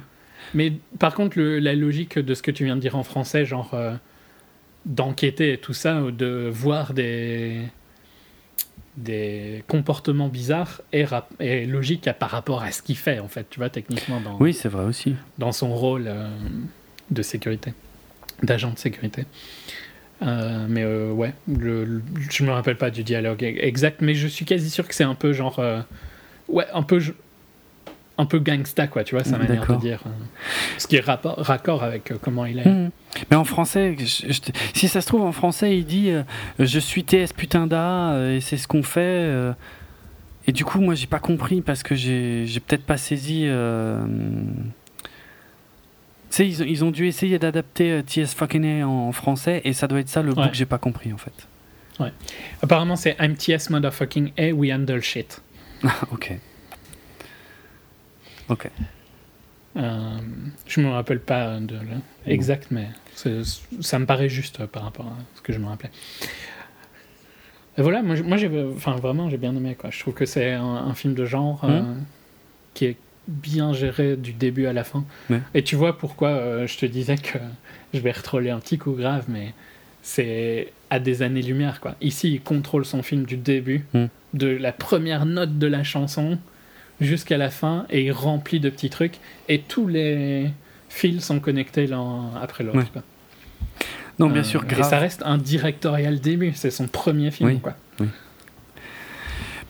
Mais 0.55 0.73
par 0.99 1.15
contre, 1.15 1.39
le- 1.39 1.59
la 1.59 1.75
logique 1.75 2.19
de 2.19 2.35
ce 2.35 2.43
que 2.43 2.51
tu 2.51 2.65
viens 2.65 2.77
de 2.77 2.81
dire 2.81 2.97
en 2.97 3.03
français, 3.03 3.45
genre 3.45 3.75
d'enquêter 4.87 5.53
et 5.55 5.59
tout 5.59 5.75
ça, 5.75 6.01
ou 6.03 6.11
de 6.11 6.49
voir 6.51 6.95
des 6.95 7.61
des 8.97 9.63
comportements 9.69 10.29
bizarres 10.29 10.81
est, 10.91 11.67
logique 11.67 12.09
par 12.19 12.31
rapport 12.31 12.63
à 12.63 12.71
ce 12.73 12.81
qu'il 12.81 12.97
fait 12.97 13.19
en 13.19 13.29
fait 13.29 13.47
tu 13.51 13.59
vois 13.59 13.69
techniquement 13.69 14.21
dans, 14.23 14.39
Oui, 14.39 14.55
c'est 14.55 14.71
vrai 14.71 14.85
aussi. 14.87 15.15
dans 15.37 15.53
son 15.53 15.75
rôle 15.75 16.11
de 17.11 17.23
sécurité, 17.23 17.73
d'agent 18.43 18.71
de 18.71 18.79
sécurité. 18.79 19.25
Euh, 20.23 20.67
mais 20.69 20.83
euh, 20.83 21.13
ouais, 21.13 21.35
le, 21.47 21.85
le- 21.85 22.03
je 22.31 22.43
me 22.43 22.51
rappelle 22.51 22.77
pas 22.79 22.91
du 22.91 23.03
dialogue 23.05 23.43
e- 23.45 23.59
exact, 23.65 24.01
mais 24.01 24.15
je 24.15 24.27
suis 24.27 24.47
quasi 24.47 24.71
sûr 24.71 24.89
que 24.89 24.95
c'est 24.95 25.05
un 25.05 25.15
peu 25.15 25.33
genre. 25.35 25.59
euh, 25.59 25.81
ouais, 26.49 26.67
un 26.73 26.83
peu. 26.83 27.01
Un 28.19 28.25
peu 28.25 28.39
gangsta, 28.39 28.87
quoi, 28.87 29.05
tu 29.05 29.15
vois, 29.15 29.25
sa 29.25 29.37
manière 29.37 29.67
de 29.67 29.79
dire. 29.79 30.03
ce 30.79 30.87
qui 30.87 30.97
est 30.97 31.01
rapport, 31.01 31.37
raccord 31.37 31.83
avec 31.85 32.15
comment 32.23 32.47
il 32.47 32.61
est. 32.61 32.65
Mhm. 32.67 32.91
Mais 33.31 33.37
en 33.37 33.45
français, 33.45 33.95
je- 33.99 34.33
je 34.33 34.41
te- 34.41 34.53
si 34.73 34.89
ça 34.89 35.03
se 35.03 35.07
trouve 35.07 35.21
en 35.21 35.33
français, 35.33 35.77
il 35.77 35.85
dit 35.85 36.11
je 36.59 36.79
suis 36.79 37.05
TS 37.05 37.35
putain 37.37 37.67
d'A 37.67 38.17
et 38.33 38.41
c'est 38.41 38.57
ce 38.57 38.67
qu'on 38.67 38.83
fait. 38.83 39.31
et 40.47 40.53
du 40.53 40.65
coup, 40.65 40.81
moi, 40.81 40.95
j'ai 40.95 41.07
pas 41.09 41.19
compris 41.19 41.61
parce 41.61 41.83
que 41.83 41.95
j'ai 41.95 42.47
peut-être 42.67 42.85
pas 42.87 42.97
saisi. 42.97 43.47
Sais, 46.31 46.47
ils, 46.49 46.63
ont- 46.63 46.67
ils 46.67 46.85
ont 46.85 46.91
dû 46.91 47.07
essayer 47.07 47.39
d'adapter 47.39 47.91
euh, 47.93 48.03
TS 48.03 48.35
fucking 48.35 48.83
A 48.83 48.87
en 48.89 49.13
français 49.13 49.61
et 49.65 49.73
ça 49.73 49.87
doit 49.87 50.01
être 50.01 50.09
ça 50.09 50.23
le 50.23 50.33
bout 50.33 50.41
Ouais. 50.43 50.51
que 50.51 50.57
j'ai 50.57 50.67
pas 50.67 50.79
compris 50.79 51.13
en 51.13 51.19
fait. 51.19 51.47
Apparemment, 52.63 52.97
c'est 52.97 53.17
I'm 53.21 53.37
TS 53.37 53.71
motherfucking 53.71 54.33
A, 54.39 54.53
we 54.53 54.71
handle 54.73 55.01
shit. 55.01 55.41
Ah, 55.85 55.95
ok. 56.13 56.33
Ok. 58.49 58.71
Euh, 59.77 60.19
je 60.67 60.81
me 60.81 60.89
rappelle 60.89 61.21
pas 61.21 61.59
de 61.61 61.79
exact, 62.27 62.69
mais 62.71 62.89
ça 63.15 63.99
me 63.99 64.07
paraît 64.07 64.29
juste 64.29 64.61
euh, 64.61 64.67
par 64.67 64.85
rapport 64.85 65.07
à 65.07 65.17
ce 65.35 65.43
que 65.43 65.53
je 65.53 65.59
me 65.59 65.67
rappelais. 65.67 65.91
Et 67.79 67.83
voilà, 67.83 68.03
moi, 68.03 68.37
j'ai, 68.39 68.51
enfin 68.75 68.93
vraiment, 68.97 69.29
j'ai 69.29 69.37
bien 69.37 69.55
aimé 69.55 69.75
quoi. 69.79 69.91
Je 69.91 70.01
trouve 70.01 70.15
que 70.15 70.25
c'est 70.25 70.53
un, 70.53 70.65
un 70.65 70.95
film 70.95 71.13
de 71.15 71.27
genre 71.27 71.61
euh, 71.65 71.83
qui 72.73 72.87
est 72.87 72.97
bien 73.29 73.73
géré 73.73 74.17
du 74.17 74.33
début 74.33 74.67
à 74.67 74.73
la 74.73 74.85
fin. 74.85 75.05
Ouais. 75.31 75.41
Et 75.55 75.63
tu 75.65 75.77
vois 75.77 75.99
pourquoi 75.99 76.29
euh, 76.31 76.67
je 76.67 76.77
te 76.79 76.87
disais 76.87 77.17
que 77.17 77.39
je 77.95 78.01
vais 78.01 78.13
retroller 78.13 78.51
un 78.51 78.59
petit 78.61 78.79
coup 78.79 78.93
grave, 78.93 79.25
mais 79.29 79.53
c'est 80.03 80.73
à 80.91 80.99
des 81.01 81.23
années-lumière 81.23 81.81
quoi. 81.81 81.97
Ici, 82.01 82.33
il 82.35 82.41
contrôle 82.41 82.85
son 82.85 83.03
film 83.03 83.25
du 83.25 83.37
début, 83.37 83.85
Mm. 83.95 84.05
de 84.35 84.47
la 84.49 84.73
première 84.73 85.27
note 85.27 85.59
de 85.59 85.67
la 85.67 85.83
chanson 85.83 86.39
jusqu'à 87.01 87.37
la 87.37 87.51
fin, 87.51 87.87
et 87.91 88.05
il 88.05 88.13
remplit 88.13 88.61
de 88.61 88.71
petits 88.71 88.91
trucs, 88.91 89.17
et 89.49 89.61
tous 89.61 89.87
les 89.89 90.51
fils 90.89 91.25
sont 91.25 91.41
connectés 91.41 91.87
l'un 91.87 92.31
après 92.41 92.65
l'autre. 92.65 92.79
Ouais. 92.79 93.03
Non, 94.19 94.31
bien 94.31 94.41
Euh, 94.41 94.45
sûr, 94.45 94.65
Et 94.65 94.67
grave. 94.69 94.89
ça 94.89 94.99
reste 94.99 95.23
un 95.27 95.37
directorial 95.37 96.21
début, 96.21 96.53
c'est 96.55 96.71
son 96.71 96.87
premier 96.89 97.31
film. 97.31 97.51
Oui, 97.51 97.59
Quoi. 97.61 97.75
oui. 98.01 98.07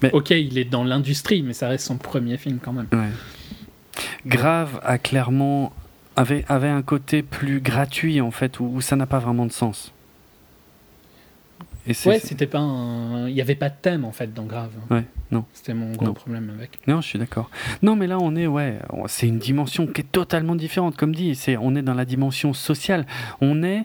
Mais- 0.02 0.12
Ok, 0.12 0.30
il 0.30 0.58
est 0.58 0.64
dans 0.66 0.84
l'industrie, 0.84 1.42
mais 1.42 1.52
ça 1.54 1.68
reste 1.68 1.86
son 1.86 1.96
premier 1.96 2.36
film 2.36 2.58
quand 2.62 2.72
même. 2.72 2.86
Ouais. 2.92 3.08
Grave 4.26 4.80
a 4.84 4.98
clairement 4.98 5.72
avait, 6.16 6.44
avait 6.48 6.68
un 6.68 6.82
côté 6.82 7.22
plus 7.22 7.60
gratuit 7.60 8.20
en 8.20 8.30
fait 8.30 8.58
où, 8.60 8.64
où 8.74 8.80
ça 8.80 8.96
n'a 8.96 9.06
pas 9.06 9.18
vraiment 9.18 9.46
de 9.46 9.52
sens. 9.52 9.92
Et 11.88 11.92
Ouais, 12.04 12.18
c'était 12.18 12.46
pas 12.48 12.58
un... 12.58 13.28
Il 13.28 13.34
n'y 13.34 13.40
avait 13.40 13.54
pas 13.54 13.68
de 13.68 13.74
thème 13.80 14.04
en 14.04 14.10
fait 14.12 14.34
dans 14.34 14.44
Grave. 14.44 14.70
Ouais, 14.90 15.04
non. 15.30 15.44
C'était 15.52 15.72
mon 15.74 15.92
gros 15.92 16.06
Non. 16.06 16.14
problème 16.14 16.50
avec. 16.56 16.78
Non, 16.88 17.00
je 17.00 17.06
suis 17.06 17.18
d'accord. 17.18 17.48
Non, 17.82 17.94
mais 17.94 18.08
là, 18.08 18.18
on 18.18 18.34
est, 18.34 18.46
ouais, 18.48 18.78
c'est 19.06 19.28
une 19.28 19.38
dimension 19.38 19.86
qui 19.86 20.00
est 20.00 20.10
totalement 20.10 20.56
différente. 20.56 20.96
Comme 20.96 21.14
dit, 21.14 21.36
c'est, 21.36 21.56
on 21.56 21.76
est 21.76 21.82
dans 21.82 21.94
la 21.94 22.04
dimension 22.04 22.52
sociale. 22.54 23.06
On 23.40 23.62
est, 23.62 23.84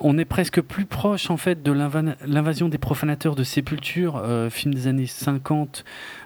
on 0.00 0.18
est 0.18 0.24
presque 0.24 0.60
plus 0.60 0.84
proche, 0.84 1.30
en 1.30 1.36
fait, 1.36 1.62
de 1.62 1.72
l'inva- 1.72 2.16
l'invasion 2.26 2.68
des 2.68 2.78
profanateurs 2.78 3.34
de 3.34 3.44
Sépulture, 3.44 4.16
euh, 4.16 4.50
film 4.50 4.74
des 4.74 4.86
années 4.88 5.06
50, 5.06 5.84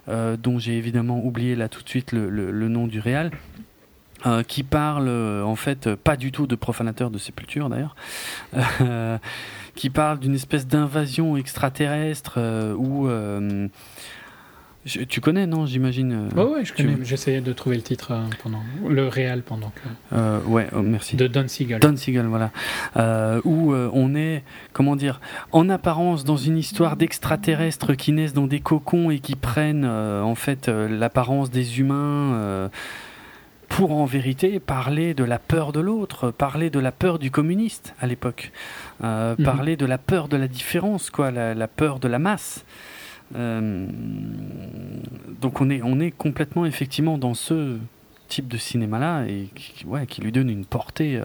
euh, 0.09 0.37
dont 0.37 0.59
j'ai 0.59 0.77
évidemment 0.77 1.25
oublié 1.25 1.55
là 1.57 1.69
tout 1.69 1.83
de 1.83 1.89
suite 1.89 2.13
le, 2.13 2.69
nom 2.69 2.87
du 2.87 3.01
réal. 3.01 3.31
euh, 4.27 4.43
qui 4.43 4.63
parle 4.65 5.09
en 5.09 5.57
fait 5.57 5.95
pas 5.95 6.15
du 6.17 6.31
tout 6.31 6.47
de 6.47 6.55
profanateurs 6.55 7.11
de 7.11 7.17
sépulture 7.17 7.71
d'ailleurs, 7.71 7.97
qui 9.75 9.89
parle 9.89 10.19
d'une 10.19 10.35
espèce 10.35 10.67
d'invasion 10.67 11.39
extraterrestre 11.39 12.39
où 12.77 13.09
je- 14.87 15.01
tu 15.01 15.21
connais 15.21 15.47
non 15.47 15.67
j'imagine 15.67 16.29
euh, 16.35 16.43
Ouais, 16.45 16.53
ouais, 16.55 16.65
je 16.65 16.73
tu- 16.73 16.85
connais. 16.85 17.05
J'essayais 17.05 17.41
de 17.41 17.53
trouver 17.53 17.77
le 17.77 17.83
titre 17.83 18.13
euh, 18.13 18.23
pendant 18.43 18.63
le 18.89 19.09
réel 19.09 19.43
pendant 19.43 19.71
que 19.71 20.17
euh, 20.17 20.41
ouais 20.47 20.69
oh, 20.75 20.81
merci 20.83 21.17
de 21.17 21.27
Don 21.27 21.47
Siegel. 21.49 21.81
Don 21.81 21.97
Siegel, 21.97 22.27
voilà, 22.27 22.51
Euh, 22.97 23.41
où 23.45 23.73
euh, 23.73 23.91
on 23.93 24.15
est, 24.15 24.43
comment 24.73 24.97
dire, 24.97 25.21
en 25.53 25.69
apparence 25.69 26.25
dans 26.25 26.37
une 26.39 26.57
histoire 26.59 26.97
d'extraterrestres 26.97 27.95
qui 27.95 28.13
naissent 28.13 28.33
dans 28.35 28.47
des 28.47 28.61
cocons 28.61 29.11
et 29.11 29.19
qui 29.19 29.37
prennent 29.37 29.85
euh, 29.85 30.23
en 30.23 30.35
fait 30.35 30.69
euh, 30.69 30.89
l'apparence 30.89 31.51
des 31.51 31.81
humains. 31.81 32.35
euh, 32.35 32.69
pour 33.69 33.93
en 33.93 34.05
vérité 34.05 34.59
parler 34.59 35.15
de 35.15 35.23
la 35.23 35.39
peur 35.39 35.71
de 35.71 35.79
l'autre, 35.79 36.33
parler 36.33 36.71
de 36.71 36.81
la 36.81 36.91
peur 36.91 37.21
du 37.21 37.31
communiste 37.31 37.95
à 38.01 38.09
l'époque, 38.09 38.51
euh, 39.05 39.37
Mhm. 39.39 39.45
parler 39.45 39.77
de 39.77 39.87
la 39.87 39.97
peur 39.97 40.27
de 40.27 40.37
la 40.37 40.49
différence, 40.49 41.09
quoi, 41.09 41.31
la, 41.31 41.55
la 41.55 41.69
peur 41.69 42.01
de 42.01 42.09
la 42.09 42.19
masse. 42.19 42.65
Euh, 43.37 43.87
donc 45.41 45.61
on 45.61 45.71
est, 45.71 45.83
on 45.83 46.01
est 46.01 46.11
complètement 46.11 46.67
effectivement 46.67 47.17
dans 47.19 47.35
ce 47.35 47.79
type 48.29 48.49
de 48.49 48.57
cinéma-là 48.57 49.25
et 49.27 49.49
qui, 49.55 49.85
ouais, 49.87 50.07
qui 50.07 50.21
lui 50.21 50.33
donne 50.33 50.51
une 50.51 50.65
portée 50.65 51.17
euh, 51.17 51.25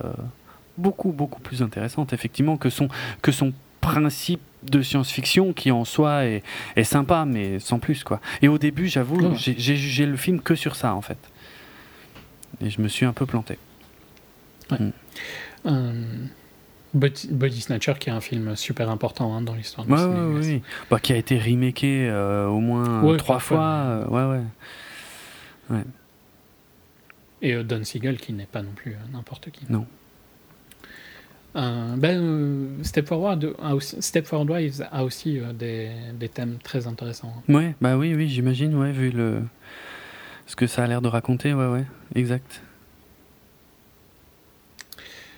beaucoup, 0.77 1.11
beaucoup 1.11 1.39
plus 1.41 1.61
intéressante, 1.61 2.13
effectivement, 2.13 2.57
que 2.57 2.69
son, 2.69 2.87
que 3.21 3.31
son 3.31 3.53
principe 3.81 4.41
de 4.63 4.81
science-fiction 4.81 5.53
qui 5.53 5.69
en 5.71 5.85
soi 5.85 6.25
est, 6.25 6.41
est 6.75 6.83
sympa, 6.83 7.25
mais 7.25 7.59
sans 7.59 7.77
plus. 7.79 8.03
quoi. 8.03 8.19
Et 8.41 8.47
au 8.47 8.57
début, 8.57 8.87
j'avoue, 8.87 9.19
Ouais. 9.21 9.35
j'ai 9.37 9.75
jugé 9.75 10.05
le 10.07 10.17
film 10.17 10.41
que 10.41 10.55
sur 10.55 10.75
ça, 10.75 10.95
en 10.95 11.01
fait. 11.01 11.19
Et 12.61 12.69
je 12.71 12.81
me 12.81 12.87
suis 12.87 13.05
un 13.05 13.13
peu 13.13 13.25
planté. 13.27 13.59
Euh, 15.65 16.25
Body, 16.95 17.27
Body 17.29 17.61
Snatcher, 17.61 17.93
qui 17.99 18.09
est 18.09 18.13
un 18.13 18.21
film 18.21 18.55
super 18.55 18.89
important 18.89 19.35
hein, 19.35 19.41
dans 19.41 19.53
l'histoire 19.53 19.85
du 19.85 19.93
Ouais, 19.93 20.03
ouais, 20.03 20.39
ouais. 20.39 20.61
Bah, 20.89 20.99
qui 20.99 21.13
a 21.13 21.17
été 21.17 21.37
remaké 21.37 22.07
euh, 22.09 22.47
au 22.47 22.59
moins 22.61 23.03
Ouais, 23.03 23.17
trois 23.17 23.39
fois, 23.39 23.57
fois. 24.09 24.17
euh, 24.17 24.33
ouais, 24.39 24.41
ouais. 25.69 25.83
Et 27.41 27.53
euh, 27.53 27.63
Don 27.63 27.83
Siegel, 27.83 28.17
qui 28.17 28.33
n'est 28.33 28.45
pas 28.45 28.61
non 28.61 28.71
plus 28.75 28.93
euh, 28.93 28.97
n'importe 29.13 29.51
qui. 29.51 29.65
Non. 29.69 29.85
Euh, 31.57 31.95
ben, 31.97 32.21
euh, 32.21 32.83
Step, 32.83 33.07
Forward 33.07 33.53
a 33.61 33.75
aussi, 33.75 34.01
Step 34.01 34.25
Forward 34.25 34.49
Wives 34.49 34.87
a 34.91 35.03
aussi 35.03 35.39
euh, 35.39 35.53
des, 35.53 35.89
des 36.13 36.27
thèmes 36.29 36.57
très 36.63 36.87
intéressants. 36.87 37.33
hein. 37.47 37.53
Ouais, 37.53 37.75
bah 37.81 37.97
oui, 37.97 38.13
oui, 38.15 38.27
j'imagine, 38.29 38.73
ouais, 38.75 38.91
vu 38.91 39.09
le... 39.11 39.41
ce 40.47 40.55
que 40.55 40.67
ça 40.67 40.83
a 40.83 40.87
l'air 40.87 41.01
de 41.01 41.07
raconter, 41.07 41.53
ouais, 41.53 41.67
ouais, 41.67 41.85
exact. 42.15 42.61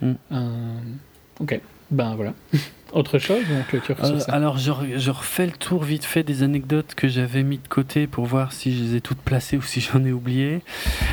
Mm. 0.02 0.14
Euh, 0.32 0.80
ok, 1.40 1.60
ben 1.92 2.16
voilà. 2.16 2.34
Autre 2.94 3.20
chose 3.20 3.44
clôture 3.68 3.98
sur 3.98 4.16
Euh, 4.16 4.20
ça 4.20 4.32
alors 4.32 4.58
je, 4.58 4.72
re- 4.72 4.98
je 4.98 5.12
refais 5.12 5.46
le 5.46 5.52
tour 5.52 5.84
vite 5.84 6.06
fait 6.06 6.24
des 6.24 6.42
anecdotes 6.42 6.96
que 6.96 7.10
j'avais 7.10 7.44
mis 7.44 7.58
de 7.58 7.68
côté 7.68 8.08
pour 8.08 8.26
voir 8.26 8.54
si 8.54 8.76
je 8.78 8.82
les 8.82 8.96
ai 8.96 9.02
toutes 9.02 9.18
placées 9.20 9.58
ou 9.58 9.62
si 9.62 9.82
j'en 9.82 10.04
ai 10.06 10.14
oublié. 10.14 10.62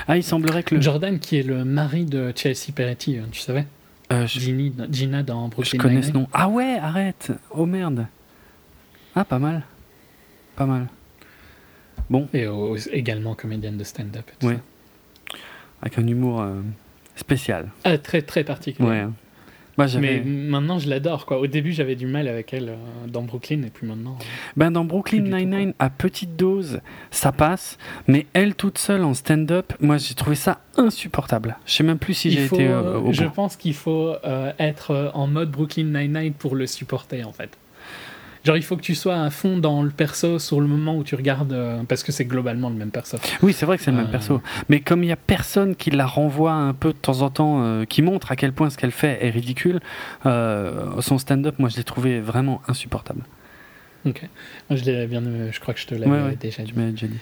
Ah, 0.07 0.17
il 0.17 0.23
semblerait 0.23 0.63
que 0.63 0.77
le... 0.77 0.81
Jordan, 0.81 1.19
qui 1.19 1.37
est 1.37 1.43
le 1.43 1.65
mari 1.65 2.05
de 2.05 2.33
Chelsea 2.37 2.71
Peretti, 2.73 3.19
euh, 3.19 3.23
tu 3.33 3.41
savais 3.41 3.67
Euh, 4.13 4.25
je, 4.29 4.39
Gina 4.91 5.23
dans 5.25 5.47
je 5.47 5.51
Brooklyn 5.51 5.79
connais 5.81 6.03
ce 6.03 6.13
nom. 6.13 6.29
Ah 6.33 6.49
ouais, 6.49 6.79
arrête 6.81 7.33
Oh 7.51 7.67
merde 7.67 8.07
Ah, 9.17 9.25
pas 9.25 9.41
mal. 9.41 9.63
Pas 10.55 10.67
mal. 10.67 10.87
Bon, 12.09 12.29
Et 12.33 12.47
également 12.93 13.35
comédienne 13.35 13.77
de 13.79 13.85
stand-up. 13.85 14.31
Ouais. 14.45 14.59
avec 15.83 15.99
un 15.99 16.07
humour 16.07 16.41
euh, 16.41 16.61
spécial. 17.17 17.71
ça. 17.83 17.91
Ah, 17.91 17.99
très 17.99 18.23
très 18.23 18.45
particulier. 18.45 18.89
Ouais. 18.89 19.07
Mais 20.01 20.21
maintenant, 20.25 20.79
je 20.79 20.89
l'adore. 20.89 21.27
quoi. 21.27 21.39
Au 21.41 21.47
début, 21.47 21.73
j'avais 21.73 21.97
du 21.97 22.07
mal 22.07 22.29
avec 22.29 22.53
elle 22.55 22.69
euh, 22.71 22.77
dans 23.09 23.23
Brooklyn, 23.23 23.63
et 23.63 23.71
puis 23.71 23.87
maintenant. 23.87 24.17
euh, 24.21 24.25
Ben 24.57 24.71
dans 24.71 24.85
Brooklyn 24.85 25.23
Nine-Nine, 25.23 25.75
à 25.79 25.91
petite 25.91 26.37
dose, 26.37 26.81
ça 27.11 27.33
passe. 27.33 27.79
Mais 28.07 28.27
elle 28.35 28.55
toute 28.55 28.79
seule 28.79 29.03
en 29.05 29.15
stand-up, 29.15 29.73
moi 29.81 29.97
j'ai 29.99 30.15
trouvé 30.15 30.37
ça 30.37 30.61
insupportable. 30.77 31.57
Je 31.67 31.73
sais 31.73 31.85
même 31.85 31.99
plus 31.99 32.15
si 32.15 32.31
j'ai 32.31 32.45
été 32.45 32.69
euh, 32.69 32.99
au 33.01 33.13
je 33.13 33.25
bout. 33.25 33.31
pense 33.31 33.57
qu'il 33.57 33.75
faut 33.75 34.15
euh, 34.25 34.53
être 34.59 35.11
en 35.15 35.27
mode 35.27 35.51
Brooklyn 35.51 35.85
Nine-Nine 35.85 36.35
pour 36.35 36.55
le 36.55 36.67
supporter, 36.67 37.25
en 37.25 37.33
fait. 37.33 37.51
Genre, 38.45 38.57
il 38.59 38.63
faut 38.63 38.77
que 38.77 38.83
tu 38.83 38.95
sois 38.95 39.17
à 39.23 39.31
fond 39.31 39.57
dans 39.57 39.83
le 39.83 39.91
perso 39.91 40.39
sur 40.39 40.61
le 40.61 40.67
moment 40.67 40.97
où 40.99 41.03
tu 41.03 41.15
regardes, 41.15 41.53
euh, 41.55 41.83
parce 41.89 42.03
que 42.03 42.13
c'est 42.13 42.27
globalement 42.27 42.69
le 42.69 42.75
même 42.77 42.91
perso. 42.91 43.17
Oui, 43.43 43.55
c'est 43.55 43.65
vrai 43.65 43.79
que 43.79 43.83
c'est 43.83 43.91
le 43.91 43.97
même 43.97 44.07
Euh. 44.07 44.11
perso. 44.11 44.43
Mais 44.69 44.81
comme 44.81 45.03
il 45.03 45.09
y 45.09 45.13
a 45.13 45.17
personne 45.17 45.75
qui 45.77 45.91
la 45.91 46.05
renvoie 46.05 46.53
un 46.53 46.75
peu 46.75 46.93
de 46.93 46.99
temps 46.99 47.23
en 47.23 47.31
temps, 47.31 47.63
euh, 47.63 47.85
qui 47.87 48.03
montre 48.03 48.31
à 48.33 48.37
quel 48.37 48.53
point 48.53 48.69
ce 48.69 48.77
qu'elle 48.77 48.91
fait 48.93 49.19
est 49.25 49.31
ridicule, 49.31 49.81
son 50.25 51.19
stand-up, 51.19 51.55
moi 51.59 51.69
je 51.71 51.77
l'ai 51.79 51.85
trouvé 51.85 52.21
vraiment 52.21 52.61
insupportable. 52.69 53.23
Ok. 54.07 54.21
Moi, 54.69 54.79
je 54.79 54.85
l'ai 54.85 55.07
bien, 55.07 55.23
je 55.51 55.59
crois 55.61 55.73
que 55.73 55.81
je 55.81 55.87
te 55.87 55.95
l'avais 55.95 56.11
Ouais, 56.11 56.23
ouais, 56.23 56.37
déjà 56.37 56.63
dit. 56.63 56.73
Tu 56.75 56.79
déjà 56.93 57.07
dit. 57.07 57.19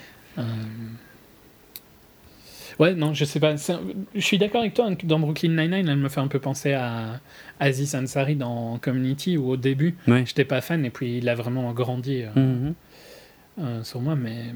Ouais, 2.79 2.95
non, 2.95 3.13
je 3.15 3.25
sais 3.25 3.41
pas. 3.41 3.55
Je 3.57 4.21
suis 4.21 4.39
d'accord 4.39 4.61
avec 4.63 4.75
toi. 4.75 4.87
hein, 4.91 4.97
Dans 5.05 5.19
Brooklyn 5.19 5.51
Nine-Nine, 5.51 5.89
elle 5.89 5.97
me 5.97 6.09
fait 6.09 6.21
un 6.21 6.29
peu 6.29 6.39
penser 6.39 6.73
à 6.73 7.21
Aziz 7.61 7.95
Ansari 7.95 8.37
dans 8.37 8.79
Community, 8.79 9.37
où 9.37 9.51
au 9.51 9.57
début, 9.57 9.95
Oui. 10.09 10.25
j'étais 10.27 10.45
pas 10.45 10.61
fan, 10.61 10.85
et 10.85 10.91
puis 10.91 11.19
il 11.19 11.29
a 11.29 11.35
vraiment 11.35 11.73
grandi 11.73 12.23
euh, 12.23 12.31
Mhm. 12.35 12.75
euh, 13.61 13.83
sur 13.85 14.01
moi, 14.01 14.17
mais 14.17 14.47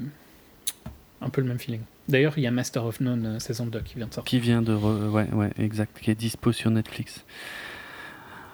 un 1.21 1.29
peu 1.29 1.41
le 1.41 1.47
même 1.47 1.59
feeling. 1.59 1.81
D'ailleurs, 2.07 2.33
il 2.37 2.43
y 2.43 2.47
a 2.47 2.51
Master 2.51 2.85
of 2.85 3.01
None 3.01 3.25
euh, 3.25 3.39
saison 3.39 3.65
2 3.65 3.81
qui 3.81 3.95
vient 3.95 4.07
de 4.07 4.13
sortir. 4.13 4.29
Qui 4.29 4.39
vient 4.39 4.61
de. 4.61 4.73
re- 4.73 5.09
Ouais, 5.09 5.27
ouais, 5.33 5.49
exact. 5.59 5.99
Qui 6.01 6.11
est 6.11 6.15
dispo 6.15 6.51
sur 6.53 6.71
Netflix. 6.71 7.25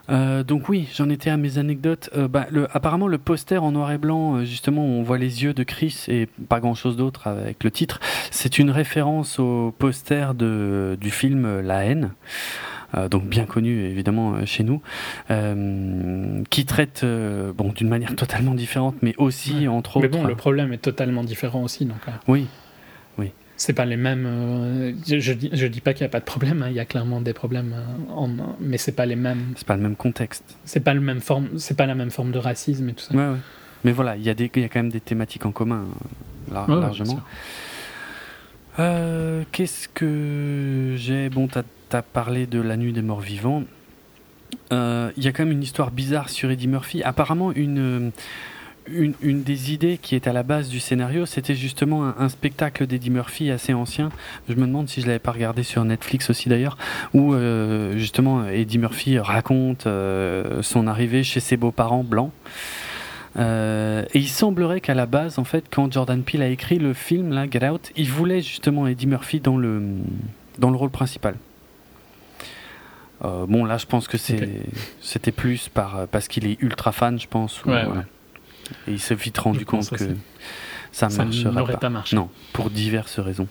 Euh, 0.09 0.43
donc 0.43 0.67
oui, 0.69 0.87
j'en 0.95 1.09
étais 1.09 1.29
à 1.29 1.37
mes 1.37 1.57
anecdotes. 1.57 2.09
Euh, 2.15 2.27
bah, 2.27 2.45
le, 2.51 2.67
apparemment, 2.75 3.07
le 3.07 3.17
poster 3.17 3.57
en 3.61 3.71
noir 3.71 3.91
et 3.91 3.97
blanc, 3.97 4.35
euh, 4.37 4.43
justement, 4.43 4.81
où 4.85 4.89
on 4.89 5.03
voit 5.03 5.17
les 5.17 5.43
yeux 5.43 5.53
de 5.53 5.63
Chris 5.63 6.05
et 6.09 6.27
pas 6.49 6.59
grand-chose 6.59 6.97
d'autre 6.97 7.27
avec 7.27 7.63
le 7.63 7.71
titre. 7.71 7.99
C'est 8.31 8.59
une 8.59 8.69
référence 8.69 9.39
au 9.39 9.73
poster 9.77 10.33
de, 10.33 10.97
du 10.99 11.09
film 11.09 11.45
euh, 11.45 11.61
La 11.61 11.85
haine. 11.85 12.11
donc 13.09 13.23
bien 13.25 13.45
connu 13.45 13.85
évidemment 13.85 14.45
chez 14.45 14.63
nous, 14.63 14.79
qui 16.51 16.65
traite 16.65 17.03
bon 17.03 17.69
d'une 17.73 17.89
manière 17.89 18.15
totalement 18.15 18.53
différente, 18.53 18.95
mais 19.01 19.15
aussi 19.17 19.61
Ouais. 19.61 19.67
entre 19.67 19.99
Mais 19.99 20.05
autres. 20.05 20.17
bon, 20.19 20.27
le 20.27 20.35
problème 20.35 20.73
est 20.73 20.77
totalement 20.77 21.23
différent 21.23 21.63
aussi, 21.63 21.85
donc. 21.85 21.97
Oui, 22.27 22.45
c'est 23.57 23.73
pas 23.73 23.85
les 23.85 23.97
mêmes. 23.97 24.25
euh, 24.25 24.93
je, 25.07 25.19
je 25.19 25.33
dis, 25.33 25.49
je 25.53 25.67
dis 25.67 25.81
pas 25.81 25.93
qu'il 25.93 26.01
y 26.01 26.05
a 26.05 26.09
pas 26.09 26.19
de 26.19 26.25
problème. 26.25 26.63
hein, 26.63 26.67
Il 26.69 26.75
y 26.75 26.79
a 26.79 26.85
clairement 26.85 27.21
des 27.21 27.33
problèmes, 27.33 27.73
euh, 27.73 28.13
en, 28.13 28.29
mais 28.59 28.77
c'est 28.77 28.91
pas 28.93 29.05
les 29.05 29.15
mêmes. 29.15 29.53
c'est 29.55 29.67
pas 29.67 29.75
le 29.75 29.81
même 29.83 29.95
contexte. 29.95 30.43
C'est 30.65 30.79
pas 30.81 30.93
le 30.93 31.01
même 31.01 31.21
forme. 31.21 31.49
C'est 31.57 31.77
pas 31.77 31.85
la 31.85 31.95
même 31.95 32.11
forme 32.11 32.31
de 32.31 32.39
racisme 32.39 32.89
et 32.89 32.93
tout 32.93 33.03
ça. 33.05 33.13
Ouais, 33.15 33.27
ouais. 33.29 33.37
Mais 33.83 33.91
voilà, 33.91 34.15
il 34.15 34.23
y, 34.23 34.29
a 34.29 34.33
des- 34.33 34.49
il 34.55 34.61
y 34.61 34.65
a 34.65 34.69
quand 34.69 34.79
même 34.79 34.91
des 34.91 35.01
thématiques 35.01 35.45
en 35.45 35.51
commun, 35.51 35.85
Ouais, 36.51 36.55
largement. 36.79 37.19
Euh, 38.79 39.43
Qu'est-ce 39.51 39.87
que 39.87 40.95
j'ai 40.97 41.29
Bon, 41.29 41.47
t'as 41.47 41.63
as 41.91 42.01
parlé 42.01 42.47
de 42.47 42.59
La 42.59 42.75
Nuit 42.75 42.91
des 42.93 43.01
Morts 43.03 43.21
Vivants. 43.21 43.63
Euh, 44.71 45.11
Il 45.17 45.23
y 45.23 45.27
a 45.27 45.31
quand 45.31 45.43
même 45.43 45.51
une 45.51 45.61
histoire 45.63 45.91
bizarre 45.91 46.29
sur 46.29 46.49
Eddie 46.49 46.67
Murphy. 46.67 47.03
Apparemment, 47.03 47.51
une, 47.51 48.11
une, 48.87 49.13
une 49.21 49.43
des 49.43 49.71
idées 49.73 49.97
qui 50.01 50.15
est 50.15 50.27
à 50.27 50.33
la 50.33 50.43
base 50.43 50.69
du 50.69 50.79
scénario, 50.79 51.25
c'était 51.25 51.55
justement 51.55 52.05
un, 52.05 52.15
un 52.19 52.29
spectacle 52.29 52.85
d'Eddie 52.87 53.09
Murphy 53.09 53.49
assez 53.51 53.73
ancien. 53.73 54.09
Je 54.49 54.53
me 54.55 54.65
demande 54.67 54.89
si 54.89 55.01
je 55.01 55.07
l'avais 55.07 55.19
pas 55.19 55.31
regardé 55.31 55.63
sur 55.63 55.83
Netflix 55.85 56.29
aussi 56.29 56.49
d'ailleurs, 56.49 56.77
où 57.13 57.33
euh, 57.33 57.97
justement 57.97 58.45
Eddie 58.47 58.77
Murphy 58.79 59.19
raconte 59.19 59.87
euh, 59.87 60.61
son 60.61 60.87
arrivée 60.87 61.23
chez 61.23 61.39
ses 61.39 61.57
beaux-parents 61.57 62.03
blancs. 62.03 62.31
Euh, 63.37 64.03
et 64.13 64.19
il 64.19 64.27
semblerait 64.27 64.79
qu'à 64.81 64.93
la 64.93 65.07
base, 65.07 65.39
en 65.39 65.43
fait, 65.43 65.65
quand 65.71 65.91
Jordan 65.91 66.21
Peele 66.21 66.43
a 66.43 66.49
écrit 66.49 66.77
le 66.77 66.93
film, 66.93 67.31
là, 67.31 67.45
Get 67.49 67.67
Out, 67.67 67.91
il 67.95 68.09
voulait 68.09 68.41
justement 68.41 68.85
Eddie 68.85 69.07
Murphy 69.07 69.39
dans 69.39 69.57
le, 69.57 69.81
dans 70.59 70.69
le 70.69 70.77
rôle 70.77 70.91
principal. 70.91 71.35
Bon, 73.21 73.63
là, 73.63 73.77
je 73.77 73.85
pense 73.85 74.09
que 74.09 74.17
c'est, 74.17 74.35
c'était 75.01 75.31
plus 75.31 75.69
par, 75.69 76.07
parce 76.11 76.27
qu'il 76.27 76.45
est 76.45 76.61
ultra 76.61 76.91
fan, 76.91 77.17
je 77.17 77.27
pense. 77.27 77.63
ou- 77.63 77.69
Ouais, 77.69 77.85
ouais. 77.85 78.03
Et 78.87 78.91
il 78.91 78.99
s'est 78.99 79.15
vite 79.15 79.37
rendu 79.37 79.65
compte 79.65 79.89
que 79.89 80.15
ça 80.91 81.09
marcherait 81.09 81.51
n'aurait 81.51 81.73
pas. 81.73 81.79
pas 81.79 81.89
marché. 81.89 82.15
Non, 82.15 82.29
pour 82.53 82.69
diverses 82.69 83.19
raisons. 83.19 83.47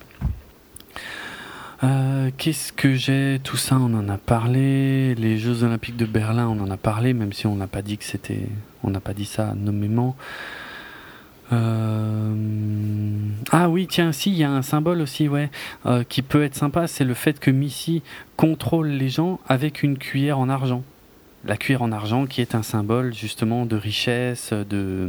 Euh, 1.85 2.31
Qu'est-ce 2.37 2.73
que 2.73 2.95
j'ai 2.95 3.41
Tout 3.43 3.57
ça, 3.57 3.77
on 3.77 3.93
en 3.95 4.09
a 4.09 4.17
parlé. 4.17 5.15
Les 5.17 5.39
Jeux 5.39 5.65
Olympiques 5.65 5.97
de 5.97 6.07
Berlin, 6.07 6.47
on 6.47 6.61
en 6.61 6.71
a 6.71 6.77
parlé, 6.77 7.13
même 7.13 7.33
si 7.33 7.47
on 7.47 7.57
n'a 7.57 7.67
pas 7.67 7.83
dit 7.83 7.99
que 7.99 8.05
c'était, 8.05 8.47
on 8.85 8.91
n'a 8.91 9.01
pas 9.01 9.15
dit 9.15 9.25
ça 9.25 9.55
nommément. 9.57 10.17
Euh, 11.53 12.35
Ah 13.51 13.69
oui, 13.69 13.87
tiens, 13.89 14.13
si, 14.13 14.31
il 14.31 14.37
y 14.37 14.45
a 14.45 14.51
un 14.51 14.63
symbole 14.63 15.01
aussi, 15.01 15.29
ouais, 15.29 15.51
euh, 15.87 16.05
qui 16.05 16.23
peut 16.23 16.43
être 16.45 16.55
sympa, 16.55 16.87
c'est 16.87 17.05
le 17.05 17.15
fait 17.15 17.41
que 17.41 17.51
Missy 17.51 18.03
contrôle 18.37 18.89
les 18.89 19.09
gens 19.09 19.41
avec 19.49 19.83
une 19.83 19.99
cuillère 19.99 20.39
en 20.39 20.49
argent. 20.49 20.85
La 21.45 21.57
cuillère 21.57 21.83
en 21.83 21.91
argent 21.93 22.27
qui 22.27 22.41
est 22.41 22.55
un 22.55 22.63
symbole 22.63 23.13
justement 23.15 23.67
de 23.67 23.77
richesse, 23.77 24.53
de, 24.53 25.09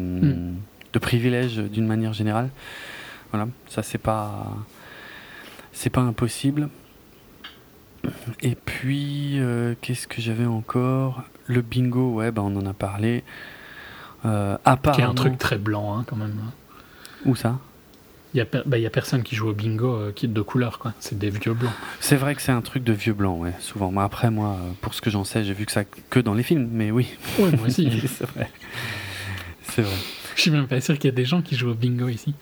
de 0.93 0.99
privilège 0.99 1.57
d'une 1.57 1.85
manière 1.85 2.13
générale. 2.13 2.49
Voilà, 3.31 3.47
ça 3.67 3.83
c'est 3.83 3.97
pas 3.99 4.47
c'est 5.71 5.89
pas 5.91 6.01
impossible. 6.01 6.69
Et 8.41 8.55
puis 8.55 9.39
euh, 9.39 9.75
qu'est-ce 9.81 10.07
que 10.07 10.21
j'avais 10.21 10.45
encore? 10.45 11.23
Le 11.45 11.61
bingo, 11.61 12.13
ouais, 12.13 12.31
bah 12.31 12.41
on 12.43 12.55
en 12.55 12.65
a 12.65 12.73
parlé. 12.73 13.23
Euh, 14.25 14.55
Qui 14.55 14.69
est 14.69 14.71
apparemment, 14.71 15.11
un 15.11 15.13
truc 15.13 15.37
très 15.37 15.57
blanc, 15.57 15.97
hein, 15.97 16.03
quand 16.07 16.15
même. 16.15 16.35
où 17.25 17.35
ça? 17.35 17.59
Il 18.33 18.37
y 18.37 18.41
a, 18.41 18.45
per- 18.45 18.63
bah, 18.65 18.77
a 18.83 18.89
personne 18.89 19.21
qui 19.23 19.35
joue 19.35 19.49
au 19.49 19.53
bingo 19.53 19.93
euh, 19.95 20.11
qui 20.11 20.25
est 20.25 20.29
de 20.29 20.41
couleur, 20.41 20.79
quoi. 20.79 20.93
C'est 20.99 21.17
des 21.19 21.29
vieux 21.29 21.53
blancs. 21.53 21.71
C'est 21.99 22.15
vrai 22.15 22.33
que 22.33 22.41
c'est 22.41 22.51
un 22.51 22.61
truc 22.61 22.83
de 22.83 22.91
vieux 22.93 23.13
blanc, 23.13 23.37
ouais, 23.37 23.53
souvent. 23.59 23.91
Mais 23.91 24.01
après, 24.01 24.31
moi, 24.31 24.57
euh, 24.59 24.71
pour 24.81 24.93
ce 24.95 25.01
que 25.01 25.09
j'en 25.11 25.23
sais, 25.23 25.43
j'ai 25.43 25.53
vu 25.53 25.65
que 25.67 25.71
ça 25.71 25.83
que 25.83 26.19
dans 26.19 26.33
les 26.33 26.43
films, 26.43 26.67
mais 26.71 26.89
oui. 26.91 27.07
Ouais, 27.39 27.51
moi 27.51 27.67
aussi. 27.67 27.87
c'est 28.07 28.25
vrai. 28.25 28.49
C'est 29.63 29.81
vrai. 29.83 29.95
Je 30.35 30.41
suis 30.41 30.51
même 30.51 30.67
pas 30.67 30.81
sûr 30.81 30.95
qu'il 30.97 31.05
y 31.09 31.13
a 31.13 31.15
des 31.15 31.25
gens 31.25 31.41
qui 31.43 31.55
jouent 31.55 31.69
au 31.69 31.75
bingo 31.75 32.07
ici. 32.09 32.33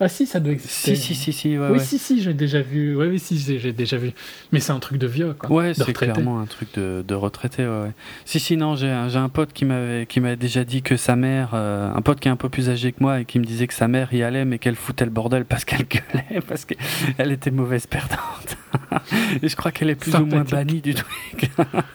Ah 0.00 0.08
si, 0.08 0.26
ça 0.26 0.38
doit 0.38 0.52
exister. 0.52 0.94
Si, 0.94 1.02
si, 1.02 1.14
si, 1.14 1.32
si, 1.32 1.58
ouais, 1.58 1.66
oui, 1.66 1.72
ouais. 1.72 1.78
si, 1.84 1.98
si, 1.98 2.22
j'ai 2.22 2.34
déjà 2.34 2.60
vu. 2.60 2.96
Oui, 2.96 3.06
oui, 3.08 3.18
si, 3.18 3.38
j'ai 3.58 3.72
déjà 3.72 3.96
vu. 3.96 4.12
Mais 4.52 4.60
c'est 4.60 4.70
un 4.70 4.78
truc 4.78 4.98
de 4.98 5.06
vieux, 5.08 5.34
quoi. 5.34 5.50
Ouais, 5.50 5.74
c'est 5.74 5.92
clairement 5.92 6.40
un 6.40 6.46
truc 6.46 6.68
de, 6.74 7.04
de 7.06 7.14
retraité. 7.14 7.64
Ouais, 7.66 7.82
ouais. 7.82 7.92
Si, 8.24 8.38
si, 8.38 8.56
non, 8.56 8.76
j'ai 8.76 8.88
un, 8.88 9.28
pote 9.28 9.52
qui 9.52 9.64
m'avait 9.64 10.06
qui 10.06 10.20
déjà 10.36 10.64
dit 10.64 10.82
que 10.82 10.96
sa 10.96 11.16
mère, 11.16 11.50
euh, 11.54 11.92
un 11.92 12.02
pote 12.02 12.20
qui 12.20 12.28
est 12.28 12.30
un 12.30 12.36
peu 12.36 12.48
plus 12.48 12.70
âgé 12.70 12.92
que 12.92 13.02
moi 13.02 13.20
et 13.20 13.24
qui 13.24 13.38
me 13.38 13.44
disait 13.44 13.66
que 13.66 13.74
sa 13.74 13.88
mère 13.88 14.12
y 14.14 14.22
allait, 14.22 14.44
mais 14.44 14.58
qu'elle 14.58 14.76
foutait 14.76 15.04
le 15.04 15.10
bordel 15.10 15.44
parce 15.44 15.64
qu'elle 15.64 15.86
gueulait, 15.88 16.40
parce 16.46 16.64
qu'elle 16.64 17.32
était 17.32 17.50
mauvaise 17.50 17.86
perdante. 17.86 18.56
et 19.42 19.48
je 19.48 19.56
crois 19.56 19.72
qu'elle 19.72 19.90
est 19.90 19.96
plus 19.96 20.14
ou 20.14 20.26
moins 20.26 20.44
bannie 20.44 20.80
du 20.80 20.94
truc. 20.94 21.50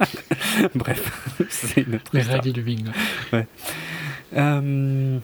Bref, 0.75 1.29
c'est 1.49 1.81
une 1.81 1.95
autre 1.95 2.11
Les 2.13 2.21
histoire. 2.21 2.41
du 2.41 2.61
bingo. 2.61 2.91
Euh, 4.35 5.19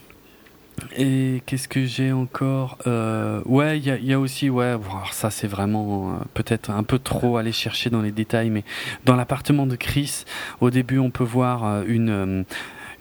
et 0.95 1.41
qu'est-ce 1.45 1.67
que 1.67 1.85
j'ai 1.85 2.11
encore 2.11 2.77
Euh, 2.87 3.41
Ouais, 3.45 3.77
il 3.79 4.05
y 4.05 4.13
a, 4.13 4.19
aussi, 4.19 4.49
ouais, 4.49 4.75
ça 5.11 5.29
c'est 5.29 5.47
vraiment 5.47 6.11
euh, 6.11 6.13
peut-être 6.33 6.69
un 6.71 6.83
peu 6.83 6.99
trop 6.99 7.37
aller 7.37 7.51
chercher 7.51 7.89
dans 7.89 8.01
les 8.01 8.11
détails, 8.11 8.49
mais 8.49 8.63
dans 9.05 9.15
l'appartement 9.15 9.65
de 9.65 9.75
Chris, 9.75 10.25
au 10.61 10.69
début 10.69 10.99
on 10.99 11.09
peut 11.11 11.23
voir 11.23 11.65
euh, 11.65 11.83
une. 11.87 12.09
euh, 12.09 12.43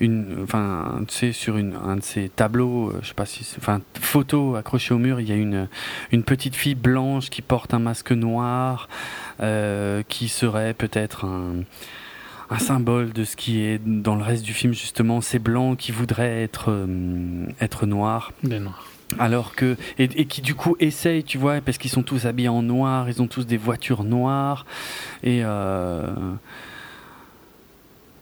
une, 0.01 0.43
enfin, 0.45 1.01
tu 1.09 1.15
sais, 1.15 1.33
sur 1.33 1.57
une, 1.57 1.75
un 1.75 1.97
de 1.97 2.03
ces 2.05 2.29
tableaux, 2.29 2.91
euh, 2.91 3.01
je 3.03 3.09
sais 3.09 3.15
pas 3.15 3.27
si, 3.27 3.45
enfin, 3.59 3.81
photo 4.01 4.55
accrochée 4.55 4.95
au 4.95 4.99
mur, 4.99 5.19
il 5.19 5.29
y 5.29 5.33
a 5.33 5.35
une, 5.35 5.67
une 6.13 6.23
petite 6.23 6.55
fille 6.55 6.77
blanche 6.77 7.31
qui 7.31 7.43
porte 7.43 7.75
un 7.75 7.81
masque 7.81 8.13
noir, 8.13 8.89
euh, 9.41 10.05
qui 10.09 10.29
serait 10.29 10.73
peut-être 10.73 11.25
un, 11.25 11.65
un 12.51 12.59
symbole 12.59 13.13
de 13.13 13.25
ce 13.25 13.37
qui 13.37 13.61
est 13.61 13.81
dans 13.85 14.17
le 14.17 14.23
reste 14.23 14.45
du 14.45 14.55
film 14.55 14.73
justement 14.73 15.21
ces 15.21 15.39
blancs 15.39 15.79
qui 15.79 15.93
voudraient 15.93 16.43
être 16.43 16.67
euh, 16.71 17.47
être 17.61 17.87
noirs 17.87 18.33
Des 18.43 18.59
noirs. 18.59 18.87
Alors 19.19 19.55
que 19.55 19.77
et, 19.99 20.05
et 20.05 20.27
qui 20.27 20.43
du 20.43 20.55
coup 20.55 20.77
essayent, 20.81 21.25
tu 21.25 21.39
vois, 21.39 21.61
parce 21.61 21.79
qu'ils 21.79 21.91
sont 21.91 22.03
tous 22.03 22.27
habillés 22.27 22.49
en 22.49 22.63
noir, 22.63 23.09
ils 23.09 23.23
ont 23.23 23.27
tous 23.27 23.47
des 23.47 23.57
voitures 23.57 24.05
noires 24.05 24.67
et 25.23 25.41
euh... 25.45 26.07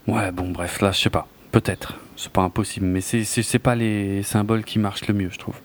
ouais 0.07 0.31
bon 0.33 0.51
bref 0.51 0.81
là 0.81 0.93
je 0.93 1.01
sais 1.01 1.11
pas 1.11 1.27
peut-être 1.51 1.95
c'est 2.17 2.33
pas 2.33 2.43
impossible 2.43 2.87
mais 2.87 3.01
c'est 3.01 3.25
c'est 3.25 3.59
pas 3.59 3.75
les 3.75 4.23
symboles 4.23 4.65
qui 4.65 4.79
marchent 4.79 5.07
le 5.07 5.15
mieux 5.15 5.31
je 5.31 5.39
trouve. 5.39 5.57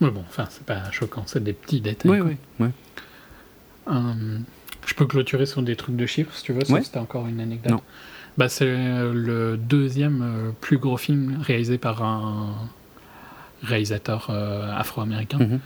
Mais 0.00 0.10
bon, 0.10 0.24
enfin, 0.28 0.46
c'est 0.48 0.64
pas 0.64 0.90
choquant, 0.90 1.24
c'est 1.26 1.42
des 1.42 1.52
petits 1.52 1.80
détails. 1.80 2.10
Oui 2.10 2.18
quoi. 2.18 2.28
oui 2.60 2.66
ouais. 2.66 2.70
Euh, 3.88 4.38
je 4.88 4.94
peux 4.94 5.06
clôturer 5.06 5.44
sur 5.46 5.60
des 5.62 5.76
trucs 5.76 5.96
de 5.96 6.06
chiffres, 6.06 6.34
si 6.34 6.42
tu 6.44 6.52
veux, 6.52 6.62
Ouais. 6.72 6.82
c'était 6.82 6.98
encore 6.98 7.26
une 7.26 7.40
anecdote. 7.40 7.72
Non. 7.72 7.80
Bah, 8.38 8.48
c'est 8.48 8.64
euh, 8.66 9.12
le 9.12 9.56
deuxième 9.56 10.22
euh, 10.22 10.50
plus 10.60 10.78
gros 10.78 10.96
film 10.96 11.38
réalisé 11.42 11.76
par 11.76 12.02
un 12.02 12.54
réalisateur 13.62 14.28
euh, 14.30 14.70
afro-américain. 14.74 15.38
Mhm. 15.38 15.60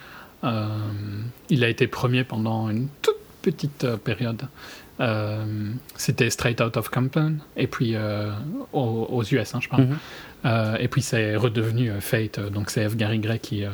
Euh, 0.45 0.67
il 1.51 1.63
a 1.63 1.69
été 1.69 1.87
premier 1.87 2.25
pendant 2.25 2.69
une 2.71 2.89
toute 3.03 3.17
petite 3.43 3.85
euh, 3.85 3.97
période. 3.97 4.43
C'était 5.97 6.31
Straight 6.31 6.61
Out 6.61 6.77
of 6.77 6.89
Compton, 6.89 7.39
et 7.57 7.67
puis 7.67 7.97
aux, 8.73 8.79
aux 9.11 9.23
US, 9.25 9.53
hein, 9.55 9.59
je 9.61 9.69
parle. 9.69 9.89
Mhm. 10.45 10.77
Et 10.79 10.87
puis 10.87 11.03
c'est 11.03 11.35
redevenu 11.35 11.91
Fate, 12.01 12.39
donc 12.39 12.71
c'est 12.71 12.89
F. 12.89 12.95
Gary 12.97 13.19
Gray 13.19 13.41
qui 13.41 13.65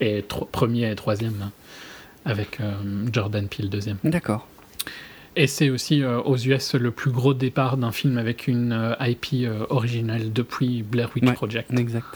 est 0.00 0.22
premier 0.52 0.88
et 0.92 0.94
troisième, 0.94 1.50
avec 2.24 2.58
Jordan 3.12 3.48
Peele 3.48 3.70
deuxième. 3.70 3.96
D'accord. 4.04 4.46
Et 5.40 5.46
c'est 5.46 5.70
aussi 5.70 6.02
euh, 6.02 6.20
aux 6.22 6.36
US 6.36 6.74
le 6.74 6.90
plus 6.90 7.12
gros 7.12 7.32
départ 7.32 7.76
d'un 7.76 7.92
film 7.92 8.18
avec 8.18 8.48
une 8.48 8.72
euh, 8.72 8.94
IP 9.00 9.26
euh, 9.44 9.64
originale 9.70 10.32
depuis 10.32 10.82
Blair 10.82 11.10
Witch 11.14 11.24
Ouais. 11.24 11.32
Project, 11.34 11.70
Exact. 11.78 12.06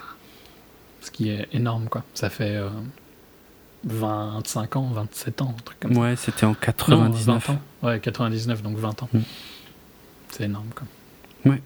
ce 1.00 1.10
qui 1.12 1.28
est 1.30 1.46
énorme 1.52 1.88
quoi. 1.88 2.02
Ça 2.14 2.30
fait 2.30 2.56
euh, 2.56 2.68
25 3.84 4.74
ans, 4.76 4.90
27 4.92 5.40
ans, 5.42 5.54
un 5.56 5.62
truc 5.62 5.78
comme 5.78 5.94
ça. 5.94 6.00
Ouais 6.00 6.16
c'était 6.16 6.44
en 6.46 6.50
Non, 6.50 6.54
99. 6.60 7.46
20 7.46 7.52
ans. 7.52 7.60
Ouais, 7.82 8.00
99, 8.00 8.62
donc 8.62 8.76
20 8.78 9.02
ans. 9.04 9.08
Mm. 9.12 9.18
C'est 10.30 10.44
énorme, 10.44 10.68
quoi. 10.74 10.86
Ouais. 11.52 11.62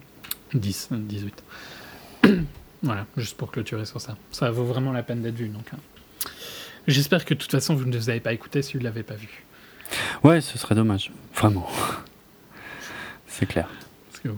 10, 0.53 0.89
euh, 0.91 0.97
18. 0.99 1.43
voilà, 2.83 3.05
juste 3.17 3.35
pour 3.35 3.49
clôturer 3.51 3.85
sur 3.85 3.99
ça. 3.99 4.15
Ça 4.31 4.51
vaut 4.51 4.65
vraiment 4.65 4.91
la 4.91 5.01
peine 5.03 5.21
d'être 5.23 5.35
vu, 5.35 5.47
donc. 5.47 5.65
hein. 5.73 5.77
J'espère 6.87 7.25
que 7.25 7.33
de 7.33 7.39
toute 7.39 7.51
façon, 7.51 7.73
vous 7.75 7.85
ne 7.85 7.97
vous 7.97 8.09
avez 8.09 8.19
pas 8.19 8.33
écouté 8.33 8.61
si 8.61 8.73
vous 8.73 8.79
ne 8.79 8.83
l'avez 8.85 9.03
pas 9.03 9.15
vu. 9.15 9.43
Ouais 10.23 10.41
ce 10.41 10.57
serait 10.57 10.75
dommage 10.75 11.11
vraiment. 11.35 11.67
C'est 13.27 13.45
clair. 13.45 13.69
Parce 14.09 14.19
que, 14.21 14.29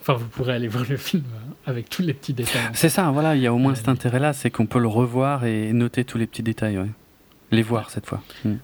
enfin, 0.00 0.14
vous 0.14 0.28
pourrez 0.28 0.54
aller 0.54 0.68
voir 0.68 0.84
le 0.88 0.96
film 0.96 1.24
euh, 1.26 1.70
avec 1.70 1.88
tous 1.88 2.02
les 2.02 2.12
petits 2.12 2.34
détails. 2.34 2.70
C'est 2.74 2.90
ça, 2.90 3.10
voilà, 3.10 3.34
il 3.34 3.42
y 3.42 3.46
a 3.46 3.52
au 3.52 3.58
moins 3.58 3.74
cet 3.74 3.88
intérêt-là, 3.88 4.32
c'est 4.32 4.50
qu'on 4.50 4.66
peut 4.66 4.78
le 4.78 4.88
revoir 4.88 5.44
et 5.44 5.72
noter 5.72 6.04
tous 6.04 6.18
les 6.18 6.26
petits 6.26 6.42
détails, 6.42 6.78
ouais. 6.78 6.90
Les 7.50 7.62
voir 7.62 7.90
cette 7.90 8.06
fois. 8.06 8.22
Mm. 8.44 8.56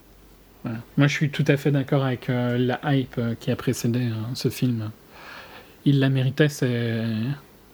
Voilà. 0.63 0.79
Moi, 0.97 1.07
je 1.07 1.13
suis 1.13 1.31
tout 1.31 1.45
à 1.49 1.57
fait 1.57 1.71
d'accord 1.71 2.05
avec 2.05 2.31
euh, 2.31 2.57
la 2.57 2.81
hype 2.85 3.17
euh, 3.19 3.35
qui 3.39 3.51
a 3.51 3.57
précédé 3.57 4.01
euh, 4.01 4.15
ce 4.35 4.49
film. 4.49 4.91
Il 5.85 5.99
la 5.99 6.09
méritait, 6.09 6.49
c'est 6.49 7.05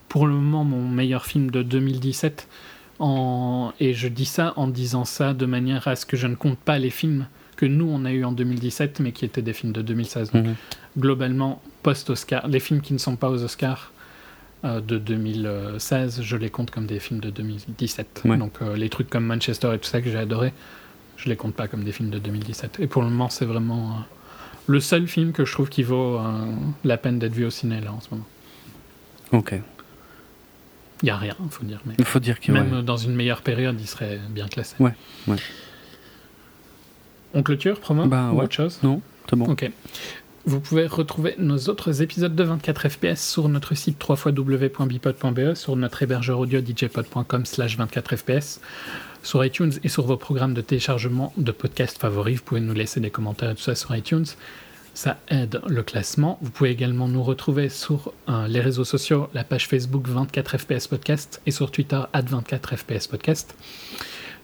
pour 0.08 0.26
le 0.26 0.32
moment 0.32 0.64
mon 0.64 0.88
meilleur 0.88 1.26
film 1.26 1.50
de 1.50 1.62
2017. 1.62 2.48
En... 2.98 3.72
Et 3.80 3.92
je 3.92 4.08
dis 4.08 4.24
ça 4.24 4.54
en 4.56 4.66
disant 4.66 5.04
ça 5.04 5.34
de 5.34 5.44
manière 5.44 5.86
à 5.86 5.96
ce 5.96 6.06
que 6.06 6.16
je 6.16 6.26
ne 6.26 6.34
compte 6.34 6.58
pas 6.58 6.78
les 6.78 6.88
films 6.88 7.26
que 7.58 7.66
nous 7.66 7.86
on 7.90 8.04
a 8.06 8.12
eu 8.12 8.24
en 8.24 8.32
2017, 8.32 9.00
mais 9.00 9.12
qui 9.12 9.24
étaient 9.26 9.42
des 9.42 9.52
films 9.52 9.72
de 9.72 9.82
2016. 9.82 10.30
Donc, 10.32 10.46
Mhm. 10.46 10.54
globalement, 10.98 11.60
post-Oscar, 11.82 12.46
les 12.48 12.60
films 12.60 12.80
qui 12.80 12.92
ne 12.94 12.98
sont 12.98 13.16
pas 13.16 13.28
aux 13.28 13.42
Oscars 13.42 13.92
euh, 14.64 14.80
de 14.80 14.96
2016, 14.98 16.22
je 16.22 16.36
les 16.36 16.50
compte 16.50 16.70
comme 16.70 16.86
des 16.86 16.98
films 17.00 17.20
de 17.20 17.30
2017. 17.30 18.22
Ouais. 18.24 18.36
Donc 18.36 18.54
euh, 18.62 18.76
les 18.76 18.88
trucs 18.88 19.10
comme 19.10 19.24
Manchester 19.26 19.72
et 19.74 19.78
tout 19.78 19.88
ça 19.88 20.00
que 20.00 20.08
j'ai 20.10 20.18
adoré, 20.18 20.52
je 21.16 21.28
les 21.28 21.36
compte 21.36 21.54
pas 21.54 21.68
comme 21.68 21.84
des 21.84 21.92
films 21.92 22.10
de 22.10 22.18
2017. 22.18 22.78
Et 22.80 22.86
pour 22.86 23.02
le 23.02 23.08
moment, 23.08 23.28
c'est 23.28 23.44
vraiment 23.44 23.90
euh, 23.90 23.94
le 24.68 24.80
seul 24.80 25.06
film 25.08 25.32
que 25.32 25.44
je 25.44 25.52
trouve 25.52 25.68
qui 25.68 25.82
vaut 25.82 26.20
la 26.84 26.96
peine 26.96 27.18
d'être 27.18 27.32
vu 27.34 27.44
au 27.44 27.50
ciné 27.50 27.80
là 27.80 27.92
en 27.92 28.00
ce 28.00 28.08
moment. 28.10 28.26
Ok. 29.32 29.54
Il 31.02 31.06
y 31.06 31.10
a 31.10 31.16
rien, 31.16 31.34
faut 31.50 31.64
dire, 31.64 31.80
mais 31.86 31.94
Il 31.98 32.04
faut 32.04 32.18
dire 32.18 32.38
que. 32.40 32.50
même 32.52 32.72
ouais. 32.72 32.82
dans 32.82 32.96
une 32.96 33.14
meilleure 33.14 33.42
période, 33.42 33.80
il 33.80 33.86
serait 33.86 34.18
bien 34.30 34.48
classé. 34.48 34.74
Ouais, 34.80 34.94
ouais. 35.28 35.36
On 37.34 37.42
clôture, 37.42 37.80
promo 37.80 38.06
Bah, 38.06 38.30
ou 38.32 38.38
ouais. 38.38 38.44
autre 38.44 38.54
chose 38.54 38.78
Non, 38.82 39.00
c'est 39.28 39.36
bon. 39.36 39.46
Ok. 39.46 39.70
Vous 40.46 40.60
pouvez 40.60 40.86
retrouver 40.86 41.34
nos 41.38 41.58
autres 41.68 42.00
épisodes 42.00 42.34
de 42.34 42.42
24 42.42 42.88
FPS 42.88 43.16
sur 43.20 43.48
notre 43.50 43.74
site 43.74 44.02
www.bipod.be, 44.02 45.54
sur 45.54 45.76
notre 45.76 46.02
hébergeur 46.02 46.38
audio 46.38 46.60
djpod.com 46.64 47.44
slash 47.44 47.76
24 47.76 48.16
FPS, 48.16 48.60
sur 49.22 49.44
iTunes 49.44 49.72
et 49.84 49.88
sur 49.88 50.06
vos 50.06 50.16
programmes 50.16 50.54
de 50.54 50.62
téléchargement 50.62 51.34
de 51.36 51.52
podcasts 51.52 51.98
favoris. 51.98 52.38
Vous 52.38 52.44
pouvez 52.44 52.60
nous 52.62 52.72
laisser 52.72 52.98
des 53.00 53.10
commentaires 53.10 53.50
et 53.50 53.54
tout 53.56 53.62
ça 53.62 53.74
sur 53.74 53.94
iTunes. 53.94 54.24
Ça 54.94 55.18
aide 55.28 55.60
le 55.68 55.82
classement. 55.82 56.38
Vous 56.40 56.50
pouvez 56.50 56.70
également 56.70 57.08
nous 57.08 57.22
retrouver 57.22 57.68
sur 57.68 58.12
euh, 58.28 58.48
les 58.48 58.60
réseaux 58.60 58.84
sociaux, 58.84 59.28
la 59.34 59.44
page 59.44 59.68
Facebook 59.68 60.08
24 60.08 60.58
FPS 60.58 60.86
Podcast 60.88 61.40
et 61.46 61.50
sur 61.50 61.70
Twitter 61.70 62.00
24 62.14 62.74
FPS 62.76 63.06
Podcast. 63.06 63.54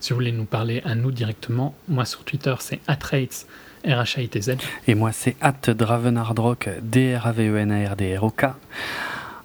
Si 0.04 0.12
vous 0.12 0.18
voulez 0.18 0.32
nous 0.32 0.44
parler 0.44 0.82
à 0.84 0.94
nous 0.94 1.10
directement, 1.10 1.74
moi 1.88 2.04
sur 2.04 2.24
Twitter 2.24 2.54
c'est 2.58 2.78
atrates, 2.86 3.46
R-H-A-I-T-Z. 3.86 4.56
Et 4.86 4.94
moi, 4.94 5.12
c'est 5.12 5.34
at 5.40 5.72
Dravenardrock, 5.72 6.68
D-R-A-V-E-N-A-R-D-R-O-K. 6.82 8.44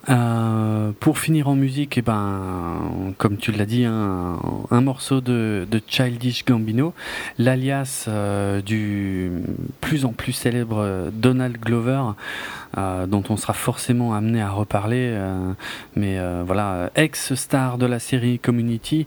Euh, 0.09 0.91
pour 0.99 1.19
finir 1.19 1.49
en 1.49 1.55
musique, 1.55 1.97
eh 1.97 2.01
ben, 2.01 3.13
comme 3.17 3.37
tu 3.37 3.51
l'as 3.51 3.65
dit, 3.65 3.85
un, 3.85 4.81
morceau 4.81 5.21
de, 5.21 5.65
Childish 5.87 6.45
Gambino, 6.45 6.93
l'alias 7.37 8.05
euh, 8.07 8.61
du 8.61 9.31
plus 9.81 10.05
en 10.05 10.13
plus 10.13 10.33
célèbre 10.33 11.09
Donald 11.13 11.57
Glover, 11.57 12.01
euh, 12.77 13.05
dont 13.05 13.23
on 13.29 13.37
sera 13.37 13.53
forcément 13.53 14.13
amené 14.13 14.41
à 14.41 14.49
reparler, 14.49 15.15
mais 15.95 16.17
voilà, 16.43 16.89
ex-star 16.95 17.77
de 17.77 17.85
la 17.85 17.99
série 17.99 18.39
Community, 18.39 19.05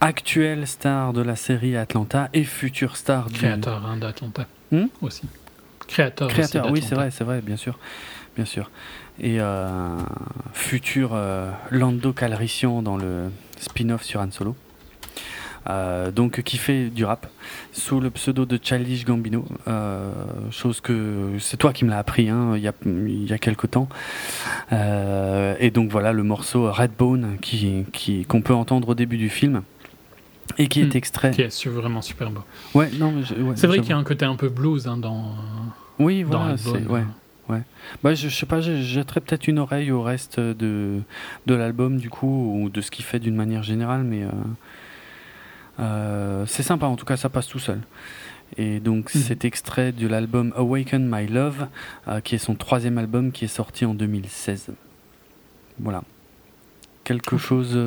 actuelle 0.00 0.66
star 0.66 1.12
de 1.12 1.22
la 1.22 1.36
série 1.36 1.76
Atlanta 1.76 2.28
et 2.32 2.44
future 2.44 2.96
star 2.96 3.28
du, 3.28 3.38
Créateur 3.38 3.84
hein, 3.86 3.96
d'Atlanta 3.96 4.46
Hmm 4.70 4.86
aussi. 5.00 5.22
Créateur, 5.86 6.28
Créateur, 6.28 6.64
aussi 6.64 6.72
oui, 6.72 6.86
c'est 6.86 6.94
vrai, 6.96 7.10
c'est 7.10 7.24
vrai, 7.24 7.40
bien 7.40 7.56
sûr, 7.56 7.78
bien 8.34 8.44
sûr. 8.44 8.70
Et 9.20 9.40
euh, 9.40 9.96
futur 10.52 11.10
euh, 11.12 11.50
Lando 11.70 12.12
Calrissian 12.12 12.82
dans 12.82 12.96
le 12.96 13.30
spin-off 13.58 14.02
sur 14.02 14.20
Han 14.20 14.30
Solo. 14.32 14.56
Euh, 15.68 16.12
donc 16.12 16.42
qui 16.42 16.58
fait 16.58 16.90
du 16.90 17.04
rap 17.04 17.26
sous 17.72 17.98
le 17.98 18.10
pseudo 18.10 18.46
de 18.46 18.58
Childish 18.62 19.04
Gambino, 19.04 19.44
euh, 19.66 20.12
chose 20.52 20.80
que 20.80 21.32
c'est 21.40 21.56
toi 21.56 21.72
qui 21.72 21.84
me 21.84 21.90
l'as 21.90 21.98
appris 21.98 22.28
hein, 22.28 22.52
il 22.54 22.62
y 22.62 22.68
a 22.68 22.72
y 22.84 23.32
a 23.32 23.38
quelque 23.38 23.66
temps. 23.66 23.88
Euh, 24.72 25.56
et 25.58 25.70
donc 25.70 25.90
voilà 25.90 26.12
le 26.12 26.22
morceau 26.22 26.70
Redbone 26.70 27.38
qui 27.40 27.84
qui 27.92 28.24
qu'on 28.26 28.42
peut 28.42 28.54
entendre 28.54 28.90
au 28.90 28.94
début 28.94 29.16
du 29.16 29.28
film 29.28 29.62
et 30.58 30.68
qui 30.68 30.80
est 30.80 30.94
Hmm. 30.94 30.96
extrait. 30.96 31.30
Qui 31.32 31.42
est 31.42 31.66
vraiment 31.66 32.02
super 32.02 32.30
beau. 32.30 32.42
Ouais, 32.74 32.88
non, 32.98 33.14
ouais, 33.16 33.54
C'est 33.56 33.66
vrai 33.66 33.80
qu'il 33.80 33.90
y 33.90 33.92
a 33.92 33.96
un 33.98 34.04
côté 34.04 34.24
un 34.24 34.36
peu 34.36 34.48
blues 34.48 34.86
hein, 34.86 34.96
dans, 34.96 35.34
Oui, 35.98 36.22
dans 36.22 36.38
voilà, 36.38 36.54
Redbone. 36.54 36.82
c'est 36.84 36.90
ouais. 36.92 37.04
Bah, 38.02 38.12
je, 38.14 38.28
je 38.28 38.34
sais 38.34 38.44
pas, 38.46 38.60
je 38.60 38.82
jetterai 38.82 39.20
peut-être 39.20 39.46
une 39.46 39.60
oreille 39.60 39.92
au 39.92 40.02
reste 40.02 40.40
de, 40.40 41.00
de 41.46 41.54
l'album 41.54 41.98
du 41.98 42.10
coup, 42.10 42.60
ou 42.60 42.68
de 42.70 42.80
ce 42.80 42.90
qu'il 42.90 43.04
fait 43.04 43.20
d'une 43.20 43.36
manière 43.36 43.62
générale, 43.62 44.02
mais 44.02 44.24
euh, 44.24 44.30
euh, 45.80 46.44
c'est 46.46 46.62
sympa, 46.62 46.86
en 46.86 46.96
tout 46.96 47.04
cas 47.04 47.16
ça 47.16 47.28
passe 47.28 47.46
tout 47.46 47.58
seul. 47.58 47.80
Et 48.56 48.80
donc 48.80 49.14
Mhm. 49.14 49.20
cet 49.22 49.44
extrait 49.44 49.92
de 49.92 50.06
l'album 50.06 50.52
Awaken 50.56 51.08
My 51.10 51.26
Love, 51.26 51.66
euh, 52.08 52.20
qui 52.20 52.34
est 52.34 52.38
son 52.38 52.54
troisième 52.54 52.98
album 52.98 53.32
qui 53.32 53.44
est 53.44 53.48
sorti 53.48 53.84
en 53.84 53.94
2016. 53.94 54.70
Voilà. 55.78 56.02
Quelque 57.04 57.36
chose... 57.36 57.78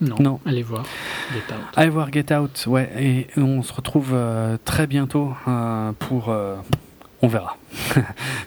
Non, 0.00 0.16
Non. 0.20 0.40
allez 0.46 0.62
voir. 0.62 0.84
Get 1.32 1.52
Out. 1.54 1.60
Allez 1.76 1.90
voir 1.90 2.12
Get 2.12 2.32
Out, 2.34 2.64
ouais, 2.68 2.90
et 2.98 3.26
on 3.36 3.62
se 3.62 3.72
retrouve 3.72 4.10
euh, 4.12 4.56
très 4.64 4.86
bientôt 4.86 5.32
euh, 5.48 5.92
pour... 5.98 6.28
euh, 6.28 6.56
on 7.20 7.26
verra. 7.26 7.56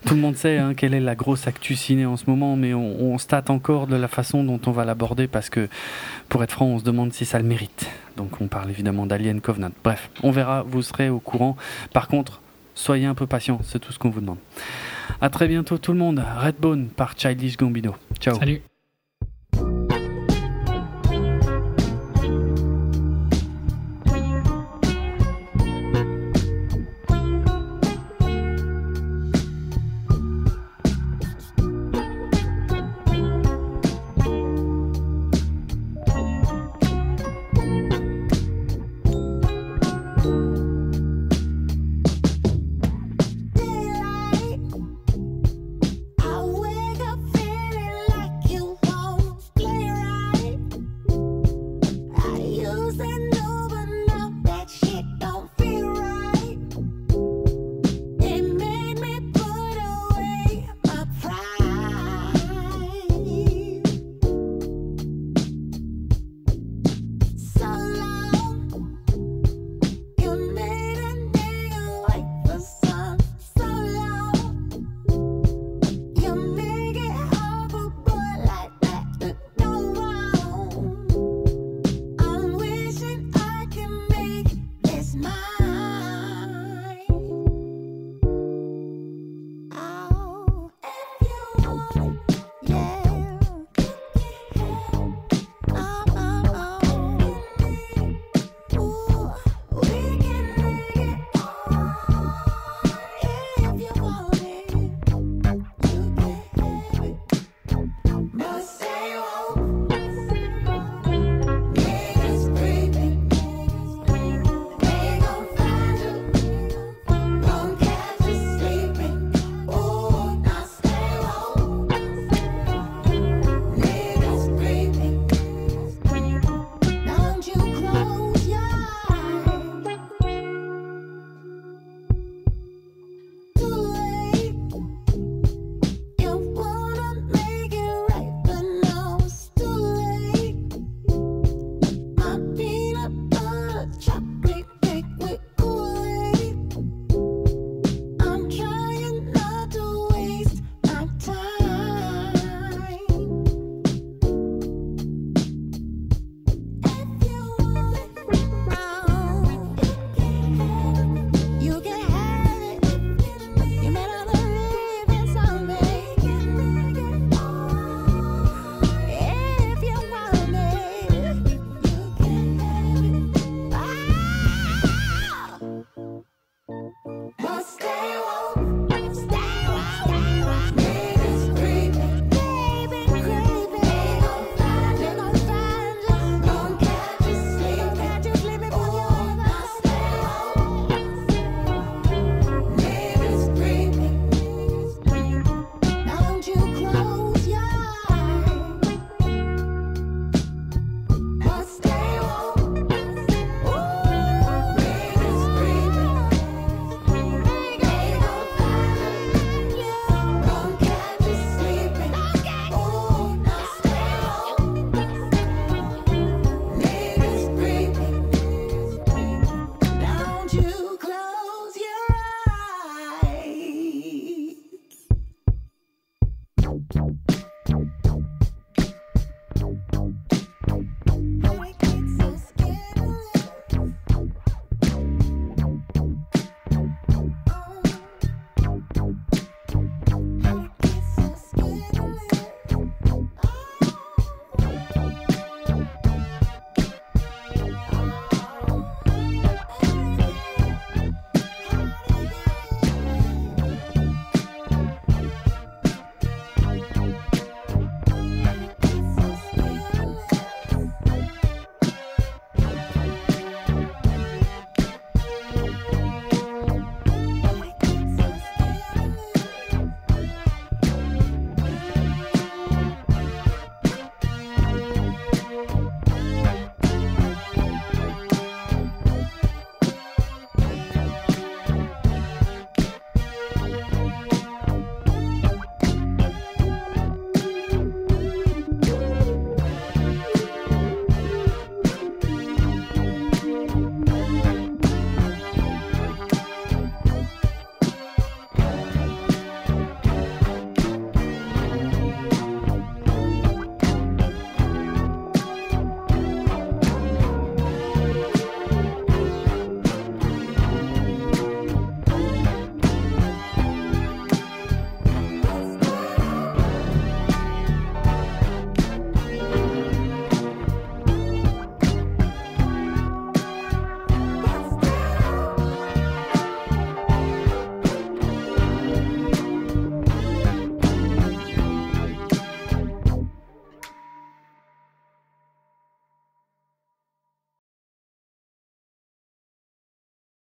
Tout 0.07 0.13
le 0.15 0.21
monde 0.21 0.37
sait 0.37 0.57
hein, 0.57 0.73
quelle 0.73 0.93
est 0.93 1.01
la 1.01 1.13
grosse 1.15 1.45
actu 1.47 1.75
ciné 1.75 2.05
en 2.05 2.15
ce 2.15 2.23
moment, 2.29 2.55
mais 2.55 2.73
on, 2.73 3.01
on 3.01 3.17
se 3.17 3.27
tâte 3.27 3.49
encore 3.49 3.85
de 3.87 3.97
la 3.97 4.07
façon 4.07 4.45
dont 4.45 4.61
on 4.65 4.71
va 4.71 4.85
l'aborder 4.85 5.27
parce 5.27 5.49
que, 5.49 5.67
pour 6.29 6.41
être 6.41 6.51
franc, 6.53 6.67
on 6.67 6.79
se 6.79 6.85
demande 6.85 7.11
si 7.11 7.25
ça 7.25 7.37
le 7.37 7.43
mérite. 7.43 7.89
Donc 8.15 8.39
on 8.39 8.47
parle 8.47 8.69
évidemment 8.69 9.05
d'Alien 9.05 9.41
Covenant. 9.41 9.71
Bref, 9.83 10.09
on 10.23 10.31
verra, 10.31 10.63
vous 10.63 10.81
serez 10.83 11.09
au 11.09 11.19
courant. 11.19 11.57
Par 11.91 12.07
contre, 12.07 12.39
soyez 12.73 13.05
un 13.07 13.13
peu 13.15 13.27
patient, 13.27 13.59
c'est 13.65 13.79
tout 13.79 13.91
ce 13.91 13.99
qu'on 13.99 14.09
vous 14.09 14.21
demande. 14.21 14.37
À 15.19 15.29
très 15.29 15.49
bientôt 15.49 15.77
tout 15.77 15.91
le 15.91 15.99
monde. 15.99 16.23
Redbone 16.37 16.87
par 16.87 17.15
Childish 17.17 17.57
Gambino. 17.57 17.95
Ciao. 18.21 18.35
Salut. 18.39 18.61